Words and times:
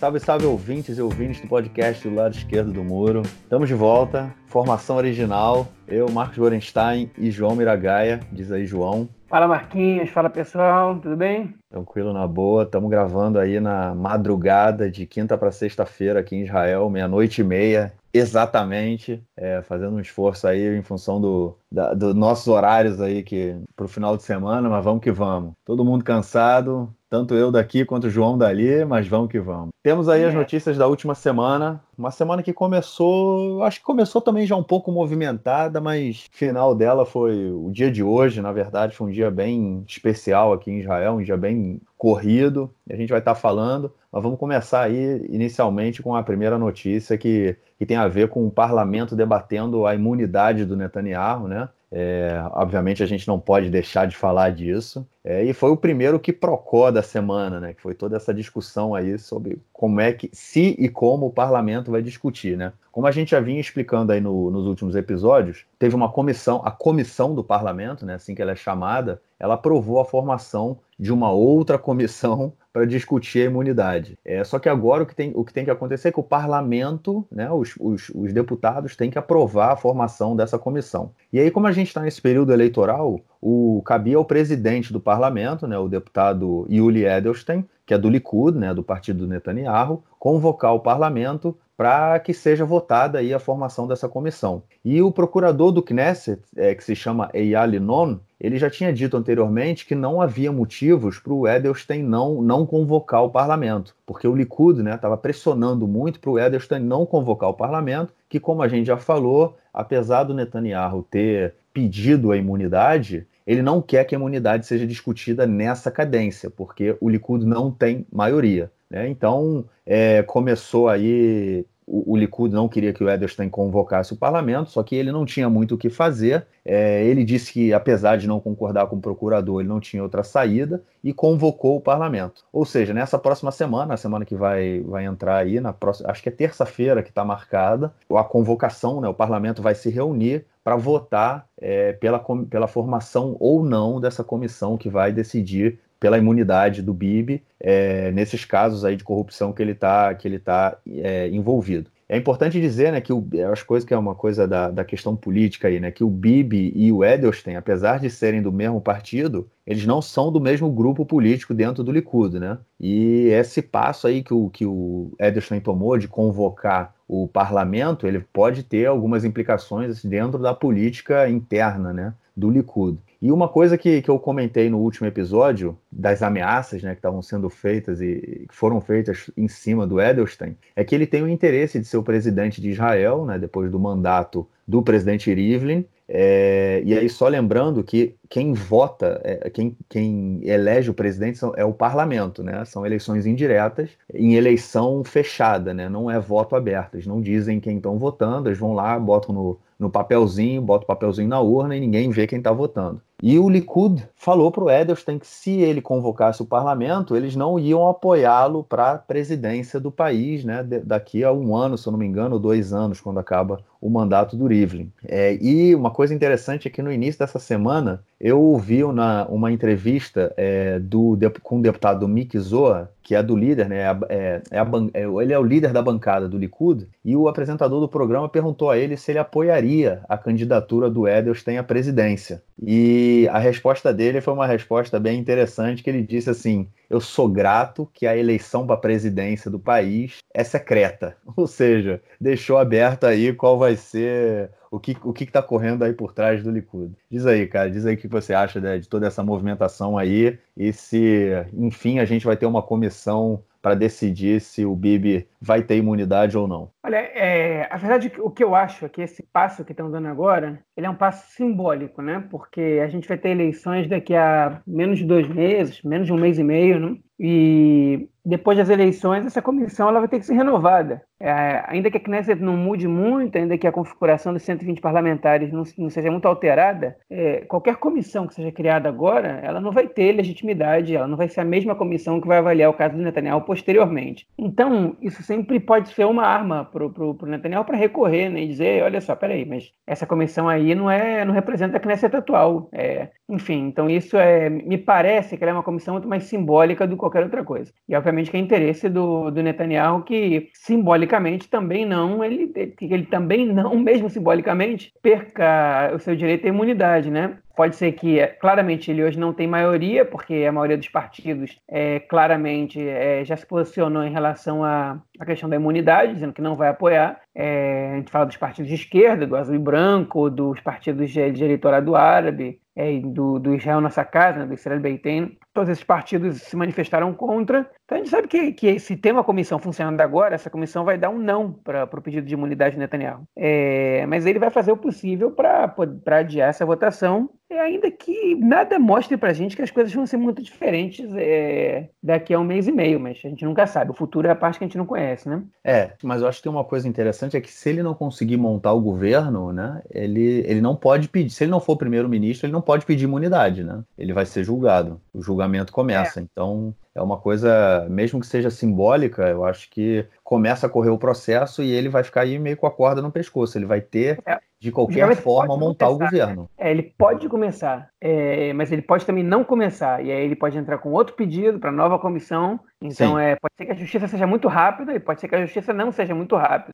Salve, 0.00 0.18
salve 0.18 0.46
ouvintes 0.46 0.96
e 0.96 1.02
ouvintes 1.02 1.42
do 1.42 1.46
podcast 1.46 2.08
do 2.08 2.14
lado 2.14 2.34
esquerdo 2.34 2.72
do 2.72 2.82
muro. 2.82 3.20
Estamos 3.20 3.68
de 3.68 3.74
volta, 3.74 4.34
formação 4.46 4.96
original. 4.96 5.68
Eu, 5.86 6.10
Marcos 6.10 6.38
Gorenstein 6.38 7.10
e 7.18 7.30
João 7.30 7.54
Miragaia. 7.54 8.18
Diz 8.32 8.50
aí, 8.50 8.64
João. 8.64 9.06
Fala 9.28 9.46
Marquinhos, 9.46 10.08
fala 10.08 10.30
pessoal, 10.30 10.98
tudo 10.98 11.18
bem? 11.18 11.54
Tranquilo, 11.68 12.14
na 12.14 12.26
boa. 12.26 12.62
Estamos 12.62 12.88
gravando 12.88 13.38
aí 13.38 13.60
na 13.60 13.94
madrugada 13.94 14.90
de 14.90 15.04
quinta 15.04 15.36
para 15.36 15.52
sexta-feira 15.52 16.20
aqui 16.20 16.34
em 16.34 16.44
Israel, 16.44 16.88
meia-noite 16.88 17.42
e 17.42 17.44
meia, 17.44 17.92
exatamente. 18.10 19.22
É, 19.36 19.60
fazendo 19.60 19.96
um 19.96 20.00
esforço 20.00 20.48
aí 20.48 20.78
em 20.78 20.82
função 20.82 21.20
do, 21.20 21.58
da, 21.70 21.92
dos 21.92 22.14
nossos 22.14 22.48
horários 22.48 23.02
aí 23.02 23.22
que 23.22 23.54
para 23.76 23.84
o 23.84 23.88
final 23.88 24.16
de 24.16 24.22
semana, 24.22 24.66
mas 24.66 24.82
vamos 24.82 25.02
que 25.02 25.12
vamos. 25.12 25.52
Todo 25.62 25.84
mundo 25.84 26.02
cansado, 26.02 26.90
tanto 27.10 27.34
eu 27.34 27.50
daqui 27.50 27.84
quanto 27.84 28.06
o 28.06 28.10
João 28.10 28.38
dali, 28.38 28.84
mas 28.84 29.08
vamos 29.08 29.28
que 29.28 29.40
vamos. 29.40 29.70
Temos 29.82 30.08
aí 30.08 30.22
é. 30.22 30.26
as 30.26 30.34
notícias 30.34 30.78
da 30.78 30.86
última 30.86 31.12
semana, 31.12 31.82
uma 31.98 32.12
semana 32.12 32.40
que 32.40 32.52
começou, 32.52 33.64
acho 33.64 33.80
que 33.80 33.84
começou 33.84 34.22
também 34.22 34.46
já 34.46 34.54
um 34.54 34.62
pouco 34.62 34.92
movimentada, 34.92 35.80
mas 35.80 36.28
final 36.30 36.72
dela 36.72 37.04
foi 37.04 37.50
o 37.50 37.68
dia 37.72 37.90
de 37.90 38.00
hoje, 38.00 38.40
na 38.40 38.52
verdade, 38.52 38.94
foi 38.94 39.08
um 39.08 39.10
dia 39.10 39.28
bem 39.28 39.84
especial 39.88 40.52
aqui 40.52 40.70
em 40.70 40.78
Israel, 40.78 41.14
um 41.14 41.22
dia 41.22 41.36
bem 41.36 41.80
corrido, 41.98 42.72
a 42.88 42.94
gente 42.94 43.10
vai 43.10 43.18
estar 43.18 43.34
falando, 43.34 43.92
mas 44.12 44.22
vamos 44.22 44.38
começar 44.38 44.82
aí 44.82 45.26
inicialmente 45.28 46.00
com 46.02 46.14
a 46.14 46.22
primeira 46.22 46.56
notícia 46.58 47.18
que, 47.18 47.56
que 47.76 47.84
tem 47.84 47.96
a 47.96 48.06
ver 48.06 48.28
com 48.28 48.46
o 48.46 48.50
parlamento 48.52 49.16
debatendo 49.16 49.84
a 49.84 49.96
imunidade 49.96 50.64
do 50.64 50.76
Netanyahu, 50.76 51.48
né? 51.48 51.68
É, 51.92 52.40
obviamente 52.52 53.02
a 53.02 53.06
gente 53.06 53.26
não 53.26 53.40
pode 53.40 53.68
deixar 53.68 54.06
de 54.06 54.16
falar 54.16 54.50
disso. 54.50 55.06
É, 55.24 55.44
e 55.44 55.52
foi 55.52 55.70
o 55.70 55.76
primeiro 55.76 56.20
que 56.20 56.32
procó 56.32 56.90
da 56.90 57.02
semana, 57.02 57.58
né? 57.58 57.74
Que 57.74 57.82
foi 57.82 57.94
toda 57.94 58.16
essa 58.16 58.32
discussão 58.32 58.94
aí 58.94 59.18
sobre 59.18 59.60
como 59.72 60.00
é 60.00 60.12
que, 60.12 60.30
se 60.32 60.76
e 60.78 60.88
como 60.88 61.26
o 61.26 61.32
parlamento 61.32 61.90
vai 61.90 62.00
discutir, 62.00 62.56
né? 62.56 62.72
Como 62.92 63.06
a 63.06 63.10
gente 63.10 63.32
já 63.32 63.40
vinha 63.40 63.60
explicando 63.60 64.12
aí 64.12 64.20
no, 64.20 64.50
nos 64.50 64.66
últimos 64.66 64.94
episódios, 64.94 65.64
teve 65.78 65.94
uma 65.94 66.10
comissão, 66.10 66.62
a 66.64 66.70
comissão 66.70 67.34
do 67.34 67.42
parlamento, 67.42 68.06
né? 68.06 68.14
Assim 68.14 68.34
que 68.34 68.42
ela 68.42 68.52
é 68.52 68.56
chamada, 68.56 69.20
ela 69.38 69.54
aprovou 69.54 70.00
a 70.00 70.04
formação 70.04 70.78
de 70.98 71.12
uma 71.12 71.30
outra 71.32 71.78
comissão 71.78 72.52
para 72.72 72.84
discutir 72.84 73.42
a 73.42 73.44
imunidade. 73.46 74.18
É, 74.24 74.42
só 74.44 74.58
que 74.58 74.68
agora 74.68 75.02
o 75.02 75.06
que, 75.06 75.14
tem, 75.14 75.32
o 75.34 75.44
que 75.44 75.52
tem 75.52 75.64
que 75.64 75.70
acontecer 75.70 76.08
é 76.08 76.12
que 76.12 76.20
o 76.20 76.24
parlamento, 76.24 77.26
né, 77.30 77.50
os, 77.50 77.74
os, 77.80 78.10
os 78.14 78.32
deputados, 78.32 78.96
têm 78.96 79.10
que 79.10 79.18
aprovar 79.18 79.72
a 79.72 79.76
formação 79.76 80.36
dessa 80.36 80.58
comissão. 80.58 81.12
E 81.32 81.40
aí, 81.40 81.50
como 81.50 81.66
a 81.66 81.72
gente 81.72 81.88
está 81.88 82.00
nesse 82.00 82.20
período 82.22 82.52
eleitoral, 82.52 83.20
o 83.40 83.82
cabia 83.84 84.16
ao 84.16 84.24
presidente 84.24 84.92
do 84.92 85.00
parlamento, 85.00 85.66
né, 85.66 85.78
o 85.78 85.88
deputado 85.88 86.66
Yuli 86.70 87.04
Edelstein, 87.04 87.64
que 87.84 87.94
é 87.94 87.98
do 87.98 88.08
Likud, 88.08 88.56
né, 88.56 88.72
do 88.72 88.84
partido 88.84 89.20
do 89.20 89.26
Netanyahu, 89.26 90.04
convocar 90.18 90.74
o 90.74 90.80
parlamento 90.80 91.58
para 91.76 92.20
que 92.20 92.34
seja 92.34 92.64
votada 92.64 93.18
aí 93.18 93.32
a 93.32 93.38
formação 93.38 93.88
dessa 93.88 94.08
comissão. 94.08 94.62
E 94.84 95.00
o 95.00 95.10
procurador 95.10 95.72
do 95.72 95.82
Knesset, 95.82 96.42
é, 96.54 96.74
que 96.74 96.84
se 96.84 96.94
chama 96.94 97.30
Eyal 97.32 97.70
Non, 97.80 98.18
ele 98.40 98.58
já 98.58 98.70
tinha 98.70 98.92
dito 98.92 99.16
anteriormente 99.16 99.84
que 99.84 99.94
não 99.94 100.20
havia 100.20 100.50
motivos 100.50 101.18
para 101.18 101.32
o 101.32 101.46
Edelstein 101.46 102.02
não, 102.02 102.40
não 102.40 102.64
convocar 102.64 103.22
o 103.22 103.30
parlamento, 103.30 103.94
porque 104.06 104.26
o 104.26 104.34
Likud 104.34 104.80
estava 104.80 105.14
né, 105.16 105.20
pressionando 105.20 105.86
muito 105.86 106.18
para 106.18 106.30
o 106.30 106.38
Edelstein 106.38 106.80
não 106.80 107.04
convocar 107.04 107.50
o 107.50 107.54
parlamento, 107.54 108.14
que, 108.28 108.40
como 108.40 108.62
a 108.62 108.68
gente 108.68 108.86
já 108.86 108.96
falou, 108.96 109.58
apesar 109.74 110.24
do 110.24 110.32
Netanyahu 110.32 111.06
ter 111.10 111.54
pedido 111.72 112.32
a 112.32 112.36
imunidade, 112.36 113.26
ele 113.46 113.62
não 113.62 113.82
quer 113.82 114.04
que 114.04 114.14
a 114.14 114.18
imunidade 114.18 114.66
seja 114.66 114.86
discutida 114.86 115.46
nessa 115.46 115.90
cadência, 115.90 116.48
porque 116.48 116.96
o 117.00 117.08
Likud 117.08 117.44
não 117.44 117.70
tem 117.70 118.06
maioria. 118.10 118.70
Né? 118.88 119.08
Então, 119.08 119.64
é, 119.84 120.22
começou 120.22 120.88
aí 120.88 121.64
o, 121.90 122.12
o 122.12 122.16
Likud 122.16 122.54
não 122.54 122.68
queria 122.68 122.92
que 122.92 123.02
o 123.02 123.10
Edelstein 123.10 123.48
convocasse 123.48 124.12
o 124.12 124.16
parlamento, 124.16 124.70
só 124.70 124.82
que 124.82 124.94
ele 124.94 125.10
não 125.10 125.24
tinha 125.24 125.50
muito 125.50 125.74
o 125.74 125.78
que 125.78 125.90
fazer. 125.90 126.46
É, 126.64 127.04
ele 127.04 127.24
disse 127.24 127.52
que, 127.52 127.72
apesar 127.72 128.16
de 128.16 128.28
não 128.28 128.38
concordar 128.38 128.86
com 128.86 128.96
o 128.96 129.00
procurador, 129.00 129.60
ele 129.60 129.68
não 129.68 129.80
tinha 129.80 130.02
outra 130.02 130.22
saída 130.22 130.82
e 131.02 131.12
convocou 131.12 131.76
o 131.76 131.80
parlamento. 131.80 132.44
Ou 132.52 132.64
seja, 132.64 132.94
nessa 132.94 133.18
próxima 133.18 133.50
semana, 133.50 133.94
a 133.94 133.96
semana 133.96 134.24
que 134.24 134.36
vai, 134.36 134.80
vai 134.80 135.04
entrar 135.04 135.38
aí, 135.38 135.58
na 135.58 135.72
próxima, 135.72 136.10
acho 136.10 136.22
que 136.22 136.28
é 136.28 136.32
terça-feira 136.32 137.02
que 137.02 137.08
está 137.08 137.24
marcada, 137.24 137.92
a 138.14 138.22
convocação, 138.22 139.00
né, 139.00 139.08
o 139.08 139.14
parlamento 139.14 139.60
vai 139.60 139.74
se 139.74 139.90
reunir 139.90 140.46
para 140.62 140.76
votar 140.76 141.46
é, 141.60 141.94
pela, 141.94 142.24
pela 142.48 142.68
formação 142.68 143.36
ou 143.40 143.64
não 143.64 144.00
dessa 144.00 144.22
comissão 144.22 144.76
que 144.76 144.88
vai 144.88 145.10
decidir 145.12 145.80
pela 146.00 146.18
imunidade 146.18 146.80
do 146.80 146.94
Bibi 146.94 147.42
é, 147.60 148.10
nesses 148.10 148.44
casos 148.44 148.84
aí 148.84 148.96
de 148.96 149.04
corrupção 149.04 149.52
que 149.52 149.62
ele 149.62 149.72
está 149.72 150.12
que 150.14 150.26
ele 150.26 150.38
tá, 150.38 150.78
é, 150.88 151.28
envolvido. 151.28 151.90
É 152.12 152.16
importante 152.16 152.60
dizer, 152.60 152.90
né, 152.90 153.00
que 153.00 153.12
o, 153.12 153.24
as 153.52 153.62
coisas 153.62 153.86
que 153.86 153.94
é 153.94 153.96
uma 153.96 154.16
coisa 154.16 154.48
da, 154.48 154.68
da 154.68 154.84
questão 154.84 155.14
política 155.14 155.68
aí, 155.68 155.78
né, 155.78 155.92
que 155.92 156.02
o 156.02 156.10
Bibi 156.10 156.72
e 156.74 156.90
o 156.90 157.04
Edelstein, 157.04 157.54
apesar 157.54 158.00
de 158.00 158.10
serem 158.10 158.42
do 158.42 158.50
mesmo 158.50 158.80
partido, 158.80 159.48
eles 159.64 159.86
não 159.86 160.02
são 160.02 160.32
do 160.32 160.40
mesmo 160.40 160.68
grupo 160.72 161.06
político 161.06 161.54
dentro 161.54 161.84
do 161.84 161.92
Likud, 161.92 162.40
né? 162.40 162.58
E 162.80 163.28
esse 163.28 163.62
passo 163.62 164.08
aí 164.08 164.24
que 164.24 164.34
o, 164.34 164.50
que 164.50 164.66
o 164.66 165.12
Edelstein 165.20 165.60
tomou 165.60 165.96
de 165.96 166.08
convocar 166.08 166.92
o 167.06 167.28
parlamento, 167.28 168.08
ele 168.08 168.18
pode 168.32 168.64
ter 168.64 168.86
algumas 168.86 169.24
implicações 169.24 170.04
dentro 170.04 170.40
da 170.40 170.52
política 170.52 171.28
interna, 171.28 171.92
né, 171.92 172.14
do 172.36 172.50
Likud. 172.50 172.98
E 173.22 173.30
uma 173.30 173.48
coisa 173.48 173.76
que, 173.76 174.00
que 174.00 174.08
eu 174.08 174.18
comentei 174.18 174.70
no 174.70 174.78
último 174.78 175.06
episódio, 175.06 175.76
das 175.92 176.22
ameaças 176.22 176.82
né, 176.82 176.92
que 176.92 176.98
estavam 176.98 177.20
sendo 177.20 177.50
feitas 177.50 178.00
e 178.00 178.46
que 178.48 178.56
foram 178.56 178.80
feitas 178.80 179.30
em 179.36 179.46
cima 179.46 179.86
do 179.86 180.00
Edelstein, 180.00 180.56
é 180.74 180.82
que 180.82 180.94
ele 180.94 181.06
tem 181.06 181.22
o 181.22 181.28
interesse 181.28 181.78
de 181.78 181.84
ser 181.84 181.98
o 181.98 182.02
presidente 182.02 182.62
de 182.62 182.70
Israel, 182.70 183.26
né, 183.26 183.38
depois 183.38 183.70
do 183.70 183.78
mandato 183.78 184.48
do 184.66 184.82
presidente 184.82 185.32
Rivlin. 185.34 185.84
É, 186.12 186.82
e 186.84 186.92
aí, 186.92 187.08
só 187.08 187.28
lembrando 187.28 187.84
que 187.84 188.16
quem 188.28 188.52
vota, 188.52 189.20
é, 189.22 189.48
quem, 189.48 189.76
quem 189.88 190.40
elege 190.42 190.90
o 190.90 190.94
presidente 190.94 191.38
são, 191.38 191.52
é 191.56 191.64
o 191.64 191.72
parlamento, 191.72 192.42
né? 192.42 192.64
São 192.64 192.84
eleições 192.84 193.26
indiretas, 193.26 193.90
em 194.12 194.34
eleição 194.34 195.04
fechada, 195.04 195.72
né? 195.72 195.88
Não 195.88 196.10
é 196.10 196.18
voto 196.18 196.56
aberto. 196.56 196.96
Eles 196.96 197.06
não 197.06 197.20
dizem 197.20 197.60
quem 197.60 197.76
estão 197.76 197.96
votando, 197.96 198.48
eles 198.48 198.58
vão 198.58 198.72
lá, 198.72 198.98
botam 198.98 199.32
no, 199.32 199.60
no 199.78 199.88
papelzinho, 199.88 200.60
botam 200.60 200.82
o 200.82 200.86
papelzinho 200.88 201.28
na 201.28 201.40
urna 201.40 201.76
e 201.76 201.80
ninguém 201.80 202.10
vê 202.10 202.26
quem 202.26 202.38
está 202.38 202.50
votando. 202.50 203.00
E 203.22 203.38
o 203.38 203.48
Likud 203.48 204.02
falou 204.16 204.50
para 204.50 204.64
o 204.64 204.70
Edelstein 204.70 205.18
que 205.18 205.26
se 205.26 205.50
ele 205.60 205.82
convocasse 205.82 206.42
o 206.42 206.46
parlamento, 206.46 207.14
eles 207.14 207.36
não 207.36 207.58
iam 207.58 207.88
apoiá-lo 207.88 208.64
para 208.64 208.92
a 208.92 208.98
presidência 208.98 209.78
do 209.78 209.90
país, 209.90 210.44
né? 210.44 210.62
Daqui 210.62 211.22
a 211.22 211.32
um 211.32 211.54
ano, 211.54 211.76
se 211.76 211.86
eu 211.86 211.90
não 211.90 211.98
me 211.98 212.06
engano, 212.06 212.34
ou 212.34 212.40
dois 212.40 212.72
anos, 212.72 213.00
quando 213.00 213.20
acaba 213.20 213.60
o 213.80 213.88
mandato 213.88 214.36
do 214.36 214.46
Rivlin. 214.46 214.92
É, 215.06 215.34
e 215.40 215.74
uma 215.74 215.90
coisa 215.90 216.14
interessante 216.14 216.68
é 216.68 216.70
que 216.70 216.82
no 216.82 216.92
início 216.92 217.18
dessa 217.18 217.38
semana 217.38 218.02
eu 218.20 218.38
ouvi 218.40 218.84
uma, 218.84 219.26
uma 219.28 219.50
entrevista 219.50 220.32
é, 220.36 220.78
do, 220.78 221.18
com 221.42 221.58
o 221.58 221.62
deputado 221.62 222.06
Mick 222.06 222.38
Zoa, 222.38 222.90
que 223.02 223.14
é 223.14 223.22
do 223.22 223.34
líder, 223.34 223.68
né? 223.68 223.78
É, 223.78 223.98
é, 224.08 224.42
é 224.50 224.58
a, 224.58 224.66
é, 224.92 225.02
ele 225.22 225.32
é 225.32 225.38
o 225.38 225.42
líder 225.42 225.72
da 225.72 225.82
bancada 225.82 226.28
do 226.28 226.36
Likud, 226.36 226.86
e 227.04 227.16
o 227.16 227.26
apresentador 227.26 227.80
do 227.80 227.88
programa 227.88 228.28
perguntou 228.28 228.70
a 228.70 228.76
ele 228.76 228.96
se 228.96 229.10
ele 229.10 229.18
apoiaria 229.18 230.02
a 230.08 230.18
candidatura 230.18 230.90
do 230.90 231.08
Edelstein 231.08 231.56
à 231.56 231.62
presidência. 231.62 232.42
E 232.62 233.26
a 233.30 233.38
resposta 233.38 233.92
dele 233.92 234.20
foi 234.20 234.34
uma 234.34 234.46
resposta 234.46 235.00
bem 235.00 235.18
interessante, 235.18 235.82
que 235.82 235.88
ele 235.88 236.02
disse 236.02 236.28
assim: 236.28 236.68
eu 236.88 237.00
sou 237.00 237.28
grato 237.28 237.88
que 237.94 238.06
a 238.06 238.16
eleição 238.16 238.66
para 238.66 238.74
a 238.74 238.78
presidência 238.78 239.50
do 239.50 239.58
país 239.58 240.18
é 240.34 240.44
secreta. 240.44 241.16
Ou 241.36 241.46
seja, 241.46 242.02
deixou 242.20 242.58
aberto 242.58 243.04
aí 243.04 243.32
qual 243.32 243.58
vai 243.58 243.76
ser 243.76 244.50
o 244.70 244.78
que 244.78 244.96
o 245.02 245.12
que 245.12 245.24
está 245.24 245.42
correndo 245.42 245.84
aí 245.84 245.92
por 245.92 246.12
trás 246.12 246.42
do 246.42 246.50
Likud. 246.50 246.92
Diz 247.10 247.26
aí, 247.26 247.46
cara, 247.46 247.70
diz 247.70 247.86
aí 247.86 247.94
o 247.94 247.98
que 247.98 248.08
você 248.08 248.34
acha 248.34 248.60
de, 248.60 248.80
de 248.80 248.88
toda 248.88 249.06
essa 249.06 249.22
movimentação 249.22 249.96
aí 249.96 250.38
e 250.56 250.72
se, 250.72 251.30
enfim, 251.54 251.98
a 251.98 252.04
gente 252.04 252.26
vai 252.26 252.36
ter 252.36 252.46
uma 252.46 252.62
comissão 252.62 253.42
para 253.62 253.74
decidir 253.74 254.40
se 254.40 254.64
o 254.64 254.74
Bibi 254.74 255.26
vai 255.40 255.62
ter 255.62 255.76
imunidade 255.76 256.36
ou 256.36 256.48
não. 256.48 256.70
Olha, 256.82 256.96
é, 256.96 257.68
a 257.70 257.76
verdade 257.76 258.10
o 258.20 258.30
que 258.30 258.42
eu 258.42 258.54
acho 258.54 258.86
é 258.86 258.88
que 258.88 259.02
esse 259.02 259.22
passo 259.22 259.64
que 259.64 259.72
estão 259.72 259.90
dando 259.90 260.08
agora, 260.08 260.64
ele 260.74 260.86
é 260.86 260.90
um 260.90 260.94
passo 260.94 261.30
simbólico, 261.32 262.00
né? 262.00 262.26
Porque 262.30 262.80
a 262.82 262.88
gente 262.88 263.06
vai 263.06 263.18
ter 263.18 263.30
eleições 263.30 263.86
daqui 263.86 264.14
a 264.14 264.62
menos 264.66 264.98
de 264.98 265.04
dois 265.04 265.28
meses, 265.28 265.82
menos 265.82 266.06
de 266.06 266.12
um 266.12 266.18
mês 266.18 266.38
e 266.38 266.42
meio, 266.42 266.80
né? 266.80 266.96
E 267.22 268.08
depois 268.24 268.56
das 268.56 268.70
eleições, 268.70 269.26
essa 269.26 269.42
comissão 269.42 269.90
ela 269.90 270.00
vai 270.00 270.08
ter 270.08 270.18
que 270.18 270.24
ser 270.24 270.32
renovada. 270.32 271.02
É, 271.20 271.62
ainda 271.66 271.90
que 271.90 271.98
a 271.98 272.00
Knesset 272.00 272.40
não 272.40 272.56
mude 272.56 272.88
muito, 272.88 273.36
ainda 273.36 273.58
que 273.58 273.66
a 273.66 273.72
configuração 273.72 274.32
dos 274.32 274.42
120 274.42 274.80
parlamentares 274.80 275.52
não, 275.52 275.62
não 275.76 275.90
seja 275.90 276.10
muito 276.10 276.26
alterada, 276.26 276.96
é, 277.10 277.42
qualquer 277.42 277.76
comissão 277.76 278.26
que 278.26 278.34
seja 278.34 278.50
criada 278.50 278.88
agora, 278.88 279.40
ela 279.42 279.60
não 279.60 279.70
vai 279.70 279.86
ter 279.86 280.12
legitimidade, 280.12 280.96
ela 280.96 281.06
não 281.06 281.16
vai 281.16 281.28
ser 281.28 281.40
a 281.40 281.44
mesma 281.44 281.74
comissão 281.74 282.20
que 282.20 282.26
vai 282.26 282.38
avaliar 282.38 282.70
o 282.70 282.74
caso 282.74 282.96
do 282.96 283.02
Netanyahu 283.02 283.42
posteriormente. 283.42 284.26
Então, 284.38 284.96
isso 285.02 285.22
sempre 285.22 285.60
pode 285.60 285.90
ser 285.90 286.06
uma 286.06 286.24
arma 286.24 286.64
para 286.70 286.84
o 286.84 287.26
Netanyahu 287.26 287.64
para 287.64 287.76
recorrer 287.76 288.30
né, 288.30 288.42
e 288.42 288.48
dizer, 288.48 288.82
olha 288.82 289.00
só, 289.00 289.14
peraí, 289.16 289.44
mas 289.44 289.72
essa 289.86 290.06
comissão 290.06 290.48
aí 290.48 290.74
não 290.74 290.90
é 290.90 291.24
não 291.24 291.34
representa 291.34 291.76
a 291.76 291.80
Knesset 291.80 292.14
atual. 292.16 292.68
É, 292.72 293.10
Enfim, 293.30 293.68
então 293.68 293.88
isso 293.88 294.16
é, 294.16 294.50
me 294.50 294.76
parece 294.76 295.36
que 295.36 295.44
ela 295.44 295.52
é 295.52 295.54
uma 295.54 295.62
comissão 295.62 295.94
muito 295.94 296.08
mais 296.08 296.24
simbólica 296.24 296.84
do 296.84 296.96
que 296.96 297.00
qualquer 297.00 297.22
outra 297.22 297.44
coisa. 297.44 297.72
E 297.88 297.94
obviamente 297.94 298.28
que 298.28 298.36
é 298.36 298.40
interesse 298.40 298.88
do, 298.88 299.30
do 299.30 299.40
Netanyahu 299.40 300.02
que 300.02 300.50
simbolicamente 300.52 301.48
também 301.48 301.86
não, 301.86 302.24
ele, 302.24 302.52
ele 302.80 303.06
também 303.06 303.46
não, 303.46 303.76
mesmo 303.78 304.10
simbolicamente, 304.10 304.92
perca 305.00 305.92
o 305.94 305.98
seu 306.00 306.16
direito 306.16 306.44
à 306.44 306.48
imunidade, 306.48 307.08
né? 307.08 307.38
Pode 307.60 307.76
ser 307.76 307.92
que, 307.92 308.18
é, 308.18 308.26
claramente, 308.26 308.90
ele 308.90 309.04
hoje 309.04 309.18
não 309.18 309.34
tem 309.34 309.46
maioria, 309.46 310.02
porque 310.02 310.46
a 310.48 310.52
maioria 310.52 310.78
dos 310.78 310.88
partidos 310.88 311.58
é, 311.68 312.00
claramente 312.00 312.80
é, 312.80 313.22
já 313.22 313.36
se 313.36 313.46
posicionou 313.46 314.02
em 314.02 314.10
relação 314.10 314.64
à, 314.64 314.98
à 315.18 315.26
questão 315.26 315.46
da 315.46 315.56
imunidade, 315.56 316.14
dizendo 316.14 316.32
que 316.32 316.40
não 316.40 316.56
vai 316.56 316.70
apoiar. 316.70 317.20
É, 317.34 317.90
a 317.92 317.96
gente 317.98 318.10
fala 318.10 318.24
dos 318.24 318.38
partidos 318.38 318.68
de 318.70 318.76
esquerda, 318.76 319.26
do 319.26 319.36
azul 319.36 319.54
e 319.54 319.58
branco, 319.58 320.30
dos 320.30 320.58
partidos 320.60 321.10
de, 321.10 321.30
de 321.32 321.44
eleitorado 321.44 321.94
árabe, 321.94 322.60
é, 322.80 322.98
do, 322.98 323.38
do, 323.38 323.54
Israel 323.54 323.82
Nossa 323.82 324.04
Casa, 324.04 324.38
né, 324.38 324.46
do 324.46 324.54
Israel 324.54 324.80
Beiten, 324.80 325.38
todos 325.52 325.68
esses 325.68 325.84
partidos 325.84 326.40
se 326.40 326.56
manifestaram 326.56 327.12
contra. 327.12 327.70
Então 327.90 327.98
a 327.98 328.00
gente 328.02 328.10
sabe 328.10 328.28
que, 328.28 328.52
que 328.52 328.78
se 328.78 328.96
tem 328.96 329.10
uma 329.10 329.24
comissão 329.24 329.58
funcionando 329.58 330.00
agora, 330.00 330.36
essa 330.36 330.48
comissão 330.48 330.84
vai 330.84 330.96
dar 330.96 331.10
um 331.10 331.18
não 331.18 331.52
para 331.52 331.82
o 331.92 332.00
pedido 332.00 332.24
de 332.24 332.34
imunidade 332.34 332.76
de 332.76 332.78
Netanyahu. 332.78 333.24
É, 333.36 334.06
mas 334.06 334.26
ele 334.26 334.38
vai 334.38 334.48
fazer 334.48 334.70
o 334.70 334.76
possível 334.76 335.32
para 335.32 335.74
adiar 336.06 336.50
essa 336.50 336.64
votação 336.64 337.28
ainda 337.58 337.90
que 337.90 338.34
nada 338.36 338.78
mostre 338.78 339.16
para 339.16 339.30
a 339.30 339.32
gente 339.32 339.56
que 339.56 339.62
as 339.62 339.70
coisas 339.70 339.92
vão 339.92 340.06
ser 340.06 340.16
muito 340.16 340.42
diferentes 340.42 341.10
é, 341.14 341.88
daqui 342.02 342.32
a 342.32 342.38
um 342.38 342.44
mês 342.44 342.68
e 342.68 342.72
meio, 342.72 343.00
mas 343.00 343.18
a 343.24 343.28
gente 343.28 343.44
nunca 343.44 343.66
sabe. 343.66 343.90
O 343.90 343.94
futuro 343.94 344.28
é 344.28 344.30
a 344.30 344.36
parte 344.36 344.58
que 344.58 344.64
a 344.64 344.66
gente 344.66 344.78
não 344.78 344.86
conhece, 344.86 345.28
né? 345.28 345.42
É, 345.64 345.92
mas 346.02 346.22
eu 346.22 346.28
acho 346.28 346.38
que 346.38 346.44
tem 346.44 346.52
uma 346.52 346.64
coisa 346.64 346.88
interessante 346.88 347.36
é 347.36 347.40
que 347.40 347.50
se 347.50 347.68
ele 347.68 347.82
não 347.82 347.94
conseguir 347.94 348.36
montar 348.36 348.72
o 348.72 348.80
governo, 348.80 349.52
né, 349.52 349.82
ele, 349.90 350.44
ele 350.46 350.60
não 350.60 350.76
pode 350.76 351.08
pedir, 351.08 351.30
se 351.30 351.44
ele 351.44 351.50
não 351.50 351.60
for 351.60 351.76
primeiro-ministro, 351.76 352.46
ele 352.46 352.52
não 352.52 352.62
pode 352.62 352.86
pedir 352.86 353.04
imunidade, 353.04 353.64
né? 353.64 353.82
Ele 353.98 354.12
vai 354.12 354.26
ser 354.26 354.44
julgado. 354.44 355.00
O 355.12 355.22
julgamento 355.22 355.72
começa. 355.72 356.20
É. 356.20 356.22
Então, 356.22 356.74
é 356.94 357.00
uma 357.00 357.18
coisa, 357.18 357.86
mesmo 357.88 358.20
que 358.20 358.26
seja 358.26 358.50
simbólica, 358.50 359.28
eu 359.28 359.44
acho 359.44 359.70
que 359.70 360.06
começa 360.24 360.66
a 360.66 360.70
correr 360.70 360.90
o 360.90 360.98
processo 360.98 361.62
e 361.62 361.70
ele 361.70 361.88
vai 361.88 362.02
ficar 362.02 362.22
aí 362.22 362.38
meio 362.38 362.56
com 362.56 362.66
a 362.66 362.70
corda 362.70 363.00
no 363.00 363.12
pescoço. 363.12 363.56
Ele 363.56 363.66
vai 363.66 363.80
ter 363.80 364.20
é 364.26 364.38
de 364.60 364.70
qualquer 364.70 365.16
forma 365.16 365.56
montar 365.56 365.86
começar, 365.86 366.04
o 366.04 366.10
governo. 366.10 366.50
É, 366.58 366.70
ele 366.70 366.82
pode 366.82 367.26
começar, 367.30 367.88
é, 367.98 368.52
mas 368.52 368.70
ele 368.70 368.82
pode 368.82 369.06
também 369.06 369.24
não 369.24 369.42
começar. 369.42 370.04
E 370.04 370.12
aí 370.12 370.22
ele 370.22 370.36
pode 370.36 370.58
entrar 370.58 370.76
com 370.78 370.90
outro 370.90 371.14
pedido 371.14 371.58
para 371.58 371.72
nova 371.72 371.98
comissão. 371.98 372.60
Então 372.82 373.18
é, 373.18 373.36
pode 373.36 373.54
ser 373.56 373.66
que 373.66 373.72
a 373.72 373.76
justiça 373.76 374.08
seja 374.08 374.26
muito 374.26 374.48
rápida 374.48 374.94
e 374.94 375.00
pode 375.00 375.20
ser 375.20 375.28
que 375.28 375.34
a 375.34 375.42
justiça 375.44 375.72
não 375.72 375.92
seja 375.92 376.14
muito 376.14 376.34
rápida. 376.34 376.72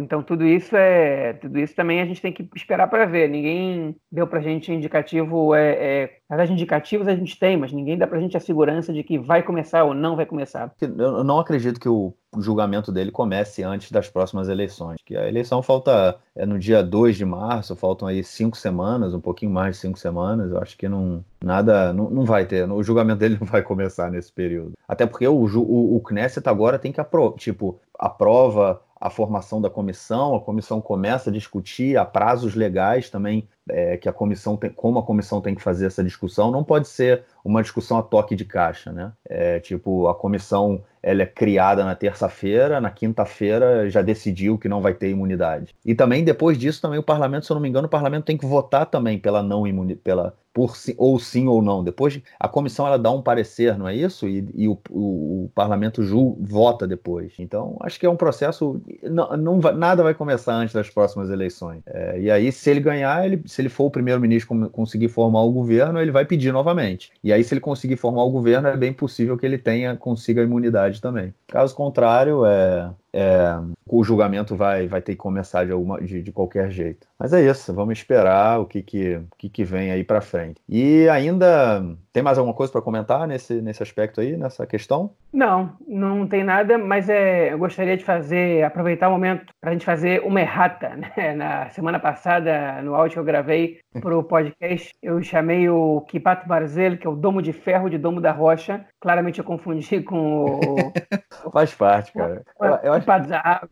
Então 0.00 0.22
tudo 0.22 0.44
isso 0.44 0.76
é, 0.76 1.32
tudo 1.34 1.58
isso 1.58 1.74
também 1.74 2.00
a 2.00 2.04
gente 2.04 2.20
tem 2.20 2.32
que 2.32 2.48
esperar 2.54 2.88
para 2.88 3.06
ver. 3.06 3.28
Ninguém 3.28 3.96
deu 4.12 4.26
para 4.26 4.38
a 4.38 4.42
gente 4.42 4.70
indicativo, 4.70 5.54
é, 5.54 5.70
é, 5.72 6.18
na 6.28 6.36
verdade 6.36 6.52
indicativos 6.52 7.08
a 7.08 7.16
gente 7.16 7.38
tem, 7.38 7.56
mas 7.56 7.72
ninguém 7.72 7.96
dá 7.96 8.06
para 8.06 8.18
a 8.18 8.20
gente 8.20 8.36
a 8.36 8.40
segurança 8.40 8.92
de 8.92 9.02
que 9.02 9.18
vai 9.18 9.42
começar 9.42 9.84
ou 9.84 9.94
não 9.94 10.14
vai 10.14 10.26
começar. 10.26 10.72
Eu 10.80 11.24
não 11.24 11.38
acredito 11.38 11.80
que 11.80 11.88
o 11.88 12.12
o 12.36 12.42
julgamento 12.42 12.92
dele 12.92 13.10
comece 13.10 13.62
antes 13.62 13.90
das 13.90 14.08
próximas 14.08 14.48
eleições. 14.48 14.98
Que 15.04 15.16
a 15.16 15.26
eleição 15.26 15.62
falta 15.62 16.18
é 16.34 16.44
no 16.44 16.58
dia 16.58 16.82
2 16.82 17.16
de 17.16 17.24
março, 17.24 17.74
faltam 17.74 18.06
aí 18.06 18.22
cinco 18.22 18.56
semanas, 18.56 19.14
um 19.14 19.20
pouquinho 19.20 19.50
mais 19.50 19.76
de 19.76 19.80
cinco 19.80 19.98
semanas. 19.98 20.50
Eu 20.50 20.58
acho 20.58 20.76
que 20.76 20.88
não 20.88 21.24
nada, 21.46 21.92
não, 21.92 22.10
não 22.10 22.24
vai 22.24 22.44
ter, 22.44 22.70
o 22.70 22.82
julgamento 22.82 23.20
dele 23.20 23.38
não 23.40 23.46
vai 23.46 23.62
começar 23.62 24.10
nesse 24.10 24.32
período. 24.32 24.72
Até 24.86 25.06
porque 25.06 25.26
o, 25.26 25.34
o, 25.34 25.96
o 25.96 26.00
Knesset 26.00 26.48
agora 26.48 26.78
tem 26.78 26.92
que 26.92 27.00
aprovar, 27.00 27.36
tipo, 27.38 27.80
aprova 27.98 28.82
a 29.00 29.10
formação 29.10 29.60
da 29.60 29.68
comissão, 29.68 30.34
a 30.34 30.40
comissão 30.40 30.80
começa 30.80 31.28
a 31.28 31.32
discutir, 31.32 31.98
há 31.98 32.04
prazos 32.04 32.54
legais 32.54 33.10
também 33.10 33.46
é, 33.68 33.96
que 33.96 34.08
a 34.08 34.12
comissão 34.12 34.56
tem, 34.56 34.70
como 34.70 34.98
a 34.98 35.02
comissão 35.02 35.40
tem 35.40 35.54
que 35.54 35.62
fazer 35.62 35.86
essa 35.86 36.02
discussão, 36.02 36.50
não 36.50 36.64
pode 36.64 36.88
ser 36.88 37.24
uma 37.44 37.62
discussão 37.62 37.98
a 37.98 38.02
toque 38.02 38.34
de 38.34 38.44
caixa, 38.44 38.92
né? 38.92 39.12
É, 39.28 39.60
tipo, 39.60 40.08
a 40.08 40.14
comissão 40.14 40.82
ela 41.02 41.22
é 41.22 41.26
criada 41.26 41.84
na 41.84 41.94
terça-feira, 41.94 42.80
na 42.80 42.90
quinta-feira 42.90 43.88
já 43.90 44.02
decidiu 44.02 44.58
que 44.58 44.68
não 44.68 44.80
vai 44.80 44.94
ter 44.94 45.10
imunidade. 45.10 45.74
E 45.84 45.94
também 45.94 46.24
depois 46.24 46.56
disso 46.56 46.80
também 46.80 46.98
o 46.98 47.02
parlamento, 47.02 47.44
se 47.44 47.52
eu 47.52 47.54
não 47.54 47.60
me 47.60 47.68
engano, 47.68 47.86
o 47.86 47.90
parlamento 47.90 48.24
tem 48.24 48.36
que 48.36 48.46
votar 48.46 48.86
também 48.86 49.18
pela 49.18 49.42
não 49.42 49.66
imunidade, 49.66 50.00
pela 50.02 50.34
por 50.56 50.74
si, 50.74 50.94
ou 50.96 51.18
sim 51.18 51.46
ou 51.46 51.60
não. 51.60 51.84
Depois 51.84 52.18
a 52.40 52.48
comissão 52.48 52.86
ela 52.86 52.98
dá 52.98 53.10
um 53.10 53.20
parecer, 53.20 53.76
não 53.76 53.86
é 53.86 53.94
isso? 53.94 54.26
E, 54.26 54.48
e 54.54 54.66
o, 54.66 54.78
o, 54.88 55.44
o, 55.44 55.50
parlamento 55.54 56.02
jul, 56.02 56.34
vota 56.40 56.86
depois. 56.86 57.34
Então 57.38 57.76
acho 57.82 58.00
que 58.00 58.06
é 58.06 58.08
um 58.08 58.16
processo. 58.16 58.80
Não, 59.02 59.36
não 59.36 59.58
nada 59.76 60.02
vai 60.02 60.14
começar 60.14 60.54
antes 60.54 60.74
das 60.74 60.88
próximas 60.88 61.28
eleições. 61.28 61.82
É, 61.84 62.18
e 62.18 62.30
aí 62.30 62.50
se 62.50 62.70
ele 62.70 62.80
ganhar, 62.80 63.26
ele, 63.26 63.42
se 63.44 63.60
ele 63.60 63.68
for 63.68 63.84
o 63.84 63.90
primeiro-ministro 63.90 64.70
conseguir 64.70 65.08
formar 65.08 65.42
o 65.42 65.52
governo, 65.52 66.00
ele 66.00 66.10
vai 66.10 66.24
pedir 66.24 66.54
novamente. 66.54 67.12
E 67.22 67.34
aí 67.34 67.44
se 67.44 67.52
ele 67.52 67.60
conseguir 67.60 67.96
formar 67.96 68.24
o 68.24 68.30
governo, 68.30 68.66
é 68.68 68.76
bem 68.78 68.94
possível 68.94 69.36
que 69.36 69.44
ele 69.44 69.58
tenha 69.58 69.94
consiga 69.94 70.40
a 70.40 70.44
imunidade 70.44 71.02
também. 71.02 71.34
Caso 71.48 71.74
contrário, 71.74 72.46
é, 72.46 72.90
é, 73.16 73.58
o 73.88 74.04
julgamento 74.04 74.54
vai, 74.54 74.86
vai 74.86 75.00
ter 75.00 75.12
que 75.12 75.18
começar 75.18 75.64
de, 75.64 75.72
alguma, 75.72 75.98
de, 76.00 76.22
de, 76.22 76.32
qualquer 76.32 76.70
jeito. 76.70 77.06
Mas 77.18 77.32
é 77.32 77.40
isso, 77.40 77.72
vamos 77.72 77.96
esperar 77.96 78.60
o 78.60 78.66
que, 78.66 78.82
que, 78.82 79.20
que, 79.38 79.48
que 79.48 79.64
vem 79.64 79.90
aí 79.90 80.04
para 80.04 80.20
frente. 80.20 80.60
E 80.68 81.08
ainda 81.08 81.82
tem 82.12 82.22
mais 82.22 82.36
alguma 82.36 82.54
coisa 82.54 82.70
para 82.70 82.82
comentar 82.82 83.26
nesse, 83.26 83.62
nesse 83.62 83.82
aspecto 83.82 84.20
aí, 84.20 84.36
nessa 84.36 84.66
questão? 84.66 85.12
Não, 85.32 85.72
não 85.86 86.26
tem 86.26 86.44
nada, 86.44 86.76
mas 86.76 87.08
é, 87.08 87.52
eu 87.52 87.58
gostaria 87.58 87.96
de 87.96 88.04
fazer, 88.04 88.64
aproveitar 88.64 89.08
o 89.08 89.12
momento 89.12 89.46
para 89.60 89.70
a 89.70 89.72
gente 89.72 89.84
fazer 89.84 90.22
uma 90.22 90.40
errata. 90.40 90.96
Né? 91.16 91.34
Na 91.34 91.68
semana 91.70 91.98
passada, 91.98 92.80
no 92.82 92.94
áudio 92.94 93.14
que 93.14 93.18
eu 93.18 93.24
gravei 93.24 93.80
para 94.00 94.16
o 94.16 94.22
podcast, 94.22 94.94
eu 95.02 95.22
chamei 95.22 95.68
o 95.68 96.00
Kipat 96.02 96.46
Barzel, 96.46 96.96
que 96.96 97.06
é 97.06 97.10
o 97.10 97.16
Domo 97.16 97.42
de 97.42 97.52
Ferro 97.52 97.88
de 97.88 97.98
Domo 97.98 98.20
da 98.20 98.32
Rocha. 98.32 98.84
Claramente 99.06 99.38
eu 99.38 99.44
confundi 99.44 100.02
com 100.02 100.46
o. 100.46 100.92
Faz 101.52 101.72
parte, 101.72 102.12
cara. 102.12 102.42
O, 102.58 102.64
eu, 102.64 102.74
eu 102.82 102.92
acho... 102.92 103.06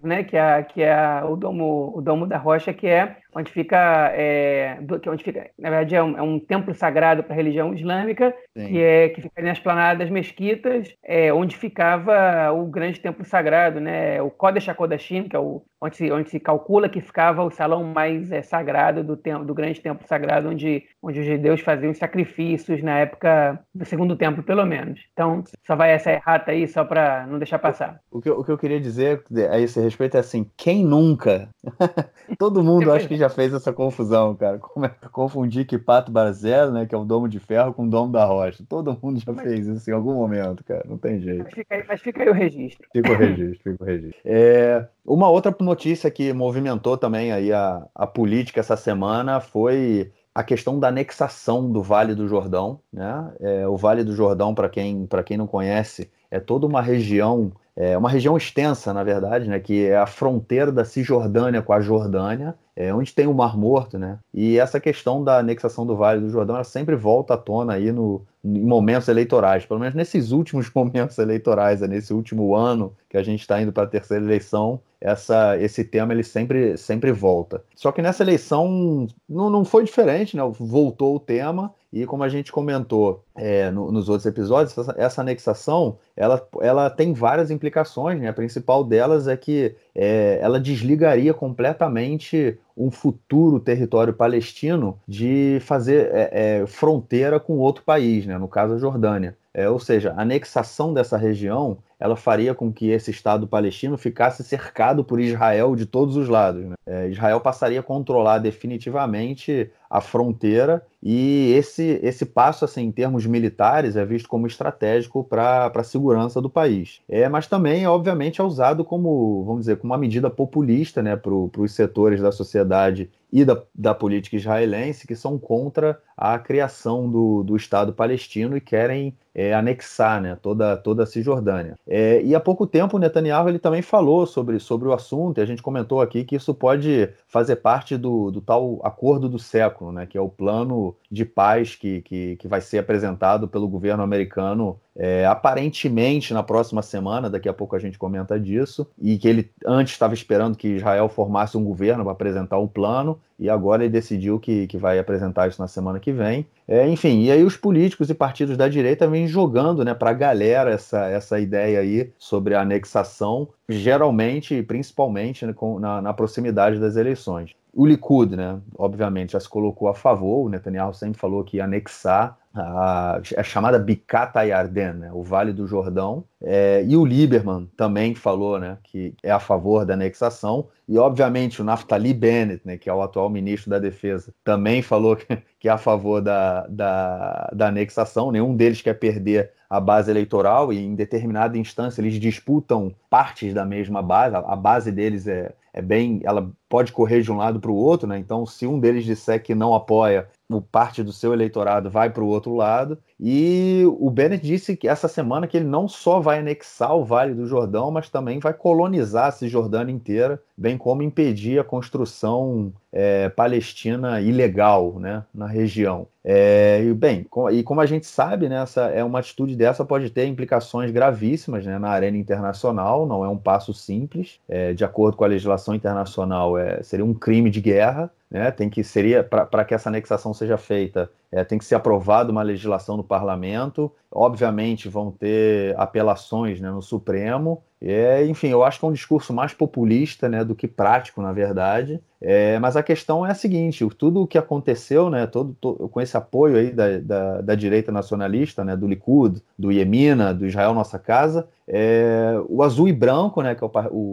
né? 0.01 0.23
Que 0.23 0.37
é, 0.37 0.63
que 0.63 0.81
é 0.81 1.25
o, 1.25 1.35
domo, 1.35 1.93
o 1.93 2.01
Domo 2.01 2.25
da 2.25 2.39
Rocha, 2.39 2.73
que 2.73 2.87
é 2.87 3.17
onde 3.35 3.51
fica, 3.51 4.13
é, 4.15 4.79
é, 4.79 5.11
onde 5.11 5.25
fica, 5.25 5.51
na 5.59 5.71
verdade 5.71 5.97
é 5.97 6.03
um, 6.03 6.17
é 6.19 6.23
um 6.23 6.39
templo 6.39 6.75
sagrado 6.75 7.23
para 7.23 7.33
a 7.33 7.37
religião 7.37 7.75
islâmica, 7.75 8.35
Sim. 8.57 8.69
que 8.69 8.81
é 8.81 9.09
que 9.09 9.21
fica 9.23 9.43
na 9.43 9.53
esplanada 9.53 9.99
das 9.99 10.11
mesquitas, 10.11 10.95
é, 11.03 11.33
onde 11.33 11.57
ficava 11.57 12.53
o 12.53 12.67
grande 12.67 13.01
templo 13.01 13.25
sagrado, 13.25 13.81
né, 13.81 14.23
o 14.23 14.31
Kodesh 14.31 14.69
HaKodashim, 14.69 15.29
que 15.29 15.37
é 15.37 15.39
o 15.39 15.63
onde 15.85 15.97
se, 15.97 16.11
onde 16.11 16.31
se 16.31 16.41
calcula 16.41 16.89
que 16.89 17.01
ficava 17.01 17.45
o 17.45 17.51
salão 17.51 17.85
mais 17.85 18.33
é, 18.33 18.41
sagrado 18.43 19.05
do, 19.05 19.17
templo, 19.17 19.45
do 19.45 19.53
grande 19.53 19.81
templo 19.81 20.07
sagrado, 20.09 20.49
onde, 20.49 20.83
onde 21.03 21.21
os 21.21 21.27
judeus 21.27 21.61
faziam 21.61 21.93
os 21.93 21.99
sacrifícios 21.99 22.83
na 22.83 22.99
época 23.01 23.61
do 23.75 23.85
segundo 23.85 24.17
templo, 24.17 24.43
pelo 24.43 24.65
menos. 24.65 25.01
Então, 25.13 25.45
só 25.67 25.77
vai 25.77 25.93
essa 25.93 26.11
errata 26.11 26.53
aí, 26.53 26.67
só 26.67 26.85
para 26.85 27.27
não 27.27 27.39
deixar 27.39 27.59
passar. 27.59 28.01
O 28.11 28.21
que, 28.21 28.31
o 28.31 28.43
que 28.43 28.51
eu 28.51 28.59
queria 28.59 28.81
dizer 28.81 29.23
a 29.51 29.59
esse 29.59 29.79
respeito 29.79 30.17
é 30.17 30.21
assim, 30.21 30.51
quem 30.57 30.85
nunca? 30.85 31.51
Todo 32.39 32.65
mundo 32.65 32.91
acho 32.91 33.07
que 33.07 33.17
já 33.17 33.24
fez 33.29 33.53
essa 33.53 33.73
confusão, 33.73 34.35
cara. 34.35 34.59
Como 34.59 34.87
é 34.87 34.95
confundir 35.11 35.67
que 35.67 35.79
Pato 35.79 36.11
Barzel, 36.11 36.73
né, 36.73 36.87
que 36.87 36.95
é 36.95 36.99
o 36.99 37.05
domo 37.05 37.29
de 37.29 37.39
ferro, 37.39 37.73
com 37.73 37.85
o 37.85 37.91
domo 37.91 38.13
da 38.13 38.25
rocha. 38.25 38.65
Todo 38.69 38.99
mundo 39.03 39.21
já 39.21 39.33
mas... 39.33 39.43
fez 39.43 39.67
isso 39.67 39.91
em 39.91 39.93
algum 39.93 40.15
momento, 40.15 40.65
cara. 40.65 40.85
Não 40.89 40.99
tem 40.99 41.21
jeito. 41.21 41.45
Mas 41.45 41.55
fica 41.55 41.75
aí, 41.75 41.85
mas 41.87 42.01
fica 42.01 42.23
aí 42.23 42.29
o 42.29 42.33
registro. 42.33 42.89
Fica 42.93 43.13
o 43.13 43.17
registro, 43.17 43.73
fica 43.73 43.85
o 43.85 43.87
registro. 43.87 44.21
É, 44.25 44.87
uma 45.05 45.29
outra 45.29 45.55
notícia 45.61 46.11
que 46.11 46.33
movimentou 46.33 46.97
também 46.97 47.33
aí 47.33 47.53
a, 47.53 47.87
a 47.95 48.07
política 48.07 48.61
essa 48.61 48.77
semana 48.77 49.41
foi 49.41 50.11
a 50.35 50.43
questão 50.43 50.81
da 50.81 50.89
anexação 50.89 51.71
do 51.71 51.83
Vale 51.83 52.15
do 52.15 52.27
Jordão. 52.27 52.81
Né? 52.93 53.33
É, 53.41 53.69
o 53.69 53.77
Vale 53.77 54.03
do 54.03 54.15
Jordão, 54.15 54.55
para 54.55 54.69
quem, 54.69 55.09
quem 55.25 55.37
não 55.37 55.47
conhece, 55.47 56.11
é 56.31 56.41
toda 56.41 56.67
uma 56.67 56.83
região, 56.83 57.53
é 57.77 57.97
uma 57.97 58.11
região 58.11 58.37
extensa, 58.37 58.93
na 58.93 59.05
verdade, 59.05 59.49
né? 59.49 59.61
que 59.61 59.87
é 59.87 59.97
a 59.97 60.07
fronteira 60.07 60.73
da 60.73 60.85
Cisjordânia 60.85 61.63
com 61.63 61.73
a 61.73 61.81
Jordânia, 61.81 62.57
é, 62.77 62.93
onde 62.93 63.15
tem 63.15 63.27
o 63.27 63.35
Mar 63.35 63.57
Morto, 63.57 63.99
né? 63.99 64.19
E 64.33 64.59
essa 64.59 64.81
questão 64.81 65.23
da 65.23 65.39
anexação 65.39 65.87
do 65.87 65.97
Vale 65.97 66.21
do 66.21 66.31
Jordão, 66.31 66.57
ela 66.57 66.65
sempre 66.65 66.97
volta 66.97 67.35
à 67.35 67.37
tona 67.37 67.75
aí 67.75 67.93
no, 67.93 68.23
em 68.45 68.61
momentos 68.61 69.09
eleitorais, 69.09 69.65
pelo 69.65 69.81
menos 69.81 69.95
nesses 69.95 70.33
últimos 70.33 70.71
momentos 70.75 71.19
eleitorais, 71.19 71.83
é 71.83 71.89
nesse 71.89 72.13
último 72.13 72.55
ano 72.55 72.93
que 73.09 73.17
a 73.17 73.23
gente 73.23 73.41
está 73.41 73.61
indo 73.61 73.73
para 73.73 73.85
a 73.85 73.89
terceira 73.89 74.25
eleição, 74.25 74.81
essa, 75.01 75.57
esse 75.59 75.85
tema 75.85 76.13
ele 76.13 76.25
sempre, 76.25 76.77
sempre 76.77 77.13
volta. 77.13 77.63
Só 77.77 77.93
que 77.93 78.03
nessa 78.03 78.23
eleição 78.23 79.07
não, 79.29 79.51
não 79.51 79.65
foi 79.65 79.85
diferente, 79.85 80.37
né? 80.37 80.43
Voltou 80.59 81.17
o 81.17 81.21
tema 81.21 81.73
e 81.93 82.07
como 82.07 82.25
a 82.25 82.29
gente 82.29 82.51
comentou 82.51 83.23
é, 83.37 83.71
no, 83.71 83.91
nos 83.91 84.09
outros 84.09 84.27
episódios, 84.27 84.77
essa, 84.77 84.95
essa, 84.97 85.21
anexação 85.21 85.99
ela, 86.17 86.47
ela 86.61 86.89
tem 86.89 87.13
várias 87.13 87.51
implicações. 87.51 88.21
Né? 88.21 88.29
A 88.29 88.33
principal 88.33 88.85
delas 88.85 89.27
é 89.27 89.37
que 89.37 89.75
é, 89.95 90.39
ela 90.41 90.61
desligaria 90.61 91.35
completamente 91.35 92.59
um 92.77 92.91
futuro 92.91 93.61
território 93.61 94.13
palestino 94.13 94.99
de 95.07 95.59
fazer 95.63 96.11
é, 96.13 96.61
é, 96.63 96.67
fronteira 96.67 97.41
com 97.41 97.59
outro 97.59 97.83
país, 97.85 98.27
né? 98.27 98.39
no 98.39 98.49
caso 98.49 98.75
a 98.75 98.79
Jordânia. 98.79 99.37
É, 99.53 99.69
ou 99.69 99.79
seja, 99.79 100.13
a 100.17 100.23
anexação 100.23 100.93
dessa 100.93 101.17
região 101.17 101.79
ela 102.05 102.17
faria 102.17 102.55
com 102.55 102.73
que 102.73 102.91
esse 102.91 103.11
Estado 103.11 103.47
palestino 103.47 103.97
ficasse 103.97 104.43
cercado 104.43 105.05
por 105.05 105.21
Israel 105.21 105.77
de 105.77 105.87
todos 105.87 106.17
os 106.17 106.29
lados. 106.29 106.65
Né? 106.65 106.75
É, 106.85 107.09
Israel 107.09 107.41
passaria 107.41 107.81
a 107.81 107.83
controlar 107.83 108.39
definitivamente 108.39 109.71
a 109.89 110.01
fronteira 110.01 110.85
e 111.03 111.53
esse, 111.57 112.01
esse 112.03 112.27
passo, 112.27 112.65
assim, 112.65 112.83
em 112.83 112.93
termos 112.93 113.24
militares, 113.27 113.97
é 113.97 114.05
visto 114.05 114.29
como 114.29 114.47
estratégico 114.47 115.25
para 115.25 115.71
a 115.75 115.85
segurança 115.85 116.41
do 116.41 116.51
país. 116.51 117.01
É, 117.09 117.29
mas 117.29 117.47
também, 117.47 117.87
obviamente, 117.87 118.41
é 118.41 118.45
usado 118.45 118.85
como, 118.85 119.45
vamos 119.45 119.61
dizer, 119.61 119.77
como 119.77 119.93
uma 119.93 119.99
medida 119.99 120.31
populista 120.31 121.03
né, 121.03 121.17
para 121.17 121.33
os 121.33 121.73
setores 121.73 122.21
da 122.21 122.33
sociedade 122.33 123.11
e 123.35 123.45
da, 123.45 123.61
da 123.75 123.93
política 123.93 124.37
israelense 124.37 125.09
que 125.09 125.17
são 125.17 125.37
contra 125.37 126.01
a 126.17 126.39
criação 126.39 127.11
do, 127.11 127.43
do 127.43 127.57
Estado 127.57 127.93
palestino 127.93 128.57
e 128.57 128.61
querem 128.61 129.13
é, 129.35 129.53
anexar 129.53 130.23
né, 130.23 130.39
toda, 130.41 130.77
toda 130.77 131.03
a 131.03 131.07
Cisjordânia. 131.07 131.77
É, 131.87 132.23
e 132.23 132.35
há 132.35 132.41
pouco 132.41 132.65
tempo 132.67 132.97
o 132.97 133.01
Netanyahu 133.01 133.49
ele 133.49 133.59
também 133.59 133.83
falou 133.83 134.25
sobre, 134.25 134.61
sobre 134.61 134.87
o 134.87 134.93
assunto, 134.93 135.39
e 135.39 135.43
a 135.43 135.45
gente 135.45 135.61
comentou 135.61 136.01
aqui 136.01 136.23
que 136.23 136.37
isso 136.37 136.55
pode 136.55 137.11
fazer 137.27 137.57
parte 137.57 137.97
do, 137.97 138.31
do 138.31 138.41
tal 138.41 138.81
acordo 138.85 139.29
do 139.29 139.39
século, 139.39 139.91
né, 139.91 140.07
que 140.07 140.17
é 140.17 140.21
o 140.21 140.29
plano 140.29 140.95
de 141.11 141.25
paz 141.25 141.75
que, 141.75 142.03
que, 142.03 142.37
que 142.37 142.47
vai 142.47 142.61
ser 142.61 142.79
apresentado 142.79 143.49
pelo 143.49 143.67
governo 143.67 144.05
americano 144.05 144.79
é, 144.97 145.27
aparentemente 145.27 146.33
na 146.33 146.45
próxima 146.45 146.81
semana, 146.81 147.29
daqui 147.29 147.49
a 147.49 147.53
pouco 147.53 147.75
a 147.75 147.81
gente 147.81 147.99
comenta 147.99 148.39
disso, 148.39 148.87
e 148.97 149.19
que 149.19 149.27
ele 149.27 149.51
antes 149.67 149.95
estava 149.95 150.15
esperando 150.15 150.57
que 150.57 150.69
Israel 150.69 151.09
formasse 151.09 151.57
um 151.57 151.65
governo 151.65 152.05
para 152.05 152.13
apresentar 152.13 152.61
um 152.61 152.69
plano, 152.69 153.21
e 153.39 153.51
agora 153.51 153.83
ele 153.83 153.93
decidiu 153.93 154.39
que, 154.39 154.67
que 154.67 154.79
vai 154.79 154.99
apresentar 154.99 155.49
isso 155.49 155.61
na 155.61 155.69
semana 155.69 155.99
que 155.99 156.13
vem. 156.13 156.47
É, 156.67 156.89
enfim, 156.89 157.23
e 157.23 157.31
aí 157.31 157.43
os 157.43 157.57
políticos 157.57 158.09
e 158.09 158.15
partidos 158.15 158.57
da 158.57 158.69
direita 158.69 159.09
vêm 159.09 159.27
jogando 159.27 159.85
né, 159.85 159.93
para 159.93 160.11
a 160.11 160.15
galera 160.15 160.71
essa, 160.71 161.07
essa 161.07 161.39
ideia 161.41 161.81
aí 161.81 162.11
sobre 162.19 162.55
a 162.55 162.61
anexação, 162.61 163.49
geralmente, 163.69 164.63
principalmente 164.63 165.45
né, 165.45 165.53
com, 165.53 165.79
na, 165.79 166.01
na 166.01 166.13
proximidade 166.15 166.79
das 166.79 166.97
eleições. 166.97 167.55
O 167.77 167.85
Likud, 167.85 168.37
né, 168.37 168.61
obviamente, 168.79 169.33
já 169.33 169.41
se 169.41 169.49
colocou 169.49 169.89
a 169.89 169.95
favor, 169.95 170.47
o 170.47 170.49
Netanyahu 170.49 170.95
sempre 170.95 171.19
falou 171.19 171.43
que 171.43 171.57
ia 171.57 171.65
anexar 171.65 172.39
a, 172.55 173.21
a 173.37 173.43
chamada 173.43 173.81
Bicata 173.81 174.45
Yarden, 174.45 174.93
né, 174.93 175.11
o 175.13 175.25
Vale 175.25 175.53
do 175.53 175.67
Jordão, 175.67 176.25
é, 176.41 176.85
e 176.87 176.97
o 176.97 177.05
Lieberman 177.05 177.69
também 177.77 178.15
falou 178.15 178.61
né, 178.61 178.79
que 178.85 179.13
é 179.25 179.31
a 179.33 179.41
favor 179.41 179.85
da 179.85 179.95
anexação, 179.95 180.69
e 180.89 180.97
obviamente 180.99 181.61
o 181.61 181.65
Naftali 181.65 182.15
Bennett, 182.15 182.65
né, 182.65 182.77
que 182.77 182.89
é 182.89 182.95
o 182.95 183.03
atual 183.03 183.29
ministro 183.29 183.71
da 183.71 183.81
Defesa, 183.81 184.33
também 184.45 184.81
falou 184.81 185.17
que, 185.17 185.27
que 185.59 185.69
é 185.69 185.73
a 185.73 185.79
favor 185.79 186.21
da, 186.23 186.69
da, 186.69 187.51
da 187.53 187.67
anexação, 187.69 188.31
nenhum 188.31 188.55
deles 188.55 188.83
quer 188.83 188.95
perder 188.95 189.51
a 189.69 189.81
base 189.81 190.09
eleitoral 190.09 190.73
e 190.73 190.79
em 190.79 190.95
determinada 190.95 191.59
instância 191.59 192.01
eles 192.01 192.21
disputam 192.21 192.95
partes 193.11 193.53
da 193.53 193.65
mesma 193.65 194.01
base, 194.01 194.37
a 194.37 194.55
base 194.55 194.93
deles 194.93 195.27
é, 195.27 195.53
é 195.75 195.83
bem, 195.83 196.21
ela 196.23 196.53
pode 196.69 196.93
correr 196.93 197.21
de 197.21 197.33
um 197.33 197.37
lado 197.37 197.59
para 197.59 197.71
o 197.71 197.75
outro, 197.75 198.07
né? 198.07 198.17
Então, 198.17 198.47
se 198.47 198.65
um 198.65 198.79
deles 198.79 199.05
disser 199.05 199.43
que 199.43 199.57
não 199.57 199.75
apoia, 199.75 200.29
o 200.49 200.61
parte 200.61 201.03
do 201.03 201.13
seu 201.13 201.33
eleitorado 201.33 201.91
vai 201.91 202.11
para 202.11 202.23
o 202.23 202.29
outro 202.29 202.55
lado. 202.55 202.99
E 203.19 203.83
o 203.99 204.11
Bennett 204.11 204.45
disse 204.45 204.77
que 204.77 204.89
essa 204.89 205.09
semana 205.09 205.47
que 205.47 205.57
ele 205.57 205.67
não 205.67 205.89
só 205.89 206.21
vai 206.21 206.41
anexar 206.41 206.95
o 206.95 207.05
Vale 207.05 207.33
do 207.33 207.47
Jordão, 207.47 207.91
mas 207.91 208.11
também 208.11 208.39
vai 208.39 208.53
colonizar 208.53 209.27
a 209.27 209.31
Cisjordânia 209.31 209.93
inteira, 209.93 210.41
bem 210.57 210.77
como 210.77 211.03
impedir 211.03 211.59
a 211.59 211.65
construção 211.65 212.73
é, 212.93 213.29
palestina 213.29 214.21
ilegal 214.21 214.99
né, 214.99 215.25
na 215.35 215.47
região. 215.47 216.07
É, 216.23 216.83
e 216.83 216.93
bem, 216.93 217.25
com, 217.25 217.51
e 217.51 217.63
como 217.63 217.81
a 217.81 217.87
gente 217.87 218.07
sabe, 218.07 218.49
né, 218.49 218.63
essa, 218.63 218.89
é 218.89 219.03
uma 219.05 219.19
atitude 219.19 219.57
dessa 219.57 219.85
pode 219.85 220.11
ter 220.11 220.27
implicações 220.27 220.91
gravíssimas 220.91 221.65
né, 221.65 221.79
na 221.79 221.89
arena 221.89 222.17
internacional, 222.17 223.07
não 223.07 223.25
é 223.25 223.29
um 223.29 223.37
passo 223.37 223.73
simples. 223.73 224.39
É, 224.49 224.73
de 224.73 224.85
acordo 224.85 225.17
com 225.17 225.25
a 225.25 225.29
legislação 225.29 225.75
internacional, 225.75 226.59
é, 226.59 226.83
seria 226.83 227.05
um 227.05 227.15
crime 227.15 227.51
de 227.51 227.61
guerra 227.61 228.11
né, 228.31 228.51
tem 228.51 228.69
que 228.71 228.83
seria 228.85 229.23
para 229.25 229.65
que 229.65 229.75
essa 229.75 229.89
anexação 229.89 230.35
seja 230.35 230.57
feita, 230.59 231.11
é, 231.35 231.43
tem 231.43 231.59
que 231.59 231.65
ser 231.65 231.75
aprovada 231.75 232.31
uma 232.31 232.43
legislação 232.43 232.97
no 232.97 233.03
parlamento. 233.03 233.91
Obviamente 234.09 234.89
vão 234.89 235.11
ter 235.11 235.75
apelações 235.77 236.61
né, 236.61 236.71
no 236.71 236.81
Supremo. 236.81 237.61
É, 237.83 238.25
enfim, 238.25 238.47
eu 238.47 238.63
acho 238.63 238.79
que 238.79 238.85
é 238.85 238.89
um 238.89 238.93
discurso 238.93 239.35
mais 239.35 239.53
populista 239.53 240.29
né, 240.29 240.45
do 240.45 240.55
que 240.55 240.69
prático, 240.69 241.21
na 241.21 241.33
verdade. 241.33 242.01
É, 242.21 242.57
mas 242.61 242.77
a 242.77 242.85
questão 242.85 243.27
é 243.27 243.33
a 243.33 243.35
seguinte: 243.35 243.85
tudo 243.99 244.23
o 244.23 244.27
que 244.29 244.39
aconteceu, 244.39 245.11
né, 245.11 245.27
todo, 245.27 245.57
todo, 245.61 245.89
com 245.89 246.01
esse 246.01 246.17
apoio 246.17 246.57
aí 246.57 246.71
da, 246.71 246.99
da, 247.01 247.41
da, 247.41 247.55
direita 247.57 247.91
nacionalista, 247.91 248.65
né, 248.65 248.77
do 248.77 248.87
Likud, 248.87 249.43
do 249.59 249.73
Iemina, 249.73 250.33
do 250.33 250.47
Israel 250.47 250.73
Nossa 250.73 251.01
Casa, 251.01 251.49
é, 251.67 252.41
o 252.49 252.63
azul 252.63 252.87
e 252.87 252.93
branco, 252.93 253.43
né, 253.43 253.57
que 253.57 253.65
é 253.65 253.67
o, 253.67 253.71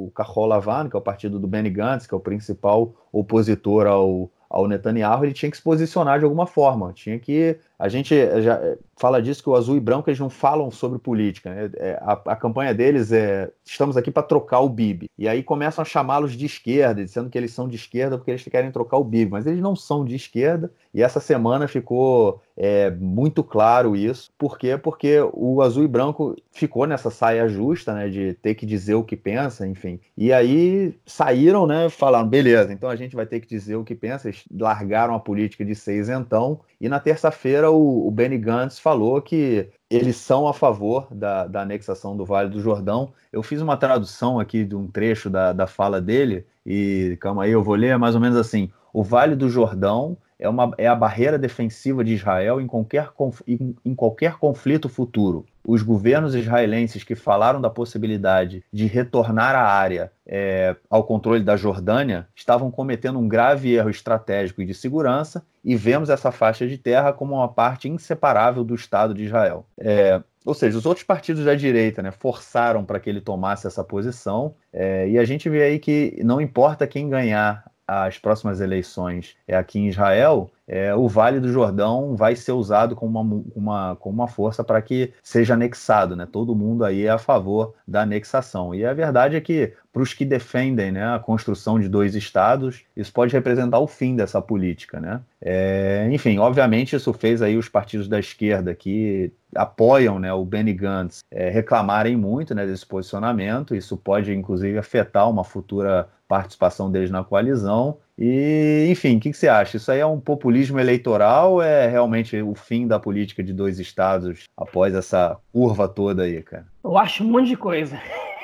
o 0.07 0.11
Kahol 0.15 0.47
Lavan, 0.47 0.89
que 0.89 0.95
é 0.95 0.99
o 0.99 1.03
partido 1.03 1.37
do 1.39 1.47
Benny 1.47 1.69
Gantz, 1.69 2.07
que 2.07 2.15
é 2.15 2.17
o 2.17 2.19
principal 2.19 2.91
opositor 3.13 3.85
ao, 3.85 4.31
ao 4.51 4.67
Netanyahu, 4.67 5.25
ele 5.25 5.33
tinha 5.33 5.49
que 5.49 5.57
se 5.57 5.63
posicionar 5.63 6.19
de 6.19 6.25
alguma 6.25 6.45
forma, 6.45 6.93
tinha 6.93 7.17
que 7.19 7.57
a 7.81 7.89
gente 7.89 8.15
já 8.43 8.61
fala 8.95 9.19
disso 9.19 9.41
que 9.41 9.49
o 9.49 9.55
azul 9.55 9.75
e 9.75 9.79
branco 9.79 10.07
eles 10.07 10.19
não 10.19 10.29
falam 10.29 10.69
sobre 10.69 10.99
política. 10.99 11.49
Né? 11.49 11.71
É, 11.77 11.99
a, 11.99 12.13
a, 12.27 12.35
campanha 12.35 12.75
deles 12.75 13.11
é 13.11 13.49
estamos 13.65 13.97
aqui 13.97 14.11
para 14.11 14.21
trocar 14.21 14.59
o 14.59 14.69
Bibi. 14.69 15.09
E 15.17 15.27
aí 15.27 15.41
começam 15.41 15.81
a 15.81 15.85
chamá-los 15.85 16.33
de 16.33 16.45
esquerda, 16.45 17.03
dizendo 17.03 17.27
que 17.27 17.35
eles 17.35 17.51
são 17.51 17.67
de 17.67 17.75
esquerda 17.75 18.19
porque 18.19 18.29
eles 18.29 18.43
querem 18.43 18.71
trocar 18.71 18.97
o 18.97 19.03
Bibi. 19.03 19.31
Mas 19.31 19.47
eles 19.47 19.59
não 19.59 19.75
são 19.75 20.05
de 20.05 20.15
esquerda. 20.15 20.71
E 20.93 21.01
essa 21.01 21.19
semana 21.19 21.67
ficou 21.67 22.39
é, 22.55 22.91
muito 22.91 23.43
claro 23.43 23.95
isso. 23.95 24.29
Por 24.37 24.59
quê? 24.59 24.77
Porque 24.77 25.17
o 25.33 25.63
azul 25.63 25.83
e 25.83 25.87
branco 25.87 26.35
ficou 26.51 26.85
nessa 26.85 27.09
saia 27.09 27.47
justa, 27.47 27.95
né? 27.95 28.09
De 28.09 28.35
ter 28.35 28.53
que 28.53 28.67
dizer 28.67 28.93
o 28.93 29.03
que 29.03 29.15
pensa, 29.15 29.65
enfim. 29.65 29.99
E 30.15 30.31
aí 30.31 30.93
saíram, 31.03 31.65
né? 31.65 31.89
Falaram, 31.89 32.27
beleza, 32.27 32.71
então 32.71 32.89
a 32.89 32.95
gente 32.95 33.15
vai 33.15 33.25
ter 33.25 33.39
que 33.39 33.47
dizer 33.47 33.77
o 33.77 33.83
que 33.83 33.95
pensa. 33.95 34.27
Eles 34.27 34.43
largaram 34.53 35.15
a 35.15 35.19
política 35.19 35.65
de 35.65 35.73
seis 35.73 36.09
então. 36.09 36.59
E 36.79 36.89
na 36.89 36.99
terça-feira 36.99 37.70
o, 37.71 38.07
o 38.07 38.11
Benny 38.11 38.37
Gantz 38.37 38.79
falou 38.79 39.21
que 39.21 39.69
eles 39.89 40.15
são 40.15 40.47
a 40.47 40.53
favor 40.53 41.07
da, 41.11 41.47
da, 41.47 41.61
anexação 41.61 42.15
do 42.15 42.25
Vale 42.25 42.49
do 42.49 42.61
Jordão. 42.61 43.11
Eu 43.31 43.43
fiz 43.43 43.61
uma 43.61 43.75
tradução 43.75 44.39
aqui 44.39 44.63
de 44.63 44.75
um 44.75 44.87
trecho 44.87 45.29
da, 45.29 45.51
da 45.51 45.67
fala 45.67 45.99
dele, 45.99 46.45
e 46.65 47.17
calma 47.19 47.43
aí, 47.43 47.51
eu 47.51 47.63
vou 47.63 47.75
ler 47.75 47.89
é 47.89 47.97
mais 47.97 48.15
ou 48.15 48.21
menos 48.21 48.37
assim: 48.37 48.71
o 48.93 49.03
Vale 49.03 49.35
do 49.35 49.49
Jordão 49.49 50.17
é, 50.41 50.49
uma, 50.49 50.73
é 50.77 50.87
a 50.87 50.95
barreira 50.95 51.37
defensiva 51.37 52.03
de 52.03 52.13
Israel 52.13 52.59
em 52.59 52.67
qualquer, 52.67 53.09
em, 53.47 53.75
em 53.85 53.95
qualquer 53.95 54.33
conflito 54.37 54.89
futuro. 54.89 55.45
Os 55.65 55.83
governos 55.83 56.33
israelenses 56.33 57.03
que 57.03 57.13
falaram 57.13 57.61
da 57.61 57.69
possibilidade 57.69 58.63
de 58.73 58.87
retornar 58.87 59.55
a 59.55 59.63
área 59.63 60.11
é, 60.25 60.75
ao 60.89 61.03
controle 61.03 61.43
da 61.43 61.55
Jordânia 61.55 62.27
estavam 62.35 62.71
cometendo 62.71 63.19
um 63.19 63.27
grave 63.27 63.75
erro 63.75 63.91
estratégico 63.91 64.61
e 64.61 64.65
de 64.65 64.73
segurança, 64.73 65.45
e 65.63 65.75
vemos 65.75 66.09
essa 66.09 66.31
faixa 66.31 66.67
de 66.67 66.77
terra 66.79 67.13
como 67.13 67.35
uma 67.35 67.47
parte 67.47 67.87
inseparável 67.87 68.63
do 68.63 68.73
Estado 68.73 69.13
de 69.13 69.25
Israel. 69.25 69.67
É, 69.79 70.19
ou 70.43 70.55
seja, 70.55 70.75
os 70.75 70.87
outros 70.87 71.05
partidos 71.05 71.45
da 71.45 71.53
direita 71.53 72.01
né, 72.01 72.09
forçaram 72.09 72.83
para 72.83 72.99
que 72.99 73.07
ele 73.07 73.21
tomasse 73.21 73.67
essa 73.67 73.83
posição, 73.83 74.55
é, 74.73 75.07
e 75.07 75.19
a 75.19 75.23
gente 75.23 75.47
vê 75.47 75.61
aí 75.61 75.77
que 75.77 76.19
não 76.23 76.41
importa 76.41 76.87
quem 76.87 77.07
ganhar 77.07 77.70
as 77.91 78.17
próximas 78.17 78.61
eleições 78.61 79.35
é 79.45 79.55
aqui 79.55 79.77
em 79.77 79.89
Israel, 79.89 80.49
é, 80.67 80.93
o 80.95 81.07
Vale 81.07 81.39
do 81.39 81.51
Jordão 81.51 82.15
vai 82.15 82.35
ser 82.35 82.51
usado 82.53 82.95
como 82.95 83.19
uma, 83.19 83.43
uma, 83.55 83.95
como 83.97 84.15
uma 84.15 84.27
força 84.27 84.63
para 84.63 84.81
que 84.81 85.11
seja 85.21 85.53
anexado. 85.53 86.15
Né? 86.15 86.27
Todo 86.31 86.55
mundo 86.55 86.85
aí 86.85 87.05
é 87.05 87.09
a 87.09 87.17
favor 87.17 87.73
da 87.87 88.01
anexação. 88.03 88.73
E 88.73 88.85
a 88.85 88.93
verdade 88.93 89.35
é 89.35 89.41
que, 89.41 89.73
para 89.91 90.01
os 90.01 90.13
que 90.13 90.23
defendem 90.23 90.91
né, 90.91 91.13
a 91.13 91.19
construção 91.19 91.79
de 91.79 91.89
dois 91.89 92.15
estados, 92.15 92.83
isso 92.95 93.11
pode 93.11 93.33
representar 93.33 93.79
o 93.79 93.87
fim 93.87 94.15
dessa 94.15 94.41
política. 94.41 94.99
Né? 94.99 95.19
É, 95.41 96.07
enfim, 96.11 96.37
obviamente 96.37 96.95
isso 96.95 97.11
fez 97.11 97.41
aí 97.41 97.57
os 97.57 97.67
partidos 97.67 98.07
da 98.07 98.19
esquerda 98.19 98.73
que 98.73 99.31
apoiam 99.53 100.19
né, 100.19 100.31
o 100.31 100.45
Benny 100.45 100.73
Gantz 100.73 101.23
é, 101.29 101.49
reclamarem 101.49 102.15
muito 102.15 102.55
né, 102.55 102.65
desse 102.65 102.85
posicionamento. 102.85 103.75
Isso 103.75 103.97
pode, 103.97 104.33
inclusive, 104.33 104.77
afetar 104.77 105.29
uma 105.29 105.43
futura 105.43 106.07
participação 106.27 106.89
deles 106.89 107.11
na 107.11 107.25
coalizão. 107.25 107.97
E, 108.23 108.85
enfim, 108.87 109.17
o 109.17 109.19
que, 109.19 109.31
que, 109.31 109.37
você 109.37 109.47
acha? 109.47 109.77
Isso 109.77 109.91
aí 109.91 109.99
é 109.99 110.05
um 110.05 110.19
populismo 110.19 110.79
eleitoral 110.79 111.53
ou 111.53 111.61
é 111.63 111.87
realmente 111.87 112.39
o 112.39 112.53
fim 112.53 112.85
da 112.85 112.99
política 112.99 113.41
de 113.41 113.51
dois 113.51 113.79
estados 113.79 114.43
após 114.55 114.93
essa 114.93 115.39
curva 115.51 115.87
toda 115.87 116.21
aí, 116.21 116.43
cara? 116.43 116.67
Eu 116.83 116.95
acho 116.99 117.23
um 117.23 117.31
monte 117.31 117.47
de 117.47 117.57
coisa. 117.57 117.99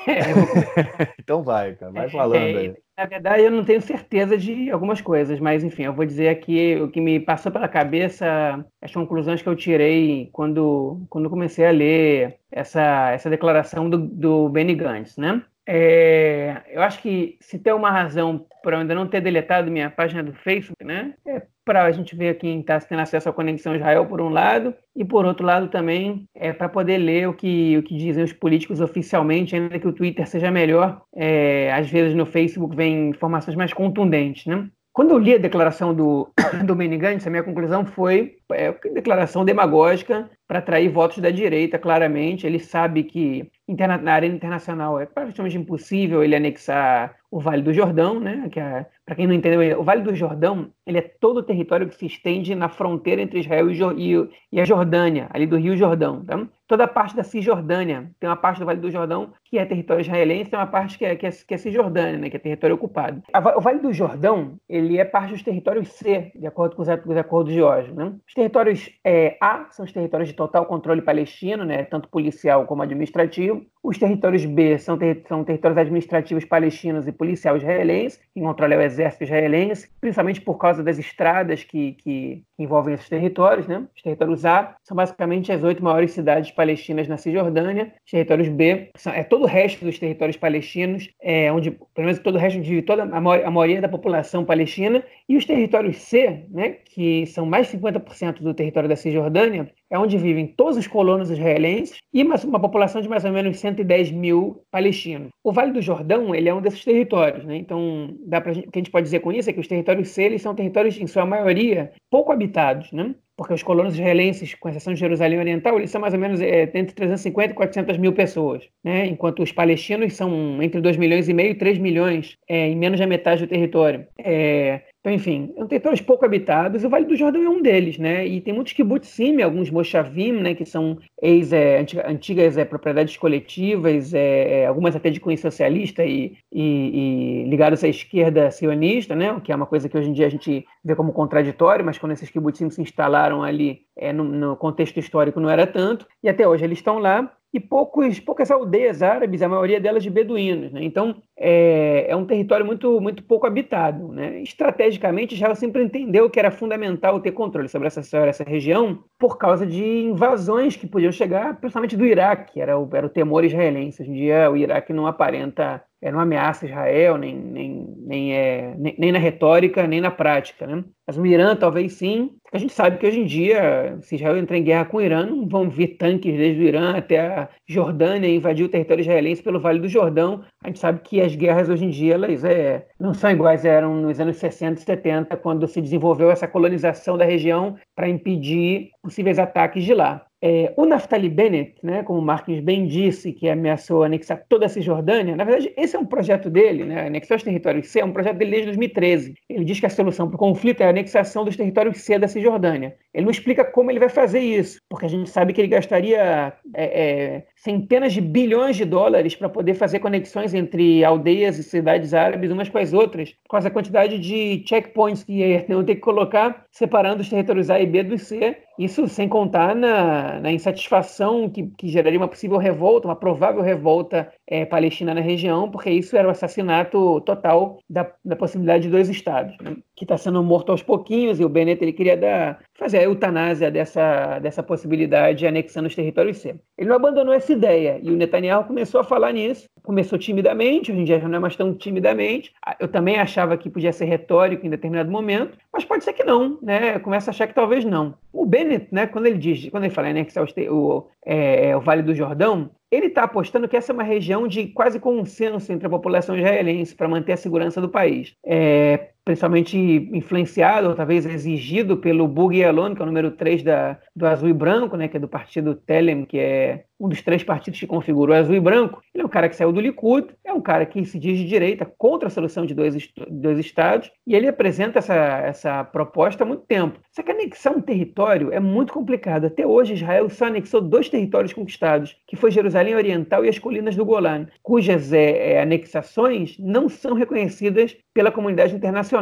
então 1.19 1.43
vai, 1.43 1.75
cara, 1.75 1.91
vai 1.91 2.09
falando 2.09 2.57
aí. 2.57 2.73
Na 2.97 3.05
verdade, 3.05 3.43
eu 3.43 3.51
não 3.51 3.63
tenho 3.63 3.79
certeza 3.79 4.35
de 4.35 4.71
algumas 4.71 4.99
coisas, 4.99 5.39
mas 5.39 5.63
enfim, 5.63 5.83
eu 5.83 5.93
vou 5.93 6.05
dizer 6.05 6.29
aqui 6.29 6.75
o 6.77 6.89
que 6.89 6.99
me 6.99 7.19
passou 7.19 7.51
pela 7.51 7.67
cabeça, 7.67 8.65
as 8.81 8.91
conclusões 8.91 9.43
que 9.43 9.47
eu 9.47 9.55
tirei 9.55 10.31
quando, 10.33 11.05
quando 11.07 11.29
comecei 11.29 11.67
a 11.67 11.71
ler 11.71 12.39
essa, 12.51 13.11
essa 13.11 13.29
declaração 13.29 13.87
do, 13.87 13.99
do 13.99 14.49
Benny 14.49 14.73
Gantz, 14.73 15.17
né? 15.17 15.43
É, 15.67 16.61
eu 16.69 16.81
acho 16.81 17.01
que 17.01 17.37
se 17.41 17.59
tem 17.59 17.73
uma 17.73 17.91
razão 17.91 18.45
para 18.63 18.79
ainda 18.79 18.95
não 18.95 19.07
ter 19.07 19.19
deletado 19.19 19.69
minha 19.69 19.89
página 19.89 20.23
do 20.23 20.33
Facebook, 20.33 20.83
né? 20.83 21.13
É 21.27 21.41
para 21.65 21.83
a 21.83 21.91
gente 21.91 22.15
ver 22.15 22.37
quem 22.37 22.61
está 22.61 22.79
tendo 22.79 23.01
acesso 23.01 23.27
à 23.27 23.33
conexão 23.33 23.75
Israel, 23.75 24.05
por 24.05 24.21
um 24.21 24.29
lado, 24.29 24.73
e 24.95 25.03
por 25.03 25.25
outro 25.25 25.45
lado 25.45 25.67
também 25.67 26.23
é 26.33 26.53
para 26.53 26.69
poder 26.69 26.97
ler 26.97 27.27
o 27.27 27.33
que, 27.33 27.77
o 27.77 27.83
que 27.83 27.97
dizem 27.97 28.23
os 28.23 28.31
políticos 28.31 28.79
oficialmente, 28.79 29.53
ainda 29.53 29.77
que 29.77 29.87
o 29.87 29.91
Twitter 29.91 30.25
seja 30.25 30.49
melhor, 30.49 31.01
é, 31.13 31.69
às 31.73 31.89
vezes 31.89 32.15
no 32.15 32.25
Facebook 32.25 32.73
vem 32.73 33.09
informações 33.09 33.57
mais 33.57 33.73
contundentes, 33.73 34.45
né? 34.45 34.69
Quando 34.93 35.11
eu 35.11 35.19
li 35.19 35.35
a 35.35 35.37
declaração 35.37 35.93
do, 35.93 36.31
do 36.65 36.73
Benny 36.73 36.97
Gantz, 36.97 37.27
a 37.27 37.29
minha 37.29 37.43
conclusão 37.43 37.85
foi 37.85 38.37
é, 38.51 38.71
declaração 38.93 39.45
demagógica 39.45 40.29
para 40.47 40.59
atrair 40.59 40.89
votos 40.89 41.17
da 41.19 41.29
direita, 41.29 41.77
claramente. 41.77 42.47
Ele 42.47 42.59
sabe 42.59 43.03
que 43.03 43.51
interna, 43.67 43.97
na 43.97 44.13
arena 44.13 44.35
internacional 44.35 44.99
é 44.99 45.05
praticamente 45.05 45.57
impossível 45.57 46.23
ele 46.23 46.35
anexar 46.35 47.15
o 47.29 47.39
Vale 47.39 47.61
do 47.61 47.73
Jordão, 47.73 48.19
né? 48.19 48.47
Que 48.49 48.59
é, 48.59 48.85
para 49.05 49.15
quem 49.15 49.27
não 49.27 49.33
entendeu, 49.33 49.79
o 49.79 49.83
Vale 49.83 50.01
do 50.01 50.15
Jordão 50.15 50.71
ele 50.85 50.99
é 50.99 51.01
todo 51.01 51.37
o 51.37 51.43
território 51.43 51.87
que 51.87 51.95
se 51.95 52.05
estende 52.05 52.55
na 52.55 52.69
fronteira 52.69 53.21
entre 53.21 53.39
Israel 53.39 53.69
e, 53.69 54.61
a 54.61 54.63
Jordânia, 54.63 55.27
ali 55.31 55.45
do 55.45 55.57
Rio 55.57 55.75
Jordão. 55.75 56.23
Tá? 56.23 56.47
Toda 56.65 56.85
a 56.85 56.87
parte 56.87 57.15
da 57.15 57.23
Cisjordânia, 57.23 58.09
tem 58.19 58.29
uma 58.29 58.35
parte 58.35 58.59
do 58.59 58.65
Vale 58.65 58.79
do 58.79 58.89
Jordão 58.89 59.33
que 59.43 59.57
é 59.57 59.65
território 59.65 60.01
israelense, 60.01 60.49
tem 60.49 60.59
uma 60.59 60.67
parte 60.67 60.97
que 60.97 61.05
é, 61.05 61.15
que 61.15 61.25
é, 61.25 61.31
que 61.31 61.53
é 61.53 61.57
Cisjordânia, 61.57 62.17
né? 62.17 62.29
Que 62.29 62.37
é 62.37 62.39
território 62.39 62.75
ocupado. 62.75 63.21
o 63.55 63.61
Vale 63.61 63.79
do 63.79 63.91
Jordão 63.91 64.57
ele 64.69 64.97
é 64.97 65.03
parte 65.03 65.33
dos 65.33 65.43
territórios 65.43 65.89
C, 65.89 66.31
de 66.33 66.47
acordo 66.47 66.75
com 66.77 66.81
os, 66.81 66.87
os 66.87 67.17
acordos 67.17 67.53
de 67.53 67.61
Oslo. 67.61 67.93
Né? 67.93 68.13
Os 68.25 68.33
territórios 68.33 68.89
é, 69.03 69.37
A 69.41 69.67
são 69.71 69.85
os 69.85 69.91
territórios 69.91 70.29
de 70.29 70.35
total 70.37 70.65
controle 70.65 71.01
palestino, 71.01 71.65
né? 71.65 71.83
Tanto 71.83 72.07
policial 72.07 72.65
como 72.65 72.83
administrativo. 72.83 73.65
Os 73.83 73.97
territórios 73.97 74.45
B 74.45 74.77
são, 74.77 74.97
ter, 74.97 75.23
são 75.27 75.43
territórios 75.43 75.77
administrativos 75.77 76.43
palestinos 76.45 77.07
e 77.07 77.11
policial 77.11 77.57
israelense, 77.57 78.19
que 78.33 78.41
controla 78.41 78.75
o 78.75 78.81
exército 78.81 79.23
israelense, 79.23 79.89
principalmente 80.01 80.41
por 80.41 80.57
causa 80.57 80.83
das 80.83 80.99
estradas 80.99 81.63
que, 81.63 81.93
que, 81.93 82.43
envolvem 82.59 82.95
esses 82.95 83.07
territórios. 83.07 83.67
Né? 83.67 83.85
Os 83.95 84.01
territórios 84.01 84.45
A 84.45 84.75
são 84.83 84.95
basicamente 84.95 85.51
as 85.51 85.63
oito 85.63 85.83
maiores 85.83 86.11
cidades 86.11 86.51
palestinas 86.51 87.07
na 87.07 87.17
Cisjordânia. 87.17 87.93
Os 88.05 88.11
territórios 88.11 88.49
B 88.49 88.89
são, 88.95 89.13
é 89.13 89.23
todo 89.23 89.43
o 89.43 89.47
resto 89.47 89.85
dos 89.85 89.97
territórios 89.97 90.37
palestinos, 90.37 91.09
é, 91.21 91.51
onde 91.51 91.71
pelo 91.71 92.07
menos 92.07 92.19
todo 92.19 92.35
o 92.35 92.39
resto 92.39 92.59
de 92.59 92.81
toda 92.81 93.03
a, 93.03 93.17
a 93.17 93.51
maioria 93.51 93.81
da 93.81 93.87
população 93.87 94.43
palestina. 94.43 95.03
E 95.29 95.37
os 95.37 95.45
territórios 95.45 95.97
C, 95.97 96.45
né, 96.49 96.77
que 96.83 97.25
são 97.27 97.45
mais 97.45 97.67
de 97.67 97.77
50% 97.77 98.41
do 98.41 98.53
território 98.53 98.89
da 98.89 98.95
Cisjordânia, 98.95 99.69
é 99.89 99.97
onde 99.97 100.17
vivem 100.17 100.47
todos 100.47 100.77
os 100.77 100.87
colonos 100.87 101.29
israelenses 101.29 101.97
e 102.13 102.23
uma, 102.23 102.35
uma, 102.43 102.59
população 102.59 103.01
de 103.01 103.09
mais 103.09 103.23
ou 103.25 103.31
menos 103.31 103.59
110 103.59 104.11
mil 104.11 104.61
palestinos. 104.71 105.29
O 105.43 105.51
Vale 105.51 105.71
do 105.71 105.81
Jordão 105.81 106.33
ele 106.35 106.49
é 106.49 106.53
um 106.53 106.61
desses 106.61 106.83
territórios, 106.83 107.45
né? 107.45 107.57
então 107.57 108.15
dá 108.25 108.41
pra, 108.41 108.51
o 108.51 108.55
que 108.55 108.69
a 108.73 108.79
gente 108.79 108.91
pode 108.91 109.05
dizer 109.05 109.19
com 109.19 109.31
isso 109.31 109.49
é 109.49 109.53
que 109.53 109.59
os 109.59 109.67
territórios 109.67 110.09
C 110.09 110.37
são 110.37 110.53
territórios, 110.53 110.99
em 110.99 111.07
sua 111.07 111.25
maioria, 111.25 111.91
pouco 112.09 112.31
habitados, 112.31 112.91
né? 112.91 113.15
porque 113.37 113.53
os 113.53 113.61
colonos 113.61 113.93
israelenses, 113.93 114.55
com 114.55 114.67
exceção 114.67 114.93
de 114.93 114.99
Jerusalém 114.99 115.37
Oriental, 115.37 115.77
eles 115.77 115.91
são 115.91 116.01
mais 116.01 116.13
ou 116.13 116.19
menos 116.19 116.41
é, 116.41 116.63
entre 116.63 116.95
350 116.95 117.51
e 117.51 117.55
400 117.55 117.97
mil 117.97 118.11
pessoas, 118.11 118.63
né? 118.83 119.05
enquanto 119.05 119.43
os 119.43 119.51
palestinos 119.51 120.15
são 120.15 120.61
entre 120.61 120.81
2 120.81 120.97
milhões 120.97 121.29
e 121.29 121.33
meio 121.33 121.51
e 121.51 121.55
3 121.55 121.77
milhões, 121.77 122.35
é, 122.49 122.67
em 122.67 122.75
menos 122.75 122.99
da 122.99 123.05
metade 123.05 123.45
do 123.45 123.47
território. 123.47 124.07
É, 124.19 124.81
então, 125.07 125.15
enfim, 125.15 125.53
são 125.55 125.67
territórios 125.67 126.01
pouco 126.01 126.25
habitados, 126.25 126.83
o 126.83 126.89
Vale 126.89 127.05
do 127.05 127.15
Jordão 127.15 127.41
é 127.41 127.49
um 127.49 127.61
deles, 127.61 127.97
né? 127.97 128.27
E 128.27 128.41
tem 128.41 128.53
muitos 128.53 128.73
kibbutzim, 128.73 129.41
alguns 129.41 129.69
moshavim, 129.69 130.33
né? 130.33 130.53
Que 130.53 130.65
são 130.65 130.97
ex, 131.21 131.53
é, 131.53 131.85
antigas 132.05 132.57
é, 132.57 132.65
propriedades 132.65 133.15
coletivas, 133.15 134.13
é, 134.13 134.63
é, 134.63 134.67
algumas 134.67 134.97
até 134.97 135.09
de 135.09 135.21
cunho 135.21 135.37
socialista 135.37 136.03
e, 136.03 136.35
e, 136.51 137.45
e, 137.45 137.63
à 137.63 137.87
esquerda 137.87 138.51
sionista, 138.51 139.15
né? 139.15 139.31
O 139.31 139.39
que 139.39 139.53
é 139.53 139.55
uma 139.55 139.65
coisa 139.65 139.87
que 139.87 139.97
hoje 139.97 140.09
em 140.09 140.13
dia 140.13 140.25
a 140.25 140.29
gente 140.29 140.65
vê 140.83 140.93
como 140.93 141.13
contraditório, 141.13 141.85
mas 141.85 141.97
quando 141.97 142.11
esses 142.11 142.29
kibbutzim 142.29 142.69
se 142.69 142.81
instalaram 142.81 143.43
ali 143.43 143.83
é, 143.97 144.11
no, 144.11 144.25
no 144.25 144.55
contexto 144.57 144.99
histórico 144.99 145.39
não 145.39 145.49
era 145.49 145.65
tanto. 145.65 146.05
E 146.21 146.27
até 146.27 146.45
hoje 146.45 146.65
eles 146.65 146.79
estão 146.79 146.99
lá 146.99 147.31
e 147.57 147.59
poucos, 147.59 148.19
poucas 148.19 148.49
aldeias 148.49 149.01
árabes, 149.01 149.41
a 149.41 149.49
maioria 149.49 149.79
delas 149.79 150.03
de 150.03 150.09
beduínos. 150.09 150.71
Né? 150.71 150.83
Então, 150.83 151.15
é, 151.35 152.05
é, 152.07 152.15
um 152.15 152.25
território 152.25 152.65
muito, 152.65 153.01
muito 153.01 153.23
pouco 153.23 153.45
habitado. 153.45 154.07
Né? 154.09 154.41
Estrategicamente, 154.41 155.35
Israel 155.35 155.55
sempre 155.55 155.83
entendeu 155.83 156.29
que 156.29 156.39
era 156.39 156.51
fundamental 156.51 157.19
ter 157.19 157.31
controle 157.31 157.67
sobre 157.67 157.87
essa, 157.87 158.03
sobre 158.03 158.29
essa 158.29 158.43
região 158.43 159.03
por 159.17 159.37
causa 159.37 159.65
de 159.65 159.83
invasões 159.83 160.75
que 160.75 160.87
podiam 160.87 161.11
chegar, 161.11 161.59
principalmente 161.59 161.97
do 161.97 162.05
Iraque, 162.05 162.61
era 162.61 162.77
o, 162.77 162.87
era 162.93 163.05
o 163.05 163.09
temor 163.09 163.43
israelense. 163.43 164.01
Hoje 164.01 164.11
em 164.11 164.15
dia, 164.15 164.49
o 164.51 164.55
Iraque 164.55 164.93
não 164.93 165.07
aparenta 165.07 165.83
é, 166.01 166.11
não 166.11 166.19
ameaça 166.19 166.65
Israel, 166.65 167.17
nem, 167.17 167.35
nem, 167.35 167.95
nem, 168.05 168.33
é, 168.33 168.75
nem, 168.77 168.95
nem, 168.97 169.11
na 169.11 169.19
retórica, 169.19 169.87
nem 169.87 169.99
na 169.99 170.11
prática. 170.11 170.67
Né? 170.67 170.83
Mas 171.05 171.17
o 171.17 171.25
Irã 171.25 171.55
talvez 171.55 171.93
sim. 171.93 172.31
A 172.53 172.57
gente 172.57 172.71
sabe 172.71 172.97
que 172.97 173.07
hoje 173.07 173.19
em 173.19 173.25
dia, 173.25 173.97
se 174.01 174.15
Israel 174.15 174.37
entrar 174.37 174.57
em 174.57 174.63
guerra 174.63 174.85
com 174.85 174.97
o 174.97 175.01
Irã, 175.01 175.25
não 175.25 175.47
vão 175.47 175.69
vir 175.69 175.97
tanques 175.97 176.35
desde 176.35 176.61
o 176.61 176.65
Irã 176.65 176.95
até 176.95 177.19
a 177.19 177.49
Jordânia 177.67 178.29
invadir 178.29 178.65
o 178.65 178.69
território 178.69 179.01
israelense 179.01 179.41
pelo 179.41 179.59
Vale 179.59 179.79
do 179.79 179.89
Jordão. 179.89 180.43
A 180.63 180.67
gente 180.67 180.79
sabe 180.79 181.01
que 181.01 181.19
as 181.19 181.35
guerras 181.35 181.67
hoje 181.67 181.85
em 181.85 181.89
dia 181.89 182.13
elas 182.13 182.43
é, 182.43 182.87
não 182.99 183.13
são 183.13 183.31
iguais 183.31 183.65
eram 183.65 183.95
nos 183.95 184.19
anos 184.19 184.37
60 184.37 184.79
e 184.79 184.83
70, 184.83 185.35
quando 185.37 185.67
se 185.67 185.81
desenvolveu 185.81 186.29
essa 186.29 186.47
colonização 186.47 187.17
da 187.17 187.25
região 187.25 187.75
para 187.95 188.07
impedir 188.07 188.91
possíveis 189.01 189.39
ataques 189.39 189.83
de 189.83 189.93
lá. 189.93 190.26
É, 190.39 190.71
o 190.77 190.85
Naftali 190.85 191.29
Bennett, 191.29 191.75
né, 191.81 192.03
como 192.03 192.19
o 192.19 192.21
Marquinhos 192.21 192.63
bem 192.63 192.85
disse, 192.85 193.33
que 193.33 193.49
ameaçou 193.49 194.03
anexar 194.03 194.43
toda 194.47 194.67
a 194.67 194.69
Cisjordânia, 194.69 195.35
na 195.35 195.43
verdade, 195.43 195.73
esse 195.75 195.95
é 195.95 195.99
um 195.99 196.05
projeto 196.05 196.47
dele, 196.49 196.85
né, 196.85 197.07
anexar 197.07 197.37
os 197.37 197.43
territórios 197.43 197.87
C, 197.87 198.01
é 198.01 198.05
um 198.05 198.11
projeto 198.11 198.37
dele 198.37 198.51
desde 198.51 198.67
2013. 198.67 199.33
Ele 199.49 199.65
diz 199.65 199.79
que 199.79 199.87
a 199.87 199.89
solução 199.89 200.27
para 200.27 200.35
o 200.35 200.39
conflito 200.39 200.81
é 200.81 200.85
a 200.85 200.89
anexação 200.89 201.43
dos 201.43 201.55
territórios 201.55 202.01
C 202.01 202.19
da 202.19 202.27
Cisjordânia. 202.27 202.95
Ele 203.13 203.25
não 203.25 203.31
explica 203.31 203.65
como 203.65 203.89
ele 203.89 203.99
vai 203.99 204.09
fazer 204.09 204.39
isso, 204.39 204.79
porque 204.87 205.07
a 205.07 205.09
gente 205.09 205.27
sabe 205.27 205.53
que 205.53 205.61
ele 205.61 205.69
gastaria 205.69 206.53
é, 206.75 206.83
é, 206.83 207.43
centenas 207.55 208.13
de 208.13 208.21
bilhões 208.21 208.75
de 208.75 208.85
dólares 208.85 209.35
para 209.35 209.49
poder 209.49 209.73
fazer 209.73 209.99
conexões 209.99 210.53
entre 210.53 211.03
aldeias 211.03 211.57
e 211.57 211.63
cidades 211.63 212.13
árabes 212.13 212.51
umas 212.51 212.69
com 212.69 212.77
as 212.77 212.93
outras, 212.93 213.33
causa 213.49 213.69
da 213.69 213.73
quantidade 213.73 214.19
de 214.19 214.63
checkpoints 214.67 215.23
que 215.23 215.33
iam 215.33 215.83
ter 215.83 215.95
que 215.95 216.01
colocar 216.01 216.65
separando 216.71 217.21
os 217.21 217.29
territórios 217.29 217.71
A 217.71 217.79
e 217.79 217.87
B 217.87 218.03
do 218.03 218.17
C 218.19 218.57
isso 218.77 219.07
sem 219.07 219.27
contar 219.27 219.75
na, 219.75 220.39
na 220.39 220.51
insatisfação 220.51 221.49
que, 221.49 221.67
que, 221.67 221.87
geraria 221.87 222.19
uma 222.19 222.27
possível 222.27 222.57
revolta, 222.57 223.07
uma 223.07 223.15
provável 223.15 223.61
revolta 223.61 224.31
é, 224.47 224.65
palestina 224.65 225.13
na 225.13 225.21
região, 225.21 225.69
porque 225.69 225.89
isso 225.89 226.15
era 226.15 226.27
o 226.27 226.31
assassinato 226.31 227.21
total 227.21 227.79
da, 227.89 228.09
da 228.23 228.35
possibilidade 228.35 228.83
de 228.83 228.89
dois 228.89 229.09
estados, 229.09 229.55
né? 229.59 229.75
que 229.95 230.05
está 230.05 230.17
sendo 230.17 230.41
morto 230.43 230.71
aos 230.71 230.81
pouquinhos, 230.81 231.39
e 231.39 231.45
o 231.45 231.49
Bennett 231.49 231.83
ele 231.83 231.91
queria 231.91 232.15
dar, 232.15 232.59
fazer 232.75 232.99
a 232.99 233.03
eutanásia 233.03 233.69
dessa, 233.69 234.39
dessa 234.39 234.63
possibilidade 234.63 235.45
anexando 235.45 235.87
os 235.87 235.95
territórios 235.95 236.37
C. 236.37 236.55
Ele 236.77 236.89
não 236.89 236.95
abandonou 236.95 237.33
essa 237.33 237.51
ideia, 237.51 237.99
e 238.01 238.09
o 238.09 238.15
Netanyahu 238.15 238.65
começou 238.65 239.01
a 239.01 239.03
falar 239.03 239.33
nisso, 239.33 239.67
começou 239.83 240.17
timidamente, 240.19 240.91
hoje 240.91 241.01
em 241.01 241.03
dia 241.03 241.19
já 241.19 241.27
não 241.27 241.37
é 241.37 241.39
mais 241.39 241.55
tão 241.55 241.73
timidamente. 241.73 242.53
Ah, 242.65 242.75
eu 242.79 242.87
também 242.87 243.17
achava 243.17 243.57
que 243.57 243.69
podia 243.69 243.91
ser 243.91 244.05
retórico 244.05 244.65
em 244.65 244.69
determinado 244.69 245.09
momento, 245.09 245.57
mas 245.71 245.85
pode 245.85 246.03
ser 246.03 246.13
que 246.13 246.23
não, 246.23 246.59
né? 246.61 246.99
Começa 246.99 247.29
a 247.29 247.31
achar 247.31 247.47
que 247.47 247.53
talvez 247.53 247.83
não. 247.85 248.13
O 248.33 248.45
Bennett, 248.45 248.87
né, 248.91 249.07
quando 249.07 249.25
ele 249.25 249.37
diz, 249.37 249.69
quando 249.69 249.85
ele 249.85 249.93
fala 249.93 250.09
anexar 250.09 250.45
o, 250.69 251.07
é, 251.25 251.75
o 251.75 251.79
Vale 251.81 252.03
do 252.03 252.13
Jordão, 252.13 252.69
ele 252.91 253.07
está 253.07 253.23
apostando 253.23 253.67
que 253.67 253.75
essa 253.75 253.91
é 253.91 253.93
uma 253.93 254.03
região 254.03 254.47
de 254.47 254.67
quase 254.67 254.99
consenso 254.99 255.71
entre 255.71 255.87
a 255.87 255.89
população 255.89 256.37
israelense 256.37 256.95
para 256.95 257.07
manter 257.07 257.33
a 257.33 257.37
segurança 257.37 257.81
do 257.81 257.89
país. 257.89 258.35
É, 258.45 259.11
principalmente 259.27 259.77
influenciado, 260.13 260.87
ou 260.87 260.95
talvez 260.95 261.25
exigido 261.25 261.97
pelo 261.97 262.29
Bugui 262.29 262.61
Elon, 262.61 262.95
que 262.95 263.01
é 263.01 263.03
o 263.03 263.05
número 263.05 263.31
3 263.31 263.61
da, 263.61 263.99
do 264.15 264.25
Azul 264.25 264.47
e 264.47 264.53
Branco, 264.53 264.95
né, 264.95 265.09
que 265.09 265.17
é 265.17 265.19
do 265.19 265.27
partido 265.27 265.75
Telem, 265.75 266.23
que 266.23 266.39
é 266.39 266.85
um 266.97 267.09
dos 267.09 267.21
três 267.21 267.43
partidos 267.43 267.79
que 267.79 267.85
configurou 267.85 268.33
o 268.33 268.39
Azul 268.39 268.55
e 268.55 268.59
Branco. 268.59 269.03
Ele 269.13 269.21
é 269.21 269.25
um 269.25 269.29
cara 269.29 269.49
que 269.49 269.55
saiu 269.55 269.71
do 269.71 269.81
Likud, 269.81 270.29
é 270.43 270.53
um 270.53 270.61
cara 270.61 270.85
que 270.85 271.03
se 271.05 271.19
diz 271.19 271.37
de 271.37 271.45
direita 271.45 271.85
contra 271.85 272.27
a 272.27 272.31
solução 272.31 272.65
de 272.65 272.73
dois, 272.73 272.95
dois 273.29 273.59
estados, 273.59 274.09
e 274.25 274.33
ele 274.33 274.47
apresenta 274.47 274.99
essa, 274.99 275.13
essa 275.13 275.83
proposta 275.83 276.43
há 276.43 276.47
muito 276.47 276.63
tempo. 276.63 276.99
Só 277.11 277.21
que 277.21 277.31
anexar 277.31 277.75
um 277.75 277.81
território 277.81 278.51
é 278.51 278.59
muito 278.59 278.93
complicado. 278.93 279.45
Até 279.45 279.67
hoje, 279.67 279.93
Israel 279.93 280.29
só 280.29 280.45
anexou 280.45 280.81
dois 280.81 281.09
territórios 281.09 281.53
conquistados, 281.53 282.15
que 282.25 282.35
foi 282.35 282.49
Jerusalém 282.49 282.95
Oriental 282.95 283.43
e 283.45 283.49
as 283.49 283.59
colinas 283.59 283.95
do 283.95 284.05
Golan, 284.05 284.47
cujas 284.63 285.13
é, 285.13 285.53
é, 285.53 285.61
anexações 285.61 286.57
não 286.57 286.89
são 286.89 287.13
reconhecidas 287.13 287.95
pela 288.13 288.31
comunidade 288.31 288.75
internacional. 288.75 289.16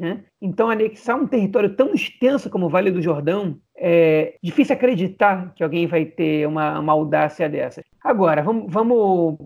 Né? 0.00 0.24
Então, 0.40 0.70
anexar 0.70 1.16
um 1.16 1.26
território 1.26 1.74
tão 1.74 1.92
extenso 1.92 2.50
como 2.50 2.66
o 2.66 2.68
Vale 2.68 2.90
do 2.90 3.02
Jordão 3.02 3.58
é 3.76 4.36
difícil 4.42 4.74
acreditar 4.74 5.54
que 5.54 5.64
alguém 5.64 5.86
vai 5.86 6.04
ter 6.04 6.46
uma, 6.46 6.78
uma 6.78 6.92
audácia 6.92 7.48
dessas. 7.48 7.84
Agora, 8.02 8.42
vamos. 8.42 8.70
vamos 8.70 9.36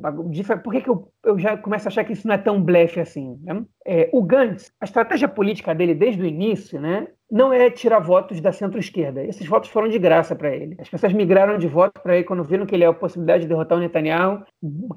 por 0.62 0.72
que, 0.72 0.80
que 0.80 0.90
eu, 0.90 1.08
eu 1.24 1.38
já 1.38 1.56
começo 1.56 1.88
a 1.88 1.90
achar 1.90 2.04
que 2.04 2.12
isso 2.12 2.26
não 2.26 2.34
é 2.34 2.38
tão 2.38 2.62
blefe 2.62 3.00
assim? 3.00 3.38
Né? 3.42 3.64
É, 3.86 4.08
o 4.12 4.22
Gantz, 4.22 4.72
a 4.80 4.84
estratégia 4.84 5.28
política 5.28 5.74
dele 5.74 5.94
desde 5.94 6.22
o 6.22 6.26
início, 6.26 6.80
né, 6.80 7.08
não 7.30 7.52
é 7.52 7.70
tirar 7.70 7.98
votos 7.98 8.40
da 8.40 8.52
centro-esquerda. 8.52 9.24
Esses 9.24 9.46
votos 9.46 9.70
foram 9.70 9.88
de 9.88 9.98
graça 9.98 10.36
para 10.36 10.54
ele. 10.54 10.76
As 10.78 10.88
pessoas 10.88 11.12
migraram 11.12 11.58
de 11.58 11.66
voto 11.66 12.00
para 12.00 12.14
ele 12.14 12.24
quando 12.24 12.44
viram 12.44 12.66
que 12.66 12.74
ele 12.74 12.84
é 12.84 12.86
a 12.86 12.92
possibilidade 12.92 13.42
de 13.42 13.48
derrotar 13.48 13.78
o 13.78 13.80
Netanyahu. 13.80 14.44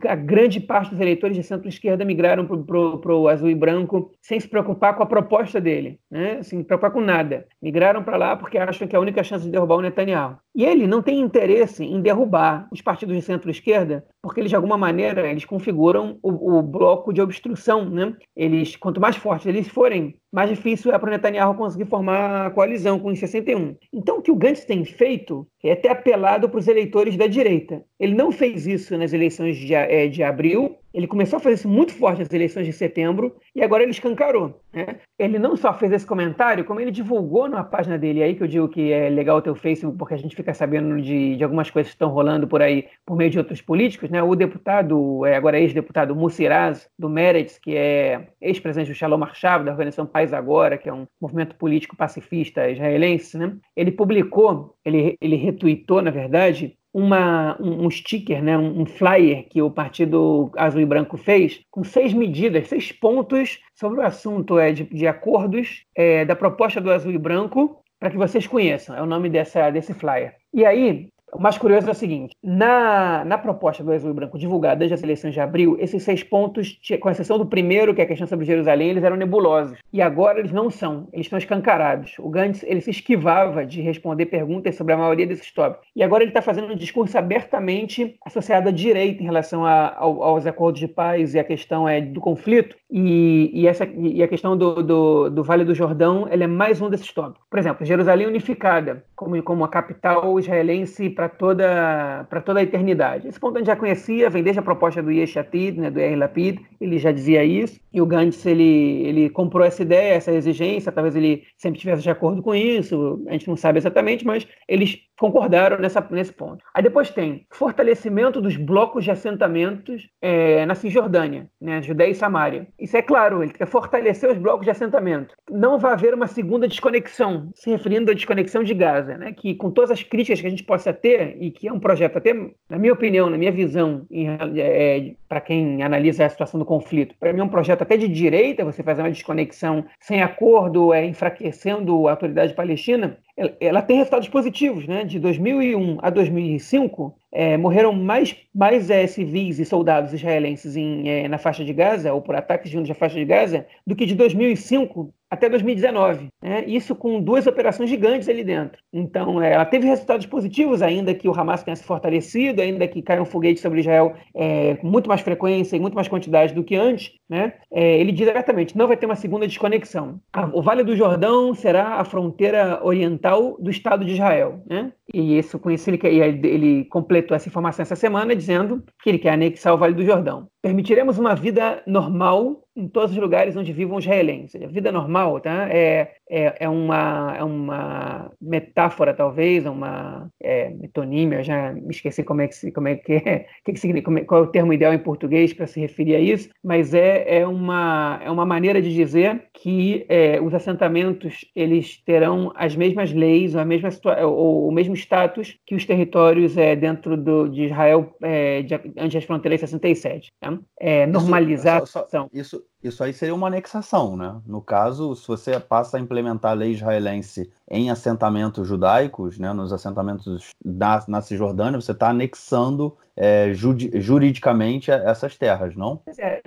A 0.05 0.15
grande 0.15 0.59
parte 0.59 0.91
dos 0.91 0.99
eleitores 0.99 1.35
de 1.35 1.43
centro-esquerda 1.43 2.05
migraram 2.05 2.45
para 2.45 3.15
o 3.15 3.27
azul 3.27 3.49
e 3.49 3.55
branco 3.55 4.11
sem 4.21 4.39
se 4.39 4.47
preocupar 4.47 4.95
com 4.95 5.03
a 5.03 5.07
proposta 5.07 5.59
dele, 5.59 5.99
né? 6.11 6.43
sem 6.43 6.59
se 6.59 6.65
preocupar 6.65 6.91
com 6.91 7.01
nada. 7.01 7.47
Migraram 7.61 8.03
para 8.03 8.17
lá 8.17 8.35
porque 8.35 8.57
acham 8.57 8.87
que 8.87 8.95
é 8.95 8.99
a 8.99 9.01
única 9.01 9.23
chance 9.23 9.45
de 9.45 9.51
derrubar 9.51 9.77
o 9.77 9.81
Netanyahu. 9.81 10.37
E 10.55 10.65
ele 10.65 10.85
não 10.87 11.01
tem 11.01 11.19
interesse 11.19 11.83
em 11.83 12.01
derrubar 12.01 12.67
os 12.71 12.81
partidos 12.81 13.15
de 13.15 13.21
centro-esquerda, 13.21 14.05
porque 14.27 14.41
eles, 14.41 14.49
de 14.49 14.55
alguma 14.57 14.77
maneira, 14.77 15.25
eles 15.25 15.45
configuram 15.45 16.19
o, 16.21 16.57
o 16.57 16.61
bloco 16.61 17.13
de 17.13 17.21
obstrução. 17.21 17.89
Né? 17.89 18.13
Eles, 18.35 18.75
quanto 18.75 18.99
mais 18.99 19.15
fortes 19.15 19.47
eles 19.47 19.69
forem, 19.69 20.17
mais 20.31 20.49
difícil 20.49 20.91
é 20.91 20.99
para 20.99 21.07
o 21.07 21.11
Netanyahu 21.11 21.55
conseguir 21.55 21.85
formar 21.85 22.47
a 22.47 22.49
coalizão 22.49 22.99
com 22.99 23.09
os 23.09 23.19
61. 23.19 23.75
Então, 23.93 24.17
o 24.17 24.21
que 24.21 24.31
o 24.31 24.35
Gantz 24.35 24.65
tem 24.65 24.83
feito 24.83 25.47
é 25.63 25.75
ter 25.75 25.89
apelado 25.89 26.49
para 26.49 26.59
os 26.59 26.67
eleitores 26.67 27.17
da 27.17 27.27
direita. 27.27 27.83
Ele 27.99 28.15
não 28.15 28.31
fez 28.31 28.67
isso 28.67 28.97
nas 28.97 29.13
eleições 29.13 29.57
de, 29.57 29.73
é, 29.73 30.07
de 30.07 30.23
abril, 30.23 30.77
ele 30.97 31.05
começou 31.05 31.37
a 31.37 31.39
fazer 31.39 31.53
isso 31.53 31.69
muito 31.69 31.93
forte 31.93 32.19
nas 32.19 32.33
eleições 32.33 32.65
de 32.65 32.73
setembro 32.73 33.35
e 33.53 33.61
agora 33.61 33.83
ele 33.83 33.91
escancarou. 33.91 34.59
Né? 34.73 34.95
Ele 35.19 35.37
não 35.37 35.55
só 35.55 35.71
fez 35.71 35.91
esse 35.91 36.05
comentário, 36.07 36.65
como 36.65 36.79
ele 36.79 36.89
divulgou 36.89 37.47
na 37.47 37.63
página 37.63 37.99
dele. 37.99 38.23
aí 38.23 38.33
que 38.33 38.41
eu 38.41 38.47
digo 38.47 38.67
que 38.67 38.91
é 38.91 39.07
legal 39.07 39.37
o 39.45 39.55
Facebook, 39.55 39.95
porque 39.95 40.15
a 40.15 40.17
gente 40.17 40.35
fica 40.35 40.55
sabendo 40.55 40.99
de, 40.99 41.35
de 41.35 41.43
algumas 41.43 41.69
coisas 41.69 41.91
que 41.91 41.95
estão 41.95 42.09
rolando 42.09 42.47
por 42.47 42.63
aí 42.63 42.87
por 43.05 43.15
meio 43.15 43.29
de 43.29 43.37
outros 43.37 43.61
políticos. 43.61 44.09
Né? 44.09 44.23
O 44.23 44.33
deputado, 44.33 45.23
é, 45.23 45.35
agora 45.35 45.59
ex-deputado 45.59 46.15
Mussiraz, 46.15 46.89
do 46.97 47.07
Meretz, 47.07 47.59
que 47.59 47.75
é 47.75 48.29
ex-presidente 48.41 48.89
do 48.89 48.95
Shalom 48.95 49.21
Arshav, 49.23 49.63
da 49.63 49.71
organização 49.73 50.07
Paz 50.17 50.33
Agora, 50.33 50.79
que 50.79 50.89
é 50.89 50.93
um 50.93 51.05
movimento 51.21 51.55
político 51.55 51.95
pacifista 51.95 52.67
israelense, 52.67 53.37
né? 53.37 53.55
ele 53.75 53.91
publicou, 53.91 54.73
ele, 54.83 55.15
ele 55.21 55.35
retweetou, 55.35 56.01
na 56.01 56.09
verdade, 56.09 56.75
uma, 56.91 57.55
um, 57.61 57.87
sticker, 57.91 58.41
né, 58.41 58.57
um, 58.57 58.83
flyer 58.83 59.47
que 59.47 59.61
o 59.61 59.69
Partido 59.69 60.49
Azul 60.57 60.81
e 60.81 60.85
Branco 60.87 61.17
fez, 61.17 61.61
com 61.69 61.83
seis 61.83 62.13
medidas, 62.13 62.67
seis 62.67 62.91
pontos 62.91 63.59
sobre 63.75 63.99
o 63.99 64.03
assunto 64.03 64.57
é, 64.57 64.71
de, 64.71 64.85
de 64.85 65.05
acordos 65.05 65.83
é, 65.95 66.25
da 66.25 66.35
proposta 66.35 66.81
do 66.81 66.91
Azul 66.91 67.11
e 67.11 67.17
Branco, 67.19 67.83
para 67.99 68.09
que 68.09 68.17
vocês 68.17 68.47
conheçam. 68.47 68.95
É 68.95 69.01
o 69.03 69.05
nome 69.05 69.29
dessa, 69.29 69.69
desse 69.69 69.93
flyer. 69.93 70.33
E 70.51 70.65
aí, 70.65 71.09
o 71.33 71.41
mais 71.41 71.57
curioso 71.57 71.87
é 71.87 71.91
o 71.91 71.95
seguinte: 71.95 72.35
na, 72.41 73.25
na 73.25 73.37
proposta 73.37 73.83
do 73.83 73.91
Azul 73.91 74.11
e 74.11 74.13
Branco 74.13 74.37
divulgada 74.37 74.77
desde 74.77 74.93
as 74.93 75.03
eleições 75.03 75.33
de 75.33 75.39
abril, 75.39 75.75
esses 75.79 76.01
seis 76.03 76.23
pontos, 76.23 76.79
com 76.99 77.09
exceção 77.09 77.37
do 77.37 77.45
primeiro, 77.45 77.93
que 77.93 78.01
é 78.01 78.03
a 78.05 78.07
questão 78.07 78.27
sobre 78.27 78.45
Jerusalém, 78.45 78.89
eles 78.89 79.03
eram 79.03 79.17
nebulosos. 79.17 79.77
E 79.91 80.01
agora 80.01 80.39
eles 80.39 80.51
não 80.51 80.69
são, 80.69 81.07
eles 81.11 81.25
estão 81.25 81.37
escancarados. 81.37 82.15
O 82.19 82.29
Gantz 82.29 82.63
ele 82.63 82.81
se 82.81 82.91
esquivava 82.91 83.65
de 83.65 83.81
responder 83.81 84.27
perguntas 84.27 84.75
sobre 84.75 84.93
a 84.93 84.97
maioria 84.97 85.27
desses 85.27 85.51
tópicos. 85.51 85.87
E 85.95 86.01
agora 86.01 86.23
ele 86.23 86.31
está 86.31 86.41
fazendo 86.41 86.71
um 86.71 86.75
discurso 86.75 87.17
abertamente 87.17 88.15
associado 88.25 88.69
à 88.69 88.71
direita 88.71 89.21
em 89.21 89.25
relação 89.25 89.65
a, 89.65 89.95
ao, 89.97 90.23
aos 90.23 90.47
acordos 90.47 90.79
de 90.79 90.87
paz 90.87 91.33
e 91.33 91.39
a 91.39 91.43
questão 91.43 91.87
é, 91.87 91.99
do 91.99 92.21
conflito. 92.21 92.75
E, 92.89 93.51
e, 93.53 93.67
essa, 93.67 93.85
e 93.85 94.23
a 94.23 94.27
questão 94.27 94.55
do, 94.55 94.81
do, 94.81 95.29
do 95.29 95.43
Vale 95.43 95.65
do 95.65 95.75
Jordão 95.75 96.27
ele 96.31 96.45
é 96.45 96.47
mais 96.47 96.81
um 96.81 96.89
desses 96.89 97.11
tópicos. 97.11 97.45
Por 97.49 97.59
exemplo, 97.59 97.85
Jerusalém 97.85 98.27
unificada, 98.27 99.03
como, 99.15 99.41
como 99.43 99.65
a 99.65 99.67
capital 99.67 100.39
israelense 100.39 101.09
para 101.17 101.27
toda, 101.27 102.27
para 102.29 102.39
toda 102.39 102.59
a 102.59 102.63
eternidade. 102.63 103.27
Esse 103.27 103.39
ponto 103.39 103.55
a 103.55 103.57
gente 103.57 103.65
já 103.65 103.75
conhecia, 103.75 104.29
vem 104.29 104.43
desde 104.43 104.59
a 104.59 104.63
proposta 104.63 105.01
do 105.01 105.11
Yesh 105.11 105.35
Atid, 105.35 105.79
né, 105.79 105.89
do 105.89 105.99
Yair 105.99 106.15
Lapid, 106.15 106.59
ele 106.79 106.99
já 106.99 107.11
dizia 107.11 107.43
isso, 107.43 107.79
e 107.91 107.99
o 107.99 108.05
Gantz 108.05 108.45
ele, 108.45 109.01
ele 109.07 109.29
comprou 109.31 109.65
essa 109.65 109.81
ideia, 109.81 110.13
essa 110.13 110.31
exigência, 110.31 110.91
talvez 110.91 111.15
ele 111.15 111.41
sempre 111.57 111.79
tivesse 111.79 112.03
de 112.03 112.09
acordo 112.11 112.43
com 112.43 112.53
isso, 112.53 113.25
a 113.27 113.31
gente 113.31 113.47
não 113.47 113.55
sabe 113.55 113.79
exatamente, 113.79 114.23
mas 114.23 114.47
eles 114.67 114.99
concordaram 115.19 115.79
nessa, 115.79 116.05
nesse 116.11 116.31
ponto. 116.31 116.63
Aí 116.75 116.83
depois 116.83 117.09
tem 117.09 117.47
fortalecimento 117.49 118.39
dos 118.39 118.55
blocos 118.55 119.03
de 119.03 119.09
assentamentos 119.09 120.07
é, 120.21 120.65
na 120.65 120.75
Cisjordânia, 120.75 121.49
né, 121.59 121.81
Judéia 121.81 122.11
e 122.11 122.15
Samária. 122.15 122.67
Isso 122.79 122.95
é 122.95 123.01
claro, 123.01 123.41
ele 123.41 123.53
quer 123.53 123.65
fortalecer 123.65 124.29
os 124.29 124.37
blocos 124.37 124.65
de 124.65 124.71
assentamento. 124.71 125.35
Não 125.49 125.79
vai 125.79 125.93
haver 125.93 126.13
uma 126.13 126.27
segunda 126.27 126.67
desconexão, 126.67 127.49
se 127.55 127.71
referindo 127.71 128.11
à 128.11 128.13
desconexão 128.13 128.63
de 128.63 128.75
Gaza, 128.75 129.17
né, 129.17 129.33
que 129.33 129.55
com 129.55 129.71
todas 129.71 129.89
as 129.89 130.03
críticas 130.03 130.39
que 130.39 130.47
a 130.47 130.51
gente 130.51 130.63
possa 130.63 130.93
ter, 130.93 131.06
e 131.39 131.51
que 131.51 131.67
é 131.67 131.73
um 131.73 131.79
projeto, 131.79 132.17
até 132.17 132.33
na 132.69 132.77
minha 132.77 132.93
opinião, 132.93 133.29
na 133.29 133.37
minha 133.37 133.51
visão, 133.51 134.05
é, 134.11 135.13
para 135.27 135.41
quem 135.41 135.81
analisa 135.81 136.25
a 136.25 136.29
situação 136.29 136.59
do 136.59 136.65
conflito, 136.65 137.15
para 137.19 137.33
mim 137.33 137.39
é 137.39 137.43
um 137.43 137.49
projeto 137.49 137.81
até 137.81 137.97
de 137.97 138.07
direita, 138.07 138.65
você 138.65 138.83
fazer 138.83 139.01
uma 139.01 139.11
desconexão 139.11 139.85
sem 139.99 140.21
acordo, 140.21 140.93
é, 140.93 141.05
enfraquecendo 141.05 142.07
a 142.07 142.11
autoridade 142.11 142.53
palestina, 142.53 143.17
ela 143.59 143.83
tem 143.83 143.97
resultados 143.97 144.27
positivos, 144.27 144.87
né? 144.87 145.03
De 145.03 145.19
2001 145.19 145.99
a 146.01 146.09
2005, 146.09 147.15
é, 147.31 147.55
morreram 147.55 147.93
mais, 147.93 148.35
mais 148.53 148.89
é, 148.89 149.05
civis 149.05 149.59
e 149.59 149.65
soldados 149.65 150.11
israelenses 150.11 150.75
em, 150.75 151.07
é, 151.07 151.27
na 151.27 151.37
faixa 151.37 151.63
de 151.63 151.71
Gaza, 151.71 152.13
ou 152.13 152.21
por 152.21 152.35
ataques 152.35 152.71
juntos 152.71 152.89
à 152.89 152.95
faixa 152.95 153.15
de 153.15 153.25
Gaza, 153.25 153.67
do 153.85 153.95
que 153.95 154.07
de 154.07 154.15
2005 154.15 155.13
até 155.29 155.47
2019. 155.49 156.29
Né? 156.41 156.63
Isso 156.65 156.95
com 156.95 157.21
duas 157.21 157.45
operações 157.45 157.89
gigantes 157.89 158.27
ali 158.27 158.43
dentro. 158.43 158.81
Então, 158.91 159.41
é, 159.41 159.53
ela 159.53 159.65
teve 159.65 159.85
resultados 159.85 160.25
positivos, 160.25 160.81
ainda 160.81 161.13
que 161.13 161.27
o 161.27 161.39
Hamas 161.39 161.63
tenha 161.63 161.75
se 161.75 161.83
fortalecido, 161.83 162.61
ainda 162.61 162.87
que 162.87 163.01
caiam 163.01 163.25
foguetes 163.25 163.61
sobre 163.61 163.81
Israel 163.81 164.15
é, 164.33 164.75
com 164.75 164.87
muito 164.87 165.07
mais 165.07 165.21
frequência 165.21 165.75
e 165.75 165.79
muito 165.79 165.95
mais 165.95 166.07
quantidade 166.07 166.53
do 166.53 166.63
que 166.63 166.75
antes. 166.75 167.11
Né? 167.29 167.53
É, 167.71 167.99
ele 167.99 168.11
diz 168.11 168.25
diretamente: 168.25 168.77
não 168.77 168.87
vai 168.87 168.95
ter 168.95 169.05
uma 169.05 169.15
segunda 169.15 169.47
desconexão. 169.47 170.19
O 170.53 170.61
Vale 170.61 170.83
do 170.83 170.95
Jordão 170.95 171.53
será 171.53 171.95
a 171.95 172.05
fronteira 172.05 172.79
oriental 172.83 173.57
do 173.59 173.69
Estado 173.69 174.05
de 174.05 174.13
Israel. 174.13 174.61
Né? 174.65 174.91
E 175.13 175.37
isso, 175.37 175.59
com 175.59 175.69
isso, 175.69 175.89
ele, 175.89 175.99
ele 176.03 176.85
completou 176.85 177.35
essa 177.35 177.49
informação 177.49 177.83
essa 177.83 177.95
semana, 177.95 178.35
dizendo 178.35 178.83
que 179.01 179.09
ele 179.09 179.19
quer 179.19 179.33
anexar 179.33 179.73
o 179.73 179.77
Vale 179.77 179.93
do 179.93 180.05
Jordão. 180.05 180.47
Permitiremos 180.67 181.17
uma 181.17 181.33
vida 181.33 181.81
normal 181.87 182.67
em 182.77 182.87
todos 182.87 183.11
os 183.11 183.17
lugares 183.17 183.55
onde 183.55 183.73
vivam 183.73 183.97
os 183.97 184.03
israelenses. 184.03 184.61
A 184.61 184.67
vida 184.67 184.91
normal 184.91 185.39
tá? 185.39 185.67
é, 185.69 186.11
é, 186.29 186.55
é, 186.59 186.69
uma, 186.69 187.35
é 187.35 187.43
uma 187.43 188.31
metáfora, 188.39 189.15
talvez, 189.15 189.65
uma 189.65 190.29
é, 190.39 190.69
metonímia, 190.69 191.39
eu 191.39 191.43
já 191.43 191.73
me 191.73 191.89
esqueci 191.89 192.23
como 192.23 192.41
é 192.41 192.47
que, 192.47 192.71
como 192.71 192.87
é, 192.87 192.95
que 192.95 193.13
é, 193.13 193.47
que 193.65 193.73
que 193.73 193.79
significa, 193.79 194.25
qual 194.25 194.43
é 194.43 194.47
o 194.47 194.51
termo 194.51 194.73
ideal 194.73 194.93
em 194.93 194.99
português 194.99 195.53
para 195.53 195.65
se 195.65 195.79
referir 195.79 196.15
a 196.15 196.19
isso, 196.19 196.49
mas 196.63 196.93
é, 196.93 197.39
é, 197.39 197.47
uma, 197.47 198.19
é 198.23 198.29
uma 198.29 198.45
maneira 198.45 198.79
de 198.79 198.93
dizer 198.93 199.45
que 199.53 200.05
é, 200.07 200.39
os 200.39 200.53
assentamentos 200.53 201.45
eles 201.55 201.97
terão 202.05 202.51
as 202.55 202.75
mesmas 202.75 203.11
leis 203.11 203.55
ou, 203.55 203.61
a 203.61 203.65
mesma 203.65 203.89
ou 204.23 204.67
o 204.67 204.71
mesmo 204.71 204.93
status 204.93 205.57
que 205.65 205.73
os 205.73 205.85
territórios 205.85 206.57
é, 206.57 206.75
dentro 206.75 207.17
do, 207.17 207.47
de 207.47 207.63
Israel 207.63 208.15
é, 208.21 208.61
de, 208.61 208.75
antes 208.97 209.15
das 209.15 209.23
fronteiras 209.23 209.61
67. 209.61 210.31
Tá? 210.39 210.56
É, 210.79 211.05
normalizar 211.05 211.83
isso, 211.83 212.05
só, 212.09 212.29
isso, 212.33 212.63
isso 212.83 213.03
aí 213.03 213.11
seria 213.11 213.33
uma 213.33 213.47
anexação, 213.47 214.15
né? 214.15 214.39
No 214.45 214.61
caso, 214.61 215.15
se 215.15 215.27
você 215.27 215.59
passa 215.59 215.97
a 215.97 215.99
implementar 215.99 216.51
a 216.51 216.55
lei 216.55 216.71
israelense 216.71 217.51
em 217.69 217.89
assentamentos 217.89 218.67
judaicos, 218.67 219.37
né, 219.37 219.51
nos 219.51 219.73
assentamentos 219.73 220.51
da, 220.63 221.03
na 221.07 221.21
Cisjordânia, 221.21 221.81
você 221.81 221.91
está 221.91 222.09
anexando 222.09 222.95
é, 223.17 223.51
juridicamente 223.53 224.91
essas 224.91 225.35
terras, 225.35 225.75
não? 225.75 225.99
É, 226.19 226.39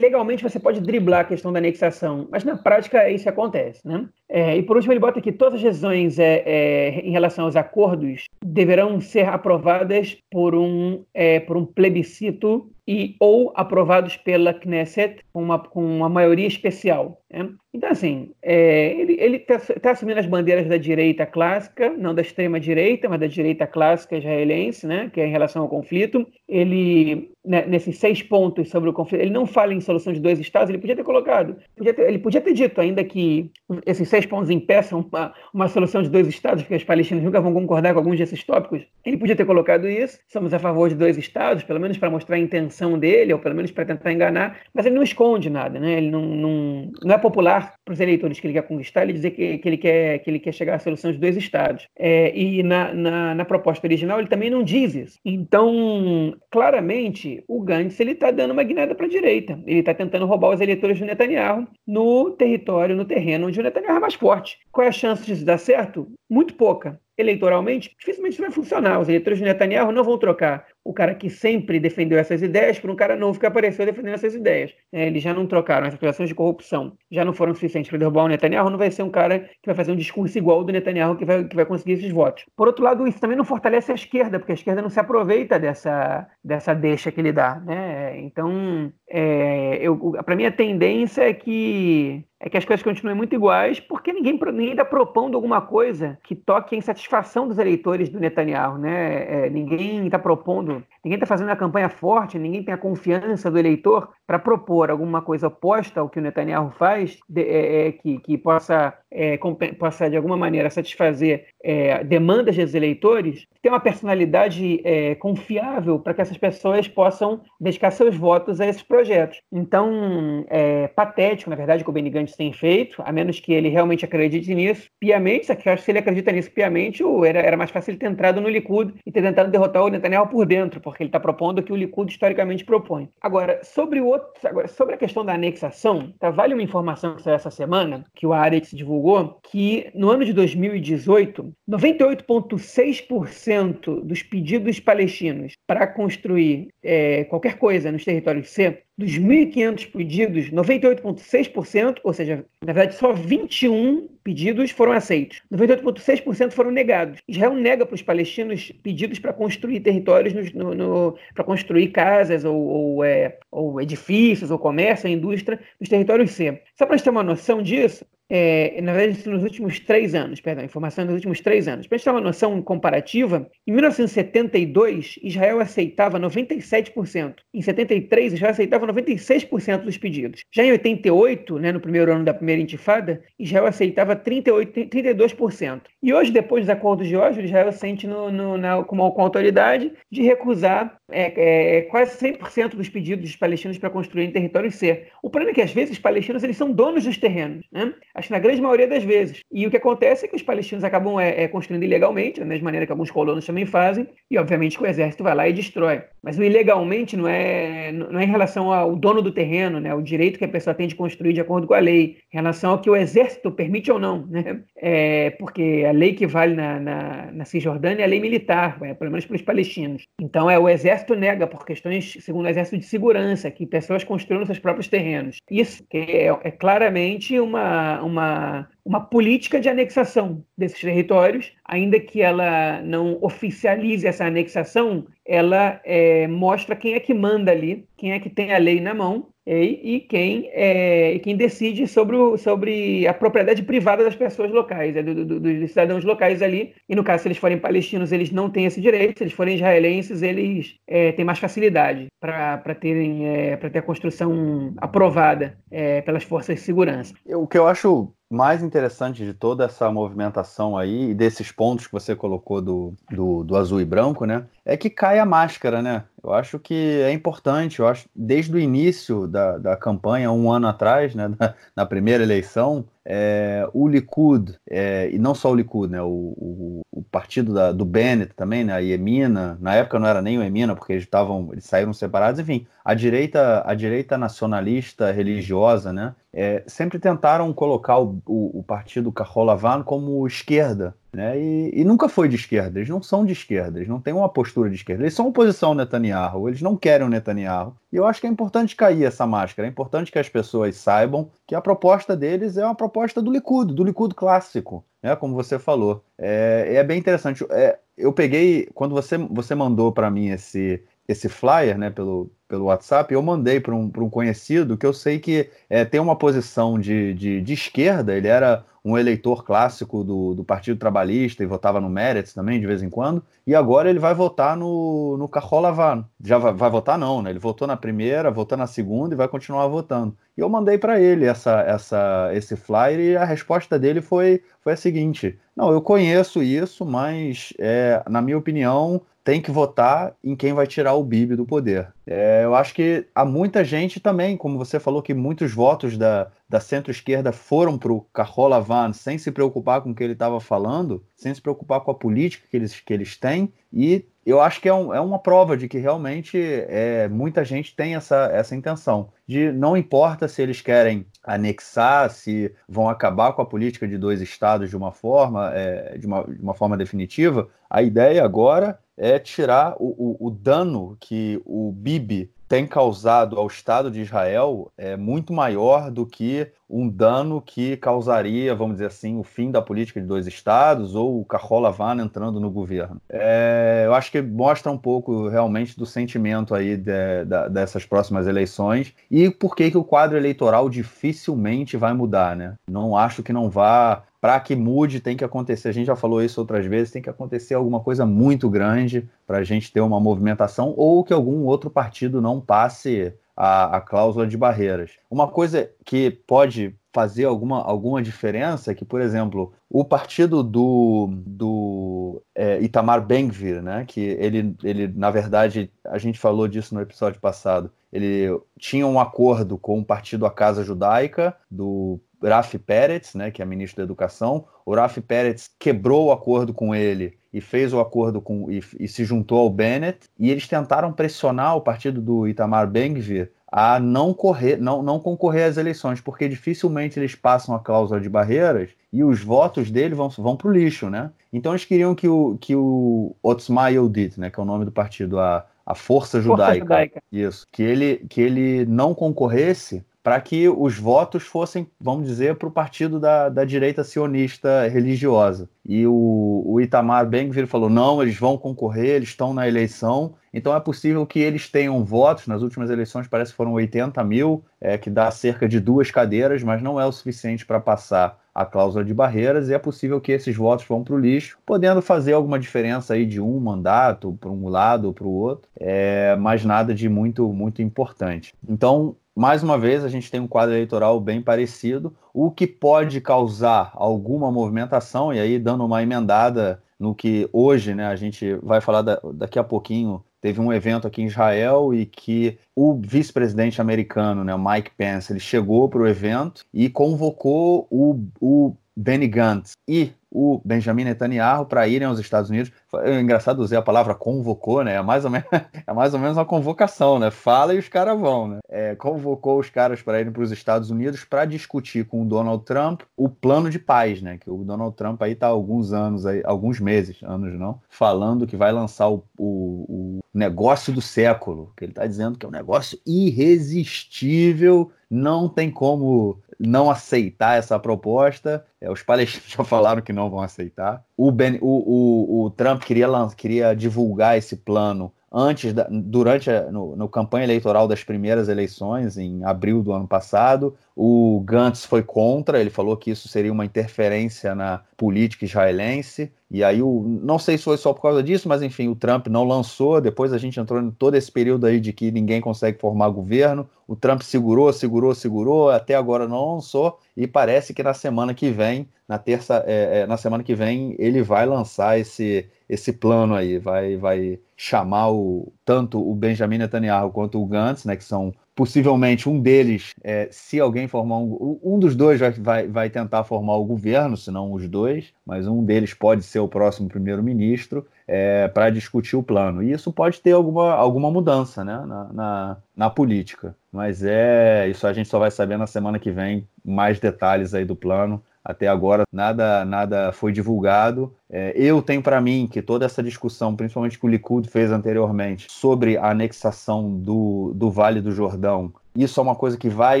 legalmente 0.00 0.44
você 0.44 0.60
pode 0.60 0.80
driblar 0.80 1.20
a 1.22 1.24
questão 1.24 1.52
da 1.52 1.58
anexação, 1.58 2.28
mas 2.30 2.44
na 2.44 2.56
prática 2.56 3.10
isso 3.10 3.28
acontece. 3.28 3.86
Né? 3.86 4.08
É, 4.28 4.56
e 4.56 4.62
por 4.62 4.76
último, 4.76 4.92
ele 4.92 5.00
bota 5.00 5.20
que 5.20 5.32
todas 5.32 5.56
as 5.56 5.62
decisões 5.62 6.18
é, 6.20 6.42
é, 6.46 7.00
em 7.00 7.10
relação 7.10 7.44
aos 7.44 7.56
acordos 7.56 8.26
deverão 8.44 9.00
ser 9.00 9.28
aprovadas 9.28 10.16
por 10.30 10.54
um, 10.54 11.04
é, 11.12 11.40
por 11.40 11.56
um 11.56 11.66
plebiscito 11.66 12.70
e 12.86 13.16
ou 13.20 13.52
aprovados 13.54 14.16
pela 14.16 14.52
Knesset 14.52 15.20
com 15.32 15.42
uma, 15.42 15.58
com 15.58 15.81
uma 15.84 16.08
maioria 16.08 16.46
especial. 16.46 17.22
Né? 17.30 17.48
Então, 17.74 17.90
assim, 17.90 18.32
é, 18.42 18.92
ele 18.92 19.36
está 19.36 19.58
tá 19.58 19.90
assumindo 19.92 20.20
as 20.20 20.26
bandeiras 20.26 20.66
da 20.66 20.76
direita 20.76 21.24
clássica, 21.24 21.90
não 21.90 22.14
da 22.14 22.22
extrema 22.22 22.60
direita, 22.60 23.08
mas 23.08 23.20
da 23.20 23.26
direita 23.26 23.66
clássica 23.66 24.16
israelense, 24.16 24.86
né, 24.86 25.10
que 25.12 25.20
é 25.20 25.26
em 25.26 25.30
relação 25.30 25.62
ao 25.62 25.68
conflito. 25.68 26.26
Ele 26.48 27.32
né, 27.44 27.64
nesses 27.66 27.98
seis 27.98 28.22
pontos 28.22 28.70
sobre 28.70 28.88
o 28.88 28.92
conflito, 28.92 29.20
ele 29.20 29.30
não 29.30 29.46
fala 29.46 29.74
em 29.74 29.80
solução 29.80 30.12
de 30.12 30.20
dois 30.20 30.38
estados, 30.38 30.68
ele 30.68 30.78
podia 30.78 30.94
ter 30.94 31.02
colocado, 31.02 31.56
podia 31.76 31.92
ter, 31.92 32.08
ele 32.08 32.18
podia 32.18 32.40
ter 32.40 32.52
dito, 32.52 32.80
ainda 32.80 33.02
que 33.02 33.50
esses 33.84 34.08
seis 34.08 34.24
pontos 34.24 34.48
impeçam 34.48 35.04
uma, 35.10 35.34
uma 35.52 35.68
solução 35.68 36.02
de 36.02 36.08
dois 36.08 36.28
estados, 36.28 36.62
porque 36.62 36.76
os 36.76 36.84
palestinos 36.84 37.24
nunca 37.24 37.40
vão 37.40 37.52
concordar 37.52 37.94
com 37.94 37.98
alguns 37.98 38.16
desses 38.16 38.44
tópicos, 38.44 38.86
ele 39.04 39.16
podia 39.16 39.34
ter 39.34 39.44
colocado 39.44 39.88
isso, 39.88 40.20
somos 40.28 40.54
a 40.54 40.58
favor 40.58 40.88
de 40.88 40.94
dois 40.94 41.18
estados, 41.18 41.64
pelo 41.64 41.80
menos 41.80 41.98
para 41.98 42.10
mostrar 42.10 42.36
a 42.36 42.38
intenção 42.38 42.96
dele, 42.96 43.32
ou 43.32 43.40
pelo 43.40 43.56
menos 43.56 43.72
para 43.72 43.86
tentar 43.86 44.12
enganar, 44.12 44.60
mas 44.72 44.86
ele 44.86 44.94
não 44.94 45.02
esconde 45.02 45.50
nada, 45.50 45.61
né? 45.70 45.98
ele 45.98 46.10
não, 46.10 46.22
não, 46.22 46.92
não 47.02 47.14
é 47.14 47.18
popular 47.18 47.74
para 47.84 47.92
os 47.92 48.00
eleitores 48.00 48.38
que 48.38 48.46
ele 48.46 48.54
quer 48.54 48.66
conquistar, 48.66 49.02
ele 49.02 49.12
dizer 49.12 49.30
que, 49.30 49.58
que, 49.58 49.68
ele, 49.68 49.76
quer, 49.76 50.18
que 50.18 50.30
ele 50.30 50.38
quer 50.38 50.52
chegar 50.52 50.74
à 50.74 50.78
solução 50.78 51.12
de 51.12 51.18
dois 51.18 51.36
estados. 51.36 51.88
É, 51.98 52.36
e 52.36 52.62
na, 52.62 52.92
na, 52.92 53.34
na 53.34 53.44
proposta 53.44 53.86
original 53.86 54.18
ele 54.18 54.28
também 54.28 54.50
não 54.50 54.62
diz 54.62 54.94
isso. 54.94 55.18
Então, 55.24 56.34
claramente, 56.50 57.42
o 57.48 57.62
Gantz 57.62 57.98
está 58.00 58.30
dando 58.30 58.52
uma 58.52 58.62
guinada 58.62 58.94
para 58.94 59.06
a 59.06 59.08
direita. 59.08 59.58
Ele 59.66 59.80
está 59.80 59.94
tentando 59.94 60.26
roubar 60.26 60.54
os 60.54 60.60
eleitores 60.60 60.98
do 60.98 61.06
Netanyahu 61.06 61.66
no 61.86 62.30
território, 62.30 62.96
no 62.96 63.04
terreno 63.04 63.46
onde 63.46 63.60
o 63.60 63.62
Netanyahu 63.62 63.96
é 63.96 64.00
mais 64.00 64.14
forte. 64.14 64.58
Qual 64.70 64.84
é 64.84 64.88
a 64.88 64.92
chance 64.92 65.24
disso 65.24 65.44
dar 65.44 65.58
certo? 65.58 66.08
Muito 66.32 66.54
pouca 66.54 66.98
eleitoralmente, 67.16 67.94
dificilmente 67.98 68.40
vai 68.40 68.50
funcionar. 68.50 69.00
Os 69.00 69.08
eleitores 69.08 69.38
de 69.38 69.44
Netanyahu 69.44 69.92
não 69.92 70.04
vão 70.04 70.18
trocar 70.18 70.66
o 70.84 70.92
cara 70.92 71.14
que 71.14 71.30
sempre 71.30 71.78
defendeu 71.78 72.18
essas 72.18 72.42
ideias 72.42 72.78
por 72.78 72.90
um 72.90 72.96
cara 72.96 73.14
novo 73.14 73.38
que 73.38 73.46
apareceu 73.46 73.86
defendendo 73.86 74.14
essas 74.14 74.34
ideias. 74.34 74.74
É, 74.92 75.06
eles 75.06 75.22
já 75.22 75.32
não 75.32 75.46
trocaram, 75.46 75.86
as 75.86 75.94
acusações 75.94 76.28
de 76.28 76.34
corrupção 76.34 76.96
já 77.10 77.24
não 77.24 77.32
foram 77.32 77.54
suficientes 77.54 77.88
para 77.88 77.98
derrubar 77.98 78.24
o 78.24 78.28
Netanyahu, 78.28 78.70
não 78.70 78.78
vai 78.78 78.90
ser 78.90 79.02
um 79.02 79.10
cara 79.10 79.40
que 79.40 79.66
vai 79.66 79.74
fazer 79.74 79.92
um 79.92 79.96
discurso 79.96 80.36
igual 80.36 80.58
ao 80.58 80.64
do 80.64 80.72
Netanyahu 80.72 81.16
que 81.16 81.24
vai, 81.24 81.44
que 81.44 81.54
vai 81.54 81.64
conseguir 81.64 81.92
esses 81.92 82.10
votos. 82.10 82.44
Por 82.56 82.66
outro 82.66 82.82
lado, 82.82 83.06
isso 83.06 83.20
também 83.20 83.36
não 83.36 83.44
fortalece 83.44 83.92
a 83.92 83.94
esquerda, 83.94 84.38
porque 84.38 84.52
a 84.52 84.54
esquerda 84.54 84.82
não 84.82 84.90
se 84.90 84.98
aproveita 84.98 85.58
dessa, 85.58 86.26
dessa 86.42 86.74
deixa 86.74 87.12
que 87.12 87.20
ele 87.20 87.32
dá. 87.32 87.60
Né? 87.60 88.18
Então, 88.20 88.92
é, 89.08 89.84
para 90.24 90.34
mim, 90.34 90.46
a 90.46 90.52
tendência 90.52 91.22
é 91.22 91.34
que 91.34 92.24
é 92.44 92.50
que 92.50 92.56
as 92.56 92.64
coisas 92.64 92.82
continuem 92.82 93.16
muito 93.16 93.36
iguais, 93.36 93.78
porque 93.78 94.12
ninguém 94.12 94.36
está 94.72 94.84
propondo 94.84 95.36
alguma 95.36 95.60
coisa 95.60 96.18
que 96.24 96.34
toque 96.34 96.74
a 96.74 96.78
insatisfação 96.78 97.46
dos 97.46 97.56
eleitores 97.56 98.08
do 98.08 98.18
Netanyahu. 98.18 98.78
Né? 98.78 99.46
É, 99.46 99.48
ninguém 99.48 100.04
está 100.06 100.18
propondo, 100.18 100.82
ninguém 101.04 101.14
está 101.14 101.26
fazendo 101.26 101.48
uma 101.48 101.56
campanha 101.56 101.88
forte, 101.88 102.40
ninguém 102.40 102.64
tem 102.64 102.74
a 102.74 102.78
confiança 102.78 103.48
do 103.48 103.58
eleitor 103.58 104.10
para 104.26 104.40
propor 104.40 104.90
alguma 104.90 105.22
coisa 105.22 105.46
oposta 105.46 106.00
ao 106.00 106.08
que 106.08 106.18
o 106.18 106.22
Netanyahu 106.22 106.72
faz, 106.72 107.16
de, 107.28 107.42
é, 107.42 107.86
é, 107.86 107.92
que, 107.92 108.18
que 108.18 108.36
possa, 108.36 108.92
é, 109.08 109.38
possa, 109.78 110.10
de 110.10 110.16
alguma 110.16 110.36
maneira, 110.36 110.68
satisfazer 110.68 111.46
é, 111.62 112.02
demandas 112.04 112.56
dos 112.56 112.74
eleitores, 112.74 113.46
ter 113.60 113.68
uma 113.68 113.80
personalidade 113.80 114.80
é, 114.84 115.14
confiável 115.14 115.98
para 115.98 116.14
que 116.14 116.20
essas 116.20 116.36
pessoas 116.36 116.88
possam 116.88 117.40
dedicar 117.60 117.90
seus 117.90 118.16
votos 118.16 118.60
a 118.60 118.66
esses 118.66 118.82
projetos. 118.82 119.40
Então, 119.52 120.44
é 120.48 120.88
patético, 120.88 121.50
na 121.50 121.56
verdade, 121.56 121.84
que 121.84 121.90
o 121.90 121.92
Benny 121.92 122.10
Gantz 122.10 122.36
tem 122.36 122.52
feito, 122.52 123.02
a 123.04 123.12
menos 123.12 123.40
que 123.40 123.52
ele 123.52 123.68
realmente 123.68 124.04
acredite 124.04 124.54
nisso 124.54 124.88
piamente. 124.98 125.46
Só 125.46 125.54
que 125.54 125.68
eu 125.68 125.72
acho 125.72 125.82
que 125.82 125.86
se 125.86 125.90
ele 125.92 125.98
acredita 125.98 126.32
nisso 126.32 126.50
piamente, 126.50 127.02
era, 127.26 127.40
era 127.40 127.56
mais 127.56 127.70
fácil 127.70 127.92
ele 127.92 127.98
ter 127.98 128.06
entrado 128.06 128.40
no 128.40 128.48
Likud 128.48 128.94
e 129.06 129.12
ter 129.12 129.22
tentado 129.22 129.50
derrotar 129.50 129.84
o 129.84 129.88
Netanyahu 129.88 130.28
por 130.28 130.46
dentro, 130.46 130.80
porque 130.80 131.02
ele 131.02 131.08
está 131.08 131.20
propondo 131.20 131.60
o 131.60 131.62
que 131.62 131.72
o 131.72 131.76
Likud 131.76 132.10
historicamente 132.10 132.64
propõe. 132.64 133.08
Agora, 133.20 133.60
sobre 133.62 134.00
o 134.00 134.06
outro, 134.06 134.28
agora, 134.44 134.68
sobre 134.68 134.94
a 134.94 134.98
questão 134.98 135.24
da 135.24 135.34
anexação, 135.34 136.12
tá, 136.18 136.30
vale 136.30 136.54
uma 136.54 136.62
informação 136.62 137.16
que 137.16 137.22
saiu 137.22 137.36
essa 137.36 137.50
semana, 137.50 138.04
que 138.14 138.26
o 138.26 138.32
Aretz 138.32 138.70
divulgou, 138.70 139.38
que 139.42 139.90
no 139.94 140.10
ano 140.10 140.24
de 140.24 140.32
2018, 140.32 141.51
98,6% 141.68 144.02
dos 144.02 144.22
pedidos 144.22 144.80
palestinos 144.80 145.52
para 145.66 145.86
construir 145.86 146.70
é, 146.82 147.24
qualquer 147.24 147.58
coisa 147.58 147.92
nos 147.92 148.04
territórios 148.04 148.48
C 148.50 148.84
dos 149.02 149.18
1.500 149.18 149.90
pedidos, 149.90 150.50
98,6%, 150.50 151.98
ou 152.04 152.12
seja, 152.12 152.44
na 152.64 152.72
verdade 152.72 152.94
só 152.94 153.12
21 153.12 154.08
pedidos 154.22 154.70
foram 154.70 154.92
aceitos. 154.92 155.42
98,6% 155.52 156.52
foram 156.52 156.70
negados. 156.70 157.20
Israel 157.26 157.54
nega 157.54 157.84
para 157.84 157.94
os 157.94 158.02
palestinos 158.02 158.72
pedidos 158.82 159.18
para 159.18 159.32
construir 159.32 159.80
territórios, 159.80 160.32
no, 160.54 160.74
no, 160.74 161.18
para 161.34 161.44
construir 161.44 161.88
casas 161.88 162.44
ou, 162.44 162.56
ou, 162.56 163.04
é, 163.04 163.38
ou 163.50 163.80
edifícios 163.80 164.50
ou 164.50 164.58
comércio, 164.58 165.08
indústria 165.08 165.58
nos 165.80 165.88
territórios 165.88 166.30
C. 166.30 166.62
Só 166.76 166.86
para 166.86 166.94
a 166.94 166.96
gente 166.96 167.04
ter 167.04 167.10
uma 167.10 167.24
noção 167.24 167.60
disso, 167.60 168.06
é, 168.34 168.80
na 168.80 168.94
verdade, 168.94 169.28
nos 169.28 169.42
últimos 169.42 169.78
três 169.78 170.14
anos, 170.14 170.40
perdão, 170.40 170.64
informação 170.64 171.04
nos 171.04 171.16
últimos 171.16 171.42
três 171.42 171.68
anos. 171.68 171.86
Para 171.86 171.96
a 171.96 171.98
gente 171.98 172.04
ter 172.04 172.10
uma 172.10 172.20
noção 172.22 172.62
comparativa, 172.62 173.46
em 173.66 173.72
1972, 173.72 175.18
Israel 175.22 175.60
aceitava 175.60 176.18
97%. 176.18 177.34
Em 177.52 177.60
73, 177.60 178.32
Israel 178.32 178.52
aceitava 178.52 178.86
96% 178.92 179.82
dos 179.82 179.96
pedidos. 179.96 180.44
Já 180.50 180.64
em 180.64 180.72
88, 180.72 181.58
né, 181.58 181.72
no 181.72 181.80
primeiro 181.80 182.12
ano 182.12 182.24
da 182.24 182.34
primeira 182.34 182.60
intifada, 182.60 183.22
Israel 183.38 183.66
aceitava 183.66 184.14
38, 184.14 184.88
32%. 184.88 185.82
E 186.02 186.12
hoje, 186.12 186.30
depois 186.30 186.64
dos 186.64 186.70
acordos 186.70 187.08
de 187.08 187.16
Oslo, 187.16 187.42
Israel 187.42 187.72
sente 187.72 188.06
no, 188.06 188.30
no, 188.30 188.58
na, 188.58 188.82
com, 188.82 189.00
autoridade 189.00 189.92
de 190.10 190.22
recusar 190.22 190.98
é, 191.12 191.78
é, 191.78 191.82
quase 191.82 192.18
100% 192.18 192.70
dos 192.70 192.88
pedidos 192.88 193.24
dos 193.24 193.36
palestinos 193.36 193.78
para 193.78 193.90
construir 193.90 194.24
em 194.24 194.30
território 194.30 194.70
C. 194.70 195.06
O 195.22 195.30
problema 195.30 195.52
é 195.52 195.54
que, 195.54 195.60
às 195.60 195.72
vezes, 195.72 195.92
os 195.92 195.98
palestinos 195.98 196.42
eles 196.42 196.56
são 196.56 196.70
donos 196.70 197.04
dos 197.04 197.16
terrenos. 197.16 197.64
Né? 197.70 197.92
Acho 198.14 198.28
que 198.28 198.34
na 198.34 198.38
grande 198.38 198.60
maioria 198.60 198.88
das 198.88 199.04
vezes. 199.04 199.40
E 199.52 199.66
o 199.66 199.70
que 199.70 199.76
acontece 199.76 200.24
é 200.24 200.28
que 200.28 200.36
os 200.36 200.42
palestinos 200.42 200.84
acabam 200.84 201.20
é, 201.20 201.44
é, 201.44 201.48
construindo 201.48 201.84
ilegalmente, 201.84 202.40
da 202.40 202.46
mesma 202.46 202.64
maneira 202.64 202.86
que 202.86 202.92
alguns 202.92 203.10
colonos 203.10 203.46
também 203.46 203.66
fazem, 203.66 204.06
e 204.30 204.38
obviamente 204.38 204.76
que 204.76 204.84
o 204.84 204.86
exército 204.86 205.22
vai 205.22 205.34
lá 205.34 205.48
e 205.48 205.52
destrói. 205.52 206.02
Mas 206.22 206.38
o 206.38 206.42
ilegalmente 206.42 207.16
não 207.16 207.28
é, 207.28 207.92
não 207.92 208.18
é 208.18 208.24
em 208.24 208.30
relação 208.30 208.72
ao 208.72 208.94
dono 208.94 209.20
do 209.20 209.32
terreno, 209.32 209.80
né, 209.80 209.94
o 209.94 210.00
direito 210.00 210.38
que 210.38 210.44
a 210.44 210.48
pessoa 210.48 210.74
tem 210.74 210.86
de 210.86 210.94
construir 210.94 211.32
de 211.32 211.40
acordo 211.40 211.66
com 211.66 211.74
a 211.74 211.78
lei, 211.78 212.18
em 212.32 212.36
relação 212.36 212.72
ao 212.72 212.80
que 212.80 212.88
o 212.88 212.96
exército 212.96 213.50
permite 213.50 213.90
ou 213.90 213.98
não. 213.98 214.26
Né? 214.26 214.60
É, 214.76 215.30
porque 215.30 215.84
a 215.88 215.92
lei 215.92 216.14
que 216.14 216.26
vale 216.26 216.54
na, 216.54 216.78
na, 216.78 217.32
na 217.32 217.44
Cisjordânia 217.44 218.02
é 218.02 218.04
a 218.04 218.08
lei 218.08 218.20
militar, 218.20 218.78
é, 218.82 218.94
pelo 218.94 219.10
menos 219.10 219.26
para 219.26 219.36
os 219.36 219.42
palestinos. 219.42 220.06
Então 220.20 220.50
é 220.50 220.58
o 220.58 220.68
exército 220.68 221.01
nega 221.14 221.46
por 221.46 221.64
questões, 221.64 222.16
segundo 222.20 222.46
o 222.46 222.48
exército 222.48 222.78
de 222.78 222.84
segurança, 222.84 223.50
que 223.50 223.66
pessoas 223.66 224.04
construam 224.04 224.44
seus 224.46 224.58
próprios 224.58 224.88
terrenos. 224.88 225.38
Isso 225.50 225.84
é, 225.92 226.26
é 226.26 226.50
claramente 226.50 227.38
uma, 227.38 228.02
uma 228.02 228.68
uma 228.84 229.00
política 229.00 229.60
de 229.60 229.68
anexação 229.68 230.44
desses 230.56 230.80
territórios, 230.80 231.52
ainda 231.64 232.00
que 232.00 232.20
ela 232.20 232.82
não 232.82 233.18
oficialize 233.20 234.06
essa 234.06 234.24
anexação, 234.24 235.06
ela 235.24 235.80
é, 235.84 236.26
mostra 236.26 236.74
quem 236.74 236.94
é 236.94 237.00
que 237.00 237.14
manda 237.14 237.52
ali, 237.52 237.86
quem 237.96 238.12
é 238.12 238.18
que 238.18 238.28
tem 238.28 238.52
a 238.52 238.58
lei 238.58 238.80
na 238.80 238.92
mão 238.92 239.28
e, 239.46 239.96
e 239.96 240.00
quem, 240.00 240.50
é, 240.52 241.18
quem 241.20 241.36
decide 241.36 241.86
sobre, 241.86 242.16
o, 242.16 242.36
sobre 242.36 243.06
a 243.06 243.14
propriedade 243.14 243.62
privada 243.62 244.04
das 244.04 244.14
pessoas 244.14 244.50
locais, 244.50 244.96
é, 244.96 245.02
do, 245.02 245.24
do, 245.24 245.40
dos 245.40 245.70
cidadãos 245.70 246.04
locais 246.04 246.42
ali. 246.42 246.74
E 246.88 246.94
no 246.94 247.04
caso, 247.04 247.22
se 247.22 247.28
eles 247.28 247.38
forem 247.38 247.58
palestinos, 247.58 248.12
eles 248.12 248.30
não 248.30 248.50
têm 248.50 248.66
esse 248.66 248.80
direito, 248.80 249.18
se 249.18 249.24
eles 249.24 249.32
forem 249.32 249.56
israelenses, 249.56 250.22
eles 250.22 250.76
é, 250.86 251.12
têm 251.12 251.24
mais 251.24 251.38
facilidade 251.38 252.06
para 252.20 252.74
terem 252.74 253.26
é, 253.26 253.56
para 253.56 253.70
ter 253.70 253.80
a 253.80 253.82
construção 253.82 254.74
aprovada 254.76 255.58
é, 255.70 256.00
pelas 256.02 256.24
forças 256.24 256.56
de 256.56 256.60
segurança. 256.62 257.14
O 257.26 257.46
que 257.46 257.58
eu 257.58 257.66
acho 257.66 258.12
mais 258.32 258.62
interessante 258.62 259.24
de 259.24 259.34
toda 259.34 259.66
essa 259.66 259.90
movimentação 259.92 260.76
aí, 260.76 261.12
desses 261.12 261.52
pontos 261.52 261.86
que 261.86 261.92
você 261.92 262.16
colocou 262.16 262.62
do, 262.62 262.94
do, 263.10 263.44
do, 263.44 263.56
azul 263.56 263.78
e 263.78 263.84
branco, 263.84 264.24
né? 264.24 264.46
É 264.64 264.76
que 264.76 264.88
cai 264.88 265.18
a 265.18 265.26
máscara, 265.26 265.82
né? 265.82 266.04
Eu 266.22 266.32
acho 266.32 266.58
que 266.58 266.74
é 267.02 267.12
importante, 267.12 267.80
eu 267.80 267.88
acho, 267.88 268.08
desde 268.14 268.54
o 268.54 268.58
início 268.58 269.26
da, 269.26 269.58
da 269.58 269.76
campanha, 269.76 270.30
um 270.30 270.50
ano 270.50 270.68
atrás, 270.68 271.14
né? 271.14 271.28
Na, 271.38 271.54
na 271.74 271.86
primeira 271.86 272.22
eleição, 272.22 272.86
é, 273.04 273.68
o 273.72 273.88
Likud, 273.88 274.54
é, 274.68 275.10
e 275.10 275.18
não 275.18 275.34
só 275.34 275.50
o 275.50 275.54
Likud, 275.54 275.90
né, 275.90 276.00
o, 276.00 276.06
o, 276.06 276.82
o 276.92 277.02
partido 277.02 277.52
da, 277.52 277.72
do 277.72 277.84
Bennett 277.84 278.34
também, 278.34 278.64
né, 278.64 278.72
a 278.72 278.82
Emina, 278.82 279.58
na 279.60 279.74
época 279.74 279.98
não 279.98 280.06
era 280.06 280.22
nem 280.22 280.38
o 280.38 280.42
Emina, 280.42 280.74
porque 280.74 280.92
eles, 280.92 281.04
estavam, 281.04 281.48
eles 281.52 281.64
saíram 281.64 281.92
separados, 281.92 282.40
enfim, 282.40 282.66
a 282.84 282.94
direita, 282.94 283.62
a 283.66 283.74
direita 283.74 284.16
nacionalista 284.16 285.10
religiosa, 285.10 285.92
né, 285.92 286.14
é, 286.32 286.62
sempre 286.66 286.98
tentaram 286.98 287.52
colocar 287.52 287.98
o, 287.98 288.22
o, 288.26 288.60
o 288.60 288.62
partido 288.62 289.10
Carrolavan 289.10 289.82
como 289.82 290.26
esquerda, 290.26 290.94
né? 291.12 291.38
E, 291.38 291.80
e, 291.80 291.84
nunca 291.84 292.08
foi 292.08 292.28
de 292.28 292.36
esquerda, 292.36 292.78
eles 292.78 292.88
não 292.88 293.02
são 293.02 293.24
de 293.24 293.32
esquerda, 293.32 293.78
eles 293.78 293.88
não 293.88 294.00
têm 294.00 294.14
uma 294.14 294.28
postura 294.28 294.70
de 294.70 294.76
esquerda, 294.76 295.02
eles 295.02 295.14
são 295.14 295.28
oposição 295.28 295.70
ao 295.70 295.74
Netanyahu, 295.74 296.48
eles 296.48 296.62
não 296.62 296.76
querem 296.76 297.06
o 297.06 297.10
Netanyahu. 297.10 297.76
E 297.92 297.96
eu 297.96 298.06
acho 298.06 298.20
que 298.20 298.26
é 298.26 298.30
importante 298.30 298.74
cair 298.74 299.04
essa 299.04 299.26
máscara, 299.26 299.68
é 299.68 299.70
importante 299.70 300.10
que 300.10 300.18
as 300.18 300.28
pessoas 300.28 300.76
saibam 300.76 301.30
que 301.46 301.54
a 301.54 301.60
proposta 301.60 302.16
deles 302.16 302.56
é 302.56 302.64
uma 302.64 302.74
proposta 302.74 303.20
do 303.20 303.30
Likud, 303.30 303.74
do 303.74 303.84
Likud 303.84 304.14
clássico, 304.14 304.84
né? 305.02 305.14
como 305.14 305.34
você 305.34 305.58
falou. 305.58 306.02
É, 306.16 306.76
é 306.76 306.84
bem 306.84 306.98
interessante. 306.98 307.44
É, 307.50 307.78
eu 307.96 308.12
peguei, 308.12 308.68
quando 308.74 308.94
você, 308.94 309.18
você 309.18 309.54
mandou 309.54 309.92
para 309.92 310.10
mim 310.10 310.28
esse, 310.28 310.82
esse 311.06 311.28
flyer 311.28 311.76
né, 311.76 311.90
pelo, 311.90 312.30
pelo 312.52 312.66
WhatsApp, 312.66 313.14
eu 313.14 313.22
mandei 313.22 313.58
para 313.60 313.74
um, 313.74 313.90
um 313.96 314.10
conhecido 314.10 314.76
que 314.76 314.84
eu 314.84 314.92
sei 314.92 315.18
que 315.18 315.48
é, 315.70 315.86
tem 315.86 315.98
uma 315.98 316.14
posição 316.14 316.78
de, 316.78 317.14
de, 317.14 317.40
de, 317.40 317.54
esquerda, 317.54 318.14
ele 318.14 318.28
era 318.28 318.62
um 318.84 318.98
eleitor 318.98 319.42
clássico 319.42 320.04
do, 320.04 320.34
do 320.34 320.44
Partido 320.44 320.78
Trabalhista 320.78 321.42
e 321.42 321.46
votava 321.46 321.80
no 321.80 321.88
Meretz 321.88 322.34
também, 322.34 322.60
de 322.60 322.66
vez 322.66 322.82
em 322.82 322.90
quando, 322.90 323.24
e 323.46 323.54
agora 323.54 323.88
ele 323.88 323.98
vai 323.98 324.12
votar 324.12 324.54
no, 324.54 325.16
no 325.16 325.28
Carrolavan. 325.28 326.04
Já 326.22 326.36
vai, 326.36 326.52
vai, 326.52 326.68
votar 326.68 326.98
não, 326.98 327.22
né? 327.22 327.30
Ele 327.30 327.38
votou 327.38 327.66
na 327.66 327.76
primeira, 327.76 328.30
votou 328.30 328.58
na 328.58 328.66
segunda 328.66 329.14
e 329.14 329.16
vai 329.16 329.28
continuar 329.28 329.66
votando. 329.68 330.14
E 330.36 330.40
eu 330.42 330.48
mandei 330.50 330.76
para 330.76 331.00
ele 331.00 331.24
essa, 331.24 331.62
essa, 331.62 332.30
esse 332.34 332.54
flyer 332.54 333.00
e 333.00 333.16
a 333.16 333.24
resposta 333.24 333.78
dele 333.78 334.02
foi, 334.02 334.42
foi 334.60 334.74
a 334.74 334.76
seguinte: 334.76 335.38
não, 335.56 335.72
eu 335.72 335.80
conheço 335.80 336.42
isso, 336.42 336.84
mas 336.84 337.54
é, 337.58 338.02
na 338.10 338.20
minha 338.20 338.36
opinião 338.36 339.00
tem 339.24 339.40
que 339.40 339.50
votar 339.50 340.14
em 340.22 340.34
quem 340.34 340.52
vai 340.52 340.66
tirar 340.66 340.94
o 340.94 341.04
Bibi 341.04 341.36
do 341.36 341.46
poder. 341.46 341.92
É, 342.06 342.44
eu 342.44 342.54
acho 342.54 342.74
que 342.74 343.06
há 343.14 343.24
muita 343.24 343.64
gente 343.64 344.00
também, 344.00 344.36
como 344.36 344.58
você 344.58 344.80
falou, 344.80 345.02
que 345.02 345.14
muitos 345.14 345.52
votos 345.52 345.96
da, 345.96 346.28
da 346.48 346.58
centro-esquerda 346.58 347.32
foram 347.32 347.78
para 347.78 347.92
o 347.92 348.00
Carola 348.12 348.60
Van 348.60 348.92
sem 348.92 349.16
se 349.18 349.30
preocupar 349.30 349.80
com 349.80 349.90
o 349.90 349.94
que 349.94 350.02
ele 350.02 350.14
estava 350.14 350.40
falando, 350.40 351.04
sem 351.16 351.32
se 351.32 351.40
preocupar 351.40 351.80
com 351.80 351.90
a 351.90 351.94
política 351.94 352.46
que 352.50 352.56
eles, 352.56 352.80
que 352.80 352.92
eles 352.92 353.16
têm, 353.16 353.52
e 353.72 354.04
eu 354.24 354.40
acho 354.40 354.60
que 354.60 354.68
é, 354.68 354.74
um, 354.74 354.94
é 354.94 355.00
uma 355.00 355.18
prova 355.18 355.56
de 355.56 355.68
que 355.68 355.78
realmente 355.78 356.38
é, 356.38 357.08
muita 357.08 357.44
gente 357.44 357.74
tem 357.74 357.94
essa, 357.94 358.30
essa 358.32 358.54
intenção. 358.54 359.10
De 359.26 359.50
não 359.50 359.76
importa 359.76 360.28
se 360.28 360.42
eles 360.42 360.60
querem 360.60 361.06
anexar, 361.24 362.10
se 362.10 362.54
vão 362.68 362.88
acabar 362.88 363.32
com 363.32 363.42
a 363.42 363.46
política 363.46 363.88
de 363.88 363.98
dois 363.98 364.20
estados 364.20 364.70
de 364.70 364.76
uma 364.76 364.92
forma, 364.92 365.50
é, 365.54 365.96
de, 365.96 366.06
uma, 366.06 366.24
de 366.24 366.40
uma 366.40 366.54
forma 366.54 366.76
definitiva, 366.76 367.48
a 367.68 367.82
ideia 367.82 368.24
agora 368.24 368.78
é 369.02 369.18
tirar 369.18 369.74
o, 369.80 370.16
o, 370.20 370.28
o 370.28 370.30
dano 370.30 370.96
que 371.00 371.42
o 371.44 371.72
Bibi 371.72 372.30
tem 372.46 372.66
causado 372.66 373.36
ao 373.36 373.46
Estado 373.48 373.90
de 373.90 374.02
Israel 374.02 374.70
é 374.78 374.94
muito 374.96 375.32
maior 375.32 375.90
do 375.90 376.06
que 376.06 376.46
um 376.68 376.88
dano 376.88 377.40
que 377.40 377.76
causaria, 377.78 378.54
vamos 378.54 378.74
dizer 378.74 378.86
assim, 378.86 379.18
o 379.18 379.24
fim 379.24 379.50
da 379.50 379.60
política 379.60 380.00
de 380.00 380.06
dois 380.06 380.26
estados 380.26 380.94
ou 380.94 381.20
o 381.20 381.24
Carola 381.24 381.72
Van 381.72 381.96
entrando 381.96 382.38
no 382.38 382.50
governo. 382.50 383.00
É, 383.08 383.84
eu 383.86 383.94
acho 383.94 384.12
que 384.12 384.22
mostra 384.22 384.70
um 384.70 384.78
pouco 384.78 385.28
realmente 385.28 385.76
do 385.76 385.84
sentimento 385.84 386.54
aí 386.54 386.76
de, 386.76 387.24
de, 387.24 387.48
dessas 387.50 387.84
próximas 387.84 388.28
eleições 388.28 388.94
e 389.10 389.30
por 389.30 389.56
que, 389.56 389.70
que 389.70 389.78
o 389.78 389.84
quadro 389.84 390.16
eleitoral 390.16 390.68
dificilmente 390.68 391.76
vai 391.76 391.92
mudar, 391.92 392.36
né? 392.36 392.54
Não 392.70 392.96
acho 392.96 393.22
que 393.22 393.32
não 393.32 393.50
vá 393.50 394.04
para 394.22 394.38
que 394.38 394.54
mude, 394.54 395.00
tem 395.00 395.16
que 395.16 395.24
acontecer. 395.24 395.68
A 395.68 395.72
gente 395.72 395.88
já 395.88 395.96
falou 395.96 396.22
isso 396.22 396.40
outras 396.40 396.64
vezes, 396.64 396.92
tem 396.92 397.02
que 397.02 397.10
acontecer 397.10 397.54
alguma 397.54 397.80
coisa 397.80 398.06
muito 398.06 398.48
grande 398.48 399.08
para 399.26 399.38
a 399.38 399.42
gente 399.42 399.72
ter 399.72 399.80
uma 399.80 399.98
movimentação 399.98 400.72
ou 400.76 401.02
que 401.02 401.12
algum 401.12 401.44
outro 401.44 401.68
partido 401.68 402.22
não 402.22 402.40
passe 402.40 403.12
a, 403.36 403.78
a, 403.78 403.80
cláusula 403.80 404.24
de 404.24 404.36
barreiras. 404.36 404.92
Uma 405.10 405.26
coisa 405.26 405.68
que 405.84 406.08
pode 406.24 406.72
fazer 406.92 407.24
alguma, 407.24 407.64
alguma 407.64 408.00
diferença 408.00 408.70
é 408.70 408.74
que, 408.76 408.84
por 408.84 409.00
exemplo, 409.00 409.52
o 409.68 409.84
partido 409.84 410.40
do, 410.44 411.08
do 411.26 412.22
é, 412.32 412.62
Itamar 412.62 413.04
Ben-Gvir, 413.04 413.60
né, 413.60 413.84
que 413.88 414.00
ele, 414.00 414.54
ele, 414.62 414.86
na 414.86 415.10
verdade, 415.10 415.68
a 415.84 415.98
gente 415.98 416.20
falou 416.20 416.46
disso 416.46 416.76
no 416.76 416.80
episódio 416.80 417.20
passado, 417.20 417.72
ele 417.92 418.28
tinha 418.56 418.86
um 418.86 419.00
acordo 419.00 419.58
com 419.58 419.80
o 419.80 419.84
partido 419.84 420.26
A 420.26 420.30
Casa 420.30 420.62
Judaica, 420.62 421.36
do 421.50 421.98
Rafi 422.22 422.58
Peretz, 422.58 423.14
né, 423.14 423.30
que 423.30 423.42
é 423.42 423.44
ministro 423.44 423.78
da 423.78 423.84
Educação. 423.84 424.44
O 424.64 424.74
Rafi 424.74 425.00
Peretz 425.00 425.50
quebrou 425.58 426.06
o 426.06 426.12
acordo 426.12 426.54
com 426.54 426.74
ele 426.74 427.18
e 427.32 427.40
fez 427.40 427.72
o 427.72 427.80
acordo 427.80 428.20
com 428.20 428.50
e, 428.50 428.62
e 428.78 428.88
se 428.88 429.04
juntou 429.04 429.38
ao 429.38 429.50
Bennett. 429.50 430.08
E 430.18 430.30
eles 430.30 430.46
tentaram 430.46 430.92
pressionar 430.92 431.56
o 431.56 431.60
partido 431.60 432.00
do 432.00 432.28
Itamar 432.28 432.68
Ben-Gvir 432.68 433.30
a 433.52 433.78
não 433.78 434.14
correr, 434.14 434.56
não, 434.56 434.82
não 434.82 434.98
concorrer 434.98 435.44
às 435.44 435.58
eleições, 435.58 436.00
porque 436.00 436.26
dificilmente 436.26 436.98
eles 436.98 437.14
passam 437.14 437.54
a 437.54 437.60
cláusula 437.60 438.00
de 438.00 438.08
barreiras 438.08 438.70
e 438.90 439.04
os 439.04 439.22
votos 439.22 439.70
dele 439.70 439.94
vão, 439.94 440.08
vão 440.08 440.34
para 440.34 440.48
o 440.48 440.52
lixo, 440.52 440.88
né? 440.88 441.10
Então 441.30 441.52
eles 441.52 441.66
queriam 441.66 441.94
que 441.94 442.08
o, 442.08 442.38
que 442.40 442.56
o 442.56 443.14
Otzma 443.22 443.68
Yehudit, 443.68 444.18
né, 444.18 444.30
que 444.30 444.40
é 444.40 444.42
o 444.42 444.46
nome 444.46 444.64
do 444.64 444.72
partido, 444.72 445.18
a, 445.18 445.44
a 445.66 445.74
Força 445.74 446.18
Judaica, 446.18 446.52
Força 446.52 446.60
Judaica, 446.60 447.02
isso, 447.12 447.46
que 447.52 447.62
ele, 447.62 448.06
que 448.08 448.22
ele 448.22 448.64
não 448.64 448.94
concorresse 448.94 449.84
para 450.02 450.20
que 450.20 450.48
os 450.48 450.76
votos 450.76 451.22
fossem, 451.22 451.66
vamos 451.80 452.06
dizer, 452.06 452.36
para 452.36 452.48
o 452.48 452.52
partido 452.52 452.98
da, 452.98 453.28
da 453.28 453.44
direita 453.44 453.84
sionista 453.84 454.66
religiosa. 454.68 455.48
E 455.64 455.86
o, 455.86 456.42
o 456.44 456.60
Itamar 456.60 457.06
Ben-Gvir 457.06 457.46
falou, 457.46 457.70
não, 457.70 458.02
eles 458.02 458.18
vão 458.18 458.36
concorrer, 458.36 458.96
eles 458.96 459.10
estão 459.10 459.32
na 459.32 459.46
eleição, 459.46 460.14
então 460.34 460.56
é 460.56 460.60
possível 460.60 461.06
que 461.06 461.20
eles 461.20 461.48
tenham 461.48 461.84
votos, 461.84 462.26
nas 462.26 462.42
últimas 462.42 462.68
eleições 462.68 463.06
parece 463.06 463.30
que 463.30 463.36
foram 463.36 463.52
80 463.52 464.02
mil, 464.02 464.44
é, 464.60 464.76
que 464.76 464.90
dá 464.90 465.10
cerca 465.10 465.48
de 465.48 465.60
duas 465.60 465.90
cadeiras, 465.90 466.42
mas 466.42 466.60
não 466.62 466.80
é 466.80 466.86
o 466.86 466.92
suficiente 466.92 467.46
para 467.46 467.60
passar 467.60 468.20
a 468.34 468.46
cláusula 468.46 468.84
de 468.84 468.94
barreiras 468.94 469.50
e 469.50 469.54
é 469.54 469.58
possível 469.58 470.00
que 470.00 470.10
esses 470.10 470.34
votos 470.34 470.64
vão 470.66 470.82
para 470.82 470.94
o 470.94 470.98
lixo, 470.98 471.38
podendo 471.44 471.82
fazer 471.82 472.14
alguma 472.14 472.38
diferença 472.38 472.94
aí 472.94 473.04
de 473.04 473.20
um 473.20 473.38
mandato 473.38 474.16
para 474.18 474.30
um 474.30 474.48
lado 474.48 474.86
ou 474.86 474.94
para 474.94 475.06
o 475.06 475.10
outro, 475.12 475.48
é, 475.60 476.16
mas 476.16 476.44
nada 476.44 476.74
de 476.74 476.88
muito 476.88 477.30
muito 477.32 477.60
importante. 477.60 478.34
Então 478.48 478.96
mais 479.14 479.42
uma 479.42 479.58
vez, 479.58 479.84
a 479.84 479.88
gente 479.88 480.10
tem 480.10 480.20
um 480.20 480.26
quadro 480.26 480.54
eleitoral 480.54 480.98
bem 481.00 481.20
parecido, 481.20 481.94
o 482.14 482.30
que 482.30 482.46
pode 482.46 483.00
causar 483.00 483.70
alguma 483.74 484.30
movimentação, 484.30 485.12
e 485.12 485.20
aí 485.20 485.38
dando 485.38 485.64
uma 485.64 485.82
emendada 485.82 486.62
no 486.78 486.94
que 486.94 487.28
hoje, 487.32 487.74
né, 487.74 487.86
a 487.86 487.96
gente 487.96 488.34
vai 488.42 488.60
falar 488.60 488.82
da, 488.82 489.00
daqui 489.14 489.38
a 489.38 489.44
pouquinho, 489.44 490.02
teve 490.20 490.40
um 490.40 490.52
evento 490.52 490.86
aqui 490.86 491.02
em 491.02 491.06
Israel 491.06 491.72
e 491.72 491.86
que 491.86 492.38
o 492.56 492.74
vice-presidente 492.74 493.60
americano, 493.60 494.24
né, 494.24 494.34
Mike 494.36 494.72
Pence, 494.76 495.12
ele 495.12 495.20
chegou 495.20 495.68
para 495.68 495.82
o 495.82 495.86
evento 495.86 496.44
e 496.52 496.68
convocou 496.68 497.68
o, 497.70 498.04
o 498.20 498.56
Benny 498.76 499.06
Gantz. 499.06 499.52
E 499.68 499.92
o 500.12 500.40
Benjamin 500.44 500.84
Netanyahu 500.84 501.46
para 501.46 501.66
irem 501.66 501.88
aos 501.88 501.98
Estados 501.98 502.28
Unidos. 502.28 502.52
É 502.82 503.00
engraçado 503.00 503.40
usar 503.40 503.58
a 503.58 503.62
palavra 503.62 503.94
convocou, 503.94 504.62
né? 504.62 504.74
É 504.74 504.82
mais 504.82 505.04
ou 505.04 505.10
menos, 505.10 505.26
é 505.66 505.72
mais 505.72 505.94
ou 505.94 506.00
menos 506.00 506.18
uma 506.18 506.26
convocação, 506.26 506.98
né? 506.98 507.10
Fala 507.10 507.54
e 507.54 507.58
os 507.58 507.68
caras 507.68 507.98
vão, 507.98 508.28
né? 508.28 508.38
É, 508.48 508.74
convocou 508.74 509.38
os 509.38 509.48
caras 509.48 509.80
para 509.80 510.00
irem 510.00 510.12
para 510.12 510.22
os 510.22 510.30
Estados 510.30 510.70
Unidos 510.70 511.04
para 511.04 511.24
discutir 511.24 511.86
com 511.86 512.02
o 512.02 512.04
Donald 512.04 512.44
Trump 512.44 512.82
o 512.94 513.08
plano 513.08 513.48
de 513.48 513.58
paz, 513.58 514.02
né? 514.02 514.18
Que 514.18 514.30
o 514.30 514.44
Donald 514.44 514.76
Trump 514.76 515.00
aí 515.02 515.12
está 515.12 515.28
há 515.28 515.30
alguns 515.30 515.72
anos, 515.72 516.04
aí, 516.04 516.20
alguns 516.24 516.60
meses, 516.60 517.02
anos 517.02 517.32
não, 517.38 517.60
falando 517.68 518.26
que 518.26 518.36
vai 518.36 518.52
lançar 518.52 518.90
o, 518.90 519.02
o, 519.16 519.64
o 519.68 520.00
negócio 520.12 520.72
do 520.72 520.82
século, 520.82 521.52
que 521.56 521.64
ele 521.64 521.72
está 521.72 521.86
dizendo 521.86 522.18
que 522.18 522.26
é 522.26 522.28
um 522.28 522.32
negócio 522.32 522.78
irresistível, 522.86 524.70
não 524.90 525.26
tem 525.26 525.50
como 525.50 526.20
não 526.46 526.70
aceitar 526.70 527.38
essa 527.38 527.58
proposta. 527.58 528.44
É, 528.60 528.70
os 528.70 528.82
palestinos 528.82 529.30
já 529.30 529.44
falaram 529.44 529.82
que 529.82 529.92
não 529.92 530.10
vão 530.10 530.20
aceitar. 530.20 530.84
O, 530.96 531.10
ben, 531.10 531.38
o, 531.40 531.46
o, 531.46 532.24
o 532.24 532.30
Trump 532.30 532.62
queria, 532.62 532.88
queria 533.16 533.54
divulgar 533.54 534.18
esse 534.18 534.36
plano 534.36 534.92
antes 535.12 535.52
da, 535.52 535.68
durante 535.70 536.30
a 536.30 536.50
no, 536.50 536.74
no, 536.74 536.88
campanha 536.88 537.24
eleitoral 537.24 537.68
das 537.68 537.84
primeiras 537.84 538.28
eleições 538.28 538.96
em 538.96 539.22
abril 539.24 539.62
do 539.62 539.72
ano 539.72 539.86
passado. 539.86 540.56
O 540.74 541.20
Gantz 541.24 541.64
foi 541.64 541.82
contra, 541.82 542.40
ele 542.40 542.48
falou 542.48 542.76
que 542.76 542.90
isso 542.90 543.06
seria 543.08 543.32
uma 543.32 543.44
interferência 543.44 544.34
na 544.34 544.62
política 544.76 545.24
israelense. 545.24 546.10
E 546.30 546.42
aí, 546.42 546.62
o, 546.62 546.82
não 547.02 547.18
sei 547.18 547.36
se 547.36 547.44
foi 547.44 547.58
só 547.58 547.74
por 547.74 547.82
causa 547.82 548.02
disso, 548.02 548.26
mas 548.26 548.40
enfim, 548.42 548.68
o 548.68 548.74
Trump 548.74 549.06
não 549.08 549.22
lançou. 549.22 549.82
Depois 549.82 550.14
a 550.14 550.18
gente 550.18 550.40
entrou 550.40 550.60
em 550.60 550.70
todo 550.70 550.94
esse 550.94 551.12
período 551.12 551.44
aí 551.44 551.60
de 551.60 551.74
que 551.74 551.90
ninguém 551.90 552.22
consegue 552.22 552.58
formar 552.58 552.88
governo. 552.88 553.48
O 553.68 553.76
Trump 553.76 554.00
segurou, 554.00 554.50
segurou, 554.52 554.94
segurou, 554.94 555.50
até 555.50 555.74
agora 555.74 556.08
não 556.08 556.34
lançou. 556.34 556.78
E 556.96 557.06
parece 557.06 557.52
que 557.52 557.62
na 557.62 557.74
semana 557.74 558.14
que 558.14 558.30
vem, 558.30 558.66
na 558.88 558.98
terça, 558.98 559.44
é, 559.46 559.80
é, 559.80 559.86
na 559.86 559.98
semana 559.98 560.22
que 560.24 560.34
vem, 560.34 560.74
ele 560.78 561.02
vai 561.02 561.26
lançar 561.26 561.78
esse, 561.78 562.26
esse 562.48 562.72
plano 562.72 563.14
aí, 563.14 563.38
vai, 563.38 563.76
vai 563.76 564.18
chamar 564.36 564.90
o, 564.90 565.32
tanto 565.44 565.86
o 565.86 565.94
Benjamin 565.94 566.38
Netanyahu 566.38 566.90
quanto 566.90 567.22
o 567.22 567.26
Gantz, 567.26 567.64
né, 567.64 567.76
que 567.76 567.84
são 567.84 568.12
possivelmente 568.34 569.08
um 569.08 569.20
deles, 569.20 569.74
é, 569.84 570.08
se 570.10 570.40
alguém 570.40 570.66
formar 570.66 570.98
um, 570.98 571.38
um 571.42 571.58
dos 571.58 571.76
dois 571.76 572.00
vai, 572.00 572.10
vai, 572.10 572.48
vai 572.48 572.70
tentar 572.70 573.04
formar 573.04 573.36
o 573.36 573.44
governo, 573.44 573.96
se 573.96 574.10
não 574.10 574.32
os 574.32 574.48
dois, 574.48 574.92
mas 575.04 575.26
um 575.26 575.44
deles 575.44 575.74
pode 575.74 576.02
ser 576.02 576.20
o 576.20 576.28
próximo 576.28 576.68
primeiro-ministro 576.68 577.66
é, 577.86 578.28
para 578.28 578.50
discutir 578.50 578.96
o 578.96 579.02
plano. 579.02 579.42
E 579.42 579.52
isso 579.52 579.72
pode 579.72 580.00
ter 580.00 580.12
alguma, 580.12 580.52
alguma 580.54 580.90
mudança 580.90 581.44
né, 581.44 581.62
na, 581.66 581.92
na, 581.92 582.36
na, 582.56 582.70
política. 582.70 583.36
Mas 583.52 583.84
é 583.84 584.48
isso 584.48 584.66
a 584.66 584.72
gente 584.72 584.88
só 584.88 584.98
vai 584.98 585.10
saber 585.10 585.36
na 585.36 585.46
semana 585.46 585.78
que 585.78 585.90
vem 585.90 586.26
mais 586.44 586.80
detalhes 586.80 587.34
aí 587.34 587.44
do 587.44 587.56
plano. 587.56 588.02
Até 588.24 588.46
agora 588.46 588.84
nada 588.90 589.44
nada 589.44 589.92
foi 589.92 590.12
divulgado. 590.12 590.94
É, 591.12 591.32
eu 591.36 591.60
tenho 591.60 591.82
para 591.82 592.00
mim 592.00 592.26
que 592.26 592.40
toda 592.40 592.64
essa 592.64 592.82
discussão, 592.82 593.36
principalmente 593.36 593.78
que 593.78 593.84
o 593.84 593.88
Likud 593.88 594.28
fez 594.30 594.50
anteriormente, 594.50 595.26
sobre 595.30 595.76
a 595.76 595.90
anexação 595.90 596.72
do, 596.72 597.32
do 597.34 597.50
Vale 597.50 597.82
do 597.82 597.92
Jordão, 597.92 598.50
isso 598.74 598.98
é 598.98 599.02
uma 599.02 599.14
coisa 599.14 599.36
que 599.36 599.50
vai 599.50 599.80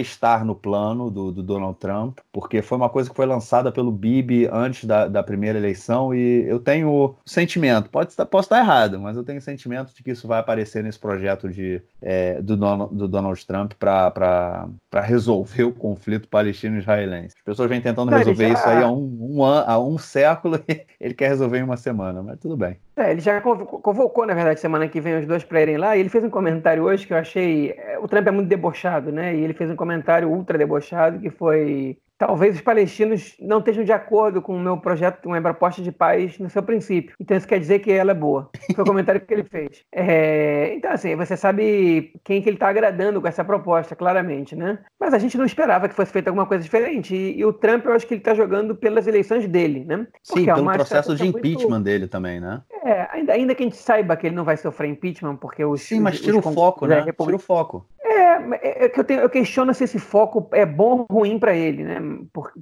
estar 0.00 0.44
no 0.44 0.54
plano 0.54 1.10
do, 1.10 1.32
do, 1.32 1.42
Donald 1.42 1.78
Trump, 1.78 2.18
porque 2.30 2.60
foi 2.60 2.76
uma 2.76 2.90
coisa 2.90 3.08
que 3.08 3.16
foi 3.16 3.24
lançada 3.24 3.72
pelo 3.72 3.90
Bibi 3.90 4.46
antes 4.52 4.84
da, 4.84 5.08
da 5.08 5.22
primeira 5.22 5.58
eleição 5.58 6.14
e 6.14 6.46
eu 6.46 6.60
tenho 6.60 7.14
sentimento, 7.24 7.88
pode 7.88 8.10
estar, 8.10 8.26
posso 8.26 8.46
estar 8.46 8.58
errado, 8.58 9.00
mas 9.00 9.16
eu 9.16 9.24
tenho 9.24 9.40
sentimento 9.40 9.94
de 9.94 10.02
que 10.02 10.10
isso 10.10 10.28
vai 10.28 10.40
aparecer 10.40 10.84
nesse 10.84 10.98
projeto 10.98 11.48
de, 11.48 11.80
é, 12.02 12.40
do, 12.42 12.54
Donald, 12.54 12.94
do 12.94 13.08
Donald 13.08 13.46
Trump 13.46 13.72
para 13.78 14.68
resolver 15.02 15.64
o 15.64 15.72
conflito 15.72 16.28
palestino-israelense. 16.28 17.34
As 17.38 17.44
pessoas 17.44 17.70
vêm 17.70 17.80
tentando 17.80 18.10
resolver 18.10 18.52
isso 18.52 18.68
aí 18.68 18.82
há 18.82 18.90
um, 18.90 19.38
um, 19.38 19.44
an, 19.44 19.64
há 19.66 19.78
um 19.78 19.96
século 19.96 20.62
e 20.68 20.84
ele 21.00 21.14
quer 21.22 21.28
resolver 21.28 21.58
em 21.58 21.62
uma 21.62 21.76
semana, 21.76 22.20
mas 22.20 22.40
tudo 22.40 22.56
bem. 22.56 22.76
É, 22.96 23.12
ele 23.12 23.20
já 23.20 23.40
convocou, 23.40 24.26
na 24.26 24.34
verdade, 24.34 24.58
semana 24.58 24.88
que 24.88 25.00
vem 25.00 25.20
os 25.20 25.26
dois 25.26 25.44
para 25.44 25.62
irem 25.62 25.76
lá, 25.76 25.96
e 25.96 26.00
ele 26.00 26.08
fez 26.08 26.24
um 26.24 26.30
comentário 26.30 26.82
hoje 26.82 27.06
que 27.06 27.12
eu 27.12 27.16
achei. 27.16 27.70
É, 27.70 27.96
o 28.00 28.08
Trump 28.08 28.26
é 28.26 28.30
muito 28.32 28.48
debochado, 28.48 29.12
né? 29.12 29.34
E 29.36 29.44
ele 29.44 29.54
fez 29.54 29.70
um 29.70 29.76
comentário 29.76 30.28
ultra 30.28 30.58
debochado 30.58 31.20
que 31.20 31.30
foi 31.30 31.96
talvez 32.24 32.54
os 32.54 32.60
palestinos 32.60 33.34
não 33.40 33.58
estejam 33.58 33.82
de 33.82 33.90
acordo 33.90 34.40
com 34.40 34.54
o 34.54 34.60
meu 34.60 34.76
projeto, 34.76 35.20
com 35.20 35.30
a 35.30 35.32
minha 35.32 35.42
proposta 35.42 35.82
de 35.82 35.90
paz 35.90 36.38
no 36.38 36.48
seu 36.48 36.62
princípio. 36.62 37.16
Então 37.18 37.36
isso 37.36 37.48
quer 37.48 37.58
dizer 37.58 37.80
que 37.80 37.90
ela 37.90 38.12
é 38.12 38.14
boa. 38.14 38.48
Foi 38.76 38.84
o 38.84 38.86
comentário 38.86 39.20
que 39.20 39.34
ele 39.34 39.44
fez. 39.44 39.82
É, 39.94 40.74
então, 40.74 40.90
assim, 40.90 41.14
você 41.14 41.36
sabe 41.36 42.12
quem 42.24 42.42
que 42.42 42.48
ele 42.48 42.56
está 42.56 42.68
agradando 42.68 43.20
com 43.20 43.28
essa 43.28 43.44
proposta, 43.44 43.94
claramente, 43.94 44.56
né? 44.56 44.78
Mas 44.98 45.14
a 45.14 45.18
gente 45.18 45.38
não 45.38 45.44
esperava 45.44 45.88
que 45.88 45.94
fosse 45.94 46.10
feita 46.10 46.28
alguma 46.30 46.46
coisa 46.46 46.62
diferente. 46.62 47.14
E, 47.14 47.38
e 47.38 47.44
o 47.44 47.52
Trump, 47.52 47.84
eu 47.84 47.92
acho 47.92 48.06
que 48.06 48.14
ele 48.14 48.20
está 48.20 48.34
jogando 48.34 48.74
pelas 48.74 49.06
eleições 49.06 49.46
dele, 49.46 49.84
né? 49.84 50.06
Porque 50.26 50.44
Sim, 50.44 50.50
é 50.50 50.54
pelo 50.54 50.72
processo 50.72 51.14
de 51.14 51.26
impeachment 51.26 51.68
muito... 51.68 51.84
dele 51.84 52.08
também, 52.08 52.40
né? 52.40 52.62
É, 52.84 53.06
ainda, 53.12 53.32
ainda 53.32 53.54
que 53.54 53.62
a 53.62 53.66
gente 53.66 53.76
saiba 53.76 54.16
que 54.16 54.26
ele 54.26 54.34
não 54.34 54.44
vai 54.44 54.56
sofrer 54.56 54.88
impeachment, 54.88 55.36
porque 55.36 55.64
os. 55.64 55.82
Sim, 55.82 56.00
mas 56.00 56.20
tira 56.20 56.38
os, 56.38 56.44
o 56.44 56.52
foco, 56.52 56.86
né? 56.86 57.02
Tira 57.02 57.36
o 57.36 57.38
foco. 57.38 57.86
É, 58.54 58.84
é 58.84 58.88
que 58.88 58.98
eu, 58.98 59.04
tenho, 59.04 59.20
eu 59.20 59.30
questiono 59.30 59.72
se 59.72 59.84
esse 59.84 59.98
foco 59.98 60.48
é 60.52 60.66
bom 60.66 61.06
ou 61.08 61.18
ruim 61.18 61.38
para 61.38 61.54
ele, 61.54 61.84
né? 61.84 61.98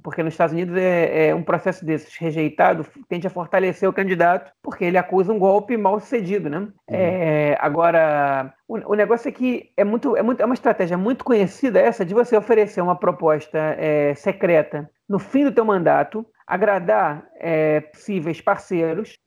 Porque 0.03 0.23
nos 0.23 0.33
Estados 0.33 0.53
Unidos 0.53 0.75
é, 0.77 1.27
é, 1.27 1.35
um 1.35 1.43
processo 1.43 1.85
desses 1.85 2.15
rejeitado 2.17 2.85
tende 3.09 3.27
a 3.27 3.29
fortalecer 3.29 3.87
o 3.87 3.93
candidato, 3.93 4.51
porque 4.61 4.85
ele 4.85 4.97
acusa 4.97 5.31
um 5.31 5.39
golpe 5.39 5.75
mal 5.77 5.99
sucedido, 5.99 6.49
né? 6.49 6.59
Uhum. 6.59 6.71
É, 6.89 7.57
agora, 7.59 8.53
o, 8.67 8.91
o, 8.91 8.95
negócio 8.95 9.27
é 9.27 9.31
que 9.31 9.71
é 9.75 9.83
muito, 9.83 10.15
é 10.15 10.21
muito, 10.21 10.41
é 10.41 10.45
uma 10.45 10.53
estratégia 10.53 10.97
muito 10.97 11.23
conhecida 11.23 11.79
essa 11.79 12.05
de 12.05 12.13
você 12.13 12.35
oferecer 12.35 12.81
uma 12.81 12.95
proposta 12.95 13.57
é, 13.77 14.13
secreta 14.15 14.89
no 15.07 15.19
fim 15.19 15.43
do 15.43 15.51
teu 15.51 15.65
mandato 15.65 16.25
agradar 16.51 17.25
é, 17.41 17.81
possíveis 17.81 18.39
parceiros, 18.39 19.17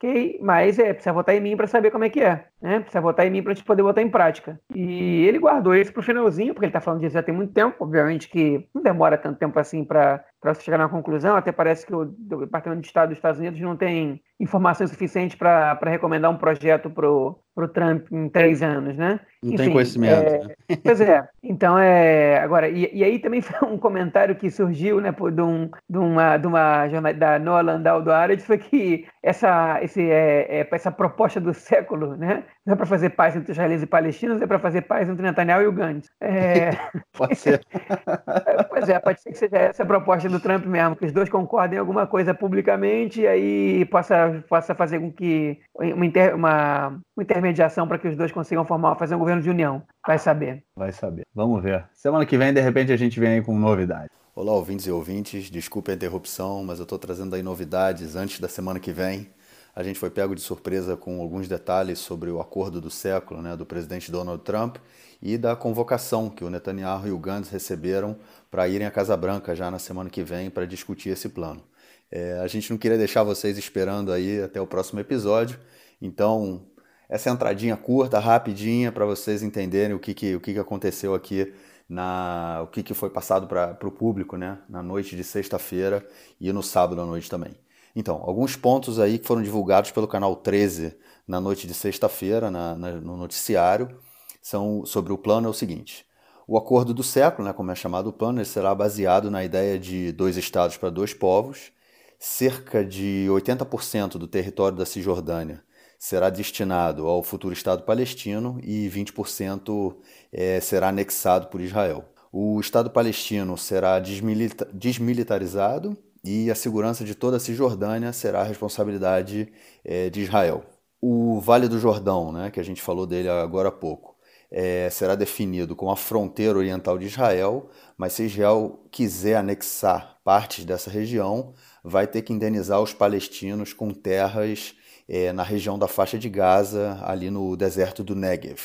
mas 0.41 0.79
é, 0.79 0.93
precisa 0.93 1.13
votar 1.13 1.35
em 1.35 1.41
mim 1.41 1.57
para 1.57 1.67
saber 1.67 1.91
como 1.91 2.05
é 2.05 2.09
que 2.09 2.21
é, 2.21 2.45
né? 2.63 2.79
Precisa 2.79 3.01
votar 3.01 3.27
em 3.27 3.31
mim 3.31 3.43
para 3.43 3.53
a 3.53 3.55
gente 3.55 3.65
poder 3.65 3.83
botar 3.83 4.03
em 4.03 4.09
prática. 4.09 4.61
E 4.73 5.25
ele 5.27 5.39
guardou 5.39 5.75
isso 5.75 5.93
para 5.93 6.01
o 6.01 6.05
finalzinho, 6.05 6.55
porque 6.55 6.67
ele 6.67 6.71
está 6.71 6.81
falando 6.81 7.01
disso 7.01 7.15
já 7.15 7.23
tem 7.23 7.35
muito 7.35 7.53
tempo, 7.53 7.77
obviamente 7.81 8.29
que 8.29 8.69
não 8.73 8.83
demora 8.83 9.19
tanto 9.19 9.39
tempo 9.39 9.59
assim 9.59 9.85
para 9.85 10.25
chegar 10.61 10.79
na 10.79 10.89
conclusão, 10.89 11.37
até 11.37 11.51
parece 11.51 11.85
que 11.85 11.95
o 11.95 12.05
Departamento 12.05 12.83
de 12.83 12.87
Estado 12.87 13.09
dos 13.09 13.19
Estados 13.19 13.41
Unidos 13.41 13.61
não 13.61 13.77
tem 13.77 14.23
informação 14.39 14.87
suficiente 14.87 15.37
para 15.37 15.79
recomendar 15.85 16.31
um 16.31 16.37
projeto 16.37 16.91
para 16.91 17.09
o 17.09 17.69
Trump 17.73 18.07
em 18.13 18.29
três 18.29 18.63
anos, 18.63 18.97
né? 18.97 19.21
Não 19.43 19.53
Enfim, 19.53 19.65
tem 19.65 19.73
conhecimento. 19.73 20.13
É, 20.13 20.39
né? 20.39 20.55
Pois 20.83 21.01
é. 21.01 21.27
Então, 21.43 21.79
é, 21.79 22.39
agora, 22.39 22.69
e, 22.69 22.91
e, 22.93 23.05
aí 23.05 23.19
também 23.19 23.41
foi 23.41 23.69
um 23.69 23.79
comentário 23.79 24.35
que 24.35 24.51
surgiu, 24.51 25.01
né, 25.01 25.13
de, 25.13 25.43
um, 25.43 25.71
de 25.89 25.99
uma, 25.99 26.37
de 26.37 26.47
uma 26.47 27.13
da 27.13 27.39
Noah 27.39 27.63
Landau 27.63 28.03
do 28.05 28.13
Arendt, 28.13 28.43
foi 28.43 28.59
que 28.59 29.07
essa, 29.23 29.83
esse, 29.83 30.03
é, 30.03 30.61
é, 30.61 30.69
essa 30.71 30.93
proposta 30.93 31.41
do 31.41 31.55
século, 31.55 32.17
né, 32.17 32.45
não 32.67 32.75
é 32.75 32.77
para 32.77 32.87
fazer 32.87 33.11
paz 33.11 33.35
entre 33.35 33.53
israelenses 33.53 33.85
e 33.85 33.87
palestinos, 33.87 34.43
é 34.43 34.47
para 34.47 34.59
fazer 34.59 34.83
paz 34.83 35.09
entre 35.09 35.23
Netanyahu 35.23 35.63
e 35.63 35.67
o 35.67 35.73
Gantz. 35.73 36.09
É... 36.21 36.71
pode 37.17 37.37
ser. 37.37 37.61
pois 38.69 38.89
é, 38.89 38.99
pode 38.99 39.21
ser 39.21 39.31
que 39.31 39.39
seja 39.39 39.57
essa 39.57 39.85
a 39.85 39.87
proposta 39.87 40.29
do 40.29 40.41
Trump 40.41 40.65
mesmo, 40.67 40.97
que 40.97 41.07
os 41.07 41.13
dois 41.13 41.29
concordem 41.29 41.77
em 41.77 41.81
alguma 41.81 42.07
coisa 42.07 42.35
publicamente 42.35 43.21
e 43.21 43.27
aí 43.27 43.85
possa, 43.87 44.43
possa 44.49 44.75
fazer 44.75 44.99
com 44.99 45.13
que 45.13 45.59
uma, 45.75 46.05
inter, 46.05 46.35
uma, 46.35 46.89
uma 47.17 47.23
intermediação 47.23 47.87
para 47.87 47.99
que 47.99 48.09
os 48.09 48.17
dois 48.17 48.33
consigam 48.33 48.65
formar, 48.65 48.97
fazer 48.97 49.15
um 49.15 49.19
governo 49.19 49.43
de 49.43 49.51
união. 49.51 49.83
Vai 50.07 50.19
saber. 50.19 50.65
Vai 50.77 50.93
saber. 50.93 51.25
Vamos 51.35 51.63
ver. 51.63 51.85
Semana 51.93 52.27
que 52.27 52.37
vem, 52.37 52.53
de 52.53 52.61
repente, 52.61 52.93
a 52.93 52.97
gente 52.97 53.21
vem 53.21 53.35
aí 53.35 53.43
com 53.43 53.57
novidade. 53.59 54.09
Olá, 54.37 54.53
ouvintes 54.53 54.87
e 54.87 54.91
ouvintes. 54.91 55.49
Desculpe 55.49 55.93
a 55.93 55.95
interrupção, 55.95 56.65
mas 56.65 56.81
eu 56.81 56.83
estou 56.83 56.99
trazendo 56.99 57.37
aí 57.37 57.43
novidades 57.43 58.17
antes 58.17 58.41
da 58.41 58.49
semana 58.49 58.81
que 58.81 58.91
vem. 58.91 59.31
A 59.73 59.81
gente 59.81 59.97
foi 59.97 60.11
pego 60.11 60.35
de 60.35 60.41
surpresa 60.41 60.97
com 60.97 61.21
alguns 61.21 61.47
detalhes 61.47 62.01
sobre 62.01 62.33
o 62.33 62.41
acordo 62.41 62.81
do 62.81 62.91
século 62.91 63.41
né, 63.41 63.57
do 63.57 63.65
presidente 63.65 64.11
Donald 64.11 64.43
Trump 64.43 64.79
e 65.23 65.39
da 65.39 65.55
convocação 65.55 66.29
que 66.29 66.43
o 66.43 66.51
Netanyahu 66.51 67.07
e 67.07 67.13
o 67.13 67.19
Gantz 67.19 67.49
receberam 67.49 68.17
para 68.51 68.67
irem 68.67 68.89
à 68.89 68.91
Casa 68.91 69.17
Branca 69.17 69.55
já 69.55 69.71
na 69.71 69.79
semana 69.79 70.11
que 70.11 70.25
vem 70.25 70.51
para 70.51 70.67
discutir 70.67 71.11
esse 71.11 71.29
plano. 71.29 71.63
É, 72.11 72.41
a 72.41 72.49
gente 72.49 72.73
não 72.73 72.77
queria 72.77 72.99
deixar 72.99 73.23
vocês 73.23 73.57
esperando 73.57 74.11
aí 74.11 74.43
até 74.43 74.61
o 74.61 74.67
próximo 74.67 74.99
episódio, 74.99 75.61
então 76.03 76.67
essa 77.09 77.31
entradinha 77.31 77.77
curta, 77.77 78.19
rapidinha, 78.19 78.91
para 78.91 79.07
vocês 79.07 79.45
entenderem 79.45 79.95
o 79.95 80.01
que, 80.01 80.13
que, 80.13 80.35
o 80.35 80.41
que, 80.41 80.55
que 80.55 80.59
aconteceu 80.59 81.15
aqui 81.15 81.55
na 81.89 82.61
o 82.63 82.67
que, 82.69 82.83
que 82.83 82.95
foi 82.95 83.11
passado 83.11 83.47
para 83.47 83.79
o 83.87 83.91
público 83.91 84.37
né, 84.37 84.59
na 84.69 84.83
noite 84.83 85.17
de 85.17 85.25
sexta-feira 85.25 86.07
e 86.41 86.53
no 86.53 86.63
sábado 86.63 87.01
à 87.01 87.07
noite 87.07 87.31
também. 87.31 87.55
Então, 87.97 88.17
alguns 88.25 88.57
pontos 88.57 88.99
aí 88.99 89.19
que 89.19 89.27
foram 89.27 89.43
divulgados 89.43 89.91
pelo 89.91 90.09
canal 90.09 90.35
13 90.37 90.97
na 91.27 91.41
noite 91.41 91.67
de 91.67 91.75
sexta-feira, 91.75 92.51
no 92.51 93.17
noticiário, 93.17 93.99
são 94.43 94.85
sobre 94.85 95.13
o 95.13 95.19
plano 95.19 95.47
é 95.47 95.51
o 95.51 95.55
seguinte. 95.55 96.05
O 96.47 96.59
acordo 96.59 96.93
do 96.93 97.03
século, 97.03 97.49
né, 97.49 97.55
como 97.55 97.71
é 97.71 97.75
chamado 97.75 98.09
o 98.09 98.13
plano, 98.13 98.45
será 98.45 98.75
baseado 98.75 99.31
na 99.31 99.45
ideia 99.45 99.79
de 99.79 100.13
dois 100.13 100.37
estados 100.37 100.77
para 100.77 100.91
dois 100.91 101.15
povos. 101.15 101.73
Cerca 102.19 102.85
de 102.85 103.27
80% 103.31 104.19
do 104.19 104.27
território 104.27 104.77
da 104.77 104.87
Cisjordânia 104.87 105.64
será 106.05 106.29
destinado 106.29 107.07
ao 107.07 107.23
futuro 107.23 107.55
Estado 107.55 107.83
palestino 107.83 108.61
e 108.63 108.91
20% 108.95 109.97
é, 110.31 110.61
será 110.61 110.91
anexado 110.91 111.47
por 111.47 111.63
Israel. 111.63 112.05
O 112.31 112.61
Estado 112.61 112.91
palestino 112.91 113.57
será 113.57 113.99
desmilita 113.99 114.69
desmilitarizado 114.71 115.97
e 116.23 116.51
a 116.51 116.55
segurança 116.55 117.07
de 117.07 117.15
toda 117.15 117.39
a 117.39 117.41
Cisjordânia 117.41 118.13
será 118.13 118.43
a 118.43 118.45
responsabilidade 118.45 119.51
é, 119.83 120.11
de 120.11 120.21
Israel. 120.21 120.67
O 121.01 121.41
Vale 121.41 121.69
do 121.69 121.79
Jordão, 121.79 122.31
né, 122.31 122.51
que 122.51 122.61
a 122.61 122.65
gente 122.65 122.83
falou 122.83 123.07
dele 123.07 123.31
agora 123.31 123.71
há 123.71 123.73
pouco, 123.73 124.15
é, 124.51 124.91
será 124.91 125.15
definido 125.15 125.75
como 125.75 125.91
a 125.91 125.97
fronteira 125.97 126.59
oriental 126.59 126.99
de 126.99 127.07
Israel, 127.07 127.71
mas 127.97 128.13
se 128.13 128.25
Israel 128.25 128.85
quiser 128.91 129.37
anexar 129.37 130.19
partes 130.23 130.67
dessa 130.67 130.91
região, 130.91 131.55
vai 131.83 132.07
ter 132.07 132.21
que 132.21 132.33
indenizar 132.35 132.83
os 132.83 132.93
palestinos 132.93 133.73
com 133.73 133.89
terras 133.89 134.75
é, 135.09 135.33
na 135.33 135.43
região 135.43 135.79
da 135.79 135.89
faixa 135.89 136.19
de 136.19 136.29
Gaza, 136.29 136.99
ali 137.03 137.31
no 137.31 137.57
deserto 137.57 138.03
do 138.03 138.15
Negev. 138.15 138.61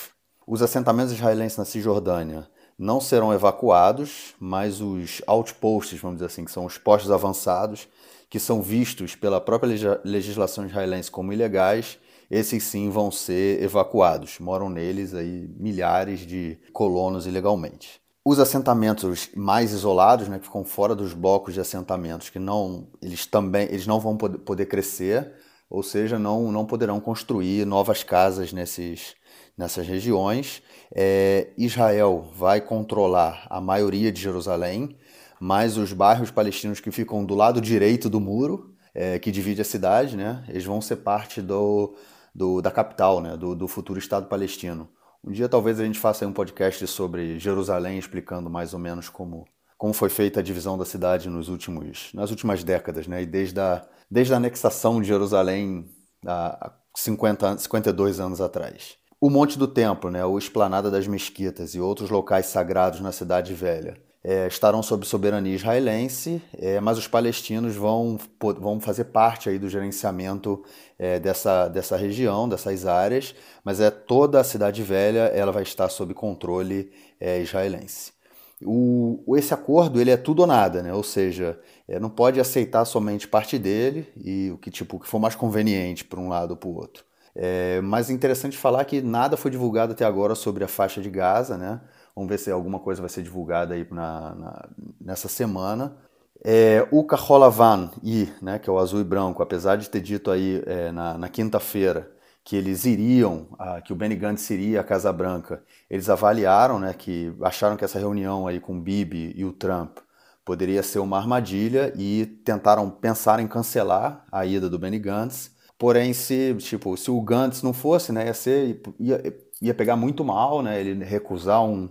Os 0.48 0.62
assentamentos 0.62 1.14
israelenses 1.14 1.58
na 1.58 1.66
Cisjordânia 1.66 2.48
não 2.78 3.02
serão 3.02 3.34
evacuados, 3.34 4.34
mas 4.40 4.80
os 4.80 5.22
outposts, 5.28 6.00
vamos 6.00 6.18
dizer 6.18 6.28
assim, 6.28 6.46
que 6.46 6.52
são 6.52 6.66
os 6.66 6.78
postos 6.78 7.12
avançados, 7.12 7.88
que 8.30 8.40
são 8.40 8.62
vistos 8.62 9.16
pela 9.16 9.42
própria 9.42 10.00
legislação 10.04 10.66
israelense 10.66 11.12
como 11.12 11.34
ilegais, 11.34 12.00
esses 12.30 12.64
sim 12.64 12.90
vão 12.90 13.12
ser 13.12 13.62
evacuados. 13.62 14.40
Moram 14.40 14.70
neles 14.70 15.14
aí 15.14 15.50
milhares 15.58 16.22
de 16.22 16.58
colonos 16.72 17.26
ilegalmente. 17.26 18.00
Os 18.24 18.40
assentamentos 18.40 19.30
mais 19.36 19.72
isolados, 19.72 20.28
né, 20.28 20.38
que 20.38 20.46
ficam 20.46 20.64
fora 20.64 20.96
dos 20.96 21.14
blocos 21.14 21.54
de 21.54 21.60
assentamentos, 21.60 22.30
que 22.30 22.38
não, 22.38 22.88
eles 23.02 23.26
também, 23.26 23.68
eles 23.70 23.88
não 23.88 24.00
vão 24.00 24.16
poder 24.16 24.68
crescer, 24.68 25.34
ou 25.70 25.84
seja, 25.84 26.18
não, 26.18 26.52
não 26.52 26.66
poderão 26.66 27.00
construir 27.00 27.66
novas 27.66 28.04
casas 28.04 28.52
nesses, 28.52 29.16
nessas 29.58 29.86
regiões. 29.88 30.64
É, 30.96 31.52
Israel 31.58 32.28
vai 32.34 32.60
controlar 32.60 33.46
a 33.50 33.62
maioria 33.62 34.12
de 34.12 34.22
Jerusalém, 34.22 34.98
mas 35.40 35.78
os 35.78 35.94
bairros 35.94 36.32
palestinos 36.32 36.80
que 36.80 36.92
ficam 36.92 37.24
do 37.24 37.36
lado 37.36 37.62
direito 37.62 38.10
do 38.10 38.20
muro, 38.20 38.74
é, 38.94 39.20
que 39.20 39.32
divide 39.32 39.62
a 39.62 39.66
cidade, 39.66 40.18
né, 40.18 40.44
eles 40.50 40.66
vão 40.66 40.82
ser 40.82 40.98
parte 40.98 41.42
do, 41.42 41.96
do 42.34 42.62
da 42.62 42.72
capital, 42.72 43.22
né, 43.22 43.38
do, 43.38 43.56
do 43.56 43.68
futuro 43.68 44.00
Estado 44.00 44.28
palestino. 44.28 44.90
Um 45.24 45.32
dia 45.32 45.50
talvez 45.50 45.80
a 45.80 45.86
gente 45.86 46.00
faça 46.00 46.26
um 46.26 46.34
podcast 46.34 46.86
sobre 46.88 47.38
Jerusalém, 47.38 47.98
explicando 47.98 48.50
mais 48.50 48.74
ou 48.74 48.80
menos 48.80 49.10
como, 49.10 49.46
como 49.80 49.94
foi 49.94 50.10
feita 50.10 50.42
a 50.42 50.44
divisão 50.44 50.78
da 50.78 50.84
cidade 50.84 51.30
nos 51.30 51.48
últimos, 51.48 52.12
nas 52.14 52.30
últimas 52.30 52.66
décadas, 52.66 53.08
né, 53.08 53.24
e 53.24 53.26
desde 53.26 53.62
a, 53.62 53.82
desde 54.12 54.34
a 54.34 54.38
anexação 54.38 55.02
de 55.02 55.08
Jerusalém 55.08 55.90
há 56.28 56.74
50, 56.94 57.58
52 57.60 58.20
anos 58.20 58.42
atrás. 58.42 58.98
O 59.22 59.30
Monte 59.30 59.58
do 59.58 59.70
Templo, 59.70 60.12
né, 60.12 60.24
ou 60.26 60.38
Esplanada 60.38 60.92
das 60.92 61.08
Mesquitas 61.08 61.76
e 61.76 61.80
outros 61.80 62.10
locais 62.10 62.48
sagrados 62.48 63.00
na 63.00 63.14
Cidade 63.14 63.54
Velha 63.54 63.98
é, 64.22 64.48
estarão 64.48 64.84
sob 64.84 65.06
soberania 65.06 65.56
israelense, 65.56 66.42
é, 66.58 66.82
mas 66.82 66.98
os 66.98 67.08
palestinos 67.08 67.74
vão, 67.74 68.18
vão 68.60 68.82
fazer 68.82 69.06
parte 69.06 69.48
aí 69.48 69.58
do 69.58 69.70
gerenciamento 69.70 70.62
é, 70.98 71.22
dessa, 71.22 71.70
dessa 71.70 71.96
região, 71.96 72.50
dessas 72.50 72.86
áreas, 72.86 73.34
mas 73.64 73.80
é 73.80 73.90
toda 73.90 74.42
a 74.42 74.44
cidade 74.44 74.84
velha 74.84 75.32
ela 75.34 75.54
vai 75.54 75.64
estar 75.64 75.88
sob 75.88 76.14
controle 76.14 76.92
é, 77.18 77.40
israelense. 77.40 78.19
O, 78.66 79.36
esse 79.38 79.54
acordo 79.54 80.02
ele 80.02 80.12
é 80.12 80.18
tudo 80.18 80.42
ou 80.42 80.48
nada, 80.48 80.84
né? 80.84 80.94
ou 80.94 81.04
seja, 81.04 81.58
é, 81.88 81.98
não 82.00 82.10
pode 82.10 82.40
aceitar 82.42 82.84
somente 82.84 83.28
parte 83.28 83.58
dele 83.58 84.08
e 84.18 84.52
o 84.52 84.58
que 84.58 84.70
tipo 84.70 84.98
o 84.98 85.00
que 85.00 85.08
for 85.08 85.20
mais 85.20 85.34
conveniente 85.34 86.04
para 86.04 86.20
um 86.20 86.28
lado 86.28 86.52
ou 86.52 86.58
para 86.58 86.70
o 86.70 86.76
outro. 86.76 87.06
É, 87.34 87.80
mas 87.82 88.10
é 88.10 88.14
interessante 88.14 88.58
falar 88.58 88.84
que 88.86 89.02
nada 89.02 89.38
foi 89.38 89.50
divulgado 89.50 89.94
até 89.94 90.04
agora 90.04 90.36
sobre 90.36 90.64
a 90.64 90.68
faixa 90.68 91.02
de 91.02 91.10
Gaza, 91.10 91.58
né? 91.58 91.80
Vamos 92.16 92.30
ver 92.30 92.38
se 92.38 92.52
alguma 92.52 92.80
coisa 92.80 93.02
vai 93.02 93.10
ser 93.10 93.24
divulgada 93.24 93.76
aí 93.76 93.88
na, 93.92 94.36
na 94.36 94.70
nessa 95.00 95.30
semana. 95.30 95.96
É, 96.44 96.88
o 96.92 97.04
Kaholavan 97.04 97.92
I, 98.04 98.30
né, 98.42 98.60
que 98.60 98.70
é 98.70 98.74
o 98.74 98.80
azul 98.80 99.02
e 99.02 99.04
branco, 99.04 99.44
apesar 99.44 99.76
de 99.78 99.90
ter 99.90 100.02
dito 100.02 100.32
aí 100.32 100.62
é, 100.66 100.92
na, 100.92 101.18
na 101.18 101.30
quinta-feira 101.30 102.12
que 102.44 102.56
eles 102.56 102.86
iriam, 102.86 103.48
que 103.86 103.94
o 103.94 103.96
Benny 103.96 104.16
Gantz 104.16 104.50
iria 104.50 104.82
à 104.82 104.84
Casa 104.84 105.12
Branca, 105.14 105.64
eles 105.90 106.10
avaliaram, 106.10 106.80
né, 106.80 106.94
que 106.94 107.32
acharam 107.42 107.78
que 107.78 107.86
essa 107.86 108.00
reunião 108.00 108.48
aí 108.48 108.60
com 108.60 108.78
o 108.78 108.82
Bibi 108.82 109.34
e 109.36 109.46
o 109.46 109.54
Trump 109.54 109.98
poderia 110.44 110.82
ser 110.82 111.00
uma 111.00 111.18
armadilha 111.18 111.94
e 111.96 112.26
tentaram 112.44 112.90
pensar 112.90 113.40
em 113.40 113.48
cancelar 113.48 114.26
a 114.32 114.46
ida 114.46 114.68
do 114.68 114.80
Benny 114.80 114.98
Gantz. 114.98 115.52
Porém, 115.78 116.12
se 116.12 116.56
tipo, 116.56 116.98
se 116.98 117.12
o 117.12 117.22
Gantz 117.22 117.62
não 117.62 117.72
fosse, 117.72 118.12
né, 118.12 118.26
ia 118.26 118.34
ser 118.34 118.82
ia, 119.00 119.22
ia 119.62 119.74
pegar 119.74 119.96
muito 119.96 120.26
mal, 120.26 120.64
né, 120.64 120.80
ele 120.80 121.04
recusar 121.06 121.64
um, 121.64 121.88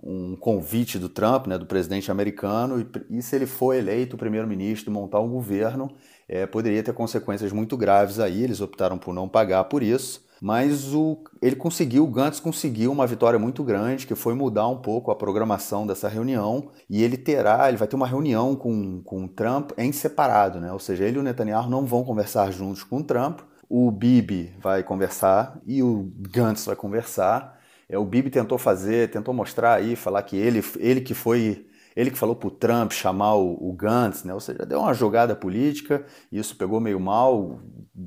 um 0.00 0.36
convite 0.36 0.98
do 0.98 1.08
Trump, 1.08 1.46
né, 1.46 1.58
do 1.58 1.66
presidente 1.66 2.10
americano, 2.10 2.80
e, 2.80 3.18
e 3.18 3.22
se 3.22 3.34
ele 3.34 3.46
for 3.46 3.74
eleito 3.74 4.16
primeiro-ministro, 4.16 4.92
montar 4.92 5.20
um 5.20 5.28
governo, 5.28 5.90
é, 6.28 6.46
poderia 6.46 6.82
ter 6.82 6.92
consequências 6.92 7.52
muito 7.52 7.76
graves 7.76 8.20
aí. 8.20 8.42
Eles 8.42 8.60
optaram 8.60 8.98
por 8.98 9.14
não 9.14 9.28
pagar 9.28 9.64
por 9.64 9.82
isso, 9.82 10.26
mas 10.40 10.94
o, 10.94 11.18
ele 11.42 11.56
conseguiu, 11.56 12.04
o 12.04 12.06
Gantz 12.06 12.38
conseguiu 12.38 12.92
uma 12.92 13.06
vitória 13.06 13.38
muito 13.38 13.64
grande, 13.64 14.06
que 14.06 14.14
foi 14.14 14.34
mudar 14.34 14.68
um 14.68 14.76
pouco 14.76 15.10
a 15.10 15.16
programação 15.16 15.86
dessa 15.86 16.08
reunião, 16.08 16.70
e 16.88 17.02
ele 17.02 17.16
terá, 17.16 17.68
ele 17.68 17.76
vai 17.76 17.88
ter 17.88 17.96
uma 17.96 18.06
reunião 18.06 18.54
com, 18.54 19.02
com 19.02 19.24
o 19.24 19.28
Trump 19.28 19.72
em 19.76 19.90
separado, 19.90 20.60
né? 20.60 20.72
ou 20.72 20.78
seja, 20.78 21.04
ele 21.04 21.16
e 21.16 21.20
o 21.20 21.22
Netanyahu 21.22 21.68
não 21.68 21.84
vão 21.84 22.04
conversar 22.04 22.50
juntos 22.52 22.84
com 22.84 22.98
o 22.98 23.04
Trump, 23.04 23.40
o 23.68 23.90
Bibi 23.90 24.54
vai 24.60 24.82
conversar 24.82 25.60
e 25.66 25.82
o 25.82 26.10
Gantz 26.30 26.64
vai 26.64 26.76
conversar, 26.76 27.58
é, 27.88 27.98
o 27.98 28.04
Bibi 28.04 28.30
tentou 28.30 28.58
fazer, 28.58 29.10
tentou 29.10 29.34
mostrar 29.34 29.74
aí, 29.74 29.96
falar 29.96 30.22
que 30.22 30.36
ele, 30.36 30.62
ele 30.78 31.00
que 31.00 31.14
foi, 31.14 31.66
ele 31.96 32.10
que 32.10 32.18
falou 32.18 32.36
para 32.36 32.48
o 32.48 32.50
Trump 32.50 32.92
chamar 32.92 33.34
o, 33.34 33.68
o, 33.68 33.72
Gantz, 33.72 34.24
né? 34.24 34.34
Ou 34.34 34.40
seja, 34.40 34.64
deu 34.64 34.80
uma 34.80 34.94
jogada 34.94 35.34
política, 35.34 36.04
e 36.30 36.38
isso 36.38 36.56
pegou 36.56 36.80
meio 36.80 37.00
mal, 37.00 37.60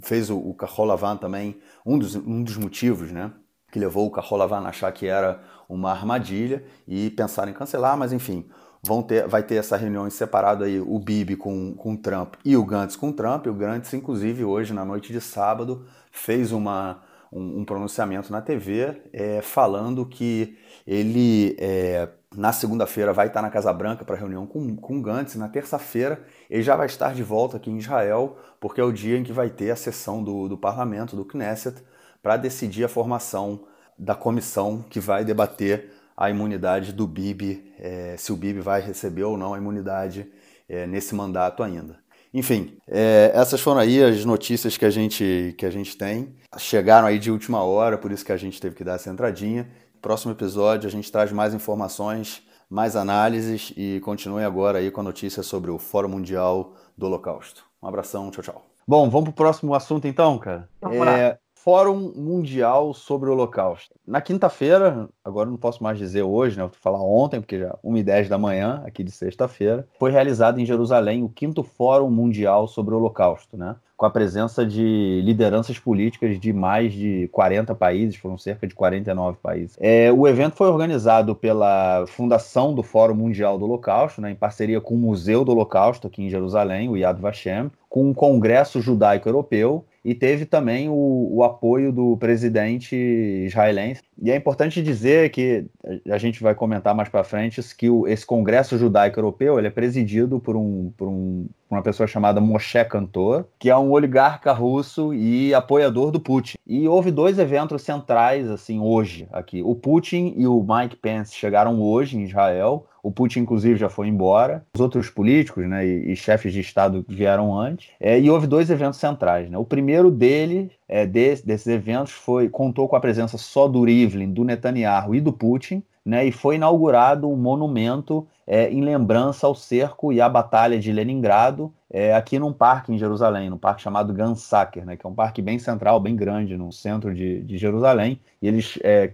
fez 0.04 0.30
o, 0.30 0.38
o 0.38 0.54
Kaholavan 0.54 1.18
também, 1.18 1.60
um 1.86 1.98
dos, 1.98 2.16
um 2.16 2.44
dos 2.44 2.58
motivos, 2.58 3.12
né? 3.12 3.32
Que 3.72 3.80
levou 3.80 4.08
o 4.08 4.12
Kaholavan 4.12 4.66
a 4.66 4.70
achar 4.70 4.92
que 4.92 5.08
era 5.08 5.42
uma 5.68 5.92
armadilha 5.92 6.64
e 6.88 7.10
pensar 7.12 7.48
em 7.48 7.54
cancelar, 7.54 7.98
mas 7.98 8.12
enfim, 8.12 8.50
vão 8.84 9.02
ter, 9.02 9.28
vai 9.28 9.44
ter 9.44 9.56
essa 9.56 9.78
reunião 9.78 10.08
em 10.08 10.10
separado 10.10 10.64
aí, 10.64 10.80
o 10.80 11.00
Bibi 11.00 11.36
com, 11.36 11.74
com 11.76 11.94
o 11.94 11.98
Trump 11.98 12.36
e 12.44 12.58
o 12.58 12.66
Gantz 12.66 12.96
com 12.96 13.10
o 13.10 13.14
Trump. 13.14 13.48
O 13.48 13.54
Gantz, 13.54 13.94
inclusive, 13.94 14.44
hoje, 14.44 14.74
na 14.74 14.84
noite 14.84 15.14
de 15.14 15.22
sábado, 15.22 15.86
fez 16.12 16.52
uma 16.52 17.02
um, 17.32 17.62
um 17.62 17.66
pronunciamento 17.66 18.32
na 18.32 18.42
TV 18.42 19.02
é, 19.14 19.42
falando 19.42 20.06
que 20.06 20.58
ele 20.86 21.56
é, 21.60 22.10
na 22.36 22.54
segunda-feira 22.54 23.12
vai 23.12 23.28
estar 23.28 23.42
na 23.42 23.50
Casa 23.50 23.74
Branca 23.74 24.06
para 24.06 24.16
reunião 24.16 24.46
com, 24.46 24.76
com 24.76 25.02
Gantz, 25.02 25.36
na 25.36 25.50
terça-feira 25.50 26.24
ele 26.50 26.64
já 26.64 26.76
vai 26.76 26.86
estar 26.86 27.14
de 27.14 27.24
volta 27.24 27.58
aqui 27.58 27.70
em 27.70 27.78
Israel, 27.78 28.38
porque 28.60 28.80
é 28.80 28.84
o 28.84 28.92
dia 28.92 29.18
em 29.18 29.24
que 29.24 29.34
vai 29.34 29.50
ter 29.50 29.72
a 29.72 29.76
sessão 29.76 30.24
do, 30.24 30.48
do 30.48 30.58
parlamento, 30.58 31.16
do 31.16 31.26
Knesset, 31.26 31.84
para 32.22 32.38
decidir 32.38 32.86
a 32.86 32.90
formação 32.90 33.66
da 33.98 34.16
comissão 34.16 34.84
que 34.90 35.00
vai 35.00 35.26
debater 35.26 35.92
a 36.16 36.30
imunidade 36.30 36.94
do 36.94 37.08
Bibi, 37.08 37.74
é, 37.80 38.16
se 38.18 38.32
o 38.32 38.36
Bibi 38.36 38.60
vai 38.60 38.82
receber 38.82 39.24
ou 39.24 39.38
não 39.38 39.54
a 39.54 39.58
imunidade 39.58 40.32
é, 40.70 40.86
nesse 40.86 41.16
mandato 41.16 41.64
ainda. 41.64 42.00
Enfim, 42.34 42.78
é, 42.88 43.32
essas 43.34 43.60
foram 43.60 43.82
aí 43.82 44.02
as 44.02 44.24
notícias 44.24 44.78
que 44.78 44.86
a, 44.86 44.90
gente, 44.90 45.54
que 45.58 45.66
a 45.66 45.70
gente 45.70 45.98
tem. 45.98 46.34
Chegaram 46.58 47.08
aí 47.08 47.20
de 47.20 47.30
última 47.30 47.62
hora, 47.62 47.98
por 47.98 48.12
isso 48.12 48.24
que 48.24 48.32
a 48.32 48.38
gente 48.38 48.62
teve 48.62 48.76
que 48.76 48.84
dar 48.84 48.96
essa 48.96 49.10
entradinha. 49.10 49.68
Próximo 50.02 50.32
episódio 50.32 50.88
a 50.88 50.92
gente 50.92 51.12
traz 51.12 51.32
mais 51.32 51.54
informações, 51.54 52.42
mais 52.68 52.96
análises 52.96 53.72
e 53.78 54.00
continue 54.00 54.44
agora 54.44 54.80
aí 54.80 54.90
com 54.90 55.02
a 55.02 55.04
notícia 55.04 55.44
sobre 55.44 55.70
o 55.70 55.78
Fórum 55.78 56.10
Mundial 56.10 56.74
do 56.98 57.06
Holocausto. 57.06 57.64
Um 57.80 57.88
abração, 57.88 58.32
tchau, 58.32 58.44
tchau. 58.44 58.66
Bom, 58.88 59.08
vamos 59.12 59.26
para 59.26 59.32
o 59.32 59.36
próximo 59.36 59.76
assunto 59.76 60.08
então, 60.08 60.40
cara. 60.40 60.68
É, 60.92 61.38
Fórum 61.54 62.14
Mundial 62.16 62.96
sobre 62.96 63.30
o 63.30 63.34
Holocausto. 63.34 63.94
Na 64.06 64.20
quinta-feira, 64.20 65.08
agora 65.24 65.48
não 65.48 65.58
posso 65.58 65.84
mais 65.84 66.00
dizer 66.00 66.24
hoje, 66.24 66.58
né? 66.58 66.64
Vou 66.64 66.72
falar 66.74 67.04
ontem, 67.04 67.40
porque 67.40 67.60
já 67.60 67.78
1h10 67.86 68.28
da 68.28 68.40
manhã, 68.40 68.82
aqui 68.84 69.04
de 69.04 69.12
sexta-feira, 69.12 69.88
foi 70.00 70.10
realizado 70.12 70.60
em 70.60 70.66
Jerusalém 70.66 71.24
o 71.24 71.30
quinto 71.30 71.62
Fórum 71.64 72.10
Mundial 72.10 72.68
sobre 72.68 72.96
o 72.96 72.98
Holocausto, 72.98 73.56
né? 73.56 73.76
Com 74.02 74.08
a 74.08 74.10
presença 74.10 74.66
de 74.66 75.22
lideranças 75.24 75.78
políticas 75.78 76.40
de 76.40 76.52
mais 76.52 76.92
de 76.92 77.30
40 77.32 77.76
países, 77.76 78.16
foram 78.16 78.36
cerca 78.36 78.66
de 78.66 78.74
49 78.74 79.38
países. 79.40 79.78
É, 79.80 80.12
o 80.12 80.28
evento 80.28 80.56
foi 80.56 80.68
organizado 80.70 81.36
pela 81.36 82.04
Fundação 82.08 82.74
do 82.74 82.82
Fórum 82.82 83.14
Mundial 83.14 83.60
do 83.60 83.66
Holocausto, 83.66 84.20
né, 84.20 84.32
em 84.32 84.36
parceria 84.36 84.82
com 84.82 84.96
o 84.96 84.98
Museu 84.98 85.46
do 85.46 85.52
Holocausto 85.52 86.08
aqui 86.08 86.24
em 86.24 86.32
Jerusalém, 86.32 86.90
o 86.90 86.98
Yad 86.98 87.22
Vashem, 87.22 87.70
com 87.88 88.10
o 88.10 88.16
Congresso 88.16 88.82
Judaico 88.82 89.30
Europeu 89.30 89.86
e 90.04 90.16
teve 90.16 90.46
também 90.46 90.90
o, 90.90 91.30
o, 91.32 91.44
apoio 91.44 91.92
do 91.92 92.18
presidente 92.18 92.96
israelense. 92.96 94.02
E 94.22 94.30
é 94.30 94.36
importante 94.36 94.84
dizer 94.84 95.32
que 95.32 95.66
a 96.08 96.18
gente 96.20 96.44
vai 96.44 96.54
comentar 96.54 96.94
mais 96.94 97.10
para 97.10 97.24
frente 97.24 97.60
que 97.76 97.90
o, 97.90 98.08
esse 98.08 98.24
Congresso 98.24 98.78
Judaico 98.78 99.20
Europeu 99.20 99.58
ele 99.58 99.68
é 99.68 99.72
presidido 99.72 100.40
por, 100.40 100.56
um, 100.56 100.94
por 100.96 101.08
um, 101.08 101.48
uma 101.68 101.82
pessoa 101.82 102.06
chamada 102.06 102.40
Moshe 102.40 102.86
Kantor, 102.86 103.46
que 103.58 103.72
é 103.72 103.76
um 103.76 103.90
oligarca 103.90 104.54
russo 104.54 105.12
e 105.12 105.56
apoiador 105.56 106.12
do 106.12 106.20
Putin. 106.20 106.56
E 106.68 106.88
houve 106.88 107.10
dois 107.10 107.40
eventos 107.40 107.82
centrais 107.82 108.48
assim 108.48 108.80
hoje 108.80 109.28
aqui. 109.32 109.64
O 109.64 109.74
Putin 109.74 110.36
e 110.38 110.46
o 110.46 110.64
Mike 110.64 110.98
Pence 110.98 111.34
chegaram 111.34 111.82
hoje 111.82 112.16
em 112.16 112.24
Israel. 112.24 112.86
O 113.04 113.12
Putin, 113.12 113.40
inclusive, 113.40 113.80
já 113.80 113.90
foi 113.90 114.08
embora. 114.08 114.66
Os 114.76 114.82
outros 114.82 115.10
políticos 115.10 115.68
né, 115.68 115.86
e, 115.86 116.12
e 116.12 116.16
chefes 116.16 116.54
de 116.54 116.60
Estado 116.60 117.06
vieram 117.08 117.58
antes. 117.58 117.90
É, 118.00 118.20
e 118.20 118.30
houve 118.30 118.48
dois 118.48 118.70
eventos 118.70 119.00
centrais. 119.00 119.50
Né? 119.50 119.58
O 119.58 119.66
primeiro 119.66 120.12
dele, 120.12 120.72
é, 120.88 121.06
desse, 121.06 121.46
desses 121.46 121.68
eventos, 121.68 122.12
foi 122.12 122.50
contou 122.50 122.88
com 122.88 122.96
a 122.96 123.00
presença 123.00 123.38
só 123.38 123.68
do 123.68 123.84
Rivlin, 123.84 124.32
do 124.32 124.44
Netanyahu 124.44 125.16
e 125.16 125.22
do 125.22 125.34
Putin. 125.34 125.84
Né, 126.04 126.26
e 126.26 126.32
foi 126.32 126.56
inaugurado 126.56 127.30
um 127.30 127.36
monumento 127.36 128.28
é, 128.48 128.72
em 128.72 128.82
lembrança 128.82 129.46
ao 129.46 129.54
cerco 129.54 130.12
e 130.12 130.20
à 130.20 130.28
batalha 130.28 130.80
de 130.80 130.92
Leningrado, 130.92 131.72
é, 131.94 132.14
aqui 132.16 132.40
num 132.40 132.54
parque 132.54 132.94
em 132.94 132.98
Jerusalém, 132.98 133.50
num 133.50 133.58
parque 133.58 133.82
chamado 133.82 134.14
Gansacker, 134.14 134.86
né, 134.86 134.96
que 134.96 135.06
é 135.06 135.10
um 135.10 135.14
parque 135.14 135.42
bem 135.42 135.60
central, 135.60 136.00
bem 136.00 136.16
grande, 136.16 136.56
no 136.56 136.72
centro 136.72 137.14
de, 137.14 137.42
de 137.44 137.58
Jerusalém, 137.58 138.20
e 138.42 138.48
eles, 138.48 138.80
é, 138.82 139.14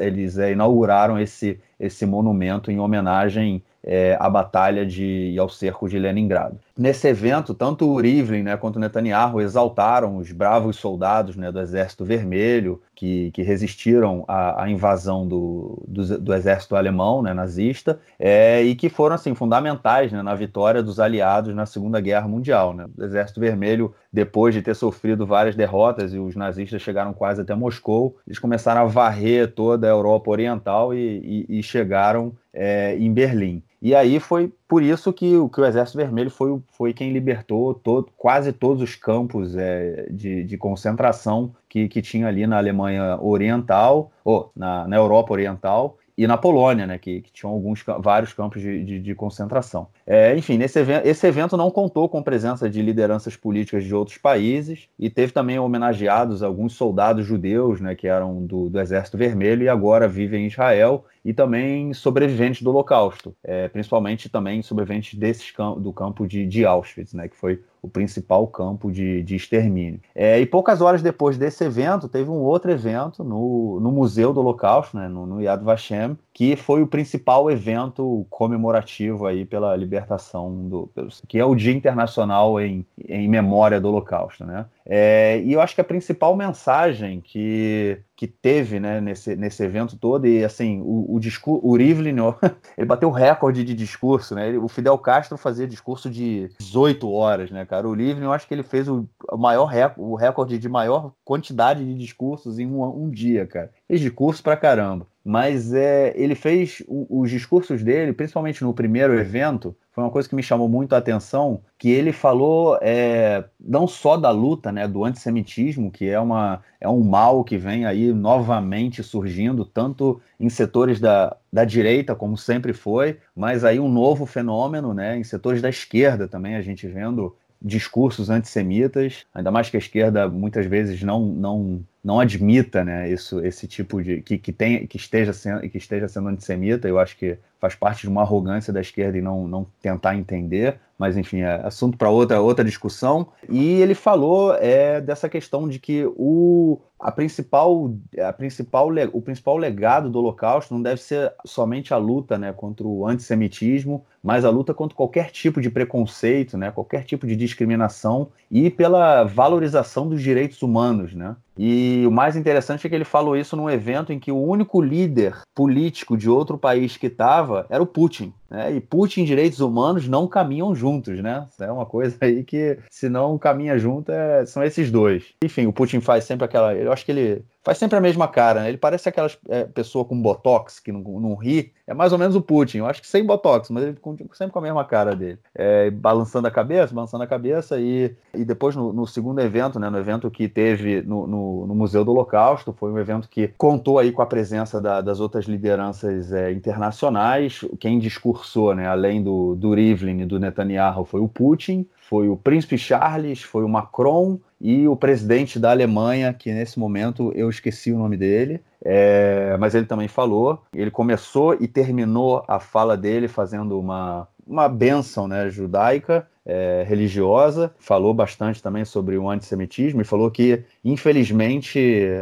eles 0.00 0.36
é, 0.36 0.50
inauguraram 0.50 1.18
esse, 1.18 1.60
esse 1.78 2.04
monumento 2.04 2.72
em 2.72 2.80
homenagem 2.80 3.62
é, 3.84 4.16
à 4.18 4.28
batalha 4.28 4.84
de, 4.84 5.30
e 5.32 5.38
ao 5.38 5.48
cerco 5.48 5.88
de 5.88 5.98
Leningrado. 5.98 6.58
Nesse 6.78 7.08
evento, 7.08 7.54
tanto 7.54 7.90
o 7.90 8.00
Rivlin 8.00 8.44
né, 8.44 8.56
quanto 8.56 8.76
o 8.76 8.78
Netanyahu 8.78 9.40
exaltaram 9.40 10.16
os 10.16 10.30
bravos 10.30 10.76
soldados 10.76 11.34
né, 11.34 11.50
do 11.50 11.58
Exército 11.58 12.04
Vermelho 12.04 12.80
que, 12.94 13.32
que 13.32 13.42
resistiram 13.42 14.24
à, 14.28 14.62
à 14.62 14.70
invasão 14.70 15.26
do, 15.26 15.82
do, 15.88 16.18
do, 16.20 16.32
exército 16.32 16.76
alemão 16.76 17.20
né, 17.20 17.34
nazista 17.34 17.98
é, 18.16 18.62
e 18.62 18.76
que 18.76 18.88
foram 18.88 19.16
assim 19.16 19.34
fundamentais 19.34 20.12
né, 20.12 20.22
na 20.22 20.36
vitória 20.36 20.80
dos 20.80 21.00
aliados 21.00 21.52
na 21.52 21.66
Segunda 21.66 22.00
Guerra 22.00 22.28
Mundial. 22.28 22.72
Né? 22.72 22.86
O 22.96 23.02
Exército 23.02 23.40
Vermelho, 23.40 23.92
depois 24.12 24.54
de 24.54 24.62
ter 24.62 24.76
sofrido 24.76 25.26
várias 25.26 25.56
derrotas 25.56 26.14
e 26.14 26.18
os 26.20 26.36
nazistas 26.36 26.80
chegaram 26.80 27.12
quase 27.12 27.40
até 27.40 27.56
Moscou, 27.56 28.18
eles 28.24 28.38
começaram 28.38 28.82
a 28.82 28.86
varrer 28.86 29.52
toda 29.52 29.88
a 29.88 29.90
Europa 29.90 30.30
Oriental 30.30 30.94
e, 30.94 31.46
e, 31.48 31.58
e 31.58 31.60
chegaram 31.60 32.32
é, 32.54 32.96
em 32.96 33.12
Berlim. 33.12 33.64
E 33.80 33.94
aí 33.94 34.18
foi 34.18 34.52
por 34.66 34.82
isso 34.82 35.12
que, 35.12 35.30
que 35.52 35.60
o 35.60 35.64
Exército 35.64 35.98
Vermelho 35.98 36.30
foi, 36.30 36.60
foi 36.72 36.92
quem 36.92 37.12
libertou 37.12 37.74
todo, 37.74 38.08
quase 38.16 38.52
todos 38.52 38.82
os 38.82 38.96
campos 38.96 39.56
é, 39.56 40.08
de, 40.10 40.42
de 40.44 40.56
concentração 40.56 41.54
que, 41.68 41.88
que 41.88 42.02
tinha 42.02 42.26
ali 42.26 42.46
na 42.46 42.58
Alemanha 42.58 43.18
Oriental, 43.20 44.10
ou 44.24 44.50
na, 44.54 44.86
na 44.88 44.96
Europa 44.96 45.32
Oriental, 45.32 45.96
e 46.18 46.26
na 46.26 46.36
Polônia, 46.36 46.84
né, 46.84 46.98
que, 46.98 47.20
que 47.20 47.30
tinham 47.30 47.52
alguns, 47.52 47.84
vários 48.00 48.32
campos 48.32 48.60
de, 48.60 48.82
de, 48.82 48.98
de 48.98 49.14
concentração. 49.14 49.86
É, 50.04 50.36
enfim, 50.36 50.58
nesse 50.58 50.80
evento, 50.80 51.06
esse 51.06 51.24
evento 51.24 51.56
não 51.56 51.70
contou 51.70 52.08
com 52.08 52.20
presença 52.20 52.68
de 52.68 52.82
lideranças 52.82 53.36
políticas 53.36 53.84
de 53.84 53.94
outros 53.94 54.18
países 54.18 54.88
e 54.98 55.08
teve 55.08 55.32
também 55.32 55.60
homenageados 55.60 56.42
alguns 56.42 56.72
soldados 56.72 57.24
judeus, 57.24 57.80
né, 57.80 57.94
que 57.94 58.08
eram 58.08 58.44
do, 58.44 58.68
do 58.68 58.80
Exército 58.80 59.16
Vermelho 59.16 59.62
e 59.62 59.68
agora 59.68 60.08
vivem 60.08 60.42
em 60.42 60.48
Israel 60.48 61.04
e 61.24 61.32
também 61.32 61.92
sobreviventes 61.92 62.62
do 62.62 62.70
Holocausto, 62.70 63.34
é, 63.42 63.68
principalmente 63.68 64.28
também 64.28 64.62
sobreviventes 64.62 65.18
desses 65.18 65.52
do 65.78 65.92
campo 65.92 66.26
de, 66.26 66.46
de 66.46 66.64
Auschwitz, 66.64 67.14
né, 67.14 67.28
que 67.28 67.36
foi 67.36 67.62
o 67.80 67.88
principal 67.88 68.46
campo 68.46 68.90
de, 68.90 69.22
de 69.22 69.36
extermínio. 69.36 70.00
É, 70.14 70.40
e 70.40 70.46
poucas 70.46 70.80
horas 70.80 71.00
depois 71.00 71.38
desse 71.38 71.64
evento, 71.64 72.08
teve 72.08 72.28
um 72.28 72.40
outro 72.40 72.70
evento 72.70 73.22
no, 73.22 73.78
no 73.80 73.92
Museu 73.92 74.32
do 74.32 74.40
Holocausto, 74.40 74.96
né, 74.96 75.08
no, 75.08 75.26
no 75.26 75.40
Yad 75.40 75.62
Vashem, 75.62 76.16
que 76.32 76.56
foi 76.56 76.82
o 76.82 76.86
principal 76.86 77.50
evento 77.50 78.26
comemorativo 78.30 79.26
aí 79.26 79.44
pela 79.44 79.74
libertação 79.76 80.68
do, 80.68 80.90
que 81.26 81.38
é 81.38 81.44
o 81.44 81.54
Dia 81.54 81.72
Internacional 81.72 82.60
em, 82.60 82.84
em 83.08 83.28
Memória 83.28 83.80
do 83.80 83.88
Holocausto, 83.88 84.44
né? 84.44 84.66
É, 84.90 85.42
e 85.44 85.52
eu 85.52 85.60
acho 85.60 85.74
que 85.74 85.82
a 85.82 85.84
principal 85.84 86.34
mensagem 86.34 87.20
que, 87.20 88.00
que 88.16 88.26
teve 88.26 88.80
né, 88.80 89.02
nesse, 89.02 89.36
nesse 89.36 89.62
evento 89.62 89.98
todo, 89.98 90.26
e 90.26 90.42
assim, 90.42 90.80
o, 90.80 91.14
o 91.14 91.20
discurso, 91.20 91.66
o 91.66 91.76
Rivlin, 91.76 92.16
ele 92.76 92.86
bateu 92.86 93.10
recorde 93.10 93.62
de 93.62 93.74
discurso, 93.74 94.34
né? 94.34 94.48
Ele, 94.48 94.56
o 94.56 94.66
Fidel 94.66 94.96
Castro 94.96 95.36
fazia 95.36 95.68
discurso 95.68 96.08
de 96.08 96.48
18 96.58 97.06
horas, 97.10 97.50
né, 97.50 97.66
cara? 97.66 97.86
O 97.86 97.92
Rivlin, 97.92 98.24
eu 98.24 98.32
acho 98.32 98.48
que 98.48 98.54
ele 98.54 98.62
fez 98.62 98.88
o, 98.88 99.06
maior 99.36 99.66
rec, 99.66 99.92
o 99.98 100.14
recorde 100.14 100.58
de 100.58 100.68
maior 100.70 101.12
quantidade 101.22 101.84
de 101.84 101.94
discursos 101.94 102.58
em 102.58 102.66
um, 102.66 102.82
um 102.82 103.10
dia, 103.10 103.46
cara. 103.46 103.70
Fez 103.88 104.00
discurso 104.00 104.42
pra 104.42 104.56
caramba. 104.56 105.06
Mas 105.24 105.72
é, 105.72 106.12
ele 106.14 106.34
fez 106.34 106.82
os 106.88 107.30
discursos 107.30 107.82
dele, 107.82 108.12
principalmente 108.12 108.62
no 108.62 108.72
primeiro 108.72 109.18
evento, 109.18 109.76
foi 109.98 110.04
uma 110.04 110.10
coisa 110.10 110.28
que 110.28 110.34
me 110.36 110.42
chamou 110.44 110.68
muito 110.68 110.94
a 110.94 110.98
atenção, 110.98 111.60
que 111.76 111.90
ele 111.90 112.12
falou 112.12 112.78
é, 112.80 113.44
não 113.58 113.88
só 113.88 114.16
da 114.16 114.30
luta, 114.30 114.70
né, 114.70 114.86
do 114.86 115.04
antissemitismo, 115.04 115.90
que 115.90 116.08
é, 116.08 116.20
uma, 116.20 116.62
é 116.80 116.88
um 116.88 117.02
mal 117.02 117.42
que 117.42 117.58
vem 117.58 117.84
aí 117.84 118.12
novamente 118.12 119.02
surgindo, 119.02 119.64
tanto 119.64 120.20
em 120.38 120.48
setores 120.48 121.00
da, 121.00 121.36
da 121.52 121.64
direita, 121.64 122.14
como 122.14 122.36
sempre 122.36 122.72
foi, 122.72 123.18
mas 123.34 123.64
aí 123.64 123.80
um 123.80 123.88
novo 123.88 124.24
fenômeno, 124.24 124.94
né, 124.94 125.18
em 125.18 125.24
setores 125.24 125.60
da 125.60 125.68
esquerda 125.68 126.28
também, 126.28 126.54
a 126.54 126.62
gente 126.62 126.86
vendo 126.86 127.34
discursos 127.60 128.30
antissemitas, 128.30 129.26
ainda 129.34 129.50
mais 129.50 129.68
que 129.68 129.76
a 129.76 129.80
esquerda 129.80 130.28
muitas 130.28 130.66
vezes 130.66 131.02
não, 131.02 131.20
não 131.26 131.84
não 132.02 132.20
admita 132.20 132.84
né, 132.84 133.10
isso, 133.10 133.44
esse 133.44 133.66
tipo 133.66 134.02
de. 134.02 134.22
que, 134.22 134.38
que, 134.38 134.52
tem, 134.52 134.86
que, 134.86 134.96
esteja 134.96 135.32
sendo, 135.32 135.68
que 135.68 135.76
esteja 135.76 136.08
sendo 136.08 136.28
antissemita. 136.28 136.88
Eu 136.88 136.98
acho 136.98 137.16
que 137.16 137.36
faz 137.60 137.74
parte 137.74 138.02
de 138.02 138.08
uma 138.08 138.22
arrogância 138.22 138.72
da 138.72 138.80
esquerda 138.80 139.18
e 139.18 139.22
não, 139.22 139.46
não 139.48 139.66
tentar 139.80 140.16
entender, 140.16 140.78
mas 140.98 141.16
enfim, 141.16 141.40
é 141.40 141.60
assunto 141.64 141.96
para 141.96 142.10
outra, 142.10 142.40
outra 142.40 142.64
discussão. 142.64 143.28
E 143.48 143.80
ele 143.80 143.94
falou 143.94 144.54
é, 144.54 145.00
dessa 145.00 145.28
questão 145.28 145.68
de 145.68 145.78
que 145.78 146.04
o, 146.16 146.80
a 146.98 147.12
principal, 147.12 147.94
a 148.20 148.32
principal, 148.32 148.88
o 149.12 149.22
principal 149.22 149.56
legado 149.56 150.10
do 150.10 150.18
Holocausto 150.18 150.74
não 150.74 150.82
deve 150.82 151.00
ser 151.00 151.32
somente 151.44 151.94
a 151.94 151.96
luta 151.96 152.36
né, 152.36 152.52
contra 152.52 152.86
o 152.86 153.06
antissemitismo, 153.06 154.04
mas 154.22 154.44
a 154.44 154.50
luta 154.50 154.74
contra 154.74 154.96
qualquer 154.96 155.30
tipo 155.30 155.60
de 155.60 155.70
preconceito, 155.70 156.58
né, 156.58 156.72
qualquer 156.72 157.04
tipo 157.04 157.26
de 157.26 157.36
discriminação 157.36 158.28
e 158.50 158.68
pela 158.68 159.22
valorização 159.24 160.08
dos 160.08 160.20
direitos 160.20 160.62
humanos. 160.62 161.14
Né? 161.14 161.36
E 161.58 162.04
o 162.06 162.10
mais 162.10 162.36
interessante 162.36 162.86
é 162.86 162.90
que 162.90 162.94
ele 162.94 163.04
falou 163.04 163.36
isso 163.36 163.56
num 163.56 163.68
evento 163.68 164.12
em 164.12 164.20
que 164.20 164.30
o 164.30 164.40
único 164.40 164.80
líder 164.80 165.40
político 165.56 166.16
de 166.16 166.30
outro 166.30 166.56
país 166.56 166.96
que 166.96 167.08
estava 167.08 167.66
era 167.68 167.82
o 167.82 167.86
Putin. 167.86 168.32
Né? 168.50 168.76
E 168.76 168.80
Putin 168.80 169.22
e 169.22 169.26
direitos 169.26 169.60
humanos 169.60 170.08
não 170.08 170.26
caminham 170.26 170.74
juntos, 170.74 171.20
né? 171.22 171.46
É 171.60 171.70
uma 171.70 171.86
coisa 171.86 172.16
aí 172.22 172.42
que, 172.44 172.78
se 172.90 173.08
não 173.08 173.38
caminha 173.38 173.78
junto, 173.78 174.10
é... 174.10 174.46
são 174.46 174.62
esses 174.62 174.90
dois. 174.90 175.24
Enfim, 175.42 175.66
o 175.66 175.72
Putin 175.72 176.00
faz 176.00 176.24
sempre 176.24 176.44
aquela. 176.44 176.74
Eu 176.74 176.92
acho 176.92 177.04
que 177.04 177.12
ele 177.12 177.44
faz 177.68 177.76
sempre 177.76 177.98
a 177.98 178.00
mesma 178.00 178.26
cara. 178.26 178.62
Né? 178.62 178.70
Ele 178.70 178.78
parece 178.78 179.10
aquela 179.10 179.30
é, 179.48 179.64
pessoa 179.64 180.02
com 180.02 180.20
botox 180.20 180.80
que 180.80 180.90
não, 180.90 181.00
não 181.00 181.34
ri. 181.34 181.72
É 181.86 181.92
mais 181.92 182.12
ou 182.12 182.18
menos 182.18 182.34
o 182.34 182.40
Putin. 182.40 182.78
Eu 182.78 182.86
acho 182.86 183.02
que 183.02 183.06
sem 183.06 183.24
botox, 183.24 183.68
mas 183.70 183.82
ele 183.82 183.98
sempre 184.32 184.52
com 184.52 184.58
a 184.58 184.62
mesma 184.62 184.84
cara 184.84 185.14
dele. 185.14 185.38
É, 185.54 185.90
balançando 185.90 186.48
a 186.48 186.50
cabeça, 186.50 186.94
balançando 186.94 187.24
a 187.24 187.26
cabeça. 187.26 187.78
E, 187.78 188.14
e 188.34 188.44
depois, 188.44 188.74
no, 188.74 188.92
no 188.92 189.06
segundo 189.06 189.40
evento, 189.40 189.78
né, 189.78 189.90
no 189.90 189.98
evento 189.98 190.30
que 190.30 190.48
teve 190.48 191.02
no, 191.02 191.26
no, 191.26 191.66
no, 191.66 191.74
Museu 191.74 192.04
do 192.04 192.10
Holocausto, 192.10 192.72
foi 192.72 192.90
um 192.90 192.98
evento 192.98 193.28
que 193.28 193.48
contou 193.58 193.98
aí 193.98 194.12
com 194.12 194.22
a 194.22 194.26
presença 194.26 194.80
da, 194.80 195.00
das 195.00 195.20
outras 195.20 195.44
lideranças 195.44 196.32
é, 196.32 196.50
internacionais. 196.52 197.64
Quem 197.78 197.98
discursou, 198.38 198.74
né, 198.74 198.86
além 198.86 199.22
do, 199.22 199.54
do 199.54 199.74
Rivlin 199.74 200.20
e 200.20 200.26
do 200.26 200.38
Netanyahu, 200.38 201.04
foi 201.04 201.20
o 201.20 201.28
Putin 201.28 201.86
foi 202.08 202.26
o 202.26 202.38
príncipe 202.38 202.78
Charles, 202.78 203.42
foi 203.42 203.62
o 203.62 203.68
Macron 203.68 204.40
e 204.58 204.88
o 204.88 204.96
presidente 204.96 205.58
da 205.58 205.70
Alemanha, 205.70 206.32
que 206.32 206.50
nesse 206.50 206.78
momento 206.78 207.30
eu 207.34 207.50
esqueci 207.50 207.92
o 207.92 207.98
nome 207.98 208.16
dele, 208.16 208.62
é, 208.82 209.54
mas 209.60 209.74
ele 209.74 209.84
também 209.84 210.08
falou. 210.08 210.62
Ele 210.72 210.90
começou 210.90 211.54
e 211.60 211.68
terminou 211.68 212.42
a 212.48 212.58
fala 212.58 212.96
dele 212.96 213.28
fazendo 213.28 213.78
uma, 213.78 214.26
uma 214.46 214.70
bênção 214.70 215.28
né, 215.28 215.50
judaica, 215.50 216.26
é, 216.48 216.82
religiosa, 216.88 217.70
falou 217.78 218.14
bastante 218.14 218.62
também 218.62 218.84
sobre 218.84 219.18
o 219.18 219.28
antissemitismo 219.28 220.00
e 220.00 220.04
falou 220.04 220.30
que, 220.30 220.64
infelizmente, 220.82 221.78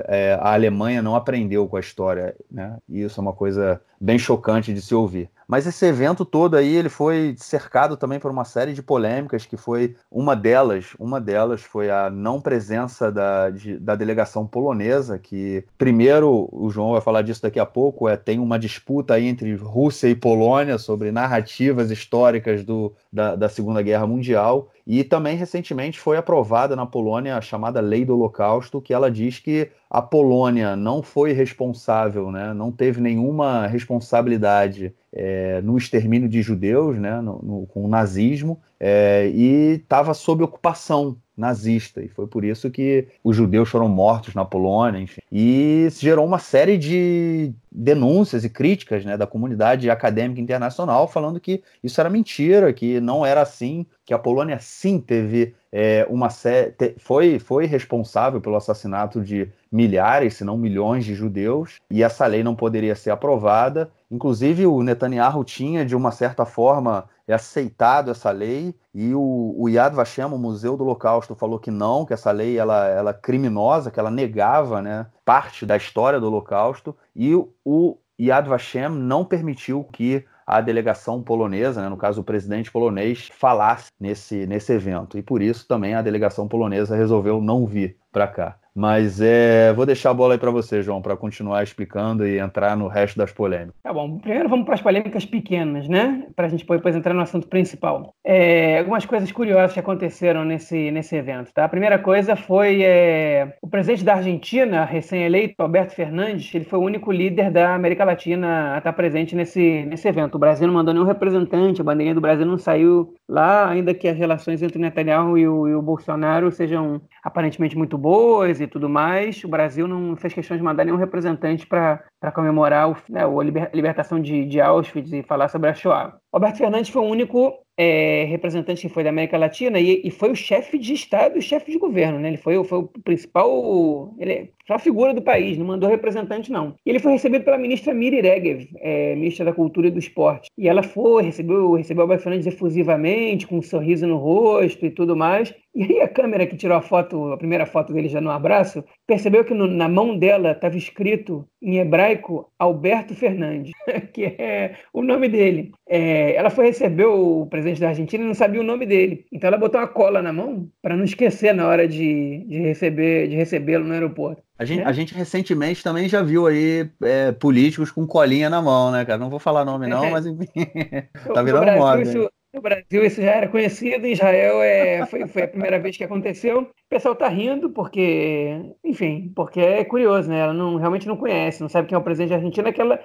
é, 0.09 0.37
a 0.41 0.53
Alemanha 0.53 1.01
não 1.01 1.14
aprendeu 1.14 1.68
com 1.68 1.77
a 1.77 1.81
história. 1.81 2.35
Né? 2.51 2.77
E 2.89 3.03
isso 3.03 3.20
é 3.20 3.22
uma 3.22 3.33
coisa 3.33 3.81
bem 4.01 4.18
chocante 4.18 4.74
de 4.74 4.83
se 4.83 4.95
ouvir. 4.95 5.31
Mas 5.49 5.64
esse 5.64 5.87
evento 5.87 6.24
todo 6.24 6.57
aí, 6.57 6.74
ele 6.74 6.89
foi 6.89 7.37
cercado 7.39 7.97
também 7.97 8.18
por 8.18 8.31
uma 8.33 8.45
série 8.45 8.72
de 8.72 8.83
polêmicas, 8.83 9.47
que 9.47 9.57
foi 9.57 9.95
uma 10.11 10.35
delas, 10.35 10.87
uma 10.99 11.20
delas 11.20 11.62
foi 11.62 11.89
a 11.89 12.11
não 12.11 12.41
presença 12.41 13.12
da, 13.12 13.49
de, 13.51 13.79
da 13.79 13.95
delegação 13.95 14.45
polonesa, 14.45 15.18
que 15.20 15.64
primeiro, 15.79 16.49
o 16.51 16.68
João 16.68 16.93
vai 16.93 17.01
falar 17.01 17.22
disso 17.22 17.43
daqui 17.43 17.61
a 17.61 17.66
pouco, 17.66 18.09
é, 18.09 18.16
tem 18.16 18.41
uma 18.41 18.59
disputa 18.59 19.14
aí 19.14 19.27
entre 19.27 19.55
Rússia 19.55 20.09
e 20.09 20.16
Polônia 20.16 20.79
sobre 20.79 21.12
narrativas 21.12 21.93
históricas 21.93 22.64
do, 22.64 22.93
da, 23.12 23.37
da 23.37 23.49
Segunda 23.49 23.83
Guerra 23.83 24.07
Mundial, 24.07 24.16
Mundial 24.17 24.67
e 24.87 25.03
também 25.03 25.37
recentemente 25.37 25.99
foi 25.99 26.16
aprovada 26.16 26.76
na 26.76 26.87
Polônia 26.87 27.37
a 27.37 27.41
chamada 27.41 27.80
Lei 27.80 28.05
do 28.05 28.14
Holocausto, 28.14 28.80
que 28.80 28.95
ela 28.95 29.11
diz 29.11 29.41
que 29.41 29.68
a 29.91 30.01
Polônia 30.01 30.76
não 30.76 31.03
foi 31.03 31.32
responsável, 31.32 32.30
né, 32.30 32.55
não 32.55 32.70
teve 32.70 33.01
nenhuma 33.01 33.66
responsabilidade 33.66 34.95
é, 35.12 35.61
no 35.62 35.76
extermínio 35.76 36.28
de 36.28 36.41
judeus, 36.41 36.97
né, 36.99 37.20
no, 37.20 37.41
no, 37.43 37.66
com 37.66 37.84
o 37.84 37.89
nazismo, 37.89 38.61
é, 38.78 39.28
e 39.34 39.80
estava 39.82 40.14
sob 40.14 40.45
ocupação 40.45 41.16
nazista. 41.37 42.03
E 42.03 42.09
foi 42.09 42.26
por 42.26 42.45
isso 42.45 42.70
que 42.70 43.09
os 43.22 43.37
judeus 43.37 43.68
foram 43.68 43.89
mortos 43.89 44.34
na 44.34 44.45
Polônia, 44.45 44.99
enfim. 45.01 45.20
E 45.30 45.89
gerou 45.91 46.24
uma 46.24 46.39
série 46.39 46.78
de 46.78 47.53
denúncias 47.70 48.45
e 48.45 48.49
críticas 48.49 49.05
né, 49.05 49.16
da 49.16 49.26
comunidade 49.26 49.91
acadêmica 49.91 50.41
internacional 50.41 51.07
falando 51.07 51.39
que 51.39 51.62
isso 51.84 52.01
era 52.01 52.09
mentira, 52.09 52.72
que 52.72 53.01
não 53.01 53.24
era 53.24 53.43
assim, 53.43 53.84
que 54.05 54.14
a 54.14 54.18
Polônia 54.18 54.59
sim 54.77 55.01
teve 55.01 55.55
é, 55.72 56.07
uma 56.11 56.29
série. 56.29 56.74
Foi, 56.99 57.39
foi 57.39 57.66
responsável 57.66 58.41
pelo 58.41 58.57
assassinato 58.57 59.22
de 59.22 59.51
milhares, 59.72 60.35
se 60.35 60.45
não 60.45 60.57
milhões 60.57 61.05
de 61.05 61.14
judeus, 61.14 61.81
e 61.91 62.03
essa 62.03 62.27
lei 62.27 62.43
não 62.43 62.55
poderia 62.55 62.95
ser 62.95 63.11
aprovada. 63.11 63.91
Inclusive, 64.11 64.66
o 64.66 64.83
Netanyahu 64.83 65.43
tinha, 65.45 65.85
de 65.85 65.97
uma 65.97 66.11
certa 66.11 66.45
forma, 66.45 67.09
aceitado 67.27 68.11
essa 68.11 68.31
lei, 68.31 68.74
e 68.95 69.14
o, 69.14 69.55
o 69.59 69.68
Yad 69.68 69.95
Vashem, 69.95 70.27
o 70.27 70.39
Museu 70.39 70.77
do 70.77 70.85
Holocausto, 70.85 71.35
falou 71.35 71.59
que 71.59 71.70
não, 71.70 72.05
que 72.05 72.12
essa 72.12 72.31
lei 72.31 72.59
ela, 72.59 72.87
ela 72.87 73.11
é 73.11 73.14
criminosa, 73.14 73.91
que 73.91 73.99
ela 73.99 74.11
negava 74.11 74.83
né, 74.83 75.07
parte 75.24 75.64
da 75.64 75.77
história 75.77 76.20
do 76.20 76.27
Holocausto, 76.27 76.95
e 77.14 77.35
o 77.64 77.99
Yad 78.20 78.47
Vashem 78.47 78.91
não 78.91 79.24
permitiu 79.24 79.85
que 79.85 80.24
a 80.47 80.61
delegação 80.61 81.23
polonesa, 81.23 81.83
né, 81.83 81.89
no 81.89 81.97
caso 81.97 82.21
o 82.21 82.25
presidente 82.25 82.71
polonês, 82.71 83.29
falasse 83.33 83.91
nesse, 83.99 84.47
nesse 84.47 84.73
evento. 84.73 85.19
E 85.19 85.23
por 85.23 85.43
isso 85.43 85.67
também 85.67 85.95
a 85.95 86.03
delegação 86.03 86.47
polonesa 86.47 86.95
resolveu 86.97 87.41
não 87.41 87.67
vir 87.67 87.99
para 88.13 88.29
cá. 88.29 88.59
Mas 88.77 89.22
é, 89.22 89.72
vou 89.72 89.87
deixar 89.87 90.11
a 90.11 90.14
bola 90.14 90.35
aí 90.35 90.39
para 90.39 90.51
você, 90.51 90.83
João, 90.83 91.01
para 91.01 91.16
continuar 91.16 91.62
explicando 91.62 92.27
e 92.27 92.39
entrar 92.39 92.77
no 92.77 92.89
resto 92.89 93.16
das 93.16 93.33
polêmicas. 93.33 93.74
Tá 93.83 93.91
bom. 93.91 94.18
Primeiro 94.18 94.51
vamos 94.51 94.66
para 94.66 94.74
as 94.74 94.83
polêmicas 94.83 95.24
pequenas, 95.24 95.89
né? 95.89 96.27
Para 96.37 96.45
a 96.45 96.49
gente 96.51 96.66
depois 96.66 96.95
entrar 96.95 97.14
no 97.14 97.22
assunto 97.22 97.49
principal. 97.49 98.14
É, 98.22 98.81
algumas 98.81 99.07
coisas 99.07 99.33
curiosas 99.33 99.72
que 99.72 99.81
aconteceram 99.81 100.45
nesse, 100.45 100.91
nesse 100.91 101.16
evento. 101.16 101.55
Tá? 101.55 101.64
A 101.64 101.68
primeira 101.70 101.99
coisa 101.99 102.37
foi 102.37 102.83
é, 102.83 103.57
o 103.62 103.66
presidente 103.66 104.05
da 104.05 104.16
Argentina, 104.16 104.85
recém-eleito, 104.85 105.55
Alberto 105.59 105.95
Fernandes, 105.95 106.55
ele 106.55 106.66
foi 106.66 106.79
o 106.79 106.83
único 106.83 107.11
líder 107.11 107.51
da 107.51 107.74
América 107.74 108.05
Latina 108.05 108.74
a 108.74 108.79
estar 108.79 108.93
presente 108.93 109.35
nesse, 109.35 109.87
nesse 109.87 110.07
evento. 110.07 110.35
O 110.35 110.39
Brasil 110.39 110.66
não 110.66 110.74
mandou 110.74 110.93
nenhum 110.93 111.07
representante, 111.07 111.81
a 111.81 111.85
bandeirinha 111.85 112.14
do 112.14 112.20
Brasil 112.20 112.45
não 112.45 112.59
saiu 112.59 113.14
lá, 113.29 113.68
ainda 113.68 113.93
que 113.93 114.07
as 114.07 114.16
relações 114.16 114.62
entre 114.62 114.79
Netanyahu 114.79 115.37
e 115.37 115.49
o, 115.49 115.68
e 115.68 115.74
o 115.74 115.83
Bolsonaro 115.83 116.51
sejam 116.51 117.01
aparentemente 117.22 117.77
muito 117.77 117.99
boas 117.99 118.61
e 118.61 118.66
tudo 118.66 118.89
mais, 118.89 119.43
o 119.43 119.49
Brasil 119.49 119.89
não 119.89 120.16
fez 120.16 120.33
questão 120.33 120.57
de 120.57 120.62
mandar 120.62 120.85
nenhum 120.85 120.97
representante 120.97 121.66
para 121.66 122.05
para 122.27 122.33
comemorar 122.33 122.91
o, 122.91 122.97
né, 123.09 123.20
a 123.22 123.77
libertação 123.77 124.20
de, 124.20 124.45
de 124.47 124.61
Auschwitz 124.61 125.12
e 125.12 125.22
falar 125.22 125.47
sobre 125.47 125.70
a 125.70 125.74
Shoah. 125.74 126.18
Roberto 126.35 126.59
Fernandes 126.59 126.91
foi 126.91 127.01
o 127.01 127.07
único 127.07 127.55
é, 127.79 128.24
representante 128.24 128.89
que 128.89 128.93
foi 128.93 129.05
da 129.05 129.11
América 129.11 129.39
Latina 129.39 129.79
e, 129.79 130.01
e 130.03 130.11
foi 130.11 130.33
o 130.33 130.37
chefe 130.37 130.77
de 130.77 130.93
Estado 130.93 131.39
e 131.39 131.43
chefe 131.43 131.70
de 131.70 131.79
governo, 131.79 132.18
né? 132.18 132.29
Ele 132.29 132.37
foi, 132.37 132.62
foi 132.64 132.79
o 132.79 132.91
principal, 133.05 134.12
ele 134.18 134.33
é 134.33 134.49
a 134.68 134.79
figura 134.79 135.14
do 135.14 135.22
país, 135.22 135.57
não 135.57 135.66
mandou 135.66 135.89
representante, 135.89 136.51
não. 136.51 136.74
E 136.85 136.91
ele 136.91 136.99
foi 136.99 137.12
recebido 137.12 137.45
pela 137.45 137.59
ministra 137.59 137.95
Miri 137.95 138.20
Regev, 138.20 138.68
é, 138.81 139.14
ministra 139.14 139.45
da 139.45 139.53
Cultura 139.53 139.87
e 139.87 139.91
do 139.91 139.99
Esporte. 139.99 140.51
E 140.59 140.68
ela 140.68 140.83
foi, 140.83 141.22
recebeu, 141.22 141.74
recebeu 141.74 142.03
Alberto 142.03 142.24
Fernandes 142.24 142.47
efusivamente, 142.47 143.47
com 143.47 143.59
um 143.59 143.62
sorriso 143.62 144.07
no 144.07 144.16
rosto 144.16 144.85
e 144.85 144.91
tudo 144.91 145.14
mais. 145.14 145.55
E 145.77 145.83
aí 145.83 146.01
a 146.01 146.09
câmera 146.09 146.47
que 146.47 146.57
tirou 146.57 146.74
a 146.74 146.81
foto, 146.81 147.33
a 147.33 147.37
primeira 147.37 147.66
foto 147.66 147.93
dele 147.93 148.09
já 148.09 148.18
no 148.18 148.31
abraço, 148.31 148.83
percebeu 149.07 149.45
que 149.45 149.53
no, 149.53 149.66
na 149.66 149.87
mão 149.87 150.18
dela 150.18 150.53
estava 150.53 150.74
escrito 150.74 151.47
em 151.61 151.77
hebraico 151.77 152.51
Alberto 152.59 153.14
Fernandes, 153.14 153.72
que 154.14 154.24
é 154.24 154.77
o 154.91 155.03
nome 155.03 155.29
dele. 155.29 155.72
É, 155.87 156.35
ela 156.35 156.49
foi 156.49 156.68
receber 156.68 157.05
o 157.05 157.45
presidente 157.45 157.83
da 157.83 157.89
Argentina 157.89 158.24
e 158.24 158.27
não 158.27 158.33
sabia 158.33 158.62
o 158.62 158.64
nome 158.64 158.87
dele. 158.87 159.27
Então 159.31 159.49
ela 159.49 159.59
botou 159.59 159.79
uma 159.79 159.87
cola 159.87 160.22
na 160.22 160.33
mão 160.33 160.66
para 160.81 160.97
não 160.97 161.05
esquecer 161.05 161.55
na 161.55 161.68
hora 161.68 161.87
de, 161.87 162.47
de 162.49 162.59
receber 162.59 163.29
de 163.29 163.37
recebê-lo 163.37 163.85
no 163.85 163.93
aeroporto. 163.93 164.43
A 164.59 164.64
gente, 164.64 164.81
é? 164.81 164.85
a 164.87 164.93
gente, 164.93 165.12
recentemente 165.12 165.85
também 165.85 166.09
já 166.09 166.22
viu 166.22 166.47
aí 166.47 166.89
é, 167.03 167.33
políticos 167.33 167.91
com 167.91 168.07
colinha 168.07 168.49
na 168.49 168.62
mão, 168.62 168.91
né, 168.91 169.05
cara? 169.05 169.18
Não 169.18 169.29
vou 169.29 169.39
falar 169.39 169.66
nome 169.66 169.87
não, 169.87 170.11
mas 170.11 170.24
enfim, 170.24 170.47
tá 171.35 171.43
virando 171.43 171.70
moda. 171.72 172.01
Isso, 172.01 172.31
no 172.57 172.63
Brasil 172.63 173.05
isso 173.05 173.21
já 173.21 173.33
era 173.33 173.49
conhecido, 173.49 174.07
em 174.07 174.13
Israel 174.13 174.63
é, 174.63 175.05
foi, 175.07 175.27
foi 175.29 175.43
a 175.43 175.49
primeira 175.49 175.79
vez 175.79 175.97
que 175.97 176.05
aconteceu. 176.05 176.69
O 176.87 176.89
pessoal 176.89 177.16
tá 177.16 177.28
rindo 177.28 177.68
porque, 177.70 178.61
enfim, 178.84 179.32
porque 179.34 179.61
é 179.61 179.84
curioso, 179.84 180.28
né? 180.28 180.39
Ela 180.39 180.55
não, 180.55 180.76
realmente 180.76 181.09
não 181.09 181.16
conhece, 181.16 181.61
não 181.61 181.68
sabe 181.68 181.89
quem 181.89 181.97
é 181.97 181.99
o 181.99 182.03
presidente 182.03 182.28
da 182.30 182.37
Argentina, 182.37 182.72
que 182.72 182.80
ela, 182.80 183.01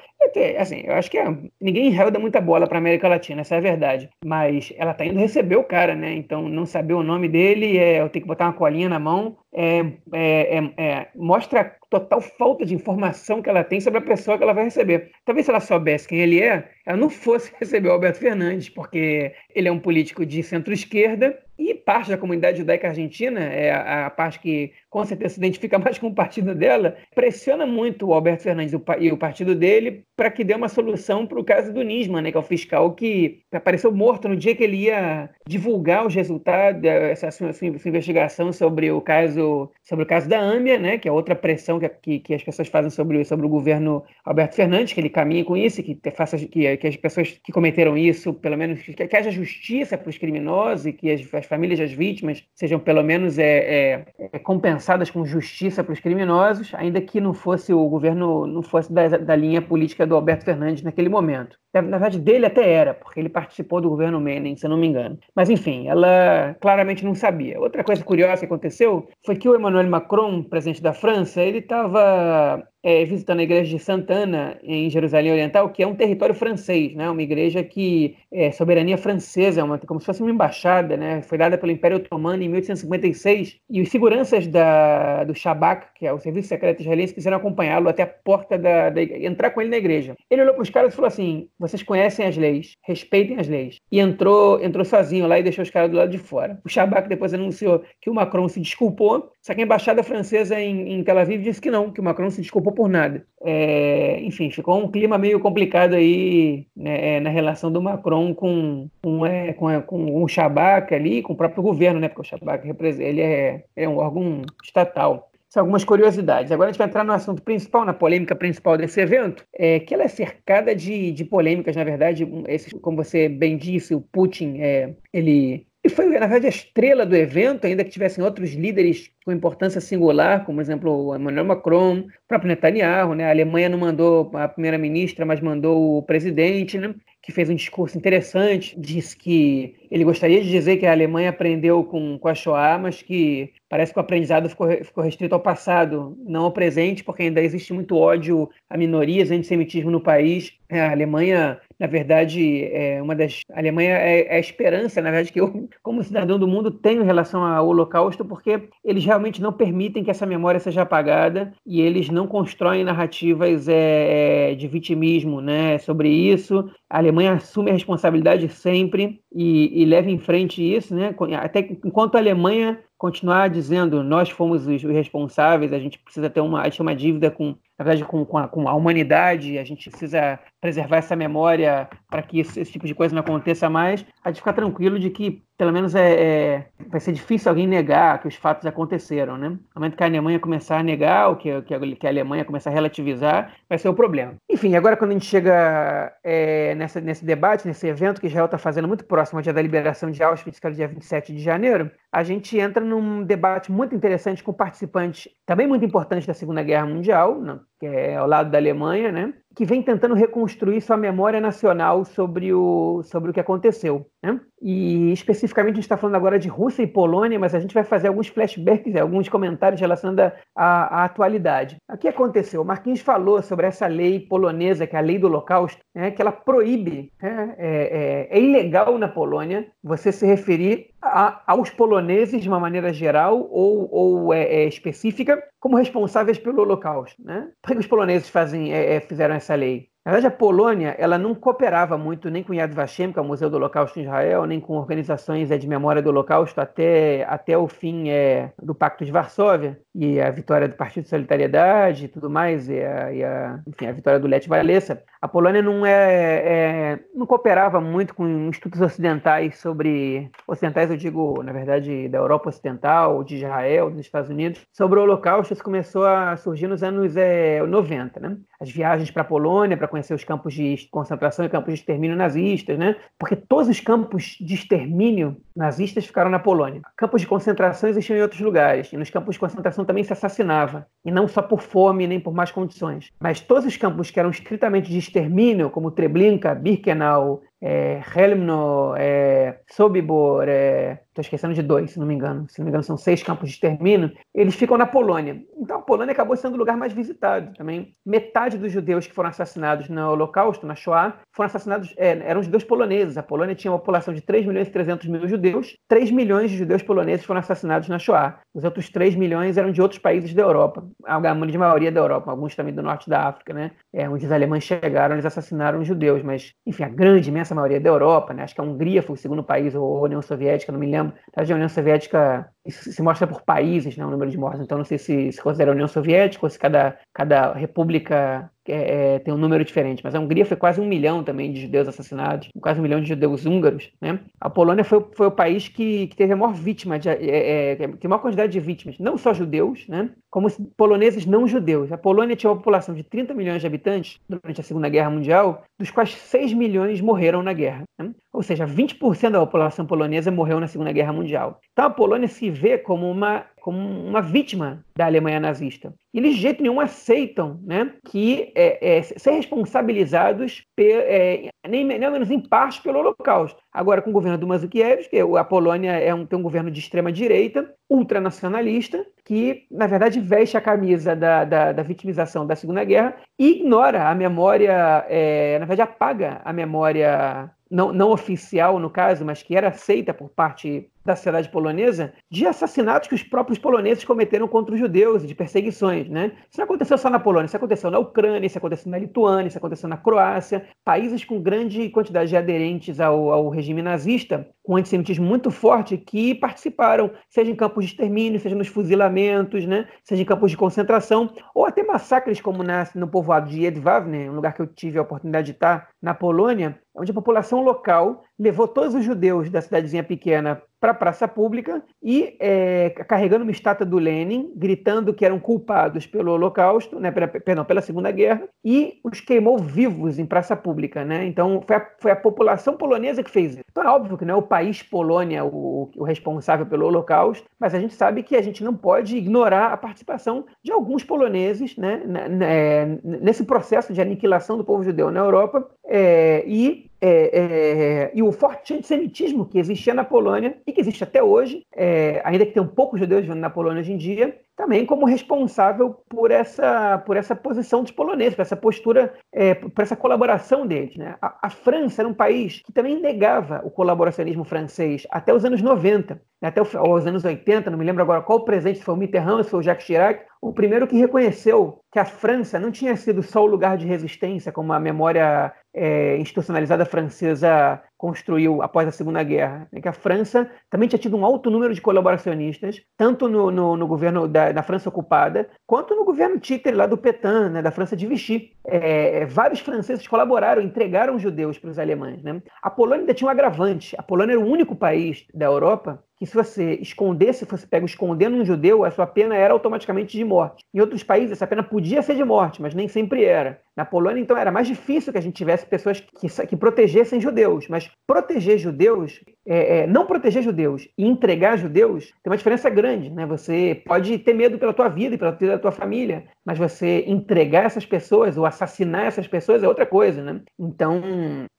assim, 0.60 0.84
eu 0.86 0.94
acho 0.94 1.10
que 1.10 1.18
é, 1.18 1.26
ninguém 1.60 1.88
em 1.88 2.12
dá 2.12 2.20
muita 2.20 2.40
bola 2.40 2.68
para 2.68 2.78
América 2.78 3.08
Latina, 3.08 3.42
essa 3.42 3.56
é 3.56 3.58
a 3.58 3.62
verdade. 3.62 4.08
Mas 4.24 4.72
ela 4.78 4.94
tá 4.94 5.04
indo 5.04 5.20
receber 5.20 5.56
o 5.56 5.64
cara, 5.64 5.96
né? 5.96 6.14
Então 6.14 6.48
não 6.48 6.64
saber 6.64 6.94
o 6.94 7.02
nome 7.02 7.28
dele, 7.28 7.80
é, 7.80 8.02
eu 8.02 8.10
tenho 8.10 8.22
que 8.22 8.28
botar 8.28 8.46
uma 8.46 8.54
colinha 8.54 8.88
na 8.88 9.00
mão, 9.00 9.36
é, 9.52 9.80
é, 10.14 10.58
é, 10.58 10.74
é 10.78 11.08
mostra 11.16 11.76
total 11.90 12.22
falta 12.22 12.66
de 12.66 12.74
informação 12.76 13.42
que 13.42 13.50
ela 13.50 13.64
tem 13.64 13.82
sobre 13.82 13.98
a 14.00 14.04
pessoa 14.04 14.38
que 14.38 14.44
ela 14.44 14.54
vai 14.54 14.66
receber. 14.66 15.12
Talvez 15.26 15.46
se 15.46 15.52
ela 15.52 15.60
soubesse 15.60 16.08
quem 16.08 16.20
ele 16.20 16.40
é, 16.40 16.70
ela 16.86 16.98
não 16.98 17.10
fosse 17.10 17.52
receber 17.60 17.90
o 17.90 17.92
Alberto 17.92 18.20
Fernandes, 18.20 18.70
porque 18.70 19.34
ele 19.54 19.68
é 19.68 19.72
um 19.72 19.80
político 19.80 20.26
de 20.26 20.44
centro-esquerda 20.44 21.38
e 21.58 21.76
parte 21.76 22.10
da 22.10 22.18
comunidade 22.18 22.58
judaica 22.58 22.88
argentina, 22.88 23.40
é 23.40 23.72
a, 23.72 24.06
a, 24.08 24.10
parte 24.10 24.40
que 24.40 24.74
com 24.92 25.06
certeza 25.06 25.36
se 25.36 25.40
identifica 25.40 25.80
mais 25.80 25.98
com 25.98 26.08
o 26.08 26.14
partido 26.14 26.54
dela, 26.54 26.98
pressiona 27.16 27.66
muito 27.66 28.08
o 28.08 28.14
Alberto 28.14 28.44
Fernandes 28.44 28.74
e 29.00 29.12
o 29.12 29.18
partido 29.18 29.56
dele 29.56 30.04
para 30.18 30.30
que 30.30 30.44
dê 30.44 30.54
uma 30.54 30.68
solução 30.68 31.26
para 31.26 31.40
o 31.40 31.46
caso 31.46 31.74
do 31.74 31.82
Nisman, 31.82 32.22
né, 32.22 32.30
que 32.30 32.36
é 32.36 32.40
o 32.40 32.44
fiscal 32.44 32.94
que 32.94 33.40
apareceu 33.54 33.90
morto 33.90 34.28
no 34.28 34.36
dia 34.36 34.54
que 34.54 34.62
ele 34.62 34.76
ia 34.84 35.30
divulgar 35.48 36.06
os 36.06 36.14
resultados 36.14 36.82
dessa 36.82 37.32
sua, 37.32 37.54
sua, 37.54 37.68
investigação 37.68 38.52
sobre 38.52 38.92
o 38.92 39.00
caso 39.00 39.72
sobre 39.82 40.04
o 40.04 40.08
caso 40.08 40.28
da 40.28 40.40
Âmbia, 40.40 40.78
né, 40.78 40.98
que 40.98 41.08
é 41.08 41.12
outra 41.12 41.36
pressão 41.36 41.80
que, 41.80 41.88
que, 41.90 42.20
que, 42.20 42.34
as 42.34 42.44
pessoas 42.44 42.68
fazem 42.68 42.92
sobre, 42.92 43.24
sobre 43.24 43.46
o 43.46 43.50
governo 43.50 44.04
Alberto 44.26 44.56
Fernandes, 44.56 44.92
que 44.92 45.00
ele 45.00 45.10
caminha 45.10 45.46
com 45.46 45.56
isso, 45.56 45.82
que 45.82 45.98
faça 46.14 46.38
que, 46.38 46.78
que 46.78 46.88
as 46.88 46.98
pessoas 46.98 47.40
que 47.42 47.54
cometeram 47.54 47.98
isso, 47.98 48.34
pelo 48.34 48.58
menos 48.58 48.82
que, 48.82 48.94
que 48.94 49.16
haja 49.16 49.32
justiça 49.32 49.98
para 49.98 50.10
os 50.10 50.18
criminosos 50.18 50.86
e 50.86 50.94
que 50.94 51.10
as, 51.10 51.34
as 51.34 51.46
famílias 51.46 51.80
das 51.80 51.94
vítimas 51.94 52.44
sejam 52.54 52.78
pelo 52.78 53.02
menos 53.02 53.40
é, 53.40 53.58
é, 53.58 54.06
é 54.34 54.40
compensadas 54.40 54.81
com 55.10 55.26
justiça 55.26 55.84
para 55.84 55.94
os 55.94 56.00
criminosos, 56.00 56.74
ainda 56.74 57.02
que 57.02 57.22
não 57.22 57.34
fosse 57.34 57.74
o 57.74 57.88
governo, 57.88 58.46
não 58.48 58.62
fosse 58.62 58.92
da, 58.92 59.08
da 59.08 59.36
linha 59.36 59.62
política 59.62 60.06
do 60.06 60.16
Alberto 60.16 60.46
Fernandes 60.46 60.84
naquele 60.84 61.10
momento. 61.10 61.58
Na 61.74 61.82
verdade, 61.82 62.20
dele 62.20 62.46
até 62.46 62.70
era, 62.70 62.94
porque 62.94 63.20
ele 63.20 63.30
participou 63.30 63.80
do 63.80 63.90
governo 63.90 64.20
Menem, 64.20 64.56
se 64.56 64.68
não 64.68 64.78
me 64.78 64.88
engano. 64.88 65.18
Mas 65.36 65.50
enfim, 65.50 65.88
ela 65.88 66.56
claramente 66.60 67.06
não 67.06 67.16
sabia. 67.16 67.60
Outra 67.60 67.84
coisa 67.84 68.04
curiosa 68.04 68.40
que 68.40 68.46
aconteceu 68.46 69.08
foi 69.26 69.36
que 69.36 69.48
o 69.48 69.56
Emmanuel 69.56 69.90
Macron, 69.90 70.44
presidente 70.44 70.82
da 70.82 70.94
França, 70.94 71.42
ele 71.42 71.60
estava 71.60 72.62
é, 72.84 73.06
visitando 73.06 73.40
a 73.40 73.44
igreja 73.44 73.78
de 73.78 73.84
Santana, 73.84 74.58
em 74.64 74.90
Jerusalém 74.90 75.32
Oriental, 75.32 75.70
que 75.70 75.84
é 75.84 75.88
um 75.88 75.96
território 75.96 76.34
francês, 76.34 76.96
né? 76.96 77.10
uma 77.10 77.22
igreja 77.22 77.64
que 77.64 78.16
é 78.32 78.52
soberania 78.52 78.98
francesa, 78.98 79.62
é 79.62 79.64
uma, 79.64 79.78
como 79.78 80.00
se 80.00 80.06
fosse 80.06 80.22
uma 80.22 80.32
embaixada, 80.32 80.98
né? 80.98 81.22
foi 81.22 81.38
dada 81.38 81.58
pelo 81.58 81.72
Império 81.72 81.98
Otomano 81.98 82.42
em 82.42 82.50
1856, 82.50 83.58
e 83.70 83.82
os 83.82 83.90
seguranças 83.90 84.48
da, 84.48 85.24
do 85.24 85.36
Shabak, 85.36 85.88
que 85.96 86.08
é 86.08 86.14
o 86.14 86.20
Serviço 86.20 86.48
Secreto 86.48 86.82
Israelense, 86.82 87.14
quiseram 87.14 87.38
acompanhá-lo 87.38 87.90
até 87.90 88.04
a 88.04 88.08
porta 88.08 88.58
da, 88.58 88.90
da 88.90 89.02
entrar 89.02 89.52
com 89.52 89.62
ele 89.62 89.70
na 89.70 89.78
igreja. 89.78 90.16
Ele 90.30 90.42
olhou 90.42 90.56
para 90.56 90.64
os 90.64 90.70
caras 90.70 90.94
e 90.94 90.96
falou 90.96 91.08
assim, 91.08 91.48
vocês 91.60 91.84
conhecem 91.84 92.26
as 92.26 92.36
leis, 92.36 92.76
respeitem 92.84 93.40
as 93.40 93.48
leis. 93.48 93.78
E 93.92 94.00
entrou, 94.00 94.64
entrou 94.64 94.84
sozinho 94.84 95.28
lá 95.28 95.40
e 95.40 95.44
deixou 95.44 95.64
os 95.64 95.70
caras 95.70 95.92
do 95.92 95.98
lado 95.98 96.10
de 96.10 96.18
fora. 96.18 96.60
O 96.66 96.70
Shabak 96.70 97.08
depois 97.08 97.34
anunciou 97.34 97.84
que 98.02 98.10
o 98.10 98.14
Macron 98.14 98.48
se 98.48 98.60
desculpou, 98.60 99.32
só 99.42 99.54
que 99.54 99.62
a 99.62 99.64
embaixada 99.64 100.04
francesa 100.04 100.60
em, 100.60 100.94
em 100.94 101.04
Tel 101.04 101.18
Aviv 101.18 101.42
disse 101.42 101.62
que 101.62 101.70
não, 101.70 101.92
que 101.92 102.00
o 102.00 102.04
Macron 102.04 102.30
se 102.30 102.42
desculpou 102.42 102.71
por 102.72 102.90
nada. 102.90 103.26
É, 103.42 104.22
enfim, 104.22 104.50
ficou 104.52 104.78
um 104.78 104.90
clima 104.90 105.18
meio 105.18 105.40
complicado 105.40 105.96
aí 105.96 106.68
né, 106.76 107.18
é, 107.18 107.20
na 107.20 107.30
relação 107.30 107.72
do 107.72 107.82
Macron 107.82 108.34
com, 108.34 108.88
com, 109.02 109.26
é, 109.26 109.54
com, 109.54 109.82
com 109.82 110.24
o 110.24 110.28
Shabak 110.28 110.94
ali, 110.94 111.22
com 111.22 111.34
o 111.34 111.38
próprio 111.38 111.64
governo, 111.64 112.00
né? 112.00 112.08
Porque 112.08 112.22
o 112.22 112.24
Shabak 112.24 112.68
ele 113.00 113.22
é, 113.22 113.64
é 113.76 113.90
um 113.90 113.98
órgão 113.98 114.42
estatal 114.64 115.32
são 115.52 115.64
algumas 115.64 115.84
curiosidades. 115.84 116.50
Agora 116.50 116.70
a 116.70 116.72
gente 116.72 116.78
vai 116.78 116.88
entrar 116.88 117.04
no 117.04 117.12
assunto 117.12 117.42
principal, 117.42 117.84
na 117.84 117.94
polêmica 117.94 118.34
principal 118.34 118.78
desse 118.78 119.02
evento, 119.02 119.46
é 119.54 119.82
que 119.82 119.94
ela 119.94 120.04
é 120.04 120.08
cercada 120.08 120.74
de, 120.74 121.12
de 121.12 121.26
polêmicas, 121.26 121.76
na 121.76 121.84
verdade. 121.84 122.26
Esse, 122.48 122.74
como 122.80 123.04
você 123.04 123.28
bem 123.28 123.58
disse, 123.58 123.94
o 123.94 124.00
Putin, 124.00 124.62
é, 124.62 124.94
ele 125.12 125.68
e 125.84 125.90
foi, 125.90 126.06
na 126.06 126.20
verdade, 126.20 126.46
a 126.46 126.50
estrela 126.50 127.06
do 127.06 127.16
evento, 127.16 127.66
ainda 127.66 127.84
que 127.84 127.90
tivessem 127.90 128.24
outros 128.24 128.52
líderes 128.52 129.12
com 129.26 129.32
importância 129.32 129.82
singular, 129.82 130.46
como, 130.46 130.58
por 130.58 130.62
exemplo, 130.62 131.08
o 131.08 131.16
Emmanuel 131.16 131.46
Macron, 131.46 132.02
o 132.02 132.28
próprio 132.28 132.50
Netanyahu, 132.50 133.16
né? 133.16 133.26
A 133.26 133.32
Alemanha 133.32 133.68
não 133.68 133.80
mandou 133.80 134.30
a 134.36 134.48
primeira-ministra, 134.48 135.26
mas 135.26 135.40
mandou 135.40 135.98
o 135.98 136.04
presidente, 136.04 136.78
né? 136.78 136.94
Que 137.22 137.32
fez 137.32 137.50
um 137.50 137.56
discurso 137.56 137.98
interessante, 137.98 138.80
disse 138.80 139.18
que 139.18 139.81
ele 139.92 140.06
gostaria 140.06 140.42
de 140.42 140.50
dizer 140.50 140.78
que 140.78 140.86
a 140.86 140.92
Alemanha 140.92 141.30
aprendeu 141.30 141.84
com, 141.84 142.18
com 142.18 142.28
a 142.30 142.34
Shoah, 142.34 142.80
mas 142.80 143.02
que 143.02 143.52
parece 143.68 143.92
que 143.92 144.00
o 144.00 144.02
aprendizado 144.02 144.48
ficou, 144.48 144.70
ficou 144.70 145.04
restrito 145.04 145.36
ao 145.36 145.42
passado, 145.42 146.18
não 146.26 146.46
ao 146.46 146.52
presente, 146.52 147.04
porque 147.04 147.24
ainda 147.24 147.42
existe 147.42 147.74
muito 147.74 147.98
ódio 147.98 148.50
a 148.70 148.78
minorias, 148.78 149.30
antissemitismo 149.32 149.92
no 149.92 150.00
país. 150.00 150.54
A 150.72 150.92
Alemanha 150.92 151.60
na 151.82 151.88
verdade, 151.88 152.66
é 152.66 153.02
uma 153.02 153.16
das. 153.16 153.42
A 153.52 153.58
Alemanha 153.58 153.98
é, 153.98 154.28
é, 154.28 154.36
a 154.36 154.40
esperança, 154.40 155.02
na 155.02 155.10
verdade, 155.10 155.34
que 155.34 155.42
eu, 155.42 155.68
como 155.82 156.04
cidadão 156.04 156.38
do 156.38 156.48
mundo, 156.48 156.70
tenho 156.70 157.02
em 157.02 157.06
relação 157.06 157.44
ao 157.44 157.68
Holocausto, 157.68 158.24
porque 158.24 158.70
eles 158.86 159.04
realmente 159.04 159.42
não 159.42 159.52
permitem 159.52 160.04
que 160.04 160.12
essa 160.12 160.28
memória 160.28 160.60
seja 160.60 160.84
apagada 160.84 161.52
e 161.66 161.82
eles 161.82 162.08
não 162.10 162.28
constroem 162.28 162.84
narrativas 162.84 163.68
é, 163.68 164.52
é 164.52 164.56
de 164.56 164.68
vitimismo 164.68 165.42
né, 165.42 165.80
sobre 165.80 166.08
isso. 166.08 166.70
A 166.88 167.00
Alemanha 167.00 167.34
assume 167.34 167.72
a 167.72 167.74
responsabilidade 167.74 168.48
sempre 168.50 169.20
e, 169.34 169.81
e 169.82 169.86
leva 169.86 170.10
em 170.10 170.20
frente 170.20 170.62
isso, 170.62 170.96
né? 170.96 171.16
Até 171.42 171.60
enquanto 171.60 172.16
a 172.16 172.20
Alemanha 172.20 172.80
continuar 172.98 173.50
dizendo 173.50 174.04
nós 174.04 174.30
fomos 174.30 174.68
os 174.68 174.84
responsáveis, 174.84 175.74
a 175.74 175.80
gente 175.80 175.98
precisa 175.98 176.30
ter 176.30 176.42
uma, 176.42 176.64
uma 176.80 176.96
dívida 176.96 177.32
com 177.32 177.56
na 177.82 177.84
verdade, 177.84 178.06
com, 178.06 178.24
com, 178.24 178.38
a, 178.38 178.48
com 178.48 178.70
a 178.70 178.76
humanidade, 178.76 179.58
a 179.58 179.64
gente 179.64 179.90
precisa 179.90 180.40
preservar 180.62 180.98
essa 180.98 181.16
memória 181.16 181.90
para 182.08 182.22
que 182.22 182.40
esse, 182.40 182.60
esse, 182.60 182.72
tipo 182.72 182.86
de 182.86 182.94
coisa 182.94 183.16
não 183.16 183.22
aconteça 183.22 183.72
mais, 183.72 184.06
a 184.24 184.30
gente 184.30 184.38
ficar 184.38 184.54
tranquilo 184.54 185.00
de 185.00 185.10
que, 185.10 185.42
pelo 185.58 185.72
menos, 185.72 185.94
é, 185.94 186.14
é, 186.14 186.68
vai 186.88 187.00
ser 187.00 187.12
difícil 187.12 187.50
alguém 187.50 187.68
negar 187.68 188.20
que 188.20 188.28
os 188.28 188.36
fatos 188.36 188.66
aconteceram, 188.66 189.38
né? 189.38 189.50
No 189.50 189.60
momento 189.76 189.96
que 189.96 190.04
a 190.04 190.08
Alemanha 190.08 190.40
começar 190.40 190.80
a 190.80 190.84
negar, 190.84 191.30
ou 191.30 191.36
que, 191.36 191.62
que, 191.62 191.74
a, 191.74 191.80
que 191.80 192.08
a 192.08 192.10
Alemanha 192.10 192.44
começar 192.44 192.72
a 192.72 192.74
relativizar, 192.74 193.54
vai 193.70 193.78
ser 193.78 193.88
o 193.88 193.94
problema. 193.94 194.36
Enfim, 194.50 194.76
agora 194.76 194.98
quando 194.98 195.12
a 195.12 195.14
gente 195.14 195.26
chega 195.26 196.12
é, 196.24 196.74
nessa, 196.76 197.00
nesse 197.00 197.24
debate, 197.24 197.68
nesse 197.68 197.88
evento 197.88 198.20
que 198.20 198.28
Israel 198.28 198.46
está 198.46 198.58
fazendo 198.58 198.88
muito 198.88 199.06
próximo 199.06 199.38
ao 199.40 199.44
dia 199.44 199.54
da 199.54 199.62
liberação 199.62 200.10
de 200.10 200.24
Auschwitz, 200.24 200.60
que 200.60 200.68
é 200.68 200.70
o 200.70 200.74
dia 200.74 200.88
27 200.88 201.34
de 201.34 201.40
janeiro, 201.40 201.92
a 202.12 202.24
gente 202.24 202.58
entra 202.58 202.84
num 202.84 203.24
debate 203.24 203.72
muito 203.72 203.94
interessante 203.96 204.44
com 204.44 204.52
participantes 204.52 205.30
também 205.46 205.68
muito 205.68 205.86
importantes 205.86 206.26
da 206.26 206.34
Segunda 206.34 206.64
Guerra 206.64 206.86
Mundial, 206.86 207.40
que 207.82 207.88
é 207.88 208.16
ao 208.16 208.28
lado 208.28 208.52
da 208.52 208.60
Alemanha, 208.60 209.12
né? 209.12 209.34
que 209.56 209.66
vem 209.66 209.82
tentando 209.82 210.16
reconstruir 210.16 210.80
sua 210.82 210.96
memória 210.96 211.42
nacional 211.42 212.06
sobre 212.06 212.54
o, 212.54 213.02
sobre 213.04 213.32
o 213.32 213.34
que 213.34 213.40
aconteceu. 213.40 214.06
Né? 214.24 214.40
E 214.62 215.12
especificamente 215.12 215.74
a 215.74 215.76
gente 215.76 215.84
está 215.84 215.98
falando 215.98 216.16
agora 216.16 216.40
de 216.40 216.48
Rússia 216.48 216.84
e 216.84 216.88
Polônia, 216.88 217.40
mas 217.40 217.54
a 217.54 217.60
gente 217.60 217.74
vai 217.74 217.84
fazer 217.84 218.08
alguns 218.08 218.28
flashbacks, 218.28 218.96
alguns 218.96 219.28
comentários 219.28 219.82
relacionados 219.82 220.40
à, 220.56 221.02
à 221.02 221.06
atualidade. 221.06 221.78
O 221.92 221.98
que 221.98 222.08
aconteceu? 222.08 222.62
O 222.62 222.66
Marquinhos 222.66 223.02
falou 223.02 223.42
sobre 223.42 223.66
essa 223.66 223.88
lei 223.88 224.20
polonesa, 224.20 224.88
que 224.88 224.96
é 224.96 225.00
a 225.00 225.02
lei 225.02 225.18
do 225.18 225.28
Holocausto, 225.28 225.82
né, 225.94 226.12
que 226.12 226.22
ela 226.22 226.32
proíbe, 226.32 227.12
né, 227.22 227.56
é, 227.58 228.28
é, 228.32 228.38
é, 228.38 228.42
ilegal 228.42 228.98
na 228.98 229.08
Polônia 229.08 229.68
você 229.84 230.12
se 230.12 230.26
referir 230.26 230.92
a, 231.02 231.42
aos 231.48 231.70
poloneses 231.72 232.42
de 232.42 232.48
uma 232.48 232.60
maneira 232.60 232.94
geral 232.94 233.48
ou, 233.50 233.90
ou 233.92 234.34
é, 234.34 234.44
é 234.44 234.68
específica 234.68 235.42
como 235.60 235.78
responsáveis 235.78 236.38
pelo 236.38 236.62
Holocausto. 236.62 237.22
Né? 237.24 237.50
Que 237.76 237.80
os 237.80 237.88
poloneses 237.88 238.30
fazem, 238.30 238.74
é, 238.74 239.00
fizeram 239.02 239.36
essa 239.36 239.56
lei? 239.56 239.91
Na 240.04 240.12
verdade, 240.12 240.34
a 240.34 240.36
Polônia 240.36 240.96
ela 240.98 241.16
não 241.16 241.36
cooperava 241.36 241.96
muito 241.96 242.28
nem 242.32 242.42
com 242.42 242.56
Yad 242.56 242.74
Vashem, 242.74 243.14
que 243.14 243.20
é 243.20 243.22
o 243.22 243.26
Museu 243.26 243.52
do 243.52 243.58
Holocausto 243.58 244.00
em 244.00 244.04
Israel, 244.04 244.48
nem 244.48 244.60
com 244.60 244.74
organizações 244.74 245.52
é, 245.52 245.58
de 245.60 245.68
memória 245.68 246.02
do 246.02 246.10
Holocausto 246.10 246.60
até, 246.60 247.24
até 247.30 247.56
o 247.56 247.68
fim 247.68 248.10
é, 248.10 248.52
do 248.60 248.74
Pacto 248.74 249.06
de 249.06 249.12
Varsóvia 249.12 249.80
e 249.94 250.20
a 250.20 250.32
vitória 250.32 250.68
do 250.68 250.76
Partido 250.76 251.04
de 251.04 251.10
Solidariedade 251.10 252.06
e 252.06 252.08
tudo 252.08 252.32
mais, 252.32 252.68
e 252.68 252.80
a, 252.80 253.14
e 253.14 253.24
a 253.24 253.60
enfim, 253.68 253.86
a 253.86 253.92
vitória 253.92 254.20
do 254.20 254.28
Lech 254.28 254.50
Walesa. 254.50 255.04
A 255.22 255.28
Polônia 255.28 255.62
não, 255.62 255.86
é, 255.86 255.92
é, 255.94 257.00
não 257.14 257.28
cooperava 257.28 257.80
muito 257.80 258.16
com 258.16 258.50
estudos 258.50 258.82
ocidentais 258.82 259.60
sobre... 259.60 260.32
Ocidentais, 260.48 260.90
eu 260.90 260.98
digo, 260.98 261.44
na 261.44 261.54
verdade, 261.54 262.10
da 262.10 262.18
Europa 262.18 262.50
Ocidental, 262.50 263.24
de 263.24 263.36
Israel, 263.36 263.92
dos 263.92 264.00
Estados 264.00 264.32
Unidos. 264.32 264.66
Sobre 264.74 265.00
o 265.00 265.04
Holocausto, 265.04 265.54
isso 265.54 265.64
começou 265.64 266.08
a 266.08 266.36
surgir 266.38 266.68
nos 266.68 266.82
anos 266.82 267.16
é, 267.16 267.62
90, 267.62 268.20
né? 268.20 268.38
As 268.62 268.70
viagens 268.70 269.10
para 269.10 269.24
a 269.24 269.26
Polônia, 269.26 269.76
para 269.76 269.88
conhecer 269.88 270.14
os 270.14 270.24
campos 270.24 270.54
de 270.54 270.88
concentração 270.92 271.44
e 271.44 271.50
campos 271.50 271.74
de 271.74 271.80
extermínio 271.80 272.16
nazistas, 272.16 272.78
né? 272.78 272.96
Porque 273.18 273.36
todos 273.36 273.68
os 273.68 273.80
campos 273.80 274.38
de 274.40 274.54
extermínio 274.54 275.36
nazistas 275.56 276.06
ficaram 276.06 276.30
na 276.30 276.38
Polônia. 276.38 276.82
Campos 276.96 277.22
de 277.22 277.28
concentração 277.28 277.90
existiam 277.90 278.18
em 278.18 278.22
outros 278.22 278.40
lugares, 278.40 278.94
e 278.94 278.98
nos 278.98 279.10
campos 279.10 279.34
de 279.34 279.40
concentração 279.40 279.84
também 279.84 280.04
se 280.04 280.14
assassinava, 280.14 280.86
e 281.04 281.10
não 281.10 281.28
só 281.28 281.42
por 281.42 281.60
fome 281.60 282.06
nem 282.06 282.20
por 282.20 282.36
más 282.36 282.52
condições. 282.52 283.12
Mas 283.20 283.40
todos 283.40 283.66
os 283.66 283.76
campos 283.76 284.12
que 284.12 284.20
eram 284.20 284.30
estritamente 284.30 284.92
de 284.92 285.00
extermínio, 285.00 285.72
como 285.72 285.90
Treblinka, 285.90 286.54
Birkenau, 286.54 287.42
é, 287.62 288.02
Helmno, 288.16 288.94
é, 288.98 289.60
Sobibor, 289.68 290.46
é, 290.48 291.00
estou 291.22 291.38
esquecendo 291.38 291.54
de 291.54 291.62
dois, 291.62 291.92
se 291.92 292.00
não 292.00 292.06
me 292.06 292.14
engano, 292.14 292.46
se 292.50 292.60
não 292.60 292.66
me 292.66 292.70
engano 292.70 292.84
são 292.84 292.98
seis 292.98 293.24
campos 293.24 293.50
de 293.50 293.56
extermínio, 293.56 294.12
eles 294.34 294.56
ficam 294.56 294.78
na 294.78 294.86
Polônia. 294.86 295.42
Então 295.58 295.78
a 295.78 295.82
Polônia 295.82 296.12
acabou 296.12 296.36
sendo 296.36 296.56
o 296.56 296.58
lugar 296.58 296.76
mais 296.76 296.92
visitado 296.92 297.54
também. 297.54 297.96
Metade 298.06 298.58
dos 298.58 298.72
judeus 298.72 299.08
que 299.08 299.14
foram 299.14 299.30
assassinados 299.30 299.88
no 299.90 300.10
Holocausto, 300.10 300.66
na 300.66 300.76
Shoah, 300.76 301.20
foram 301.34 301.48
assassinados, 301.48 301.94
é, 301.98 302.10
eram 302.28 302.44
judeus 302.44 302.64
poloneses. 302.64 303.18
A 303.18 303.24
Polônia 303.24 303.56
tinha 303.56 303.72
uma 303.72 303.80
população 303.80 304.14
de 304.14 304.22
3 304.22 304.46
milhões 304.46 304.68
e 304.68 304.72
300 304.72 305.08
mil 305.08 305.28
judeus, 305.28 305.78
3 305.88 306.12
milhões 306.12 306.52
de 306.52 306.58
judeus 306.58 306.82
poloneses 306.82 307.26
foram 307.26 307.40
assassinados 307.40 307.88
na 307.88 308.00
Shoah. 308.00 308.40
Os 308.54 308.64
outros 308.64 308.90
3 308.90 309.16
milhões 309.16 309.58
eram 309.58 309.72
de 309.72 309.82
outros 309.82 310.00
países 310.00 310.34
da 310.34 310.42
Europa, 310.42 310.86
a 311.06 311.20
grande 311.20 311.58
maioria 311.58 311.92
da 311.92 312.00
Europa, 312.00 312.32
alguns 312.32 312.56
também 312.56 312.74
do 312.74 312.82
norte 312.82 313.10
da 313.10 313.28
África, 313.28 313.54
né? 313.54 313.72
É, 313.94 314.10
onde 314.10 314.26
os 314.26 314.32
alemães 314.32 314.64
chegaram, 314.64 315.16
eles 315.16 315.26
assassinaram 315.26 315.80
os 315.80 315.88
judeus, 315.88 316.24
mas, 316.24 316.54
enfim, 316.66 316.84
a 316.84 316.90
grande, 316.90 317.30
imensa 317.30 317.54
maioria 317.54 317.80
da 317.80 317.90
Europa, 317.90 318.34
né? 318.34 318.44
Acho 318.44 318.56
que 318.56 318.62
a 318.62 318.64
Hungria 318.64 319.02
foi 319.02 319.16
o 319.16 319.18
segundo 319.18 319.44
país, 319.44 319.76
ou 319.76 319.98
a 319.98 320.02
União 320.02 320.22
Soviética, 320.22 320.72
não 320.72 320.80
me 320.80 320.90
lembro. 320.90 321.11
A 321.36 321.42
União 321.42 321.70
Soviética 321.70 322.52
se 322.70 323.02
mostra 323.02 323.26
por 323.26 323.42
países, 323.42 323.98
né, 323.98 324.06
o 324.06 324.12
número 324.12 324.30
de 324.30 324.38
mortos. 324.38 324.62
Então, 324.62 324.78
não 324.78 324.86
sei 324.86 324.98
se 324.98 325.32
se 325.32 325.42
considera 325.42 325.72
a 325.72 325.74
União 325.74 325.88
Soviética 325.88 326.46
ou 326.46 326.50
se 326.50 326.60
cada, 326.60 326.98
cada 327.14 327.54
república 327.54 328.50
é, 328.68 329.16
é, 329.16 329.20
tem 329.20 329.34
um 329.34 329.38
número 329.38 329.66
diferente, 329.66 330.04
mas 330.04 330.14
a 330.14 330.20
Hungria 330.20 330.46
foi 330.46 330.56
quase 330.56 330.80
um 330.80 330.86
milhão 330.86 331.24
também 331.24 331.52
de 331.52 331.62
judeus 331.62 331.88
assassinados, 331.88 332.50
quase 332.62 332.80
um 332.80 332.84
milhão 332.84 333.02
de 333.02 333.08
judeus 333.08 333.46
húngaros. 333.46 333.92
Né? 334.00 334.20
A 334.40 334.50
Polônia 334.50 334.84
foi, 334.84 335.04
foi 335.14 335.28
o 335.28 335.32
país 335.32 335.68
que, 335.68 336.08
que 336.08 336.16
teve 336.16 336.34
a 336.34 336.36
maior 336.36 336.54
vítima, 336.54 337.00
de, 337.00 337.10
é, 337.10 337.72
é, 337.72 337.76
tem 337.76 338.00
a 338.04 338.08
maior 338.08 338.22
quantidade 338.22 338.52
de 338.52 338.60
vítimas, 338.60 339.00
não 339.00 339.18
só 339.18 339.34
judeus, 339.34 339.88
né? 339.88 340.12
como 340.30 340.50
poloneses 340.78 341.26
não 341.26 341.48
judeus. 341.48 341.92
A 341.92 341.98
Polônia 341.98 342.36
tinha 342.36 342.52
uma 342.52 342.58
população 342.58 342.94
de 342.94 343.04
30 343.04 343.34
milhões 343.34 343.62
de 343.62 343.68
habitantes 343.68 344.20
durante 344.30 344.62
a 344.62 344.64
Segunda 344.64 344.90
Guerra 344.90 345.10
Mundial, 345.10 345.64
dos 345.80 345.90
quais 345.90 346.14
6 346.14 346.54
milhões 346.54 347.02
morreram 347.02 347.42
na 347.42 347.54
guerra. 347.54 347.84
Né? 348.00 348.12
Ou 348.32 348.44
seja, 348.44 348.66
20% 348.66 349.32
da 349.32 349.40
população 349.40 349.86
polonesa 349.86 350.32
morreu 350.32 350.60
na 350.60 350.68
Segunda 350.68 350.92
Guerra 350.92 351.12
Mundial. 351.12 351.60
Então 351.74 351.86
a 351.86 351.90
Polônia 351.90 352.28
se 352.28 352.51
vê 352.52 352.78
como 352.78 353.10
uma 353.10 353.46
como 353.62 353.78
uma 353.78 354.22
vítima 354.22 354.84
da 354.96 355.06
Alemanha 355.06 355.40
nazista. 355.40 355.94
Eles 356.14 356.36
de 356.36 356.42
jeito 356.42 356.62
nenhum 356.62 356.80
aceitam 356.80 357.60
né, 357.64 357.94
que 358.10 358.52
é, 358.56 358.98
é, 358.98 359.02
ser 359.04 359.32
responsabilizados 359.32 360.66
é, 360.78 361.50
nem, 361.70 361.86
nem 361.86 362.00
menos 362.00 362.32
em 362.32 362.40
parte 362.40 362.82
pelo 362.82 363.00
Holocausto. 363.00 363.62
Agora, 363.72 364.02
com 364.02 364.10
o 364.10 364.14
governo 364.14 364.38
do 364.38 364.48
Mazukievic, 364.48 365.10
que 365.10 365.20
a 365.20 365.44
Polônia 365.44 365.92
é 365.92 366.14
um, 366.14 366.26
tem 366.26 366.38
um 366.38 366.42
governo 366.42 366.72
de 366.72 366.80
extrema 366.80 367.12
direita, 367.12 367.72
ultranacionalista, 367.90 369.06
que, 369.24 369.68
na 369.70 369.86
verdade, 369.86 370.20
veste 370.20 370.58
a 370.58 370.62
camisa 370.62 371.16
da, 371.16 371.46
da, 371.46 371.72
da 371.72 371.84
vitimização 371.84 372.46
da 372.46 372.56
Segunda 372.56 372.84
Guerra 372.84 373.16
e 373.38 373.62
ignora 373.62 374.10
a 374.10 374.16
memória, 374.16 375.06
é, 375.08 375.60
na 375.60 375.66
verdade, 375.66 375.90
apaga 375.90 376.42
a 376.44 376.52
memória 376.52 377.52
não, 377.70 377.94
não 377.94 378.12
oficial, 378.12 378.80
no 378.80 378.90
caso, 378.90 379.24
mas 379.24 379.42
que 379.42 379.56
era 379.56 379.70
aceita 379.70 380.14
por 380.14 380.30
parte 380.30 380.90
da 381.04 381.16
sociedade 381.16 381.50
polonesa 381.50 382.14
de 382.30 382.46
assassinatos 382.46 383.08
que 383.08 383.16
os 383.16 383.24
próprios 383.24 383.58
poloneses 383.58 384.04
cometeram 384.04 384.48
contra 384.48 384.74
os 384.74 384.80
judeus, 384.80 385.26
de 385.26 385.36
perseguições. 385.36 386.08
Né? 386.10 386.32
Isso 386.50 386.60
não 386.60 386.66
aconteceu 386.66 386.98
só 386.98 387.10
na 387.10 387.20
Polônia, 387.20 387.48
isso 387.48 387.58
aconteceu 387.58 387.90
na 387.90 388.00
Ucrânia, 388.00 388.46
isso 388.46 388.58
aconteceu 388.58 388.92
na 388.92 388.98
Lituânia, 388.98 389.48
isso 389.48 389.58
aconteceu 389.58 389.90
na 389.90 389.98
Croácia, 389.98 390.66
países 390.84 391.26
com 391.26 391.42
grande 391.42 391.90
quantidade 391.90 392.30
de 392.30 392.38
aderentes 392.38 393.00
ao, 393.00 393.32
ao 393.32 393.50
regime 393.50 393.82
nazista, 393.82 394.48
com 394.64 394.76
antissemitismo 394.76 395.26
muito 395.26 395.50
forte, 395.50 395.98
que 395.98 396.36
participaram, 396.36 397.12
seja 397.30 397.52
em 397.52 397.56
campos 397.56 397.86
de 397.86 397.92
extermínio, 397.92 398.40
seja 398.40 398.56
nos 398.56 398.68
fuzilamentos, 398.68 399.66
né? 399.66 399.88
seja 400.04 400.22
em 400.22 400.26
campos 400.26 400.52
de 400.52 400.58
concentração, 400.58 401.34
ou 401.56 401.66
até 401.66 401.84
massacres 401.84 402.40
como 402.40 402.64
na, 402.64 402.88
no 402.96 403.08
povoado 403.08 403.50
de 403.50 403.62
Jedwabne, 403.62 404.30
um 404.30 404.36
lugar 404.36 404.54
que 404.54 404.62
eu 404.62 404.68
tive 404.68 405.00
a 405.00 405.02
oportunidade 405.02 405.48
de 405.48 405.54
estar 405.54 405.90
na 406.02 406.14
Polônia, 406.14 406.80
onde 406.96 407.12
a 407.12 407.14
população 407.14 407.62
local 407.62 408.24
levou 408.42 408.68
todos 408.68 408.96
os 408.96 409.06
judeus 409.06 409.52
da 409.52 409.62
cidadezinha 409.62 410.04
pequena 410.04 410.60
para 410.80 410.94
a 410.94 410.96
praça 410.96 411.28
pública 411.28 411.84
e 412.02 412.36
é, 412.40 412.90
carregando 412.90 413.44
uma 413.44 413.52
estátua 413.52 413.86
do 413.86 414.00
Lenin, 414.00 414.52
gritando 414.56 415.14
que 415.14 415.24
eram 415.24 415.40
culpados 415.40 416.08
pelo 416.08 416.32
Holocausto, 416.32 417.00
né, 417.00 417.12
pela, 417.12 417.28
perdão, 417.28 417.64
pela 417.64 417.82
Segunda 417.82 418.10
Guerra, 418.10 418.42
e 418.66 419.00
os 419.04 419.22
queimou 419.22 419.60
vivos 419.60 420.18
em 420.18 420.26
praça 420.26 420.56
pública. 420.56 421.06
Né? 421.06 421.28
Então 421.28 421.62
foi 421.68 421.76
a, 421.76 421.88
foi 422.00 422.12
a 422.12 422.16
população 422.16 422.76
polonesa 422.76 423.22
que 423.22 423.30
fez 423.30 423.52
isso. 423.52 423.64
Então 423.72 423.84
é 423.84 423.90
óbvio 423.90 424.18
que 424.18 424.26
não 424.26 424.34
é 424.34 424.38
o 424.38 424.42
país 424.42 424.82
Polônia 424.82 425.46
o, 425.46 425.92
o 425.96 426.04
responsável 426.04 426.66
pelo 426.66 426.88
Holocausto, 426.88 427.48
mas 427.60 427.76
a 427.76 427.80
gente 427.80 427.94
sabe 427.94 428.24
que 428.24 428.36
a 428.36 428.42
gente 428.42 428.64
não 428.64 428.76
pode 428.76 429.16
ignorar 429.16 429.72
a 429.72 429.78
participação 429.78 430.46
de 430.64 430.72
alguns 430.72 431.04
poloneses 431.04 431.78
né, 431.78 432.02
né, 432.08 432.98
nesse 433.04 433.44
processo 433.44 433.94
de 433.94 434.02
aniquilação 434.02 434.58
do 434.58 434.64
povo 434.64 434.84
judeu 434.84 435.12
na 435.12 435.20
Europa 435.20 435.70
é, 435.86 436.44
e 436.48 436.90
é, 437.02 437.40
é, 437.40 438.12
e 438.14 438.22
o 438.22 438.32
forte 438.32 438.76
antissemitismo 438.76 439.48
que 439.48 439.58
existia 439.58 439.94
na 439.94 440.04
Polônia 440.04 440.58
e 440.68 440.72
que 440.72 440.80
existe 440.80 441.04
até 441.04 441.22
hoje, 441.24 441.66
é, 441.76 442.22
ainda 442.24 442.46
que 442.46 442.52
tenha 442.52 442.64
um 442.64 442.70
pouco 442.70 442.98
judeus 442.98 443.24
vivendo 443.24 443.40
na 443.40 443.50
Polônia 443.50 443.82
hoje 443.82 443.92
em 443.92 443.98
dia, 443.98 444.40
também 444.56 444.86
como 444.86 445.08
responsável 445.08 445.96
por 446.08 446.30
essa, 446.30 447.00
por 447.00 447.18
essa 447.18 447.36
posição 447.36 447.82
dos 447.82 447.92
poloneses, 447.92 448.36
por 448.36 448.44
essa 448.44 448.56
postura, 448.56 449.14
é, 449.34 449.56
por 449.56 449.82
essa 449.82 449.96
colaboração 449.96 450.68
deles. 450.68 450.96
Né? 450.96 451.16
A, 451.20 451.48
a, 451.48 451.50
França 451.50 452.04
era 452.04 452.10
um 452.10 452.14
país 452.14 452.62
que 452.64 452.72
também 452.72 453.02
negava 453.02 453.62
o 453.64 453.72
colaboracionismo 453.72 454.44
francês 454.44 455.08
até 455.10 455.34
os 455.34 455.44
anos 455.44 455.64
90, 455.64 456.22
né? 456.40 456.50
até 456.50 456.62
os 456.62 457.08
anos 457.08 457.26
80, 457.26 457.72
não 457.72 457.78
me 457.80 457.86
lembro 457.86 458.04
agora 458.04 458.22
qual 458.22 458.40
o 458.40 458.46
presidente, 458.46 458.78
se 458.78 458.86
foi 458.86 458.94
o 458.94 458.98
Mitterrand, 458.98 459.44
se 459.44 459.50
foi 459.50 459.62
o 459.62 459.64
Jacques 459.64 459.88
Chirac, 459.88 460.26
o 460.42 460.52
primeiro 460.52 460.88
que 460.88 460.98
reconheceu 460.98 461.80
que 461.92 462.00
a 462.00 462.06
França 462.06 462.60
não 462.60 462.72
tinha 462.72 462.96
sido 462.96 463.22
só 463.22 463.44
o 463.44 463.46
lugar 463.46 463.78
de 463.78 463.86
resistência, 463.86 464.52
como 464.52 464.74
a 464.74 464.80
memória 464.80 465.54
é, 465.74 466.18
institucionalizada 466.18 466.84
francesa 466.84 467.82
construiu 467.96 468.64
após 468.64 468.88
a 468.88 468.92
Segunda 468.92 469.22
Guerra, 469.22 469.68
né, 469.72 469.80
que 469.80 469.88
a 469.88 469.94
França 469.94 470.50
também 470.70 470.90
tinha 470.90 470.98
tido 470.98 471.16
um 471.16 471.24
alto 471.24 471.52
número 471.52 471.74
de 471.74 471.82
colaboracionistas, 471.82 472.82
tanto 472.98 473.30
no, 473.30 473.52
no, 473.52 473.78
no 473.78 473.86
governo 473.86 474.28
da, 474.28 474.52
da, 474.52 474.64
França 474.64 474.90
ocupada, 474.90 475.48
quanto 475.68 475.96
no 475.96 476.04
governo 476.04 476.40
títere 476.40 476.76
lá 476.76 476.88
do 476.88 476.98
Petain, 476.98 477.50
né, 477.50 477.62
da 477.62 477.70
França 477.70 477.96
de 477.96 478.08
Vichy. 478.08 478.54
É, 478.66 479.26
vários 479.26 479.60
franceses 479.60 480.08
colaboraram, 480.08 480.62
entregaram 480.62 481.20
judeus 481.20 481.60
para 481.60 481.70
os 481.70 481.78
alemães. 481.78 482.24
Né? 482.24 482.42
A 482.64 482.70
Polônia 482.70 483.02
ainda 483.02 483.14
tinha 483.14 483.28
um 483.28 483.32
agravante. 483.32 483.96
A 483.98 484.02
Polônia 484.02 484.34
era 484.34 484.42
o 484.42 484.48
único 484.48 484.76
país 484.76 485.26
da 485.34 485.46
Europa 485.46 486.04
que 486.22 486.26
se 486.28 486.36
você 486.36 486.76
escondesse, 486.76 487.40
se 487.40 487.46
fosse 487.48 487.66
pego 487.66 487.84
escondendo 487.84 488.38
um 488.38 488.46
judeu, 488.46 488.86
a 488.86 488.92
sua 488.92 489.08
pena 489.08 489.36
era 489.36 489.56
automaticamente 489.56 490.16
de 490.16 490.24
morte. 490.24 490.64
Em 490.72 490.80
outros 490.80 491.02
países, 491.02 491.32
essa 491.32 491.48
pena 491.48 491.64
podia 491.64 492.04
ser 492.04 492.16
de 492.16 492.24
morte, 492.24 492.62
mas 492.62 492.76
nem 492.76 492.88
sempre 492.88 493.26
era. 493.26 493.60
Na 493.76 493.86
Polônia, 493.86 494.22
então, 494.22 494.38
era 494.38 494.52
mais 494.52 494.68
difícil 494.68 495.12
que 495.12 495.18
a 495.18 495.22
gente 495.22 495.34
tivesse 495.34 495.66
pessoas 495.66 496.00
que, 496.00 496.46
que 496.46 496.56
protegessem 496.56 497.20
judeus, 497.20 497.68
mas 497.68 497.90
proteger 498.06 498.60
judeus, 498.60 499.20
é, 499.46 499.80
é, 499.80 499.88
não 499.88 500.06
proteger 500.06 500.44
judeus 500.44 500.88
e 500.98 501.06
entregar 501.06 501.58
judeus 501.58 502.06
tem 502.24 502.32
uma 502.32 502.38
diferença 502.38 502.70
grande. 502.70 503.10
Né? 503.10 503.26
Você 503.26 503.82
pode 503.86 504.18
ter 504.20 504.34
medo 504.34 504.58
pela 504.58 504.74
tua 504.74 504.88
vida 504.88 505.16
e 505.16 505.18
pela 505.18 505.32
vida 505.32 505.54
da 505.54 505.60
tua 505.60 505.72
família, 505.72 506.26
mas 506.46 506.58
você 506.58 507.04
entregar 507.08 507.66
essas 507.66 507.86
pessoas 507.86 508.38
ou 508.38 508.46
assassinar 508.46 509.06
essas 509.06 509.28
pessoas 509.28 509.64
é 509.64 509.68
outra 509.68 509.86
coisa. 509.86 510.22
Né? 510.22 510.42
Então, 510.60 511.02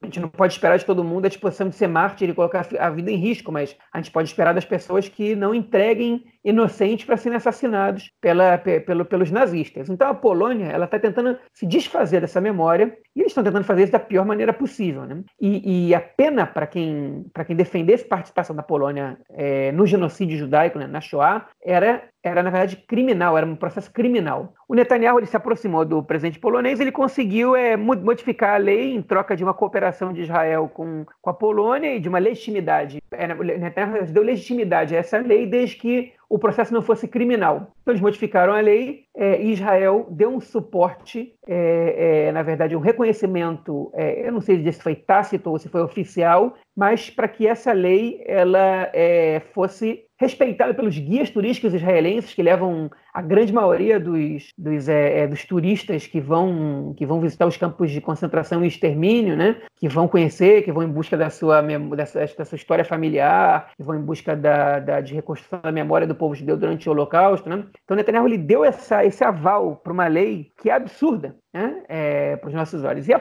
a 0.01 0.05
gente 0.05 0.19
não 0.19 0.29
pode 0.29 0.53
esperar 0.53 0.77
de 0.77 0.85
todo 0.85 1.03
mundo 1.03 1.25
a 1.25 1.29
disposição 1.29 1.69
de 1.69 1.75
ser 1.75 1.87
mártir 1.87 2.29
e 2.29 2.33
colocar 2.33 2.67
a 2.79 2.89
vida 2.89 3.11
em 3.11 3.17
risco, 3.17 3.51
mas 3.51 3.75
a 3.91 3.97
gente 3.97 4.11
pode 4.11 4.29
esperar 4.29 4.53
das 4.53 4.65
pessoas 4.65 5.09
que 5.09 5.35
não 5.35 5.53
entreguem 5.53 6.23
inocentes 6.43 7.05
para 7.05 7.17
serem 7.17 7.37
assassinados 7.37 8.11
pela, 8.19 8.57
pelo, 8.57 9.05
pelos 9.05 9.31
nazistas. 9.31 9.89
Então 9.89 10.09
a 10.09 10.13
Polônia 10.13 10.65
ela 10.65 10.85
está 10.85 10.99
tentando 10.99 11.37
se 11.53 11.65
desfazer 11.65 12.21
dessa 12.21 12.41
memória 12.41 12.97
e 13.15 13.21
eles 13.21 13.31
estão 13.31 13.43
tentando 13.43 13.63
fazer 13.63 13.83
isso 13.83 13.91
da 13.91 13.99
pior 13.99 14.25
maneira 14.25 14.51
possível. 14.51 15.05
Né? 15.05 15.23
E, 15.39 15.87
e 15.87 15.95
a 15.95 16.01
pena 16.01 16.45
para 16.45 16.67
quem, 16.67 17.25
quem 17.45 17.55
defendesse 17.55 18.05
participação 18.05 18.55
da 18.55 18.63
Polônia 18.63 19.17
é, 19.31 19.71
no 19.71 19.85
genocídio 19.85 20.37
judaico, 20.37 20.77
né, 20.77 20.87
na 20.87 21.01
Shoah, 21.01 21.47
era 21.63 22.03
era 22.23 22.41
na 22.41 22.49
verdade 22.49 22.77
criminal, 22.77 23.37
era 23.37 23.45
um 23.45 23.55
processo 23.55 23.91
criminal. 23.91 24.53
O 24.67 24.73
Netanyahu 24.73 25.19
ele 25.19 25.25
se 25.25 25.35
aproximou 25.35 25.83
do 25.83 26.01
presidente 26.01 26.39
polonês, 26.39 26.79
ele 26.79 26.91
conseguiu 26.91 27.55
é, 27.55 27.75
modificar 27.75 28.55
a 28.55 28.57
lei 28.57 28.95
em 28.95 29.01
troca 29.01 29.35
de 29.35 29.43
uma 29.43 29.53
cooperação 29.53 30.13
de 30.13 30.21
Israel 30.21 30.71
com, 30.73 31.05
com 31.21 31.29
a 31.29 31.33
Polônia 31.33 31.95
e 31.95 31.99
de 31.99 32.07
uma 32.07 32.19
legitimidade. 32.19 33.01
É, 33.11 33.27
Netanyahu 33.27 34.05
deu 34.05 34.23
legitimidade 34.23 34.95
a 34.95 34.99
essa 34.99 35.17
lei 35.17 35.45
desde 35.45 35.75
que 35.75 36.13
o 36.29 36.39
processo 36.39 36.73
não 36.73 36.81
fosse 36.81 37.07
criminal. 37.07 37.73
Então 37.83 37.91
eles 37.91 38.01
modificaram 38.01 38.53
a 38.53 38.61
lei 38.61 39.03
é, 39.15 39.43
Israel 39.43 40.07
deu 40.09 40.29
um 40.29 40.39
suporte, 40.39 41.35
é, 41.45 42.27
é, 42.27 42.31
na 42.31 42.41
verdade, 42.41 42.75
um 42.75 42.79
reconhecimento, 42.79 43.91
é, 43.93 44.27
eu 44.27 44.31
não 44.31 44.41
sei 44.41 44.71
se 44.71 44.81
foi 44.81 44.95
tácito 44.95 45.51
ou 45.51 45.59
se 45.59 45.69
foi 45.69 45.81
oficial, 45.81 46.55
mas 46.75 47.09
para 47.09 47.27
que 47.27 47.45
essa 47.45 47.71
lei 47.73 48.23
ela 48.25 48.89
é, 48.93 49.41
fosse 49.53 50.05
respeitada 50.19 50.73
pelos 50.73 50.97
guias 50.97 51.29
turísticos 51.29 51.73
israelenses 51.73 52.33
que 52.33 52.41
levam 52.41 52.89
a 53.13 53.21
grande 53.21 53.53
maioria 53.53 53.99
dos, 53.99 54.51
dos, 54.57 54.89
é, 54.89 55.19
é, 55.19 55.27
dos, 55.27 55.45
turistas 55.45 56.07
que 56.07 56.19
vão, 56.19 56.93
que 56.97 57.05
vão 57.05 57.21
visitar 57.21 57.45
os 57.45 57.55
campos 57.55 57.91
de 57.91 58.01
concentração 58.01 58.63
e 58.63 58.67
extermínio, 58.67 59.37
né? 59.37 59.61
que 59.75 59.87
vão 59.87 60.07
conhecer, 60.07 60.63
que 60.63 60.71
vão 60.71 60.83
em 60.83 60.89
busca 60.89 61.15
da 61.15 61.29
sua, 61.29 61.61
dessa, 61.95 62.25
da 62.37 62.45
sua 62.45 62.55
história 62.55 62.83
familiar, 62.83 63.71
que 63.77 63.83
vão 63.83 63.95
em 63.95 64.01
busca 64.01 64.35
da, 64.35 64.79
da, 64.79 64.99
de 65.01 65.13
reconstrução 65.13 65.61
da 65.61 65.71
memória 65.71 66.07
do 66.07 66.15
povo 66.15 66.33
judeu 66.33 66.57
durante 66.57 66.89
o 66.89 66.91
Holocausto. 66.91 67.47
Né? 67.47 67.63
Então, 67.83 67.95
Netanyahu 67.95 68.27
ele 68.27 68.37
deu 68.37 68.65
essa, 68.65 69.05
esse 69.05 69.23
aval 69.23 69.75
para 69.75 69.93
uma 69.93 70.07
lei 70.07 70.49
que 70.57 70.69
é 70.69 70.73
absurda 70.73 71.35
né? 71.53 71.83
é, 71.87 72.35
para 72.37 72.47
os 72.47 72.53
nossos 72.53 72.83
olhos. 72.83 73.07
E 73.07 73.13
a 73.13 73.17
a, 73.17 73.19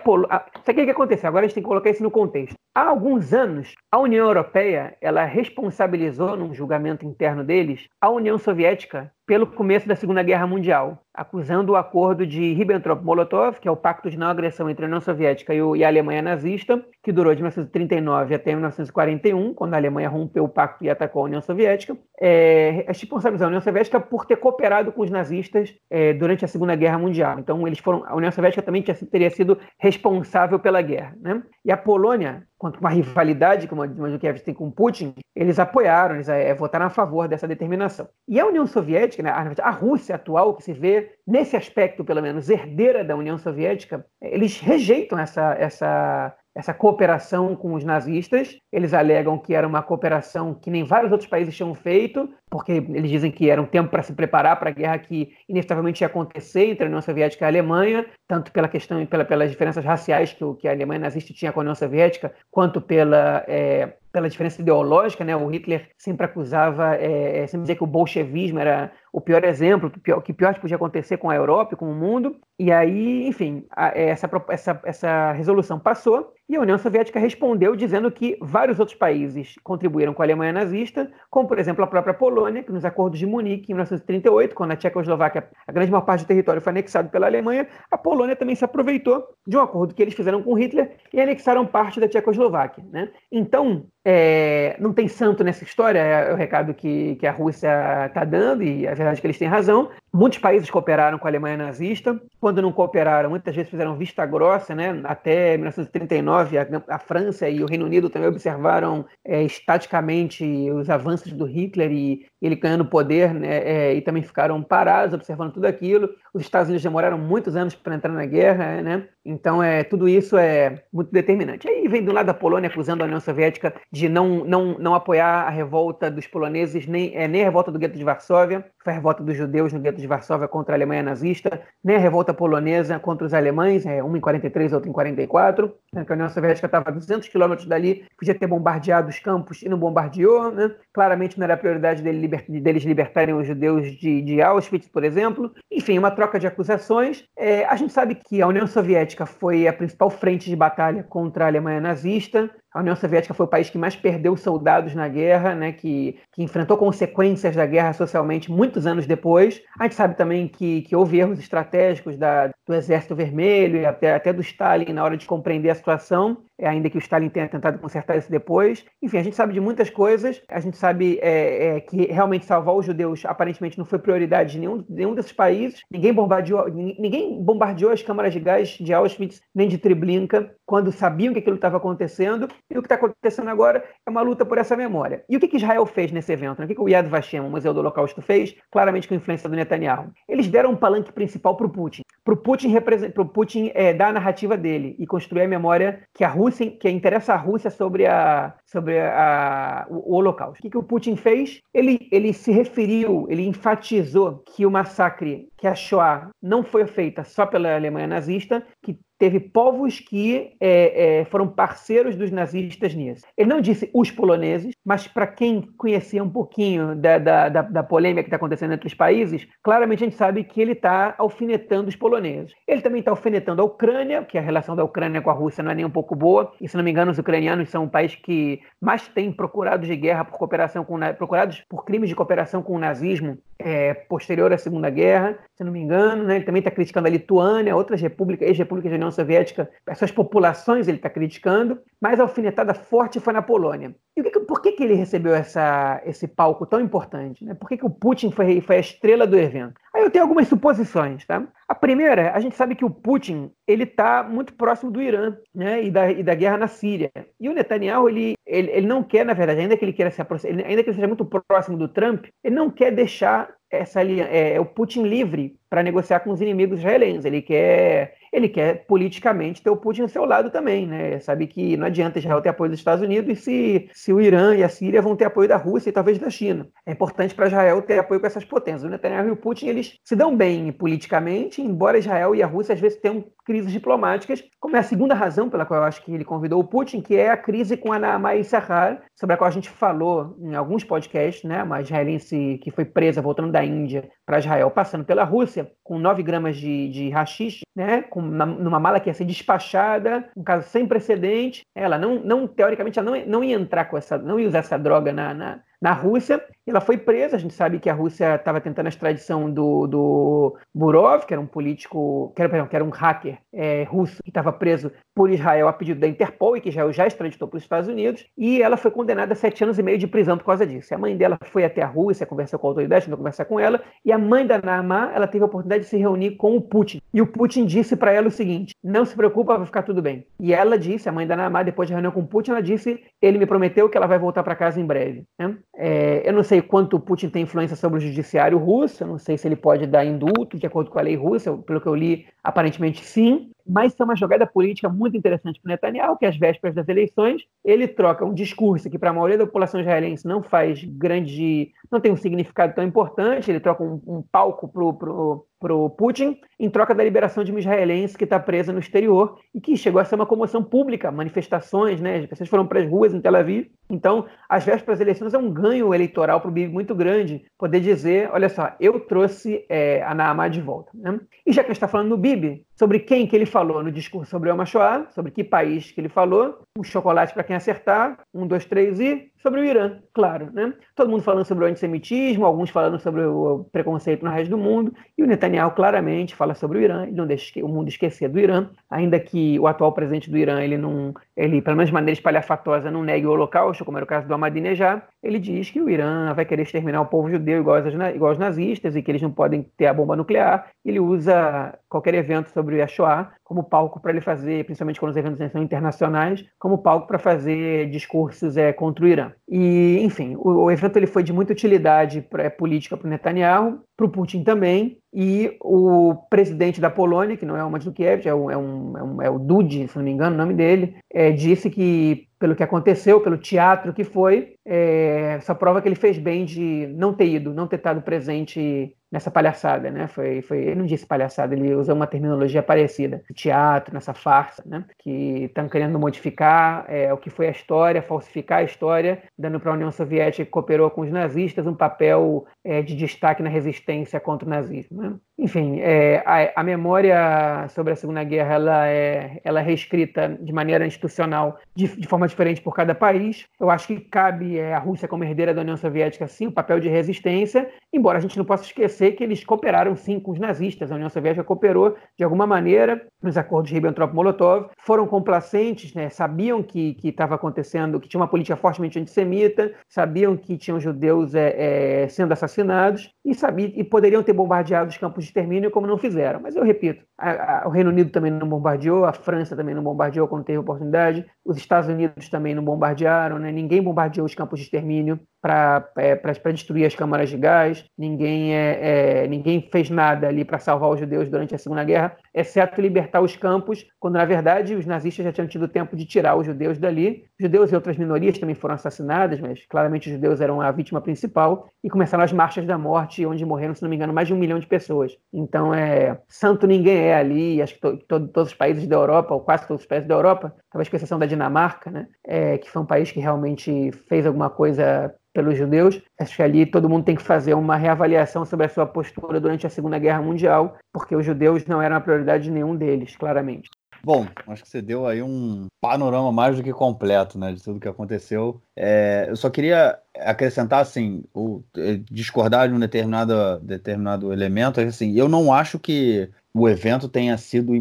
sabe 0.65 0.73
o 0.73 0.75
que, 0.75 0.85
que 0.87 0.91
aconteceu? 0.91 1.29
Agora 1.29 1.45
a 1.45 1.49
gente 1.49 1.55
tem 1.55 1.63
que 1.63 1.69
colocar 1.69 1.91
isso 1.91 2.03
no 2.03 2.11
contexto. 2.11 2.57
Há 2.75 2.89
alguns 2.89 3.35
anos, 3.35 3.75
a 3.91 3.99
União 3.99 4.27
Europeia 4.27 4.97
ela 5.01 5.25
responsabilizou, 5.25 6.37
num 6.37 6.55
julgamento 6.55 7.05
interno 7.05 7.45
deles, 7.45 7.87
a 8.01 8.09
União 8.09 8.39
Soviética 8.39 9.13
pelo 9.27 9.47
começo 9.47 9.87
da 9.87 9.95
Segunda 9.95 10.23
Guerra 10.23 10.47
Mundial, 10.47 11.03
acusando 11.15 11.73
o 11.73 11.77
acordo 11.77 12.27
de 12.27 12.55
Ribbentrop-Molotov, 12.55 13.61
que 13.61 13.69
é 13.69 13.71
o 13.71 13.77
pacto 13.77 14.11
de 14.11 14.19
não 14.19 14.29
agressão 14.29 14.69
entre 14.71 14.85
a 14.85 14.89
União 14.89 15.01
Soviética 15.01 15.53
e 15.55 15.85
a 15.85 15.89
Alemanha 15.89 16.23
nazista, 16.23 16.83
que 17.03 17.13
durou 17.13 17.35
de 17.35 17.43
1939 17.43 18.35
até 18.35 18.53
1941, 18.53 19.53
quando 19.55 19.75
a 19.75 19.77
Alemanha 19.77 20.09
rompeu 20.09 20.45
o 20.45 20.49
pacto 20.49 20.85
e 20.85 20.91
atacou 20.91 21.23
a 21.23 21.25
União 21.27 21.41
Soviética, 21.41 21.97
é, 22.21 22.85
responsabilizando 22.89 23.49
a 23.49 23.49
União 23.49 23.61
Soviética 23.61 24.01
por 24.01 24.25
ter 24.25 24.37
cooperado 24.37 24.93
com 24.93 25.03
os 25.03 25.11
nazistas 25.11 25.75
é, 25.91 26.15
durante 26.15 26.45
a 26.45 26.49
Segunda 26.49 26.75
Guerra 26.75 26.99
Mundial. 26.99 27.39
Então, 27.39 27.67
eles 27.67 27.79
foram, 27.79 28.05
a 28.07 28.17
União 28.17 28.33
Soviética 28.33 28.63
também 28.63 28.83
tinha, 28.83 28.95
teria 28.95 29.31
sido 29.31 29.59
responsável 29.79 30.59
pela 30.59 30.81
guerra. 30.81 31.15
Né? 31.21 31.43
E 31.65 31.71
a 31.71 31.77
Polônia 31.77 32.47
quanto 32.63 32.79
uma 32.79 32.91
rivalidade 32.91 33.67
que 33.67 33.75
o 33.75 33.77
Mazukiev 33.77 34.39
tem 34.39 34.55
com 34.55 34.71
Putin, 34.71 35.15
eles 35.35 35.59
apoiaram, 35.59 36.15
eles 36.15 36.29
é, 36.29 36.55
votaram 36.55 36.87
a 36.87 36.91
favor 36.91 37.27
dessa 37.27 37.49
determinação. 37.49 38.09
E 38.29 38.39
a 38.39 38.47
União 38.47 38.69
Soviética, 38.69 39.21
né, 39.21 39.31
a 39.31 39.71
Rússia 39.71 40.15
atual, 40.15 40.55
que 40.55 40.63
se 40.63 40.73
vê, 40.73 41.02
nesse 41.27 41.57
aspecto 41.57 42.05
pelo 42.05 42.23
menos, 42.23 42.49
herdeira 42.51 43.05
da 43.05 43.17
União 43.17 43.39
Soviética, 43.39 44.05
eles 44.21 44.59
rejeitam 44.61 45.19
essa, 45.19 45.55
essa 45.55 46.37
essa 46.55 46.75
cooperação 46.75 47.57
com 47.57 47.75
os 47.75 47.85
nazistas. 47.85 48.57
Eles 48.71 48.93
alegam 48.93 49.39
que 49.39 49.55
era 49.55 49.67
uma 49.67 49.83
cooperação 49.83 50.55
que 50.55 50.71
nem 50.71 50.85
vários 50.85 51.11
outros 51.11 51.29
países 51.29 51.57
tinham 51.57 51.75
feito, 51.75 52.29
porque 52.51 52.73
eles 52.73 53.11
dizem 53.11 53.31
que 53.31 53.49
era 53.49 53.61
um 53.61 53.67
tempo 53.67 53.91
para 53.91 54.03
se 54.03 54.13
preparar 54.13 54.59
para 54.59 54.71
a 54.71 54.73
guerra 54.73 54.99
que 54.99 55.33
inevitavelmente 55.49 56.03
ia 56.03 56.07
acontecer 56.07 56.67
entre 56.67 56.85
a 56.85 56.89
União 56.89 57.01
Soviética 57.01 57.45
e 57.45 57.47
a 57.47 57.49
Alemanha, 57.49 58.07
tanto 58.29 58.53
pela 58.53 58.69
questão 58.69 59.01
e 59.01 59.07
pela, 59.07 59.25
pelas 59.25 59.51
diferenças 59.51 59.85
raciais 59.85 60.33
que, 60.33 60.45
que, 60.57 60.69
a 60.69 60.73
Alemanha 60.73 61.01
nazista 61.01 61.33
tinha 61.33 61.53
com 61.53 61.61
a 61.61 61.63
União 61.63 61.75
Soviética, 61.75 62.33
quanto 62.51 62.81
pela 62.81 63.45
é, 63.49 63.95
pela 64.13 64.29
diferença 64.29 64.61
ideológica, 64.61 65.25
né? 65.25 65.35
O 65.35 65.49
Hitler 65.49 65.89
sempre 65.97 66.27
acusava, 66.27 66.95
é, 66.97 67.47
sempre 67.47 67.63
dizia 67.63 67.77
que 67.77 67.85
o 67.85 67.87
bolchevismo 67.87 68.59
era 68.59 68.93
o 69.13 69.21
pior 69.21 69.45
exemplo, 69.45 69.93
o, 69.95 70.01
pior, 70.01 70.23
que 70.23 70.33
pior 70.33 70.59
podia 70.59 70.77
acontecer 70.77 71.19
com 71.19 71.29
a 71.29 71.37
Europa 71.37 71.75
e 71.75 71.77
com 71.77 71.91
o 71.91 71.95
mundo. 71.95 72.37
E 72.59 72.73
aí, 72.73 73.27
enfim, 73.27 73.67
a, 73.71 73.89
essa, 73.89 74.31
essa, 74.49 74.81
essa 74.85 75.33
resolução 75.33 75.79
passou 75.79 76.33
e 76.49 76.57
a 76.57 76.61
União 76.61 76.77
Soviética 76.77 77.19
respondeu 77.19 77.75
dizendo 77.75 78.11
que 78.11 78.37
vários 78.41 78.79
outros 78.79 78.97
países 78.97 79.55
contribuíram 79.63 80.13
com 80.13 80.23
a 80.23 80.25
Alemanha 80.25 80.53
nazista, 80.53 81.11
como, 81.31 81.49
por 81.49 81.59
exemplo, 81.59 81.83
a 81.83 81.87
própria 81.87 82.13
Polônia, 82.13 82.63
que 82.63 82.73
nos 82.73 82.85
acordos 82.85 83.19
de 83.19 83.27
Munique, 83.27 83.73
em 83.73 83.75
1938, 83.75 84.55
quando 84.55 84.73
a 84.73 84.77
Tchecoslováquia, 84.77 85.49
a 85.67 85.73
grande 85.73 85.91
maior 85.91 86.05
parte 86.05 86.25
do 86.25 86.29
território 86.29 86.61
foi 86.61 86.71
anexado 86.71 87.09
pela 87.09 87.27
Alemanha, 87.27 87.67
a 87.91 87.97
Polônia 87.97 88.37
também 88.37 88.55
se 88.55 88.65
aproveitou 88.65 89.27
de 89.47 89.57
um 89.57 89.61
acordo 89.61 89.95
que 89.95 90.03
eles 90.03 90.15
fizeram 90.15 90.43
com 90.43 90.55
Hitler 90.55 90.97
e 91.13 91.21
anexaram 91.21 91.67
parte 91.67 91.99
da 91.99 92.09
Tchecoslováquia. 92.09 92.85
Né? 92.93 93.09
Então, 93.31 93.87
é, 94.05 94.77
não 94.79 94.93
tem 94.93 95.09
santo 95.09 95.43
nessa 95.43 95.65
história, 95.65 96.01
é 96.01 96.33
o 96.33 96.37
recado 96.37 96.75
que, 96.75 97.17
que 97.17 97.27
a 97.27 97.33
Rússia 97.33 98.07
está 98.07 98.25
dando, 98.25 98.63
e 98.63 98.87
a 98.87 98.95
verdade 99.03 99.21
que 99.21 99.27
eles 99.27 99.39
têm 99.39 99.49
razão. 99.49 99.91
Muitos 100.13 100.39
países 100.39 100.71
cooperaram 100.71 101.19
com 101.19 101.27
a 101.27 101.31
Alemanha 101.31 101.57
nazista. 101.57 102.21
Quando 102.41 102.61
não 102.61 102.73
cooperaram, 102.73 103.31
muitas 103.31 103.55
vezes 103.55 103.71
fizeram 103.71 103.97
vista 103.97 104.27
grossa, 104.27 104.75
né? 104.75 105.01
Até 105.05 105.57
1939, 105.57 106.59
a, 106.59 106.67
a 106.89 106.99
França 106.99 107.49
e 107.49 107.63
o 107.63 107.67
Reino 107.67 107.87
Unido 107.87 108.11
também 108.11 108.29
observaram 108.29 109.07
é, 109.25 109.43
estaticamente 109.43 110.45
os 110.71 110.91
avanços 110.91 111.33
do 111.33 111.45
Hitler 111.45 111.91
e 111.91 112.27
ele 112.41 112.57
ganhando 112.57 112.85
poder, 112.85 113.33
né? 113.33 113.59
É, 113.59 113.95
e 113.95 114.03
também 114.03 114.23
ficaram 114.23 114.63
parados 114.63 115.15
observando 115.15 115.53
tudo 115.53 115.67
aquilo. 115.67 116.09
Os 116.35 116.43
Estados 116.43 116.69
Unidos 116.69 116.83
demoraram 116.83 117.19
muitos 117.19 117.57
anos 117.57 117.75
para 117.75 117.95
entrar 117.95 118.13
na 118.13 118.25
guerra, 118.25 118.81
né? 118.81 119.09
Então, 119.25 119.63
é, 119.63 119.85
tudo 119.85 120.09
isso 120.09 120.37
é 120.37 120.83
muito 120.93 121.13
determinante. 121.13 121.69
Aí 121.69 121.87
vem 121.87 122.05
do 122.05 122.13
lado 122.13 122.27
da 122.27 122.35
Polônia 122.35 122.69
acusando 122.69 123.03
a 123.03 123.07
União 123.07 123.21
Soviética 123.21 123.75
de 123.91 124.09
não, 124.09 124.45
não, 124.45 124.79
não 124.79 124.95
apoiar 124.95 125.47
a 125.47 125.51
revolta 125.51 126.11
dos 126.11 126.27
poloneses, 126.27 126.87
nem, 126.87 127.15
é, 127.15 127.29
nem 127.29 127.43
a 127.43 127.45
revolta 127.45 127.71
do 127.71 127.79
gueto 127.79 127.97
de 127.97 128.05
Varsóvia, 128.05 128.65
foi 128.83 128.93
a 128.93 128.97
revolta 128.97 129.23
dos 129.23 129.37
judeus 129.37 129.73
no 129.73 129.79
gueto 129.79 130.01
de 130.01 130.07
Varsóvia 130.07 130.49
contra 130.49 130.75
a 130.75 130.77
Alemanha 130.77 131.03
nazista, 131.03 131.63
nem 131.85 131.97
a 131.97 132.01
revolta 132.01 132.35
polonesa 132.35 132.99
contra 132.99 133.27
os 133.27 133.35
alemães, 133.35 133.87
é, 133.87 134.03
uma 134.03 134.19
em 134.19 134.21
43, 134.21 134.73
outra 134.73 134.89
em 134.89 134.93
44, 134.93 135.73
né, 135.93 136.05
que 136.05 136.13
a 136.13 136.15
União 136.15 136.29
Soviética 136.29 136.67
estava 136.67 136.89
a 136.89 136.93
200 136.93 137.29
quilômetros 137.29 137.69
dali, 137.69 138.05
podia 138.19 138.35
ter 138.35 138.47
bombardeado 138.47 139.09
os 139.09 139.19
campos 139.19 139.63
e 139.63 139.69
não 139.69 139.79
bombardeou. 139.79 140.51
Né? 140.51 140.75
Claramente 140.93 141.39
não 141.39 141.45
era 141.45 141.55
a 141.55 141.57
prioridade 141.57 142.03
dele 142.03 142.29
deles 142.49 142.85
libertarem 142.85 143.35
os 143.35 143.47
judeus 143.47 143.87
de, 143.99 144.23
de 144.23 144.43
Auschwitz, 144.43 144.89
por 144.89 145.05
exemplo. 145.05 145.53
Enfim, 145.71 145.99
uma 145.99 146.11
troca 146.23 146.39
de 146.39 146.47
acusações. 146.47 147.25
É, 147.37 147.65
a 147.65 147.75
gente 147.75 147.93
sabe 147.93 148.15
que 148.15 148.41
a 148.41 148.47
União 148.47 148.67
Soviética 148.67 149.27
foi 149.27 149.67
a 149.67 149.73
principal 149.73 150.09
frente 150.09 150.49
de 150.49 150.55
batalha 150.55 151.03
contra 151.03 151.45
a 151.45 151.49
Alemanha 151.49 151.81
nazista. 151.81 152.49
A 152.75 152.81
União 152.81 152.97
Soviética 152.97 153.35
foi 153.35 153.45
o 153.45 153.49
país 153.49 153.69
que 153.69 153.79
mais 153.79 153.95
perdeu 153.95 154.37
soldados 154.37 154.95
na 154.95 155.09
guerra, 155.09 155.55
né, 155.55 155.73
que, 155.73 156.19
que 156.33 156.43
enfrentou 156.43 156.77
consequências 156.77 157.55
da 157.55 157.67
guerra 157.67 157.93
socialmente 157.93 158.51
muitos 158.51 158.87
anos 158.87 159.07
depois. 159.07 159.63
A 159.79 159.85
gente 159.85 159.95
sabe 159.95 160.17
também 160.17 160.49
que, 160.49 160.83
que 160.83 160.97
houve 160.97 161.19
erros 161.19 161.39
estratégicos 161.39 162.17
da, 162.17 162.51
do 162.67 162.75
Exército 162.75 163.15
Vermelho 163.15 163.81
e 163.81 163.87
até, 163.87 164.15
até 164.15 164.33
do 164.33 164.41
Stalin 164.41 164.93
na 164.93 165.05
hora 165.05 165.17
de 165.17 165.27
compreender 165.27 165.71
a 165.71 165.75
situação. 165.75 166.39
É, 166.63 166.69
ainda 166.69 166.89
que 166.89 166.97
o 166.97 167.01
Stalin 167.01 167.29
tenha 167.29 167.49
tentado 167.49 167.79
consertar 167.81 168.17
isso 168.17 168.31
depois. 168.31 168.85
Enfim, 169.03 169.19
a 169.19 169.23
gente 169.25 169.35
sabe 169.35 169.53
de 169.53 169.61
muitas 169.61 169.91
coisas. 169.91 170.41
A 170.49 170.61
gente 170.61 170.77
sabe 170.77 171.19
é, 171.21 171.67
é, 171.67 171.81
que 171.81 172.07
realmente 172.07 172.45
salvar 172.45 172.77
os 172.77 172.87
judeus 172.87 173.25
aparentemente 173.25 173.77
não 173.77 173.85
foi 173.85 173.99
prioridade 173.99 174.53
de 174.53 174.61
nenhum, 174.61 174.85
nenhum 174.89 175.13
desses 175.13 175.33
países. 175.33 175.81
Ninguém 175.91 176.13
bombardeou, 176.13 176.69
ninguém 176.71 177.43
bombardeou 177.43 177.91
as 177.91 178.01
câmaras 178.01 178.33
de 178.33 178.39
gás 178.39 178.69
de 178.69 178.95
Auschwitz 178.95 179.41
nem 179.53 179.67
de 179.67 179.77
Treblinka 179.77 180.55
quando 180.73 180.91
sabiam 180.91 181.35
que 181.35 181.41
aquilo 181.41 181.57
estava 181.57 181.77
acontecendo. 181.77 182.49
E 182.71 182.79
o 182.79 182.81
que 182.81 182.87
está 182.87 182.95
acontecendo 182.95 183.51
agora 183.51 183.85
é 184.07 184.11
uma 184.11 184.23
luta 184.23 184.43
por 184.43 184.57
essa 184.57 184.75
memória. 184.75 185.23
E 185.29 185.37
o 185.37 185.39
que, 185.39 185.47
que 185.47 185.59
Israel 185.59 185.85
fez 185.85 186.11
nesse 186.11 186.33
evento? 186.33 186.61
Né? 186.61 186.65
O 186.65 186.69
que, 186.69 186.75
que 186.75 186.81
o 186.81 186.89
Yad 186.89 187.07
Vashem, 187.11 187.41
o 187.41 187.51
Museu 187.51 187.75
do 187.75 187.81
Holocausto, 187.81 188.23
fez? 188.23 188.57
Claramente 188.71 189.07
com 189.07 189.15
influência 189.15 189.51
do 189.51 189.55
Netanyahu. 189.55 190.11
Eles 190.27 190.49
deram 190.49 190.71
um 190.71 190.77
palanque 190.77 191.13
principal 191.13 191.59
para 191.59 191.67
o 191.67 191.69
Putin. 191.69 192.01
Para 192.25 192.33
o 192.33 192.39
Putin, 192.39 192.75
pro 193.13 193.27
Putin 193.27 193.71
é, 193.75 193.93
dar 193.93 194.09
a 194.09 194.13
narrativa 194.15 194.57
dele 194.57 194.97
e 194.99 195.07
construir 195.07 195.43
a 195.43 195.49
memória 195.49 196.05
que 196.15 196.25
a 196.25 196.29
Rússia, 196.29 196.71
que 196.71 196.89
interessa 196.89 197.35
à 197.35 197.37
Rússia 197.37 197.69
sobre, 197.69 198.07
a, 198.07 198.55
sobre 198.65 198.99
a, 198.99 199.87
o, 199.91 200.15
o 200.15 200.17
Holocausto. 200.17 200.59
O 200.59 200.63
que, 200.63 200.71
que 200.71 200.79
o 200.79 200.83
Putin 200.83 201.17
fez? 201.17 201.61
Ele, 201.75 202.09
ele 202.11 202.33
se 202.33 202.51
referiu, 202.51 203.27
ele 203.29 203.47
enfatizou 203.47 204.43
que 204.47 204.65
o 204.65 204.71
massacre, 204.71 205.49
que 205.59 205.67
a 205.67 205.75
Shoah, 205.75 206.31
não 206.43 206.63
foi 206.63 206.87
feita 206.87 207.25
só 207.25 207.45
pela 207.45 207.75
Alemanha 207.75 208.07
nazista, 208.07 208.65
que 208.83 208.99
teve 209.23 209.39
povos 209.39 210.01
que 210.01 210.51
é, 210.61 211.21
é, 211.21 211.25
foram 211.27 211.47
parceiros 211.47 212.17
dos 212.17 212.33
nazistas 212.33 212.93
nisso. 212.93 213.25
Ele 213.39 213.49
não 213.49 213.61
disse 213.61 213.89
os 213.95 214.11
poloneses, 214.11 214.75
mas 214.85 215.07
para 215.07 215.29
quem 215.29 215.63
conhecia 215.79 216.21
um 216.25 216.29
pouquinho 216.29 216.97
da, 216.97 217.19
da, 217.19 217.49
da, 217.49 217.63
da 217.63 217.83
polêmica 217.85 218.25
que 218.25 218.27
está 218.27 218.37
acontecendo 218.37 218.75
entre 218.75 218.89
os 218.89 218.95
países, 218.95 219.47
claramente 219.63 220.03
a 220.03 220.07
gente 220.07 220.17
sabe 220.17 220.43
que 220.43 220.61
ele 220.61 220.73
está 220.73 221.15
alfinetando 221.17 221.89
os 221.89 221.95
poloneses. 221.95 222.53
Ele 222.67 222.83
também 222.83 222.99
está 222.99 223.13
alfinetando 223.13 223.63
a 223.63 223.65
Ucrânia, 223.65 224.25
que 224.25 224.37
a 224.37 224.41
relação 224.41 224.75
da 224.75 224.83
Ucrânia 224.83 225.23
com 225.23 225.31
a 225.31 225.35
Rússia 225.35 225.63
não 225.63 225.71
é 225.71 225.75
nem 225.77 225.85
um 225.85 225.91
pouco 225.91 226.17
boa, 226.17 226.53
e 226.61 226.69
se 226.69 226.77
não 226.77 226.83
me 226.83 226.91
engano, 226.91 227.13
os 227.13 227.19
ucranianos 227.19 227.71
são 227.71 227.85
o 227.85 227.89
país 227.89 228.17
que 228.17 228.61
mais 228.81 229.07
tem 229.07 229.31
procurados 229.31 229.87
de 229.87 229.95
guerra 229.95 230.25
por 230.25 230.37
cooperação 230.37 230.85
com 230.85 230.99
procurados 231.17 231.63
por 231.69 231.85
crimes 231.85 232.09
de 232.09 232.17
cooperação 232.17 232.61
com 232.61 232.75
o 232.75 232.79
nazismo 232.81 233.39
é, 233.57 233.95
posterior 233.95 234.53
à 234.53 234.59
Segunda 234.59 234.91
Guerra, 234.91 235.39
se 235.55 235.63
não 235.63 235.71
me 235.71 235.79
engano. 235.79 236.25
Né? 236.25 236.37
Ele 236.37 236.45
também 236.45 236.59
está 236.59 236.73
criticando 236.73 237.07
a 237.07 237.11
Lituânia, 237.11 237.77
outras 237.77 238.01
repúblicas, 238.01 238.49
ex-repúblicas 238.49 238.91
da 238.91 238.97
União 238.97 239.12
Soviética, 239.13 239.71
as 239.87 239.99
suas 239.99 240.11
populações 240.11 240.89
ele 240.89 240.97
está 240.99 241.09
criticando, 241.09 241.81
mas 242.01 242.19
a 242.19 242.25
alfinetada 242.25 242.75
forte 242.75 243.21
foi 243.21 243.33
na 243.33 243.43
Polônia. 243.43 243.95
E 244.17 244.23
que, 244.23 244.41
por 244.41 244.61
que, 244.61 244.73
que 244.73 244.83
ele 244.83 244.95
recebeu 244.95 245.35
essa, 245.35 246.03
esse 246.05 246.29
palco 246.29 246.67
tão 246.67 246.81
importante? 246.81 247.45
Né? 247.45 247.55
Por 247.55 247.69
que, 247.69 247.79
que 247.79 247.87
o 247.87 247.91
Putin 247.91 248.31
foi, 248.31 248.61
foi 248.61 248.77
a 248.77 248.81
estrela 248.81 249.27
do 249.27 249.39
evento? 249.39 249.75
Aí 249.95 250.03
eu 250.03 250.11
tenho 250.11 250.25
algumas 250.25 250.49
suposições. 250.49 251.25
Tá? 251.25 251.47
A 251.67 251.75
primeira, 251.75 252.33
a 252.33 252.41
gente 252.41 252.57
sabe 252.57 252.75
que 252.75 252.85
o 252.85 252.91
Putin 252.91 253.51
ele 253.67 253.85
está 253.85 254.23
muito 254.23 254.53
próximo 254.55 254.91
do 254.91 255.01
Irã 255.01 255.37
né? 255.55 255.83
e, 255.83 255.91
da, 255.91 256.11
e 256.11 256.23
da 256.23 256.35
guerra 256.35 256.59
na 256.59 256.67
Síria. 256.67 257.11
E 257.41 257.49
o 257.49 257.55
Netanyahu, 257.55 258.09
ele, 258.09 258.35
ele, 258.47 258.71
ele 258.71 258.87
não 258.87 259.03
quer, 259.03 259.25
na 259.25 259.33
verdade, 259.33 259.61
ainda 259.61 259.77
que 259.77 259.85
ele 259.85 259.93
queira 259.93 260.11
se 260.11 260.21
aproximar, 260.21 260.67
ainda 260.67 260.83
que 260.83 260.91
ele 260.91 260.97
seja 260.97 261.09
muito 261.09 261.25
próximo 261.25 261.79
do 261.79 261.89
Trump, 261.89 262.27
ele 262.45 262.55
não 262.55 262.71
quer 262.71 262.91
deixar 262.91 263.49
essa 263.71 264.03
é, 264.03 264.61
o 264.61 264.67
Putin 264.67 265.05
livre 265.05 265.57
para 265.71 265.83
negociar 265.83 266.21
com 266.21 266.31
os 266.31 266.43
inimigos 266.43 266.81
israelenses. 266.81 267.25
Ele 267.25 267.41
quer 267.41 268.15
ele 268.33 268.49
quer 268.49 268.87
politicamente 268.87 269.63
ter 269.63 269.69
o 269.69 269.77
Putin 269.77 270.03
ao 270.03 270.09
seu 270.09 270.25
lado 270.25 270.51
também, 270.51 270.87
né? 270.87 271.21
Sabe 271.21 271.47
que 271.47 271.77
não 271.77 271.87
adianta 271.87 272.19
Israel 272.19 272.41
ter 272.41 272.49
apoio 272.49 272.71
dos 272.71 272.81
Estados 272.81 273.05
Unidos 273.05 273.41
se, 273.41 273.91
se 273.93 274.13
o 274.13 274.21
Irã 274.21 274.55
e 274.57 274.65
a 274.65 274.69
Síria 274.69 275.03
vão 275.03 275.15
ter 275.15 275.27
apoio 275.27 275.49
da 275.49 275.57
Rússia 275.57 275.91
e 275.91 275.93
talvez 275.93 276.19
da 276.19 276.31
China. 276.31 276.67
É 276.87 276.93
importante 276.93 277.35
para 277.35 277.47
Israel 277.47 277.83
ter 277.83 277.99
apoio 277.99 278.21
com 278.21 278.27
essas 278.27 278.45
potências. 278.45 278.85
O 278.85 278.89
Netanyahu 278.89 279.29
e 279.29 279.33
o 279.33 279.37
Putin, 279.37 279.67
eles 279.67 279.99
se 280.03 280.17
dão 280.17 280.35
bem 280.35 280.73
politicamente, 280.73 281.61
embora 281.61 281.99
Israel 281.99 282.35
e 282.35 282.43
a 282.43 282.47
Rússia 282.47 282.75
às 282.75 282.81
vezes 282.81 282.99
tenham 282.99 283.25
crises 283.45 283.73
diplomáticas, 283.73 284.43
como 284.61 284.77
é 284.77 284.79
a 284.79 284.85
segunda 284.85 285.15
razão 285.15 285.51
pela 285.51 285.67
qual 285.67 285.81
eu 285.81 285.85
acho 285.85 286.03
que 286.05 286.13
ele 286.13 286.25
convidou 286.25 286.61
o 286.61 286.65
Putin, 286.65 287.01
que 287.01 287.17
é 287.17 287.31
a 287.31 287.37
crise 287.37 287.77
com 287.77 287.93
a 287.93 287.99
Naamah 287.99 288.37
Issachar, 288.37 289.03
sobre 289.15 289.35
a 289.35 289.37
qual 289.37 289.49
a 289.49 289.53
gente 289.53 289.69
falou 289.69 290.37
em 290.41 290.55
alguns 290.55 290.85
podcasts, 290.85 291.45
né? 291.45 291.63
Uma 291.63 291.81
israelense 291.81 292.59
que 292.63 292.71
foi 292.71 292.85
presa 292.85 293.21
voltando 293.21 293.53
da 293.53 293.65
Índia 293.65 294.09
para 294.25 294.39
Israel, 294.39 294.71
passando 294.71 295.05
pela 295.05 295.25
Rússia, 295.25 295.71
com 295.83 295.99
9 295.99 296.23
gramas 296.23 296.57
de, 296.57 296.89
de 296.89 297.11
rachixe, 297.11 297.63
né? 297.75 298.03
Com 298.03 298.23
na, 298.23 298.47
numa 298.47 298.79
mala 298.79 299.01
que 299.01 299.11
ia 299.11 299.15
ser 299.15 299.25
despachada, 299.25 300.31
um 300.37 300.43
caso 300.43 300.69
sem 300.69 300.87
precedente. 300.87 301.63
Ela 301.75 301.99
não, 301.99 302.21
não 302.23 302.47
teoricamente, 302.47 302.99
ela 302.99 303.11
não, 303.11 303.27
não 303.27 303.45
ia 303.45 303.57
entrar 303.57 303.87
com 303.87 303.97
essa, 303.97 304.19
não 304.19 304.39
ia 304.39 304.49
usar 304.49 304.59
essa 304.59 304.79
droga 304.79 305.13
na, 305.13 305.35
na, 305.35 305.61
na 305.83 305.93
Rússia. 305.93 306.41
Ela 306.65 306.81
foi 306.81 306.97
presa. 306.97 307.35
A 307.35 307.39
gente 307.41 307.55
sabe 307.55 307.81
que 307.81 307.91
a 307.91 307.93
Rússia 307.93 308.37
estava 308.37 308.61
tentando 308.61 308.87
a 308.87 308.89
extradição 308.89 309.51
do, 309.51 309.89
do 309.89 310.57
Burov, 310.73 311.27
que 311.27 311.35
era 311.35 311.41
um 311.41 311.47
político, 311.47 312.33
que 312.37 312.41
era, 312.41 312.49
perdão, 312.49 312.69
que 312.69 312.77
era 312.77 312.85
um 312.85 312.91
hacker 312.91 313.39
é, 313.53 313.83
russo 313.83 314.23
que 314.23 314.31
estava 314.31 314.53
preso 314.53 314.93
por 315.13 315.29
Israel 315.29 315.67
a 315.67 315.73
pedido 315.73 316.01
da 316.01 316.07
Interpol 316.07 316.57
e 316.57 316.61
que 316.61 316.69
Israel 316.69 316.93
já 316.93 317.07
extraditou 317.07 317.49
para 317.49 317.57
os 317.57 317.65
Estados 317.65 317.89
Unidos. 317.89 318.25
E 318.39 318.63
ela 318.63 318.77
foi 318.77 318.93
condenada 318.93 319.33
a 319.33 319.37
sete 319.37 319.65
anos 319.65 319.77
e 319.77 319.83
meio 319.83 319.99
de 319.99 320.07
prisão 320.07 320.39
por 320.39 320.45
causa 320.45 320.65
disso. 320.65 320.95
A 320.95 320.99
mãe 320.99 321.17
dela 321.17 321.37
foi 321.47 321.65
até 321.65 321.83
a 321.83 321.87
Rússia, 321.87 322.25
conversou 322.27 322.61
com 322.61 322.69
a 322.69 322.71
autoridade, 322.71 323.07
tentou 323.07 323.19
conversar 323.19 323.45
com 323.45 323.59
ela. 323.59 323.83
E 324.05 324.13
a 324.13 324.19
mãe 324.19 324.47
da 324.47 324.61
Naamá, 324.63 325.11
ela 325.13 325.27
teve 325.27 325.43
a 325.43 325.47
oportunidade 325.47 325.83
de 325.83 325.91
se 325.91 325.97
reunir 325.97 326.37
com 326.37 326.57
o 326.57 326.61
Putin. 326.61 327.01
E 327.13 327.21
o 327.21 327.27
Putin 327.27 327.67
disse 327.67 327.97
para 327.97 328.13
ela 328.13 328.29
o 328.29 328.31
seguinte: 328.31 328.73
não 328.85 329.05
se 329.05 329.17
preocupa, 329.17 329.57
vai 329.57 329.67
ficar 329.67 329.83
tudo 329.83 330.01
bem. 330.01 330.25
E 330.39 330.55
ela 330.55 330.79
disse, 330.79 331.09
a 331.09 331.13
mãe 331.13 331.27
da 331.27 331.37
Naamá, 331.37 331.65
depois 331.65 331.89
de 331.89 331.93
reunião 331.93 332.13
com 332.13 332.21
o 332.21 332.27
Putin, 332.27 332.53
ela 332.53 332.63
disse: 332.63 333.03
ele 333.21 333.39
me 333.39 333.47
prometeu 333.47 333.89
que 333.89 333.97
ela 333.97 334.07
vai 334.07 334.19
voltar 334.19 334.45
para 334.45 334.55
casa 334.55 334.81
em 334.81 334.87
breve. 334.87 335.25
Né? 335.39 335.57
É, 335.75 336.29
eu 336.29 336.33
não 336.35 336.43
sei 336.43 336.61
quanto 336.61 336.97
o 336.97 337.01
Putin 337.01 337.31
tem 337.31 337.43
influência 337.45 337.75
sobre 337.75 337.99
o 337.99 338.01
judiciário 338.01 338.59
russo, 338.59 339.03
eu 339.03 339.07
não 339.07 339.19
sei 339.19 339.39
se 339.39 339.49
ele 339.49 339.57
pode 339.57 339.87
dar 339.87 340.05
indulto 340.05 340.59
de 340.59 340.67
acordo 340.67 340.91
com 340.91 340.99
a 340.99 341.03
lei 341.03 341.17
russa, 341.17 341.57
pelo 341.57 341.81
que 341.81 341.87
eu 341.87 341.95
li, 341.95 342.27
aparentemente 342.45 343.03
sim, 343.05 343.51
mas 343.67 343.93
isso 343.93 344.03
é 344.03 344.05
uma 344.05 344.17
jogada 344.17 344.47
política 344.47 344.89
muito 344.89 345.17
interessante 345.17 345.61
para 345.61 345.69
o 345.69 345.73
Netanyahu, 345.73 346.17
que 346.17 346.27
às 346.27 346.37
vésperas 346.37 346.75
das 346.75 346.89
eleições 346.89 347.43
ele 347.65 347.87
troca 347.89 348.25
um 348.25 348.35
discurso 348.35 348.91
que 348.91 348.99
para 348.99 349.11
a 349.11 349.13
maioria 349.13 349.39
da 349.39 349.47
população 349.47 349.81
israelense 349.81 350.27
não 350.27 350.43
faz 350.43 350.83
grande, 350.85 351.73
não 351.91 352.01
tem 352.01 352.13
um 352.13 352.17
significado 352.17 352.75
tão 352.75 352.85
importante, 352.85 353.51
ele 353.51 353.61
troca 353.61 353.83
um, 353.83 354.01
um 354.07 354.23
palco 354.23 354.69
para 354.69 354.85
o 354.85 355.47
para 355.63 355.75
o 355.75 355.89
Putin 355.89 356.37
em 356.59 356.69
troca 356.69 356.93
da 356.93 357.05
liberação 357.05 357.45
de 357.45 357.53
uma 357.53 357.61
israelense 357.61 358.19
que 358.19 358.25
está 358.25 358.41
presa 358.41 358.73
no 358.73 358.81
exterior 358.81 359.39
e 359.55 359.61
que 359.61 359.77
chegou 359.77 360.01
a 360.01 360.05
ser 360.05 360.17
uma 360.17 360.27
comoção 360.27 360.63
pública, 360.63 361.13
manifestações, 361.13 362.01
né? 362.01 362.19
As 362.19 362.27
pessoas 362.27 362.49
foram 362.49 362.67
para 362.67 362.81
as 362.81 362.91
ruas 362.91 363.15
em 363.15 363.21
Tel 363.21 363.37
Aviv. 363.37 363.71
Então, 363.89 364.27
às 364.49 364.65
vésperas 364.65 364.99
das 364.99 365.07
eleições 365.07 365.35
é 365.35 365.39
um 365.39 365.53
ganho 365.53 365.95
eleitoral 365.95 366.41
para 366.41 366.51
o 366.51 366.53
Bibi 366.53 366.73
muito 366.73 366.95
grande 366.95 367.45
poder 367.57 367.79
dizer, 367.79 368.29
olha 368.33 368.49
só, 368.49 368.75
eu 368.81 368.99
trouxe 369.01 369.65
é, 369.69 370.03
a 370.03 370.15
Naamá 370.15 370.49
de 370.49 370.61
volta. 370.61 370.91
Né? 370.95 371.21
E 371.47 371.53
já 371.53 371.63
que 371.63 371.71
a 371.71 371.73
gente 371.73 371.77
está 371.77 371.89
falando 371.89 372.11
do 372.11 372.17
Bibi, 372.17 372.65
sobre 372.77 372.99
quem 372.99 373.27
que 373.27 373.37
ele 373.37 373.47
falou 373.47 373.83
no 373.83 373.93
discurso 373.93 374.31
sobre 374.31 374.51
o 374.51 374.67
Shoah, 374.67 375.07
sobre 375.11 375.31
que 375.31 375.45
país 375.45 375.91
que 375.91 376.01
ele 376.01 376.09
falou, 376.09 376.63
um 376.77 376.83
chocolate 376.83 377.35
para 377.35 377.45
quem 377.45 377.55
acertar, 377.55 378.19
um, 378.33 378.47
dois, 378.47 378.65
três 378.65 378.99
e 378.99 379.31
sobre 379.39 379.61
o 379.61 379.65
Irã, 379.65 379.99
claro, 380.13 380.51
né? 380.53 380.73
Todo 380.95 381.11
mundo 381.11 381.23
falando 381.23 381.45
sobre 381.45 381.65
o 381.65 381.69
antissemitismo, 381.69 382.47
alguns 382.47 382.71
falando 382.71 382.99
sobre 382.99 383.23
o 383.23 383.65
preconceito 383.73 384.25
no 384.25 384.31
resto 384.31 384.51
do 384.51 384.59
mundo, 384.59 384.95
e 385.19 385.23
o 385.23 385.27
Netanyahu 385.27 385.73
claramente 385.73 386.35
fala 386.35 386.55
sobre 386.55 386.79
o 386.79 386.81
Irã, 386.81 387.03
ele 387.03 387.17
não 387.17 387.27
deixa 387.27 387.65
o 387.65 387.69
mundo 387.69 387.89
esquecer 387.89 388.29
do 388.29 388.39
Irã, 388.39 388.69
ainda 388.89 389.19
que 389.19 389.59
o 389.59 389.67
atual 389.67 389.93
presidente 389.93 390.31
do 390.31 390.39
Irã, 390.39 390.63
ele 390.63 390.79
não, 390.79 391.13
ele, 391.37 391.63
pelo 391.63 391.77
menos 391.77 391.89
de 391.89 391.95
maneira 391.95 392.13
espalhafatosa, 392.13 392.91
não 392.91 393.03
negue 393.03 393.27
o 393.27 393.31
holocausto, 393.31 393.85
como 393.85 393.99
era 393.99 394.05
o 394.05 394.09
caso 394.09 394.27
do 394.27 394.35
Ahmadinejad, 394.35 395.03
ele 395.23 395.39
diz 395.39 395.71
que 395.71 395.81
o 395.81 395.89
Irã 395.89 396.33
vai 396.35 396.45
querer 396.45 396.63
exterminar 396.63 397.01
o 397.01 397.07
povo 397.07 397.31
judeu 397.31 397.61
igual 397.61 397.77
aos, 397.77 397.95
igual 398.15 398.31
aos 398.31 398.39
nazistas 398.39 398.97
e 398.97 399.03
que 399.03 399.11
eles 399.11 399.23
não 399.23 399.31
podem 399.31 399.63
ter 399.77 399.87
a 399.87 399.95
bomba 399.95 400.17
nuclear, 400.17 400.71
ele 400.85 401.01
usa 401.01 401.79
qualquer 401.89 402.15
evento 402.15 402.51
sobre 402.51 402.83
a 402.83 402.87
Shoah 402.87 403.33
como 403.45 403.65
palco 403.65 404.01
para 404.01 404.13
ele 404.13 404.21
fazer, 404.21 404.65
principalmente 404.65 404.99
quando 404.99 405.11
os 405.11 405.17
eventos 405.17 405.53
são 405.53 405.63
internacionais, 405.63 406.45
como 406.59 406.79
palco 406.79 407.07
para 407.07 407.19
fazer 407.19 407.91
discursos 407.91 408.57
é, 408.57 408.73
contra 408.73 409.05
o 409.05 409.09
Irã. 409.09 409.33
E, 409.47 409.99
enfim, 410.03 410.35
o, 410.37 410.65
o 410.65 410.71
evento 410.71 410.97
ele 410.97 411.07
foi 411.07 411.23
de 411.23 411.33
muita 411.33 411.53
utilidade 411.53 412.23
pra, 412.23 412.51
política 412.51 412.97
para 412.97 413.07
o 413.07 413.11
Netanyahu, 413.11 413.81
para 413.95 414.07
o 414.07 414.09
Putin 414.09 414.43
também, 414.43 414.99
e 415.15 415.55
o 415.61 416.15
presidente 416.31 416.81
da 416.81 416.89
Polônia, 416.89 417.37
que 417.37 417.45
não 417.45 417.55
é 417.55 417.63
o 417.63 417.71
Mandzukiewicz, 417.71 418.25
é, 418.25 418.35
um, 418.35 418.51
é, 418.51 418.57
um, 418.57 418.99
é, 418.99 419.03
um, 419.03 419.23
é 419.23 419.31
o 419.31 419.39
Dudi, 419.39 419.87
se 419.87 419.97
não 419.97 420.05
me 420.05 420.11
engano 420.11 420.35
o 420.35 420.39
nome 420.39 420.55
dele, 420.55 420.97
é, 421.13 421.22
disse 421.31 421.71
que 421.71 422.27
pelo 422.39 422.57
que 422.57 422.63
aconteceu, 422.63 423.21
pelo 423.21 423.39
teatro 423.39 423.93
que 423.93 424.03
foi, 424.03 424.57
é, 424.65 425.39
só 425.43 425.55
prova 425.55 425.81
que 425.81 425.89
ele 425.89 425.95
fez 425.95 426.19
bem 426.19 426.45
de 426.45 426.89
não 426.97 427.15
ter 427.15 427.27
ido, 427.27 427.55
não 427.55 427.69
ter 427.69 427.77
estado 427.77 428.03
presente 428.03 428.97
nessa 429.13 429.31
palhaçada, 429.31 429.91
né? 429.91 430.09
Foi, 430.09 430.41
foi, 430.43 430.59
ele 430.59 430.75
não 430.77 430.87
disse 430.87 431.07
palhaçada, 431.07 431.55
ele 431.55 431.75
usou 431.75 431.95
uma 431.95 432.07
terminologia 432.07 432.63
parecida, 432.63 433.23
teatro, 433.35 433.93
nessa 433.93 434.15
farsa, 434.15 434.63
né? 434.67 434.85
Que 434.99 435.45
estão 435.45 435.69
querendo 435.69 435.99
modificar 435.99 436.87
é, 436.89 437.13
o 437.13 437.19
que 437.19 437.29
foi 437.29 437.49
a 437.49 437.51
história, 437.51 438.01
falsificar 438.01 438.61
a 438.61 438.63
história, 438.63 439.23
dando 439.39 439.61
para 439.61 439.71
a 439.71 439.75
União 439.75 439.91
Soviética 439.91 440.45
que 440.45 440.51
cooperou 440.51 440.91
com 440.91 441.03
os 441.03 441.11
nazistas 441.11 441.67
um 441.67 441.75
papel 441.75 442.47
é, 442.65 442.81
de 442.81 442.95
destaque 442.95 443.43
na 443.43 443.51
resistência 443.51 444.19
contra 444.19 444.47
o 444.47 444.51
nazismo. 444.51 445.03
Né? 445.03 445.15
Enfim, 445.39 445.81
é, 445.81 446.23
a, 446.25 446.61
a, 446.61 446.63
memória 446.63 447.67
sobre 447.69 447.93
a 447.93 447.97
Segunda 447.97 448.23
Guerra 448.23 448.55
ela 448.55 448.87
é, 448.87 449.41
ela 449.45 449.61
é 449.61 449.63
reescrita 449.63 450.39
de 450.41 450.53
maneira 450.53 450.87
institucional 450.87 451.59
de, 451.75 451.89
de 451.89 452.07
forma 452.07 452.29
diferente 452.29 452.61
por 452.61 452.75
cada 452.75 452.95
país. 452.95 453.45
Eu 453.61 453.71
acho 453.71 453.89
que 453.89 454.01
cabe 454.01 454.59
é, 454.59 454.75
a 454.75 454.79
Rússia 454.79 455.09
como 455.09 455.25
herdeira 455.25 455.53
da 455.53 455.63
União 455.63 455.77
Soviética, 455.77 456.27
sim, 456.29 456.47
o 456.47 456.53
papel 456.53 456.81
de 456.81 456.89
resistência, 456.89 457.69
embora 457.93 458.19
a 458.19 458.21
gente 458.21 458.39
não 458.39 458.45
possa 458.45 458.65
esquecer 458.65 459.13
que 459.13 459.23
eles 459.23 459.45
cooperaram 459.45 459.95
sim 459.95 460.19
com 460.19 460.33
os 460.33 460.39
nazistas. 460.39 460.91
A 460.91 460.95
União 460.95 461.11
Soviética 461.11 461.45
cooperou 461.45 461.97
de 462.17 462.25
alguma 462.25 462.47
maneira 462.47 463.07
nos 463.23 463.37
acordos 463.37 463.69
de 463.69 463.75
Ribbentrop-Molotov, 463.75 464.71
foram 464.79 465.07
complacentes, 465.07 465.95
né? 465.95 466.09
sabiam 466.09 466.63
que 466.63 466.97
estava 467.05 467.37
acontecendo, 467.37 468.01
que 468.01 468.09
tinha 468.09 468.21
uma 468.21 468.27
política 468.27 468.57
fortemente 468.57 468.99
antissemita, 468.99 469.73
sabiam 469.89 470.37
que 470.37 470.57
tinham 470.57 470.81
judeus 470.81 471.35
é, 471.35 472.03
é, 472.05 472.09
sendo 472.09 472.33
assassinados 472.33 473.15
e, 473.25 473.35
sabiam, 473.35 473.71
e 473.75 473.85
poderiam 473.85 474.23
ter 474.23 474.33
bombardeado 474.33 474.91
os 474.91 474.97
campos 474.97 475.25
de 475.25 475.31
extermínio 475.31 475.71
como 475.71 475.87
não 475.87 475.97
fizeram. 475.97 476.41
Mas 476.41 476.57
eu 476.57 476.65
repito, 476.65 477.05
a, 477.17 477.63
a, 477.63 477.69
o 477.69 477.71
Reino 477.71 477.91
Unido 477.91 478.11
também 478.11 478.33
não 478.33 478.49
bombardeou, 478.49 479.05
a 479.05 479.13
França 479.13 479.55
também 479.55 479.75
não 479.75 479.83
bombardeou 479.83 480.27
quando 480.27 480.45
teve 480.45 480.59
oportunidade, 480.59 481.25
os 481.45 481.57
Estados 481.57 481.89
Unidos 481.89 482.29
também 482.29 482.55
não 482.55 482.65
bombardearam, 482.65 483.39
né? 483.39 483.53
ninguém 483.53 483.81
bombardeou 483.81 484.27
os 484.27 484.35
campos 484.35 484.59
de 484.59 484.65
extermínio 484.65 485.21
para 485.43 485.91
é, 485.99 486.15
destruir 486.53 486.87
as 486.87 486.95
câmaras 486.95 487.29
de 487.29 487.37
gás, 487.37 487.85
ninguém, 487.99 488.55
é, 488.55 489.25
é 489.25 489.27
ninguém 489.27 489.69
fez 489.73 489.91
nada 489.91 490.29
ali 490.29 490.45
para 490.45 490.61
salvar 490.61 490.89
os 490.91 491.01
judeus 491.01 491.29
durante 491.29 491.53
a 491.53 491.59
Segunda 491.59 491.83
Guerra, 491.83 492.17
exceto 492.33 492.81
libertar 492.81 493.21
os 493.21 493.35
campos, 493.35 493.85
quando 493.99 494.15
na 494.15 494.25
verdade 494.25 494.77
os 494.77 494.87
nazistas 494.87 495.25
já 495.25 495.33
tinham 495.33 495.49
tido 495.49 495.67
tempo 495.67 495.97
de 495.97 496.07
tirar 496.07 496.37
os 496.37 496.47
judeus 496.47 496.79
dali. 496.79 497.25
Os 497.39 497.45
judeus 497.45 497.73
e 497.73 497.75
outras 497.75 497.97
minorias 497.97 498.39
também 498.39 498.55
foram 498.55 498.77
assassinadas, 498.77 499.41
mas 499.41 499.67
claramente 499.67 500.09
os 500.09 500.15
judeus 500.15 500.41
eram 500.41 500.61
a 500.61 500.71
vítima 500.71 501.01
principal, 501.01 501.69
e 501.83 501.91
começaram 501.91 502.23
as 502.23 502.33
marchas 502.33 502.65
da 502.65 502.79
morte, 502.79 503.27
onde 503.27 503.45
morreram, 503.45 503.75
se 503.75 503.83
não 503.83 503.91
me 503.91 503.97
engano, 503.97 504.13
mais 504.13 504.29
de 504.29 504.35
um 504.35 504.39
milhão 504.39 504.61
de 504.61 504.67
pessoas. 504.67 505.17
Então, 505.33 505.75
é 505.75 506.19
santo 506.29 506.69
ninguém 506.69 506.99
é 506.99 507.15
ali, 507.15 507.61
acho 507.61 507.75
que 507.75 507.81
to, 507.81 507.97
to, 507.97 508.29
todos 508.29 508.53
os 508.53 508.57
países 508.57 508.87
da 508.87 508.95
Europa, 508.95 509.35
ou 509.35 509.41
quase 509.41 509.67
todos 509.67 509.83
os 509.83 509.89
países 509.89 510.07
da 510.07 510.15
Europa, 510.15 510.55
talvez 510.71 510.89
com 510.89 510.97
exceção 510.97 511.19
da 511.19 511.27
Dinamarca, 511.27 511.91
né, 511.91 512.07
é, 512.25 512.59
que 512.59 512.71
foi 512.71 512.81
um 512.81 512.87
país 512.87 513.11
que 513.11 513.19
realmente 513.19 513.91
fez 514.09 514.25
alguma 514.25 514.49
coisa 514.49 515.13
pelos 515.33 515.57
judeus. 515.57 516.01
Acho 516.21 516.37
que 516.37 516.43
ali 516.43 516.67
todo 516.67 516.89
mundo 516.89 517.05
tem 517.05 517.17
que 517.17 517.23
fazer 517.23 517.55
uma 517.55 517.77
reavaliação 517.77 518.45
sobre 518.45 518.67
a 518.67 518.69
sua 518.69 518.87
postura 518.87 519.41
durante 519.41 519.67
a 519.67 519.71
Segunda 519.71 519.99
Guerra 519.99 520.23
Mundial, 520.23 520.77
porque 520.93 521.17
os 521.17 521.25
judeus 521.25 521.67
não 521.67 521.81
eram 521.81 521.97
a 521.97 522.01
prioridade 522.01 522.45
de 522.45 522.51
nenhum 522.51 522.77
deles, 522.77 523.17
claramente. 523.17 523.71
Bom, 524.05 524.27
acho 524.49 524.65
que 524.65 524.69
você 524.69 524.83
deu 524.83 525.07
aí 525.07 525.23
um 525.23 525.67
panorama 525.81 526.33
mais 526.33 526.57
do 526.57 526.63
que 526.63 526.73
completo, 526.73 527.39
né, 527.39 527.53
de 527.53 527.63
tudo 527.63 527.79
que 527.79 527.87
aconteceu. 527.87 528.61
É, 528.77 529.27
eu 529.29 529.37
só 529.37 529.49
queria 529.49 529.97
acrescentar, 530.17 530.81
assim, 530.81 531.25
o, 531.35 531.63
é, 531.77 532.01
discordar 532.11 532.69
de 532.69 532.75
um 532.75 532.79
determinado, 532.79 533.59
determinado 533.61 534.33
elemento, 534.33 534.81
assim, 534.81 535.13
eu 535.17 535.29
não 535.29 535.53
acho 535.53 535.79
que 535.79 536.29
o 536.55 536.69
evento 536.69 537.09
tenha 537.09 537.37
sido 537.39 537.73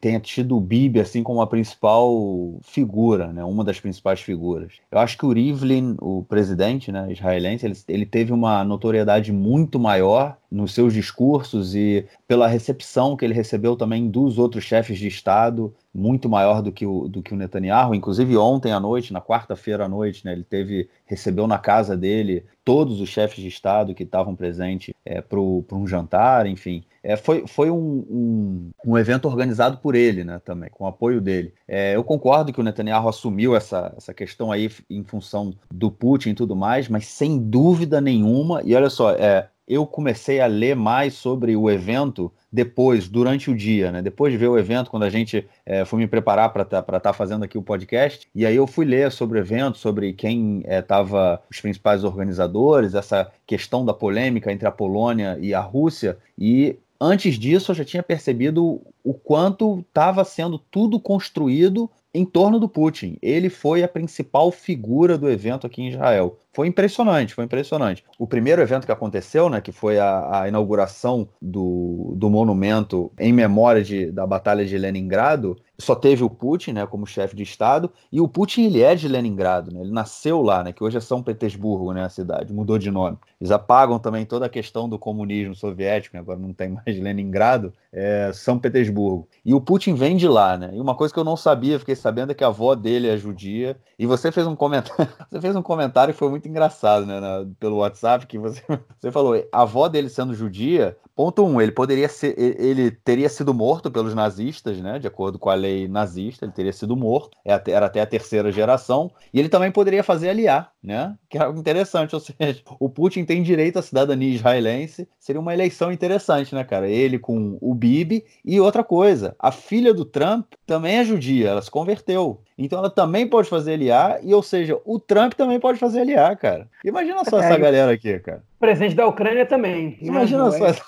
tenha 0.00 0.20
tido 0.20 0.56
o 0.56 0.60
Bibi 0.60 1.00
assim 1.00 1.22
como 1.22 1.42
a 1.42 1.46
principal 1.46 2.58
figura, 2.62 3.32
né, 3.32 3.42
uma 3.42 3.64
das 3.64 3.80
principais 3.80 4.20
figuras. 4.20 4.74
Eu 4.90 4.98
acho 4.98 5.18
que 5.18 5.26
o 5.26 5.32
Rivlin, 5.32 5.96
o 6.00 6.24
presidente 6.28 6.92
né, 6.92 7.10
israelense, 7.10 7.66
ele, 7.66 7.76
ele 7.88 8.06
teve 8.06 8.32
uma 8.32 8.62
notoriedade 8.62 9.32
muito 9.32 9.80
maior 9.80 10.36
nos 10.50 10.72
seus 10.74 10.92
discursos 10.92 11.74
e 11.74 12.06
pela 12.26 12.46
recepção 12.46 13.16
que 13.16 13.24
ele 13.24 13.34
recebeu 13.34 13.76
também 13.76 14.08
dos 14.08 14.38
outros 14.38 14.64
chefes 14.64 14.98
de 14.98 15.08
Estado, 15.08 15.74
muito 15.92 16.28
maior 16.28 16.62
do 16.62 16.70
que 16.70 16.86
o, 16.86 17.08
do 17.08 17.22
que 17.22 17.34
o 17.34 17.36
Netanyahu. 17.36 17.94
Inclusive 17.94 18.36
ontem 18.36 18.72
à 18.72 18.80
noite, 18.80 19.12
na 19.12 19.20
quarta-feira 19.20 19.84
à 19.84 19.88
noite, 19.88 20.24
né, 20.24 20.32
ele 20.32 20.44
teve 20.44 20.88
recebeu 21.04 21.46
na 21.46 21.58
casa 21.58 21.96
dele 21.96 22.44
todos 22.64 23.00
os 23.00 23.08
chefes 23.08 23.42
de 23.42 23.48
Estado 23.48 23.94
que 23.94 24.04
estavam 24.04 24.36
presentes 24.36 24.94
é, 25.04 25.20
para 25.20 25.40
um 25.40 25.86
jantar, 25.86 26.46
enfim. 26.46 26.84
É, 27.02 27.16
foi 27.16 27.46
foi 27.46 27.70
um, 27.70 28.06
um, 28.10 28.70
um, 28.86 28.98
evento 28.98 29.26
organizado 29.26 29.78
por 29.78 29.94
ele, 29.94 30.22
né, 30.22 30.40
também, 30.44 30.70
com 30.70 30.84
o 30.84 30.86
apoio 30.86 31.20
dele. 31.20 31.52
É, 31.66 31.96
eu 31.96 32.04
concordo 32.04 32.52
que 32.52 32.60
o 32.60 32.62
Netanyahu 32.62 33.08
assumiu 33.08 33.56
essa, 33.56 33.92
essa 33.96 34.14
questão 34.14 34.52
aí 34.52 34.70
em 34.88 35.02
função 35.02 35.52
do 35.72 35.90
Putin 35.90 36.30
e 36.30 36.34
tudo 36.34 36.54
mais, 36.54 36.88
mas 36.88 37.06
sem 37.06 37.38
dúvida 37.38 38.00
nenhuma, 38.00 38.62
e 38.64 38.74
olha 38.74 38.90
só, 38.90 39.12
é, 39.12 39.48
eu 39.70 39.86
comecei 39.86 40.40
a 40.40 40.46
ler 40.48 40.74
mais 40.74 41.14
sobre 41.14 41.54
o 41.54 41.70
evento 41.70 42.32
depois, 42.52 43.08
durante 43.08 43.52
o 43.52 43.56
dia, 43.56 43.92
né? 43.92 44.02
Depois 44.02 44.32
de 44.32 44.36
ver 44.36 44.48
o 44.48 44.58
evento, 44.58 44.90
quando 44.90 45.04
a 45.04 45.10
gente 45.10 45.46
é, 45.64 45.84
foi 45.84 46.00
me 46.00 46.08
preparar 46.08 46.52
para 46.52 46.62
estar 46.62 46.82
tá, 46.82 46.98
tá 46.98 47.12
fazendo 47.12 47.44
aqui 47.44 47.56
o 47.56 47.62
podcast, 47.62 48.26
e 48.34 48.44
aí 48.44 48.56
eu 48.56 48.66
fui 48.66 48.84
ler 48.84 49.12
sobre 49.12 49.38
o 49.38 49.40
evento, 49.40 49.78
sobre 49.78 50.12
quem 50.12 50.64
estava 50.66 51.40
é, 51.40 51.46
os 51.48 51.60
principais 51.60 52.02
organizadores, 52.02 52.94
essa 52.94 53.30
questão 53.46 53.84
da 53.84 53.94
polêmica 53.94 54.50
entre 54.50 54.66
a 54.66 54.72
Polônia 54.72 55.38
e 55.40 55.54
a 55.54 55.60
Rússia, 55.60 56.18
e 56.36 56.76
antes 57.00 57.38
disso 57.38 57.70
eu 57.70 57.76
já 57.76 57.84
tinha 57.84 58.02
percebido 58.02 58.80
o 59.04 59.14
quanto 59.14 59.84
estava 59.88 60.24
sendo 60.24 60.58
tudo 60.58 60.98
construído 60.98 61.88
em 62.12 62.24
torno 62.24 62.58
do 62.58 62.68
Putin. 62.68 63.16
Ele 63.22 63.48
foi 63.48 63.82
a 63.82 63.88
principal 63.88 64.50
figura 64.50 65.16
do 65.16 65.30
evento 65.30 65.66
aqui 65.66 65.82
em 65.82 65.88
Israel. 65.88 66.38
Foi 66.52 66.66
impressionante, 66.66 67.34
foi 67.34 67.44
impressionante. 67.44 68.04
O 68.18 68.26
primeiro 68.26 68.60
evento 68.60 68.84
que 68.84 68.92
aconteceu, 68.92 69.48
né, 69.48 69.60
que 69.60 69.70
foi 69.70 69.98
a, 69.98 70.42
a 70.42 70.48
inauguração 70.48 71.28
do, 71.40 72.12
do 72.16 72.28
monumento 72.28 73.12
em 73.18 73.32
memória 73.32 73.82
de, 73.82 74.10
da 74.10 74.26
Batalha 74.26 74.64
de 74.64 74.76
Leningrado, 74.76 75.56
só 75.80 75.94
teve 75.94 76.22
o 76.22 76.30
Putin, 76.30 76.72
né, 76.72 76.86
como 76.86 77.06
chefe 77.06 77.34
de 77.34 77.42
Estado, 77.42 77.90
e 78.12 78.20
o 78.20 78.28
Putin 78.28 78.66
ele 78.66 78.82
é 78.82 78.94
de 78.94 79.08
Leningrado, 79.08 79.72
né, 79.72 79.80
ele 79.80 79.90
nasceu 79.90 80.42
lá, 80.42 80.62
né, 80.62 80.72
que 80.72 80.84
hoje 80.84 80.98
é 80.98 81.00
São 81.00 81.22
Petersburgo, 81.22 81.92
né, 81.92 82.04
a 82.04 82.08
cidade, 82.08 82.52
mudou 82.52 82.78
de 82.78 82.90
nome. 82.90 83.16
Eles 83.40 83.50
apagam 83.50 83.98
também 83.98 84.26
toda 84.26 84.46
a 84.46 84.48
questão 84.48 84.88
do 84.88 84.98
comunismo 84.98 85.54
soviético, 85.54 86.16
né, 86.16 86.20
agora 86.20 86.38
não 86.38 86.52
tem 86.52 86.68
mais 86.86 87.00
Leningrado, 87.00 87.72
é 87.92 88.30
São 88.32 88.58
Petersburgo. 88.58 89.26
E 89.44 89.54
o 89.54 89.60
Putin 89.60 89.94
vem 89.94 90.16
de 90.16 90.28
lá, 90.28 90.56
né, 90.56 90.70
e 90.72 90.80
uma 90.80 90.94
coisa 90.94 91.12
que 91.12 91.18
eu 91.18 91.24
não 91.24 91.36
sabia, 91.36 91.78
fiquei 91.78 91.96
sabendo 91.96 92.32
é 92.32 92.34
que 92.34 92.44
a 92.44 92.48
avó 92.48 92.74
dele 92.74 93.08
é 93.08 93.16
judia, 93.16 93.76
e 93.98 94.06
você 94.06 94.30
fez 94.30 94.46
um 94.46 94.54
comentário, 94.54 95.08
você 95.30 95.40
fez 95.40 95.56
um 95.56 95.62
comentário 95.62 96.12
que 96.12 96.18
foi 96.18 96.28
muito 96.28 96.46
engraçado, 96.46 97.06
né, 97.06 97.18
na, 97.18 97.46
pelo 97.58 97.76
WhatsApp, 97.76 98.26
que 98.26 98.38
você, 98.38 98.62
você 99.00 99.10
falou, 99.10 99.34
a 99.52 99.62
avó 99.62 99.88
dele 99.88 100.08
sendo 100.08 100.34
judia, 100.34 100.96
ponto 101.14 101.44
um, 101.44 101.60
ele 101.60 101.72
poderia 101.72 102.08
ser, 102.08 102.34
ele 102.38 102.90
teria 102.90 103.28
sido 103.28 103.52
morto 103.52 103.90
pelos 103.90 104.14
nazistas, 104.14 104.78
né, 104.78 104.98
de 104.98 105.06
acordo 105.06 105.38
com 105.38 105.50
a 105.50 105.54
lei 105.54 105.69
nazista, 105.88 106.44
ele 106.44 106.52
teria 106.52 106.72
sido 106.72 106.96
morto, 106.96 107.36
é 107.44 107.60
era 107.70 107.86
até 107.86 108.00
a 108.00 108.06
terceira 108.06 108.50
geração, 108.50 109.10
e 109.32 109.38
ele 109.38 109.48
também 109.48 109.70
poderia 109.70 110.02
fazer 110.02 110.30
aliar, 110.30 110.72
né, 110.82 111.16
que 111.28 111.38
é 111.38 111.42
algo 111.42 111.58
interessante, 111.58 112.14
ou 112.16 112.20
seja, 112.20 112.62
o 112.78 112.88
Putin 112.88 113.24
tem 113.24 113.42
direito 113.42 113.78
à 113.78 113.82
cidadania 113.82 114.34
israelense, 114.34 115.08
seria 115.18 115.40
uma 115.40 115.54
eleição 115.54 115.92
interessante, 115.92 116.54
né, 116.54 116.64
cara, 116.64 116.88
ele 116.88 117.18
com 117.18 117.58
o 117.60 117.74
Bibi, 117.74 118.24
e 118.44 118.60
outra 118.60 118.82
coisa, 118.82 119.34
a 119.38 119.52
filha 119.52 119.92
do 119.92 120.04
Trump 120.04 120.46
também 120.66 120.98
é 120.98 121.04
judia, 121.04 121.50
ela 121.50 121.62
se 121.62 121.70
converteu, 121.70 122.40
então 122.56 122.78
ela 122.78 122.90
também 122.90 123.26
pode 123.26 123.48
fazer 123.48 123.76
LA, 123.76 124.20
e 124.22 124.34
ou 124.34 124.42
seja, 124.42 124.78
o 124.84 124.98
Trump 124.98 125.32
também 125.32 125.58
pode 125.58 125.78
fazer 125.78 126.04
LA, 126.04 126.36
cara. 126.36 126.68
Imagina 126.84 127.24
só 127.24 127.40
é, 127.40 127.46
essa 127.46 127.58
galera 127.58 127.92
aqui, 127.92 128.18
cara. 128.18 128.42
Presidente 128.58 128.94
da 128.94 129.06
Ucrânia 129.06 129.46
também. 129.46 129.96
Imagina 130.02 130.50
só. 130.50 130.66
Essa... 130.66 130.84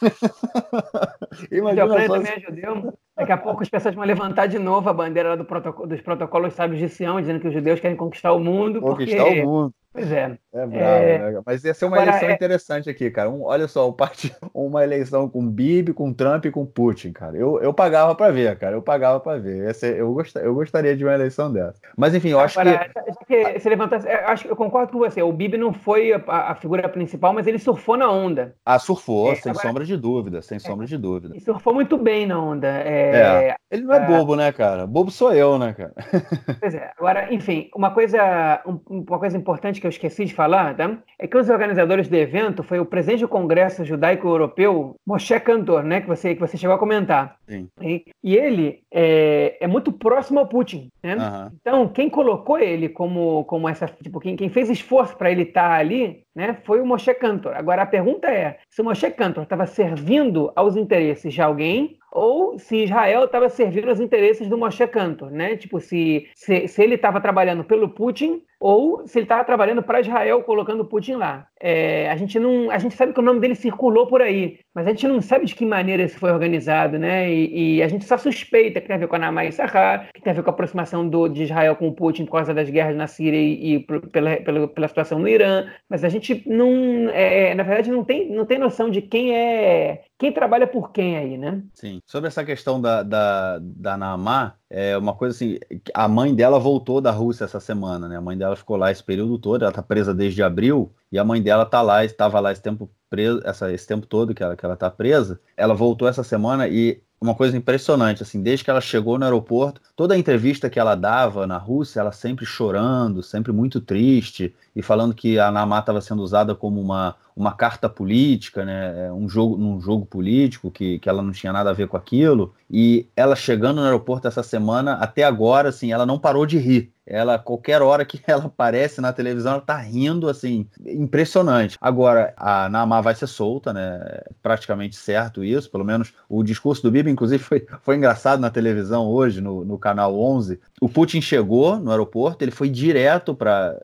Imagina 1.51 1.75
da 1.75 1.85
Ucrânia 1.87 2.07
só... 2.07 2.15
também 2.15 2.33
ajudeu. 2.33 2.99
Daqui 3.17 3.33
a 3.33 3.37
pouco 3.37 3.63
as 3.63 3.69
pessoas 3.69 3.95
vão 3.95 4.05
levantar 4.05 4.47
de 4.47 4.59
novo 4.59 4.89
a 4.89 4.93
bandeira 4.93 5.37
do 5.37 5.45
protocolo, 5.45 5.87
dos 5.87 6.01
protocolos 6.01 6.55
sábios 6.55 6.81
de 6.81 6.89
Sião, 6.89 7.21
dizendo 7.21 7.41
que 7.41 7.49
os 7.49 7.55
judeus 7.55 7.79
querem 7.79 7.97
conquistar 7.97 8.33
o 8.33 8.39
mundo. 8.39 8.81
Conquistar 8.81 9.25
porque... 9.25 9.43
o 9.43 9.47
mundo. 9.47 9.75
Pois 9.93 10.11
é. 10.11 10.39
É 10.55 10.67
bravo, 10.67 10.75
é... 10.75 11.19
Né? 11.19 11.43
Mas 11.45 11.65
ia 11.65 11.75
ser 11.75 11.85
uma 11.85 11.97
Agora, 11.97 12.11
eleição 12.11 12.29
é... 12.31 12.33
interessante 12.33 12.89
aqui, 12.89 13.11
cara. 13.11 13.29
Um, 13.29 13.45
olha 13.45 13.69
só, 13.69 13.89
um 13.89 13.93
part... 13.93 14.35
uma 14.55 14.83
eleição 14.83 15.29
com 15.29 15.47
Bibi, 15.47 15.93
com 15.93 16.13
Trump 16.13 16.47
e 16.47 16.51
com 16.51 16.65
Putin, 16.65 17.13
cara. 17.13 17.37
Eu, 17.37 17.61
eu 17.61 17.75
pagava 17.75 18.15
para 18.15 18.33
ver, 18.33 18.59
cara. 18.59 18.75
Eu 18.77 18.83
pagava 18.83 19.21
para 19.21 19.39
ver. 19.39 19.75
Ser... 19.75 19.99
eu, 19.99 20.13
gost... 20.15 20.35
eu 20.37 20.55
gostaria 20.55 20.97
de 20.97 21.05
uma 21.05 21.13
eleição 21.13 21.53
dessa. 21.53 21.79
Mas 21.97 22.15
enfim, 22.15 22.31
eu 22.31 22.41
acho 22.41 22.59
Agora, 22.59 22.91
que. 23.27 23.27
que 23.27 23.59
você 23.59 23.69
levantasse... 23.69 24.09
acho... 24.09 24.49
Eu 24.49 24.57
concordo 24.57 24.93
com 24.93 24.99
você. 24.99 25.23
O 25.23 25.33
Bibi 25.33 25.59
não 25.59 25.73
foi 25.73 26.13
a, 26.13 26.23
a, 26.27 26.55
figura 26.55 26.89
principal, 26.89 27.35
mas 27.35 27.47
ele 27.47 27.59
surfou 27.59 27.97
na 27.97 28.11
onda. 28.11 28.55
Ah, 28.65 28.79
surfou, 28.79 29.33
é, 29.33 29.35
sem 29.35 29.51
agora... 29.51 29.67
sombra 29.67 29.85
de 29.85 29.97
dúvida. 29.97 30.41
Sem 30.41 30.57
é, 30.57 30.59
sombra 30.59 30.87
de 30.87 30.97
dúvida. 30.97 31.37
E 31.37 31.41
surfou 31.41 31.75
muito 31.75 31.99
bem 31.99 32.27
na 32.27 32.41
onda. 32.41 32.69
É... 32.69 33.17
é 33.17 33.55
ele 33.71 33.85
não 33.85 33.95
é 33.95 34.07
bobo, 34.07 34.37
né, 34.37 34.53
cara? 34.53 34.87
Bobo 34.87 35.11
sou 35.11 35.33
eu, 35.33 35.59
né, 35.59 35.73
cara? 35.73 35.93
Pois 36.61 36.75
é. 36.75 36.93
Agora, 36.99 37.33
enfim, 37.33 37.71
uma 37.75 37.91
coisa, 37.91 38.63
uma 38.87 39.19
coisa 39.19 39.37
importante 39.37 39.81
que 39.83 39.87
eu 39.87 39.91
esqueci 39.91 40.25
de 40.25 40.33
falar 40.33 40.77
tá? 40.77 40.97
é 41.19 41.27
que 41.27 41.37
os 41.37 41.49
organizadores 41.49 42.09
do 42.09 42.15
evento 42.15 42.63
foi 42.63 42.79
o 42.79 42.87
presidente 42.87 43.21
do 43.21 43.29
Congresso 43.29 43.85
Judaico 43.85 44.29
Europeu, 44.29 44.95
Moshe 45.05 45.39
Kantor, 45.41 45.83
né, 45.83 46.01
que 46.01 46.07
você, 46.07 46.35
que 46.35 46.41
você 46.41 46.57
chegou 46.57 46.77
a 46.77 46.79
comentar. 46.79 47.37
Sim. 47.49 47.69
E, 47.81 48.05
e 48.23 48.37
ele 48.37 48.83
é, 48.93 49.59
é, 49.61 49.67
muito 49.67 49.93
próximo 49.93 50.39
ao 50.39 50.47
Putin. 50.47 50.89
Né? 51.03 51.17
Uhum. 51.17 51.51
Então, 51.61 51.89
quem 51.89 52.09
colocou 52.09 52.59
ele 52.59 52.89
como, 52.89 53.45
como 53.45 53.69
essa. 53.69 53.87
Tipo, 53.87 54.21
quem, 54.21 54.37
quem 54.37 54.49
fez 54.49 54.71
esforço 54.71 55.17
para 55.17 55.31
ele 55.31 55.43
estar 55.43 55.69
tá 55.69 55.75
ali 55.75 56.25
né, 56.35 56.57
foi 56.65 56.81
o 56.81 56.87
Moshe 56.87 57.13
Kantor. 57.15 57.55
Agora, 57.55 57.83
a 57.83 57.87
pergunta 57.87 58.29
é: 58.29 58.59
se 58.69 58.81
o 58.81 58.85
Moshe 58.85 59.11
Kantor 59.11 59.45
estava 59.45 59.67
servindo 59.67 60.53
aos 60.57 60.77
interesses 60.77 61.33
de 61.33 61.43
alguém 61.43 61.99
ou 62.13 62.59
se 62.59 62.85
Israel 62.85 63.25
estava 63.25 63.49
servindo 63.49 63.89
aos 63.89 64.01
interesses 64.01 64.49
do 64.49 64.59
Moshe 64.59 64.87
Kantor, 64.87 65.31
né? 65.31 65.57
Tipo, 65.57 65.81
se, 65.81 66.29
se, 66.35 66.69
se 66.69 66.83
ele 66.83 66.95
estava 66.97 67.21
trabalhando 67.21 67.65
pelo 67.65 67.89
Putin 67.89 68.43
ou 68.61 69.07
se 69.07 69.19
ele 69.19 69.25
estava 69.25 69.45
trabalhando 69.45 69.83
para 69.83 70.01
Israel, 70.01 70.43
colocando 70.43 70.85
Putin 70.85 71.15
lá. 71.15 71.49
É, 71.65 72.11
a, 72.11 72.17
gente 72.17 72.41
não, 72.41 72.73
a 72.73 72.79
gente 72.79 72.97
sabe 72.97 73.13
que 73.13 73.21
o 73.21 73.23
nome 73.23 73.39
dele 73.39 73.55
circulou 73.55 74.09
por 74.09 74.21
aí, 74.21 74.59
mas 74.75 74.85
a 74.85 74.91
gente 74.91 75.07
não 75.07 75.23
sabe 75.23 75.47
de 75.47 75.55
que 75.55 75.65
maneira 75.65 76.03
isso 76.03 76.19
foi 76.19 76.33
organizado, 76.33 76.99
né? 76.99 77.33
E, 77.33 77.77
e 77.77 77.83
a 77.83 77.87
gente 77.87 78.05
só 78.05 78.19
suspeita 78.19 78.81
que 78.81 78.89
tem 78.89 78.97
a 78.97 78.99
ver 78.99 79.07
com 79.07 79.15
a 79.15 79.19
Namai 79.21 79.53
Sahar, 79.53 80.09
que 80.13 80.21
tem 80.21 80.33
a 80.33 80.35
ver 80.35 80.43
com 80.43 80.51
a 80.51 80.53
aproximação 80.53 81.09
do, 81.09 81.29
de 81.29 81.45
Israel 81.45 81.77
com 81.77 81.87
o 81.87 81.95
Putin 81.95 82.25
por 82.25 82.33
causa 82.33 82.53
das 82.53 82.69
guerras 82.69 82.97
na 82.97 83.07
Síria 83.07 83.39
e, 83.39 83.75
e 83.75 83.79
pela, 84.11 84.37
pela, 84.39 84.67
pela, 84.67 84.89
situação 84.89 85.21
no 85.21 85.29
Irã, 85.29 85.69
mas 85.89 86.03
a 86.03 86.09
gente 86.09 86.43
não, 86.47 87.09
é, 87.11 87.55
na 87.55 87.63
verdade, 87.63 87.93
não 87.93 88.03
tem, 88.03 88.29
não 88.29 88.45
tem 88.45 88.59
noção 88.59 88.91
de 88.91 89.01
quem 89.01 89.33
é 89.33 90.03
quem 90.23 90.33
trabalha 90.33 90.69
por 90.69 90.93
quem 90.93 91.17
aí, 91.17 91.37
né? 91.37 91.65
Sim. 91.75 92.01
Sobre 92.07 92.29
essa 92.29 92.45
questão 92.45 92.81
da, 92.81 93.03
da, 93.03 93.59
da 93.61 93.97
Naamá, 93.97 94.55
é 94.71 94.97
uma 94.97 95.13
coisa 95.15 95.35
assim, 95.35 95.59
a 95.93 96.07
mãe 96.07 96.33
dela 96.33 96.61
voltou 96.61 97.01
da 97.01 97.11
Rússia 97.11 97.45
essa 97.45 97.59
semana, 97.59 98.07
né? 98.07 98.17
A 98.17 98.21
mãe 98.21 98.39
dela 98.39 98.55
ficou 98.55 98.77
lá 98.77 98.93
esse 98.93 99.03
período 99.03 99.37
todo, 99.37 99.65
ela 99.65 99.73
tá 99.73 99.83
presa 99.83 100.15
desde 100.15 100.41
abril, 100.41 100.93
e 101.11 101.19
a 101.19 101.25
mãe 101.25 101.43
dela 101.43 101.67
tá 101.67 101.83
lá, 101.83 102.05
estava 102.05 102.39
lá 102.39 102.53
esse 102.53 102.63
tempo 102.63 102.89
presa, 103.11 103.43
essa, 103.45 103.73
esse 103.73 103.85
tempo 103.85 104.07
todo 104.07 104.33
que 104.33 104.45
ela, 104.45 104.55
que 104.55 104.65
ela 104.65 104.77
tá 104.77 104.89
presa, 104.89 105.41
ela 105.57 105.75
voltou 105.75 106.07
essa 106.07 106.23
semana 106.23 106.69
e 106.69 107.03
uma 107.23 107.35
coisa 107.37 107.57
impressionante, 107.57 108.23
assim, 108.23 108.43
desde 108.43 108.65
que 108.65 108.71
ela 108.71 108.81
chegou 108.81 109.17
no 109.17 109.25
aeroporto, 109.25 109.81
toda 109.95 110.15
a 110.15 110.19
entrevista 110.19 110.69
que 110.69 110.79
ela 110.79 110.97
dava 110.97 111.47
na 111.47 111.57
Rússia, 111.57 112.01
ela 112.01 112.11
sempre 112.11 112.45
chorando, 112.45 113.23
sempre 113.23 113.53
muito 113.53 113.81
triste 113.81 114.55
e 114.75 114.83
falando 114.83 115.15
que 115.15 115.39
a 115.39 115.51
Namá 115.51 115.79
estava 115.79 116.01
sendo 116.01 116.23
usada 116.23 116.55
como 116.55 116.81
uma, 116.81 117.15
uma 117.37 117.53
carta 117.53 117.89
política, 117.89 118.65
né, 118.65 119.07
é, 119.07 119.13
um 119.13 119.29
jogo 119.29 119.57
num 119.57 119.81
jogo 119.81 120.05
político 120.05 120.71
que, 120.71 120.99
que 120.99 121.09
ela 121.09 121.23
não 121.23 121.31
tinha 121.31 121.53
nada 121.53 121.71
a 121.71 121.75
ver 121.75 121.87
com 121.87 121.97
aquilo. 121.97 122.53
E 122.69 123.07
ela 123.17 123.37
chegando 123.37 123.77
no 123.77 123.85
aeroporto 123.85 124.27
essa 124.27 124.43
semana, 124.43 124.95
até 124.95 125.23
agora, 125.23 125.69
assim, 125.69 125.93
ela 125.93 126.05
não 126.05 126.19
parou 126.19 126.45
de 126.45 126.59
rir. 126.59 126.92
Ela, 127.07 127.39
qualquer 127.39 127.83
hora 127.83 128.05
que 128.05 128.21
ela 128.27 128.45
aparece 128.47 129.01
na 129.01 129.13
televisão, 129.13 129.53
ela 129.53 129.61
tá 129.61 129.77
rindo, 129.77 130.29
assim, 130.29 130.69
impressionante. 130.87 131.77
Agora, 131.81 132.33
a 132.37 132.69
Namá 132.69 133.01
vai 133.01 133.15
ser 133.15 133.27
solta, 133.27 133.73
né? 133.73 133.99
É 134.03 134.31
praticamente 134.43 134.97
certo 134.97 135.43
isso, 135.45 135.71
pelo 135.71 135.85
menos 135.85 136.13
o 136.29 136.43
discurso 136.43 136.83
do 136.83 136.91
Bibi, 136.91 137.11
inclusive, 137.11 137.43
foi, 137.43 137.67
foi 137.81 137.97
engraçado 137.97 138.41
na 138.41 138.51
televisão 138.51 139.07
hoje, 139.09 139.41
no, 139.41 139.65
no 139.65 139.79
canal 139.79 140.19
11. 140.19 140.61
O 140.83 140.89
Putin 140.89 141.21
chegou 141.21 141.79
no 141.79 141.93
aeroporto, 141.93 142.43
ele 142.43 142.51
foi 142.51 142.69
direto 142.69 143.37
para 143.37 143.79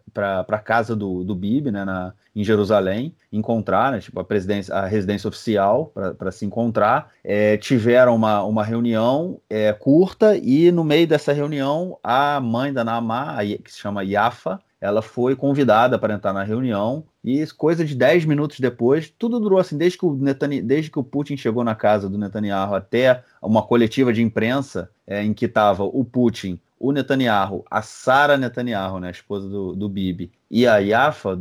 a 0.48 0.58
casa 0.58 0.96
do, 0.96 1.22
do 1.22 1.32
Bibi, 1.32 1.70
né, 1.70 1.84
na, 1.84 2.12
em 2.34 2.42
Jerusalém, 2.42 3.14
encontrar, 3.30 3.92
né, 3.92 4.00
tipo, 4.00 4.18
a, 4.18 4.24
presidência, 4.24 4.74
a 4.74 4.84
residência 4.84 5.28
oficial 5.28 5.92
para 6.18 6.32
se 6.32 6.44
encontrar. 6.44 7.12
É, 7.22 7.56
tiveram 7.56 8.16
uma, 8.16 8.42
uma 8.42 8.64
reunião 8.64 9.40
é, 9.48 9.72
curta 9.72 10.36
e 10.36 10.72
no 10.72 10.82
meio 10.82 11.06
dessa 11.06 11.32
reunião 11.32 11.96
a 12.02 12.40
mãe 12.40 12.72
da 12.72 12.82
Naamá, 12.82 13.36
que 13.62 13.70
se 13.70 13.78
chama 13.78 14.02
Yafa, 14.02 14.58
ela 14.80 15.00
foi 15.00 15.36
convidada 15.36 16.00
para 16.00 16.14
entrar 16.14 16.32
na 16.32 16.42
reunião 16.42 17.04
e 17.22 17.46
coisa 17.46 17.84
de 17.84 17.94
10 17.94 18.24
minutos 18.24 18.58
depois, 18.58 19.12
tudo 19.16 19.38
durou 19.38 19.60
assim, 19.60 19.78
desde 19.78 19.98
que 19.98 20.04
o, 20.04 20.14
Netanyahu, 20.14 20.66
desde 20.66 20.90
que 20.90 20.98
o 20.98 21.04
Putin 21.04 21.36
chegou 21.36 21.62
na 21.62 21.76
casa 21.76 22.08
do 22.08 22.18
Netanyahu 22.18 22.74
até 22.74 23.22
uma 23.40 23.62
coletiva 23.62 24.12
de 24.12 24.20
imprensa 24.20 24.90
é, 25.06 25.22
em 25.22 25.32
que 25.32 25.44
estava 25.44 25.84
o 25.84 26.04
Putin, 26.04 26.58
o 26.78 26.92
Netanyahu, 26.92 27.64
a 27.70 27.82
Sara 27.82 28.36
Netanyahu, 28.36 29.00
né, 29.00 29.08
a 29.08 29.10
esposa 29.10 29.48
do, 29.48 29.74
do 29.74 29.88
Bibi, 29.88 30.30
e 30.50 30.66
a 30.66 30.78
Yafa, 30.78 31.38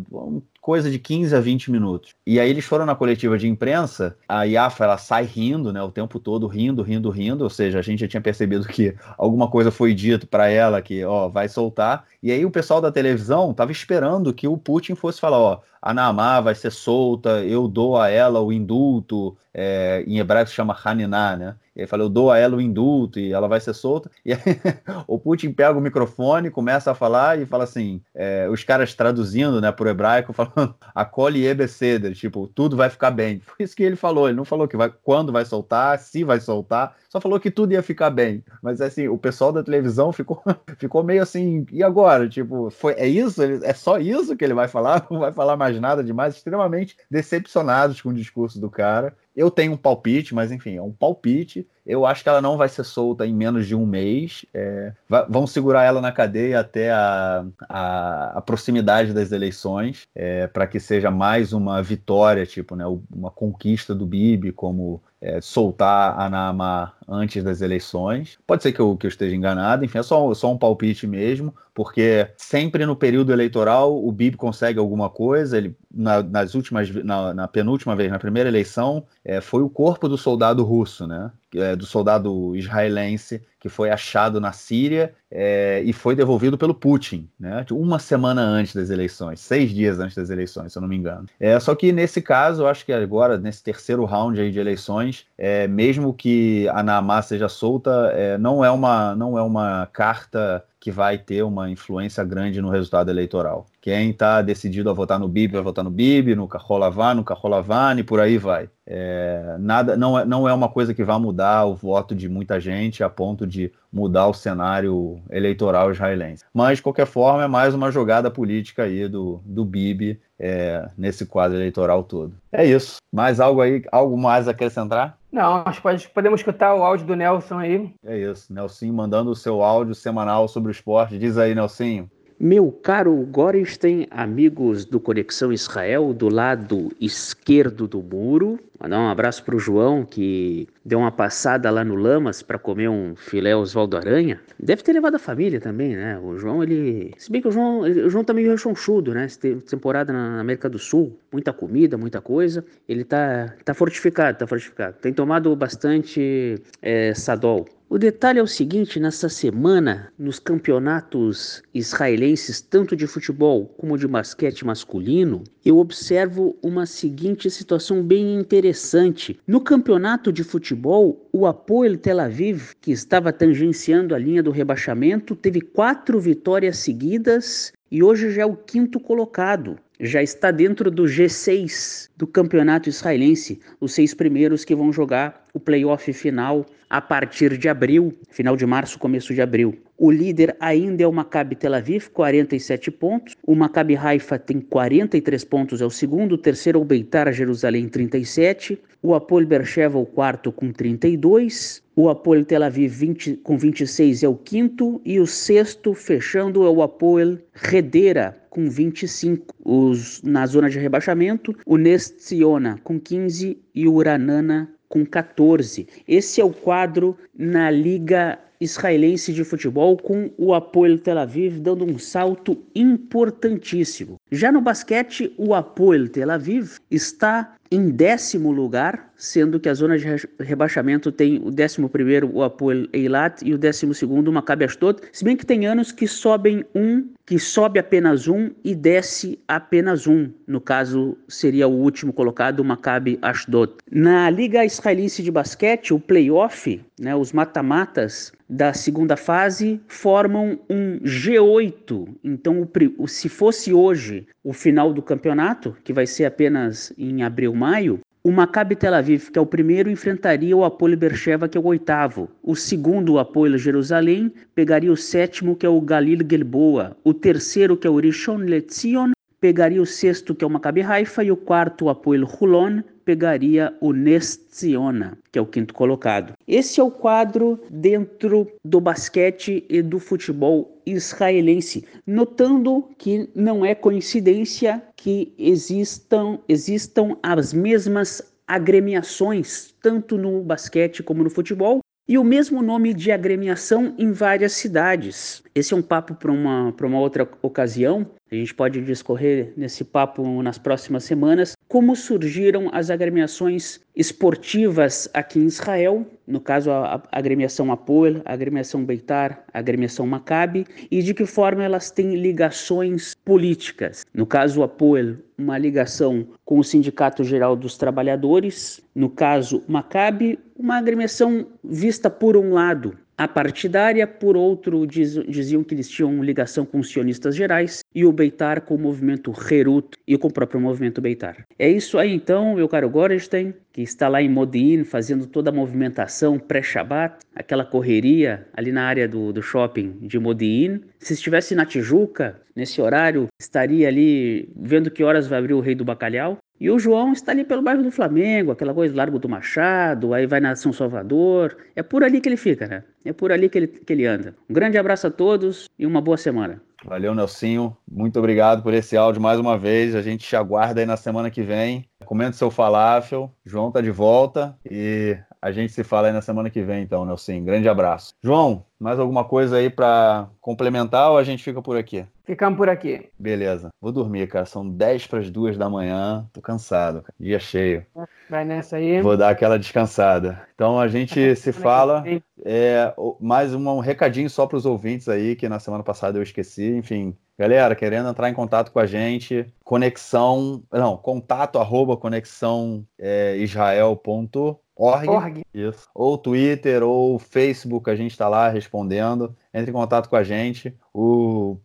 coisa 0.59 0.91
de 0.91 0.99
15 0.99 1.34
a 1.35 1.39
20 1.39 1.72
minutos. 1.72 2.14
E 2.26 2.39
aí 2.39 2.49
eles 2.49 2.65
foram 2.65 2.85
na 2.85 2.95
coletiva 2.95 3.38
de 3.38 3.47
imprensa, 3.47 4.18
a 4.27 4.43
Yafa 4.43 4.84
ela 4.84 4.97
sai 4.97 5.23
rindo, 5.23 5.72
né, 5.72 5.81
o 5.81 5.91
tempo 5.91 6.19
todo 6.19 6.47
rindo, 6.47 6.81
rindo, 6.81 7.09
rindo, 7.09 7.43
ou 7.43 7.49
seja, 7.49 7.80
a 7.80 7.81
gente 7.81 7.99
já 7.99 8.07
tinha 8.07 8.22
percebido 8.22 8.68
que 8.68 8.95
alguma 9.18 9.49
coisa 9.49 9.72
foi 9.72 9.93
dito 9.93 10.27
para 10.27 10.49
ela 10.49 10.81
que, 10.81 11.05
ó, 11.05 11.30
vai 11.30 11.47
soltar. 11.47 12.05
E 12.22 12.31
aí 12.31 12.43
o 12.45 12.51
pessoal 12.51 12.81
da 12.81 12.91
televisão 12.91 13.53
tava 13.53 13.72
esperando 13.72 14.34
que 14.34 14.47
o 14.47 14.57
Putin 14.57 14.95
fosse 14.95 15.22
falar, 15.22 15.39
ó, 15.39 15.61
a 15.82 15.94
Naamá 15.94 16.41
vai 16.41 16.56
ser 16.56 16.72
solta, 16.72 17.44
eu 17.44 17.68
dou 17.68 17.98
a 17.98 18.10
ela 18.10 18.41
o 18.41 18.52
indulto, 18.52 19.38
é, 19.54 20.04
em 20.06 20.20
hebraico 20.20 20.49
se 20.49 20.56
chama 20.56 20.78
Haniná, 20.84 21.36
né? 21.36 21.56
E 21.76 21.82
aí 21.82 21.88
fala, 21.88 22.04
eu 22.04 22.10
dou 22.10 22.32
a 22.32 22.38
ela 22.38 22.58
o 22.58 22.62
indulto 22.62 23.20
e 23.20 23.32
ela 23.32 23.48
vai 23.48 23.60
ser 23.60 23.74
solta. 23.74 24.10
E 24.26 24.34
aí 24.34 24.40
o 25.08 25.20
Putin 25.20 25.52
pega 25.52 25.78
o 25.78 25.82
microfone, 25.82 26.49
começa 26.49 26.91
a 26.91 26.95
falar 26.95 27.40
e 27.40 27.45
fala 27.45 27.64
assim, 27.64 28.02
é, 28.16 28.48
os 28.49 28.64
caras 28.64 28.95
traduzindo, 28.95 29.62
né, 29.62 29.72
por 29.72 29.88
hebraico, 29.88 30.34
falando, 30.34 30.76
acolhe 30.94 31.45
ebeceder, 31.45 32.14
tipo, 32.14 32.48
tudo 32.48 32.76
vai 32.76 32.90
ficar 32.90 33.12
bem. 33.12 33.40
Foi 33.40 33.56
isso 33.60 33.76
que 33.76 33.84
ele 33.84 33.95
falou, 33.95 34.28
ele 34.28 34.38
não 34.38 34.45
falou 34.45 34.68
que 34.68 34.78
vai, 34.78 34.91
quando 35.04 35.32
vai 35.32 35.45
soltar, 35.45 35.99
se 35.99 36.24
vai 36.24 36.40
soltar, 36.40 36.95
só 37.18 37.22
falou 37.22 37.39
que 37.39 37.52
tudo 37.52 37.73
ia 37.73 37.84
ficar 37.84 38.10
bem. 38.10 38.44
Mas 38.61 38.80
assim, 38.80 39.07
o 39.07 39.18
pessoal 39.18 39.52
da 39.52 39.64
televisão 39.64 40.11
ficou, 40.11 40.41
ficou 40.77 41.03
meio 41.03 41.22
assim, 41.22 41.65
e 41.72 41.84
agora? 41.84 42.30
Tipo, 42.30 42.69
foi, 42.69 42.94
é 42.94 43.07
isso? 43.07 43.41
É 43.44 43.73
só 43.73 43.98
isso 43.99 44.35
que 44.35 44.44
ele 44.44 44.53
vai 44.53 44.68
falar? 44.68 45.06
Não 45.11 45.19
vai 45.19 45.34
falar 45.34 45.57
mais 45.57 45.80
nada 45.80 46.03
demais? 46.03 46.35
Extremamente 46.35 46.95
decepcionados 47.10 48.02
com 48.02 48.10
o 48.10 48.14
discurso 48.14 48.60
do 48.60 48.69
cara. 48.69 49.15
Eu 49.38 49.51
tenho 49.51 49.73
um 49.73 49.77
palpite, 49.77 50.34
mas 50.34 50.51
enfim, 50.51 50.77
é 50.77 50.81
um 50.81 50.91
palpite. 50.91 51.68
Eu 51.85 52.07
acho 52.07 52.23
que 52.23 52.27
ela 52.27 52.41
não 52.41 52.57
vai 52.57 52.68
ser 52.68 52.84
solta 52.84 53.23
em 53.23 53.34
menos 53.34 53.68
de 53.68 53.76
um 53.76 53.85
mês. 53.85 54.43
É, 54.51 54.91
vão 55.30 55.45
segurar 55.45 55.84
ela 55.84 56.01
na 56.01 56.11
cadeia 56.11 56.59
até 56.59 56.91
a, 56.91 57.45
a, 57.69 58.38
a 58.39 58.41
proximidade 58.41 59.14
das 59.14 59.31
eleições, 59.31 60.07
é, 60.15 60.47
para 60.47 60.65
que 60.65 60.80
seja 60.80 61.11
mais 61.11 61.53
uma 61.53 61.84
vitória, 61.84 62.47
tipo, 62.47 62.76
né, 62.76 62.84
uma 63.15 63.30
conquista 63.30 63.93
do 63.93 64.07
Bibi, 64.07 64.51
como 64.51 65.03
é, 65.22 65.41
soltar 65.41 66.19
a 66.19 66.30
Nama 66.30 66.93
antes 67.07 67.43
das 67.43 67.61
eleições. 67.61 68.38
Pode 68.45 68.64
ser 68.64 68.72
que 68.72 68.80
eu, 68.80 68.95
que 68.97 69.05
eu 69.05 69.09
esteja 69.09 69.35
enganado, 69.35 69.85
enfim, 69.85 69.97
é 69.97 70.03
só, 70.03 70.34
só 70.34 70.51
um 70.51 70.57
palpite 70.57 71.07
mesmo, 71.07 71.55
porque 71.73 72.27
sempre 72.38 72.85
no 72.85 72.95
período 72.95 73.31
eleitoral 73.31 74.03
o 74.03 74.11
Bibi 74.11 74.38
consegue 74.38 74.80
alguma 74.80 75.09
coisa, 75.09 75.57
ele 75.57 75.76
na, 75.93 76.22
nas 76.22 76.53
últimas, 76.53 76.89
na, 77.03 77.34
na, 77.34 77.47
penúltima 77.47 77.95
vez, 77.95 78.11
na 78.11 78.19
primeira 78.19 78.49
eleição, 78.49 79.05
é, 79.28 79.41
foi 79.41 79.62
o 79.62 79.70
corpo 79.70 80.08
do 80.08 80.18
soldado 80.18 80.64
russo, 80.64 81.06
né? 81.06 81.30
É, 81.54 81.76
do 81.76 81.86
soldado 81.86 82.56
israelense 82.56 83.41
que 83.60 83.68
foi 83.68 83.90
achado 83.90 84.40
na 84.40 84.54
Síria 84.54 85.14
é, 85.30 85.82
e 85.84 85.91
foi 85.91 86.16
devolvido 86.16 86.58
pelo 86.58 86.74
Putin, 86.74 87.28
né? 87.38 87.66
Uma 87.72 87.99
semana 87.99 88.41
antes 88.41 88.74
das 88.74 88.90
eleições, 88.90 89.41
seis 89.41 89.72
dias 89.72 89.99
antes 89.99 90.16
das 90.16 90.30
eleições, 90.30 90.72
se 90.72 90.78
eu 90.78 90.82
não 90.82 90.88
me 90.88 90.95
engano. 90.95 91.26
É, 91.38 91.60
só 91.60 91.76
que 91.76 91.91
nesse 91.91 92.22
caso, 92.22 92.64
eu 92.64 92.68
acho 92.68 92.86
que 92.86 92.94
agora, 92.94 93.38
nesse 93.38 93.62
terceiro 93.62 94.06
round 94.06 94.40
aí 94.40 94.49
de 94.49 94.60
eleições, 94.60 95.26
é, 95.38 95.68
mesmo 95.68 96.14
que 96.14 96.70
a 96.70 96.82
Naamá 96.82 97.22
seja 97.22 97.49
solta, 97.49 98.12
é, 98.14 98.38
não, 98.38 98.64
é 98.64 98.72
uma, 98.72 99.14
não 99.14 99.38
é 99.38 99.41
uma 99.41 99.88
carta 99.91 100.64
que 100.80 100.91
vai 100.91 101.18
ter 101.18 101.44
uma 101.44 101.70
influência 101.70 102.24
grande 102.24 102.62
no 102.62 102.70
resultado 102.70 103.10
eleitoral. 103.10 103.66
Quem 103.88 104.09
está 104.09 104.41
decidido 104.41 104.89
a 104.89 104.93
votar 104.93 105.18
no 105.18 105.30
Bibi 105.30 105.53
vai 105.53 105.61
votar 105.61 105.81
no 105.81 105.89
Bibi, 105.89 106.35
no 106.35 106.45
Carolavá, 106.45 107.15
no 107.15 107.23
Carolavane, 107.23 108.03
por 108.03 108.19
aí 108.19 108.38
vai. 108.38 108.69
É, 108.85 109.55
nada, 109.57 109.95
não, 109.95 110.19
é, 110.19 110.26
não 110.26 110.45
é 110.45 110.53
uma 110.53 110.68
coisa 110.68 110.93
que 110.93 111.05
vai 111.05 111.18
mudar 111.18 111.64
o 111.64 111.73
voto 111.73 112.14
de 112.14 112.27
muita 112.27 112.59
gente 112.59 113.01
a 113.01 113.09
ponto 113.09 113.47
de 113.47 113.72
mudar 113.89 114.27
o 114.27 114.34
cenário 114.34 115.22
eleitoral 115.30 115.89
israelense. 115.89 116.43
Mas, 116.53 116.80
de 116.80 116.84
qualquer 116.84 117.05
forma, 117.05 117.45
é 117.45 117.47
mais 117.47 117.73
uma 117.73 117.89
jogada 117.89 118.30
política 118.30 118.84
aí 118.84 119.07
do, 119.07 119.39
do 119.45 119.64
Bibi 119.64 120.19
é, 120.38 120.89
nesse 120.97 121.26
quadro 121.26 121.57
eleitoral 121.57 122.03
todo. 122.03 122.34
É 122.51 122.65
isso. 122.65 122.97
Mais 123.09 123.39
algo 123.39 123.61
aí, 123.61 123.81
algo 123.89 124.18
mais 124.18 124.49
a 124.49 124.51
acrescentar? 124.51 125.18
Não, 125.31 125.64
acho 125.65 125.81
que 125.81 126.09
podemos 126.09 126.41
escutar 126.41 126.76
o 126.76 126.84
áudio 126.84 127.07
do 127.07 127.15
Nelson 127.15 127.59
aí. 127.59 127.93
É 128.05 128.18
isso, 128.18 128.53
Nelson 128.53 128.91
mandando 128.91 129.31
o 129.31 129.35
seu 129.35 129.64
áudio 129.64 129.95
semanal 129.95 130.45
sobre 130.49 130.72
o 130.72 130.73
esporte. 130.73 131.18
Diz 131.18 131.38
aí, 131.38 131.55
Nelson. 131.55 132.09
Meu 132.39 132.72
caro 132.72 133.15
Gorenstein, 133.31 134.05
amigos 134.11 134.85
do 134.85 134.99
Conexão 134.99 135.51
Israel, 135.51 136.14
do 136.14 136.30
lado 136.30 136.91
esquerdo 137.01 137.88
do 137.88 137.99
muro, 137.99 138.59
mandar 138.80 138.99
um 138.99 139.09
abraço 139.09 139.43
para 139.43 139.55
o 139.55 139.59
João, 139.59 140.05
que 140.05 140.68
deu 140.85 140.99
uma 140.99 141.11
passada 141.11 141.72
lá 141.72 141.84
no 141.84 141.95
Lamas 141.95 142.43
para 142.43 142.59
comer 142.59 142.89
um 142.89 143.15
filé 143.15 143.55
Oswaldo 143.55 143.97
Aranha. 143.97 144.39
Deve 144.59 144.84
ter 144.84 144.93
levado 144.93 145.15
a 145.15 145.19
família 145.19 145.59
também, 145.59 145.95
né? 145.95 146.19
O 146.19 146.38
João, 146.38 146.61
ele. 146.61 147.11
Se 147.18 147.31
bem 147.31 147.41
que 147.41 147.47
o 147.47 147.51
João, 147.51 147.80
o 147.80 148.09
João 148.09 148.23
tá 148.23 148.35
meio 148.35 148.51
rechonchudo, 148.51 149.15
né? 149.15 149.26
Temporada 149.68 150.14
na 150.14 150.39
América 150.39 150.69
do 150.69 150.77
Sul, 150.77 151.18
muita 151.31 151.51
comida, 151.51 151.97
muita 151.97 152.22
coisa. 152.22 152.64
Ele 152.88 153.03
tá, 153.03 153.55
tá 153.65 153.73
fortificado, 153.73 154.38
tá 154.38 154.45
fortificado. 154.45 154.95
Tem 155.01 155.11
tomado 155.11 155.55
bastante 155.55 156.61
é, 156.84 157.15
Sadol. 157.15 157.65
O 157.89 157.97
detalhe 157.97 158.38
é 158.38 158.43
o 158.43 158.47
seguinte: 158.47 158.99
nessa 158.99 159.30
semana, 159.30 160.11
nos 160.19 160.39
campeonatos 160.39 161.64
israelenses, 161.73 162.59
tanto 162.59 162.97
de 162.97 163.07
futebol 163.07 163.65
como 163.77 163.97
de 163.97 164.05
basquete 164.05 164.65
masculino, 164.65 165.45
eu 165.64 165.77
observo 165.77 166.57
uma 166.61 166.85
seguinte 166.85 167.49
situação 167.49 168.03
bem 168.03 168.35
interessante. 168.35 169.39
No 169.47 169.61
campeonato 169.61 170.34
de 170.34 170.43
futebol, 170.43 171.30
o 171.31 171.45
Apoel 171.45 171.97
Tel 171.97 172.19
Aviv, 172.19 172.73
que 172.81 172.91
estava 172.91 173.31
tangenciando 173.31 174.14
a 174.14 174.19
linha 174.19 174.43
do 174.43 174.51
rebaixamento, 174.51 175.34
teve 175.34 175.61
quatro 175.61 176.19
vitórias 176.19 176.80
seguidas 176.80 177.72
e 177.89 178.03
hoje 178.03 178.31
já 178.31 178.41
é 178.41 178.45
o 178.45 178.57
quinto 178.57 178.99
colocado. 178.99 179.77
Já 179.99 180.22
está 180.22 180.51
dentro 180.51 180.91
do 180.91 181.03
G6 181.03 182.09
do 182.15 182.27
campeonato 182.27 182.89
israelense, 182.89 183.59
os 183.80 183.93
seis 183.93 184.14
primeiros 184.14 184.64
que 184.64 184.76
vão 184.76 184.91
jogar 184.91 185.47
o 185.58 185.60
playoff 185.60 186.14
final 186.14 186.66
a 186.90 187.02
partir 187.02 187.58
de 187.58 187.68
abril, 187.68 188.14
final 188.30 188.56
de 188.56 188.66
março, 188.66 188.98
começo 188.98 189.34
de 189.34 189.42
abril. 189.42 189.76
O 189.98 190.12
líder 190.12 190.56
ainda 190.60 191.04
é 191.04 191.08
o 191.08 191.12
Maccabi 191.12 191.56
Tel 191.56 191.74
Aviv, 191.74 192.10
47 192.12 192.92
pontos. 192.92 193.36
O 193.46 193.56
Maccabi 193.56 193.98
Haifa 193.98 194.38
tem 194.38 194.62
43 194.62 195.44
pontos, 195.44 195.82
é 195.82 195.86
o 195.86 195.90
segundo. 195.90 196.34
O 196.34 196.38
terceiro 196.38 196.78
é 196.78 196.82
o 196.82 196.86
Beitar 196.86 197.34
Jerusalém, 197.34 197.90
37. 197.90 198.80
O 199.02 199.16
Apol 199.16 199.44
Bercheva, 199.46 199.98
o 199.98 200.06
quarto, 200.06 200.52
com 200.52 200.72
32. 200.72 201.82
O 201.96 202.10
Apoel 202.10 202.46
Tel 202.46 202.64
Aviv 202.64 202.94
20, 202.94 203.38
com 203.38 203.58
26 203.58 204.22
é 204.22 204.28
o 204.28 204.36
quinto. 204.36 205.02
E 205.04 205.20
o 205.20 205.26
sexto, 205.26 205.96
fechando, 205.96 206.64
é 206.64 206.70
o 206.70 206.84
Apoel 206.84 207.40
Redera, 207.54 208.38
com 208.52 208.70
25. 208.70 209.56
Os, 209.66 210.22
na 210.22 210.46
zona 210.46 210.70
de 210.70 210.78
rebaixamento, 210.78 211.56
o 211.66 211.76
Nestiona 211.76 212.80
com 212.84 213.00
15 213.00 213.58
e 213.74 213.88
o 213.88 213.94
Uranana 213.94 214.72
com 214.89 215.05
14. 215.05 215.88
Esse 216.07 216.41
é 216.41 216.45
o 216.45 216.51
quadro 216.51 217.18
na 217.38 217.69
Liga 217.69 218.39
israelense 218.59 219.31
de 219.34 219.43
futebol 219.43 219.97
com 219.97 220.31
o 220.38 220.53
Apoel 220.53 220.97
Tel 220.97 221.19
Aviv 221.19 221.59
dando 221.59 221.85
um 221.85 221.97
salto 221.97 222.57
importantíssimo. 222.73 224.19
Já 224.31 224.51
no 224.51 224.61
basquete, 224.61 225.34
o 225.38 225.53
Apoel 225.53 226.09
Tel 226.09 226.31
Aviv 226.31 226.77
está 226.89 227.55
em 227.72 227.89
décimo 227.89 228.52
lugar, 228.52 229.11
sendo 229.15 229.60
que 229.60 229.68
a 229.68 229.73
zona 229.73 229.98
de 229.98 230.06
rebaixamento 230.39 231.11
tem 231.11 231.41
o 231.44 231.52
décimo 231.52 231.89
primeiro 231.89 232.30
o 232.34 232.44
Apoel 232.44 232.88
Eilat 232.94 233.41
e 233.44 233.53
o 233.53 233.57
décimo 233.57 233.94
segundo 233.94 234.27
o 234.27 234.34
Maccabi 234.34 234.65
Ashdod, 234.65 235.02
se 235.11 235.23
bem 235.23 235.35
que 235.35 235.45
tem 235.45 235.65
anos 235.65 235.91
que 235.91 236.07
sobem 236.07 236.64
um, 236.76 237.07
que 237.26 237.39
sobe 237.39 237.80
apenas 237.80 238.27
um 238.27 238.52
e 238.64 238.73
desce 238.73 239.39
apenas 239.48 240.07
um, 240.07 240.31
no 240.48 240.61
caso 240.61 241.18
seria 241.27 241.68
o 241.68 241.73
último 241.73 242.14
colocado, 242.14 242.60
o 242.60 242.65
Maccabi 242.65 243.18
Ashdod. 243.22 243.73
Na 243.91 244.30
Liga 244.30 244.64
Israelense 244.64 245.23
de 245.23 245.31
Basquete, 245.31 245.94
o 245.94 245.99
playoff, 245.99 246.81
né, 246.99 247.15
os 247.15 247.34
mata-matas 247.34 248.31
da 248.49 248.73
segunda 248.73 249.18
fase 249.18 249.81
formam 249.88 250.60
um 250.69 250.99
G8, 250.99 252.07
então 252.23 252.68
se 253.07 253.27
fosse 253.27 253.73
hoje 253.73 254.26
o 254.44 254.53
final 254.53 254.94
do 254.94 255.02
campeonato, 255.02 255.76
que 255.84 255.91
vai 255.91 256.07
ser 256.07 256.23
apenas 256.23 256.94
em 256.98 257.23
abril, 257.23 257.53
maio, 257.58 258.00
o 258.24 258.32
Maccabi 258.32 258.76
Tel 258.76 258.94
Aviv, 258.94 259.32
que 259.32 259.40
é 259.40 259.42
o 259.42 259.46
primeiro, 259.46 259.90
enfrentaria 259.90 260.56
o 260.56 260.64
Apoio 260.64 260.98
Bercheva, 260.98 261.48
que 261.48 261.58
é 261.58 261.62
o 261.62 261.66
oitavo. 261.66 262.30
O 262.44 262.56
segundo, 262.56 263.14
o 263.14 263.20
Apoio 263.20 263.58
Jerusalém, 263.58 264.32
pegaria 264.54 264.92
o 264.92 264.98
sétimo, 264.98 265.56
que 265.56 265.66
é 265.66 265.70
o 265.70 265.80
Galil 265.80 266.20
Gelboa. 266.30 266.96
O 267.04 267.14
terceiro, 267.14 267.78
que 267.78 267.88
é 267.88 267.90
o 267.90 268.00
Rishon 268.00 268.38
Letzion, 268.38 269.12
pegaria 269.40 269.82
o 269.82 269.86
sexto, 269.86 270.36
que 270.36 270.44
é 270.44 270.48
o 270.48 270.50
Maccabi 270.50 270.82
Haifa. 270.82 271.24
E 271.24 271.32
o 271.32 271.38
quarto, 271.38 271.86
o 271.86 271.90
Apoio 271.90 272.28
Hulon, 272.28 272.82
pegaria 273.08 273.74
o 273.80 273.94
Nestiona, 273.94 275.18
que 275.32 275.40
é 275.40 275.42
o 275.42 275.46
quinto 275.46 275.74
colocado. 275.74 276.34
Esse 276.46 276.82
é 276.82 276.84
o 276.84 276.92
quadro 276.92 277.58
dentro 277.72 278.52
do 278.66 278.82
basquete 278.82 279.66
e 279.70 279.82
do 279.82 279.98
futebol 279.98 280.78
israelense, 280.86 281.86
notando 282.06 282.90
que 282.98 283.30
não 283.34 283.66
é 283.66 283.74
coincidência 283.74 284.84
que 284.98 285.34
existam, 285.40 286.38
existam 286.50 287.16
as 287.24 287.54
mesmas 287.54 288.22
agremiações, 288.46 289.74
tanto 289.82 290.18
no 290.18 290.42
basquete 290.44 291.02
como 291.02 291.24
no 291.24 291.30
futebol, 291.30 291.80
e 292.10 292.18
o 292.18 292.26
mesmo 292.26 292.62
nome 292.62 292.94
de 292.94 293.10
agremiação 293.10 293.94
em 293.98 294.12
várias 294.12 294.52
cidades. 294.52 295.42
Esse 295.56 295.74
é 295.74 295.78
um 295.78 295.82
papo 295.82 296.14
para 296.14 296.32
uma, 296.32 296.74
uma 296.82 297.00
outra 297.00 297.30
ocasião. 297.42 298.06
A 298.30 298.36
gente 298.36 298.54
pode 298.54 298.82
discorrer 298.82 299.54
nesse 299.56 299.86
papo 299.86 300.44
nas 300.44 300.58
próximas 300.58 301.06
semanas. 301.06 301.56
Como 301.68 301.95
surgiram 301.95 302.70
as 302.74 302.90
agremiações 302.90 303.80
esportivas 303.95 305.10
aqui 305.14 305.40
em 305.40 305.45
Israel, 305.45 306.06
no 306.28 306.41
caso 306.41 306.70
a, 306.70 307.02
agremiação 307.10 307.72
Apoel, 307.72 308.22
a 308.26 308.34
agremiação 308.34 308.84
Beitar, 308.84 309.45
a 309.54 309.60
agremiação 309.60 310.06
Maccabi, 310.06 310.66
e 310.91 311.02
de 311.02 311.14
que 311.14 311.26
forma 311.26 311.64
elas 311.64 311.90
têm 311.90 312.16
ligações 312.16 313.16
políticas. 313.24 314.06
No 314.14 314.26
caso 314.26 314.62
Apoel, 314.62 315.16
uma 315.38 315.58
ligação 315.58 316.28
com 316.44 316.60
o 316.60 316.64
Sindicato 316.64 317.24
Geral 317.24 317.56
dos 317.56 317.78
Trabalhadores, 317.78 318.82
no 318.94 319.10
caso 319.10 319.64
Maccabi, 319.68 320.38
uma 320.58 320.78
agremiação 320.78 321.48
vista 321.64 322.10
por 322.10 322.36
um 322.36 322.52
lado 322.52 322.98
a 323.18 323.27
partidária, 323.27 324.06
por 324.06 324.38
outro, 324.38 324.85
diz, 324.85 325.15
diziam 325.27 325.64
que 325.64 325.73
eles 325.73 325.89
tinham 325.89 326.23
ligação 326.23 326.65
com 326.65 326.77
os 326.77 326.89
sionistas 326.89 327.35
gerais 327.35 327.80
e 327.95 328.06
o 328.06 328.11
Beitar 328.11 328.61
com 328.61 328.76
o 328.76 328.80
movimento 328.80 329.34
Herut 329.49 329.98
e 330.07 330.15
com 330.18 330.27
o 330.27 330.34
próprio 330.34 330.61
movimento 330.61 331.02
Beitar. 331.02 331.44
É 331.57 331.68
isso 331.68 331.98
aí 331.98 332.14
então, 332.14 332.53
meu 332.53 332.69
caro 332.69 332.88
Gorenstein, 332.88 333.56
que 333.73 333.81
está 333.81 334.07
lá 334.07 334.22
em 334.22 334.30
Modi'in 334.30 334.84
fazendo 334.84 335.26
toda 335.26 335.49
a 335.49 335.53
movimentação 335.53 336.38
pré-Shabat, 336.38 337.18
aquela 337.35 337.65
correria 337.65 338.48
ali 338.53 338.72
na 338.72 338.84
área 338.84 339.07
do, 339.07 339.34
do 339.34 339.41
shopping 339.41 339.98
de 340.02 340.19
Modi'in. 340.19 340.81
Se 340.99 341.14
estivesse 341.14 341.56
na 341.56 341.65
Tijuca, 341.65 342.39
nesse 342.56 342.81
horário, 342.81 343.27
estaria 343.39 343.88
ali 343.88 344.48
vendo 344.56 344.91
que 344.91 345.03
horas 345.03 345.27
vai 345.27 345.39
abrir 345.39 345.53
o 345.53 345.60
Rei 345.60 345.73
do 345.73 345.85
Bacalhau. 345.85 346.38
E 346.60 346.70
o 346.70 346.80
João 346.80 347.14
está 347.14 347.32
ali 347.32 347.44
pelo 347.44 347.62
bairro 347.62 347.84
do 347.84 347.92
Flamengo, 347.92 348.52
aquela 348.52 348.74
coisa 348.74 348.96
Largo 348.96 349.20
do 349.20 349.30
Machado, 349.30 350.14
aí 350.14 350.26
vai 350.26 350.40
na 350.40 350.56
São 350.56 350.74
Salvador. 350.74 351.56
É 351.76 351.84
por 351.84 352.04
ali 352.04 352.20
que 352.20 352.28
ele 352.28 352.38
fica, 352.38 352.68
né? 352.68 352.84
É 353.06 353.14
por 353.14 353.32
ali 353.32 353.48
que 353.48 353.58
ele, 353.58 353.68
que 353.68 353.94
ele 353.94 354.06
anda. 354.06 354.36
Um 354.50 354.54
grande 354.54 354.78
abraço 354.78 355.08
a 355.08 355.12
todos 355.12 355.70
e 355.78 355.86
uma 355.86 356.02
boa 356.02 356.18
semana. 356.18 356.62
Valeu, 356.84 357.14
Nelsinho. 357.14 357.76
Muito 357.90 358.18
obrigado 358.18 358.64
por 358.64 358.74
esse 358.74 358.96
áudio 358.96 359.22
mais 359.22 359.40
uma 359.40 359.58
vez. 359.58 359.96
A 359.96 360.02
gente 360.02 360.28
te 360.28 360.36
aguarda 360.36 360.80
aí 360.80 360.86
na 360.86 360.98
semana 360.98 361.30
que 361.30 361.42
vem. 361.42 361.86
Comenta 362.06 362.34
seu 362.34 362.50
falafel. 362.50 363.32
João 363.46 363.72
tá 363.72 363.82
de 363.82 363.92
volta 363.92 364.58
e 364.70 365.18
a 365.41 365.51
gente 365.51 365.72
se 365.72 365.84
fala 365.84 366.07
aí 366.07 366.14
na 366.14 366.22
semana 366.22 366.49
que 366.49 366.61
vem, 366.61 366.84
então, 366.84 367.05
Nelson. 367.05 367.43
Grande 367.43 367.69
abraço. 367.69 368.14
João, 368.22 368.65
mais 368.80 368.99
alguma 368.99 369.23
coisa 369.23 369.57
aí 369.57 369.69
para 369.69 370.30
complementar 370.41 371.11
ou 371.11 371.18
a 371.18 371.23
gente 371.23 371.43
fica 371.43 371.61
por 371.61 371.77
aqui? 371.77 372.05
Ficamos 372.26 372.57
por 372.57 372.68
aqui. 372.68 373.09
Beleza. 373.18 373.69
Vou 373.80 373.91
dormir, 373.91 374.27
cara. 374.27 374.45
São 374.45 374.68
10 374.68 375.07
para 375.07 375.19
as 375.19 375.31
2 375.31 375.57
da 375.57 375.69
manhã. 375.69 376.27
Tô 376.34 376.41
cansado. 376.41 377.01
Cara. 377.01 377.14
Dia 377.19 377.39
cheio. 377.39 377.85
Vai 378.30 378.43
nessa 378.43 378.76
aí. 378.76 379.01
Vou 379.01 379.15
dar 379.15 379.30
aquela 379.30 379.57
descansada. 379.57 380.41
Então 380.53 380.77
a 380.77 380.88
gente 380.88 381.35
se 381.38 381.53
fala. 381.53 382.03
É, 382.43 382.93
mais 383.19 383.53
um 383.53 383.80
recadinho 383.80 384.30
só 384.30 384.45
para 384.45 384.57
os 384.57 384.65
ouvintes 384.65 385.07
aí, 385.07 385.35
que 385.35 385.47
na 385.47 385.59
semana 385.59 385.84
passada 385.84 386.18
eu 386.18 386.23
esqueci. 386.23 386.76
Enfim, 386.76 387.15
Galera, 387.39 387.76
querendo 387.76 388.09
entrar 388.09 388.31
em 388.31 388.34
contato 388.34 388.72
com 388.72 388.80
a 388.80 388.88
gente, 388.88 389.45
conexão, 389.64 390.64
não, 390.72 390.97
contato 390.97 391.59
arroba 391.59 391.95
conexão 391.95 392.84
é, 392.97 393.38
israel.org. 393.38 394.57
Org. 394.78 395.41
Isso. 395.54 395.88
Ou 395.94 396.18
Twitter 396.18 396.84
ou 396.84 397.18
Facebook, 397.18 397.90
a 397.90 397.95
gente 397.95 398.12
está 398.12 398.30
lá 398.30 398.48
respondendo. 398.48 399.36
Entre 399.54 399.72
em 399.72 399.74
contato 399.74 400.08
com 400.08 400.16
a 400.16 400.24
gente. 400.24 400.74
O, 400.94 401.58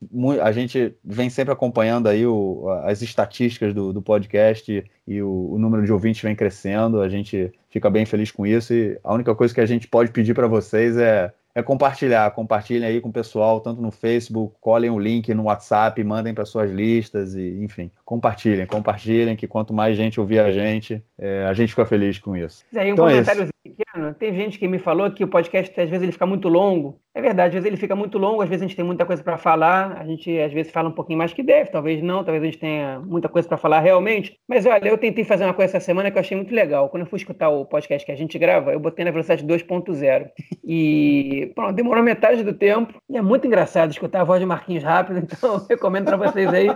a 0.42 0.50
gente 0.50 0.94
vem 1.04 1.28
sempre 1.28 1.52
acompanhando 1.52 2.08
aí 2.08 2.26
o, 2.26 2.68
as 2.84 3.02
estatísticas 3.02 3.74
do, 3.74 3.92
do 3.92 4.00
podcast 4.00 4.84
e 5.06 5.22
o, 5.22 5.52
o, 5.52 5.58
número 5.58 5.84
de 5.84 5.92
ouvintes 5.92 6.22
vem 6.22 6.34
crescendo. 6.34 7.02
A 7.02 7.08
gente 7.08 7.52
fica 7.68 7.90
bem 7.90 8.06
feliz 8.06 8.30
com 8.30 8.46
isso. 8.46 8.72
E 8.72 8.98
a 9.04 9.12
única 9.12 9.34
coisa 9.34 9.52
que 9.52 9.60
a 9.60 9.66
gente 9.66 9.86
pode 9.86 10.10
pedir 10.10 10.34
para 10.34 10.46
vocês 10.46 10.96
é 10.96 11.32
é 11.54 11.62
compartilhar. 11.62 12.30
Compartilhem 12.32 12.88
aí 12.88 13.00
com 13.00 13.08
o 13.08 13.12
pessoal, 13.12 13.60
tanto 13.60 13.80
no 13.80 13.90
Facebook, 13.90 14.56
colhem 14.60 14.90
o 14.90 14.98
link 14.98 15.32
no 15.34 15.44
WhatsApp, 15.44 16.02
mandem 16.02 16.34
para 16.34 16.44
suas 16.44 16.70
listas 16.70 17.34
e, 17.34 17.62
enfim, 17.62 17.90
compartilhem, 18.04 18.66
compartilhem, 18.66 19.36
que 19.36 19.46
quanto 19.46 19.74
mais 19.74 19.96
gente 19.96 20.20
ouvir 20.20 20.38
a 20.38 20.50
gente, 20.50 21.02
é, 21.18 21.44
a 21.44 21.52
gente 21.52 21.70
fica 21.70 21.86
feliz 21.86 22.18
com 22.18 22.36
isso. 22.36 22.64
Um 22.72 22.80
então, 22.80 23.08
é 23.08 23.22
pequeno, 23.62 24.14
tem 24.14 24.34
gente 24.34 24.58
que 24.58 24.68
me 24.68 24.78
falou 24.78 25.10
que 25.10 25.24
o 25.24 25.28
podcast 25.28 25.78
às 25.80 25.88
vezes 25.88 26.02
ele 26.02 26.12
fica 26.12 26.26
muito 26.26 26.48
longo. 26.48 27.00
É 27.14 27.20
verdade, 27.20 27.48
às 27.48 27.52
vezes 27.52 27.66
ele 27.66 27.76
fica 27.76 27.94
muito 27.94 28.16
longo, 28.16 28.40
às 28.40 28.48
vezes 28.48 28.62
a 28.62 28.66
gente 28.66 28.76
tem 28.76 28.84
muita 28.84 29.04
coisa 29.04 29.22
para 29.22 29.36
falar, 29.36 29.98
a 30.00 30.04
gente 30.06 30.38
às 30.40 30.50
vezes 30.50 30.72
fala 30.72 30.88
um 30.88 30.92
pouquinho 30.92 31.18
mais 31.18 31.30
que 31.34 31.42
deve, 31.42 31.70
talvez 31.70 32.02
não, 32.02 32.24
talvez 32.24 32.42
a 32.42 32.46
gente 32.46 32.58
tenha 32.58 33.00
muita 33.00 33.28
coisa 33.28 33.46
para 33.46 33.58
falar 33.58 33.80
realmente. 33.80 34.38
Mas 34.48 34.64
olha, 34.64 34.88
eu 34.88 34.96
tentei 34.96 35.22
fazer 35.22 35.44
uma 35.44 35.52
coisa 35.52 35.76
essa 35.76 35.84
semana 35.84 36.10
que 36.10 36.16
eu 36.16 36.20
achei 36.20 36.34
muito 36.34 36.54
legal. 36.54 36.88
Quando 36.88 37.02
eu 37.02 37.06
fui 37.06 37.18
escutar 37.18 37.50
o 37.50 37.66
podcast 37.66 38.06
que 38.06 38.12
a 38.12 38.16
gente 38.16 38.38
grava, 38.38 38.72
eu 38.72 38.80
botei 38.80 39.04
na 39.04 39.10
velocidade 39.10 39.44
2.0. 39.44 40.30
E 40.64 41.52
pronto, 41.54 41.74
demorou 41.74 42.02
metade 42.02 42.42
do 42.42 42.54
tempo. 42.54 42.94
E 43.10 43.18
é 43.18 43.20
muito 43.20 43.46
engraçado 43.46 43.90
escutar 43.90 44.22
a 44.22 44.24
voz 44.24 44.40
de 44.40 44.46
Marquinhos 44.46 44.82
rápido, 44.82 45.18
então 45.30 45.54
eu 45.54 45.66
recomendo 45.68 46.06
para 46.06 46.16
vocês 46.16 46.48
aí. 46.48 46.68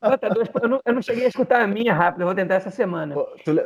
Bota 0.00 0.30
dois, 0.30 0.48
eu, 0.62 0.68
não, 0.68 0.80
eu 0.86 0.94
não 0.94 1.02
cheguei 1.02 1.24
a 1.24 1.28
escutar 1.28 1.60
a 1.60 1.66
minha 1.66 1.92
rápido, 1.92 2.22
eu 2.22 2.26
vou 2.26 2.36
tentar 2.36 2.54
essa 2.54 2.70
semana. 2.70 3.16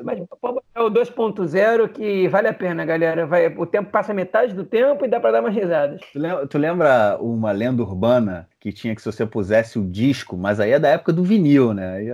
Mas 0.02 0.18
pode 0.40 0.54
botar 0.54 0.82
o 0.82 0.90
2.0 0.90 1.90
que 1.90 2.26
vale 2.28 2.48
a 2.48 2.54
pena, 2.54 2.86
galera. 2.86 3.26
Vai, 3.26 3.48
o 3.48 3.66
tempo 3.66 3.90
passa 3.90 4.14
metade 4.14 4.54
do 4.54 4.64
tempo 4.64 5.04
e 5.04 5.08
dá 5.08 5.20
para 5.20 5.32
dar 5.32 5.40
umas 5.40 5.54
risadas. 5.54 6.05
Tu 6.12 6.18
lembra, 6.18 6.46
tu 6.46 6.58
lembra 6.58 7.18
uma 7.20 7.52
lenda 7.52 7.82
urbana 7.82 8.48
que 8.58 8.72
tinha 8.72 8.94
que 8.94 9.02
se 9.02 9.10
você 9.10 9.24
pusesse 9.24 9.78
o 9.78 9.84
disco, 9.84 10.36
mas 10.36 10.58
aí 10.58 10.72
é 10.72 10.78
da 10.78 10.88
época 10.88 11.12
do 11.12 11.22
vinil, 11.22 11.72
né? 11.72 11.94
Aí 11.94 12.06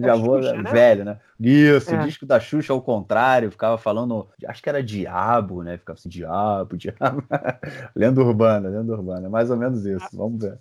já, 0.00 0.14
vou 0.14 0.42
Xuxa, 0.42 0.56
né? 0.56 0.70
velho, 0.70 1.04
né? 1.04 1.18
Isso, 1.38 1.94
é. 1.94 1.98
o 1.98 2.04
disco 2.04 2.24
da 2.24 2.40
Xuxa 2.40 2.72
ao 2.72 2.80
contrário, 2.80 3.50
ficava 3.50 3.76
falando, 3.76 4.28
acho 4.46 4.62
que 4.62 4.68
era 4.68 4.82
diabo, 4.82 5.62
né? 5.62 5.76
Ficava 5.76 5.98
assim, 5.98 6.08
diabo, 6.08 6.76
diabo. 6.78 7.22
lenda 7.94 8.20
urbana, 8.22 8.68
lenda 8.68 8.92
urbana, 8.92 9.28
mais 9.28 9.50
ou 9.50 9.56
menos 9.56 9.84
isso, 9.84 10.08
vamos 10.12 10.42
ver. 10.42 10.58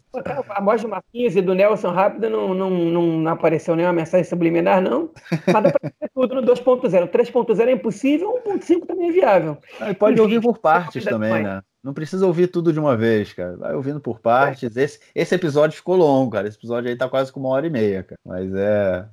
A 0.50 0.62
voz 0.62 0.82
do 0.82 0.90
Marquinhos 0.90 1.36
e 1.36 1.42
do 1.42 1.54
Nelson 1.54 1.92
Rápido 1.92 2.30
não, 2.30 2.54
não, 2.54 2.70
não 2.70 3.32
apareceu 3.32 3.76
nenhuma 3.76 3.94
mensagem 3.94 4.26
subliminar, 4.26 4.82
não. 4.82 5.10
Mas 5.32 5.64
dá 5.64 5.72
pra 5.72 5.92
tudo 6.14 6.36
no 6.36 6.42
2.0. 6.42 7.10
3.0 7.10 7.68
é 7.68 7.72
impossível, 7.72 8.42
1.5 8.46 8.86
também 8.86 9.10
é 9.10 9.12
viável. 9.12 9.58
Ah, 9.80 9.94
pode 9.94 10.20
ouvir 10.20 10.42
por 10.42 10.58
partes 10.58 11.06
também, 11.06 11.44
né? 11.44 11.62
Não 11.84 11.94
precisa 11.94 12.28
ouvir 12.28 12.48
tudo 12.48 12.74
de 12.74 12.80
uma 12.80 12.98
vez, 12.98 13.32
cara. 13.32 13.56
Vai 13.56 13.74
ouvindo 13.74 14.02
por 14.02 14.20
partes. 14.20 14.76
Esse, 14.76 15.00
esse 15.16 15.34
episódio 15.34 15.78
ficou 15.78 15.96
longo, 15.96 16.32
cara. 16.32 16.48
Esse 16.48 16.58
episódio 16.58 16.90
aí 16.90 16.96
tá 16.96 17.08
quase 17.08 17.32
com 17.32 17.40
uma 17.40 17.50
hora 17.50 17.68
e 17.68 17.70
meia, 17.70 18.04
cara. 18.04 18.20
Mas 18.26 18.54
é. 18.54 19.06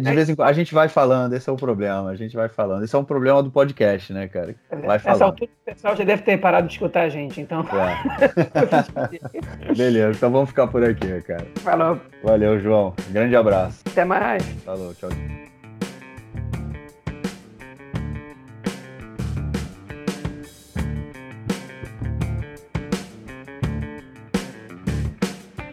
De 0.00 0.12
vez 0.12 0.28
em 0.28 0.34
quando 0.34 0.48
a 0.48 0.52
gente 0.52 0.74
vai 0.74 0.88
falando, 0.88 1.34
esse 1.34 1.48
é 1.48 1.52
o 1.52 1.56
problema. 1.56 2.10
A 2.10 2.16
gente 2.16 2.34
vai 2.34 2.48
falando. 2.48 2.84
Esse 2.84 2.96
é 2.96 2.98
um 2.98 3.04
problema 3.04 3.40
do 3.42 3.52
podcast, 3.52 4.12
né, 4.12 4.26
cara? 4.26 4.54
Vai 4.84 4.98
falando. 4.98 5.16
Essa 5.16 5.24
altura 5.26 5.50
o 5.50 5.64
pessoal 5.64 5.96
já 5.96 6.04
deve 6.04 6.22
ter 6.22 6.38
parado 6.38 6.66
de 6.66 6.72
escutar 6.72 7.02
a 7.02 7.08
gente, 7.08 7.40
então. 7.40 7.64
É. 7.72 9.74
Beleza, 9.74 10.16
então 10.16 10.30
vamos 10.30 10.48
ficar 10.48 10.66
por 10.66 10.82
aqui, 10.82 11.20
cara. 11.22 11.46
Falou. 11.56 12.00
Valeu, 12.24 12.58
João. 12.58 12.94
Grande 13.10 13.36
abraço. 13.36 13.82
Até 13.86 14.04
mais. 14.04 14.42
Falou, 14.64 14.92
tchau. 14.94 15.10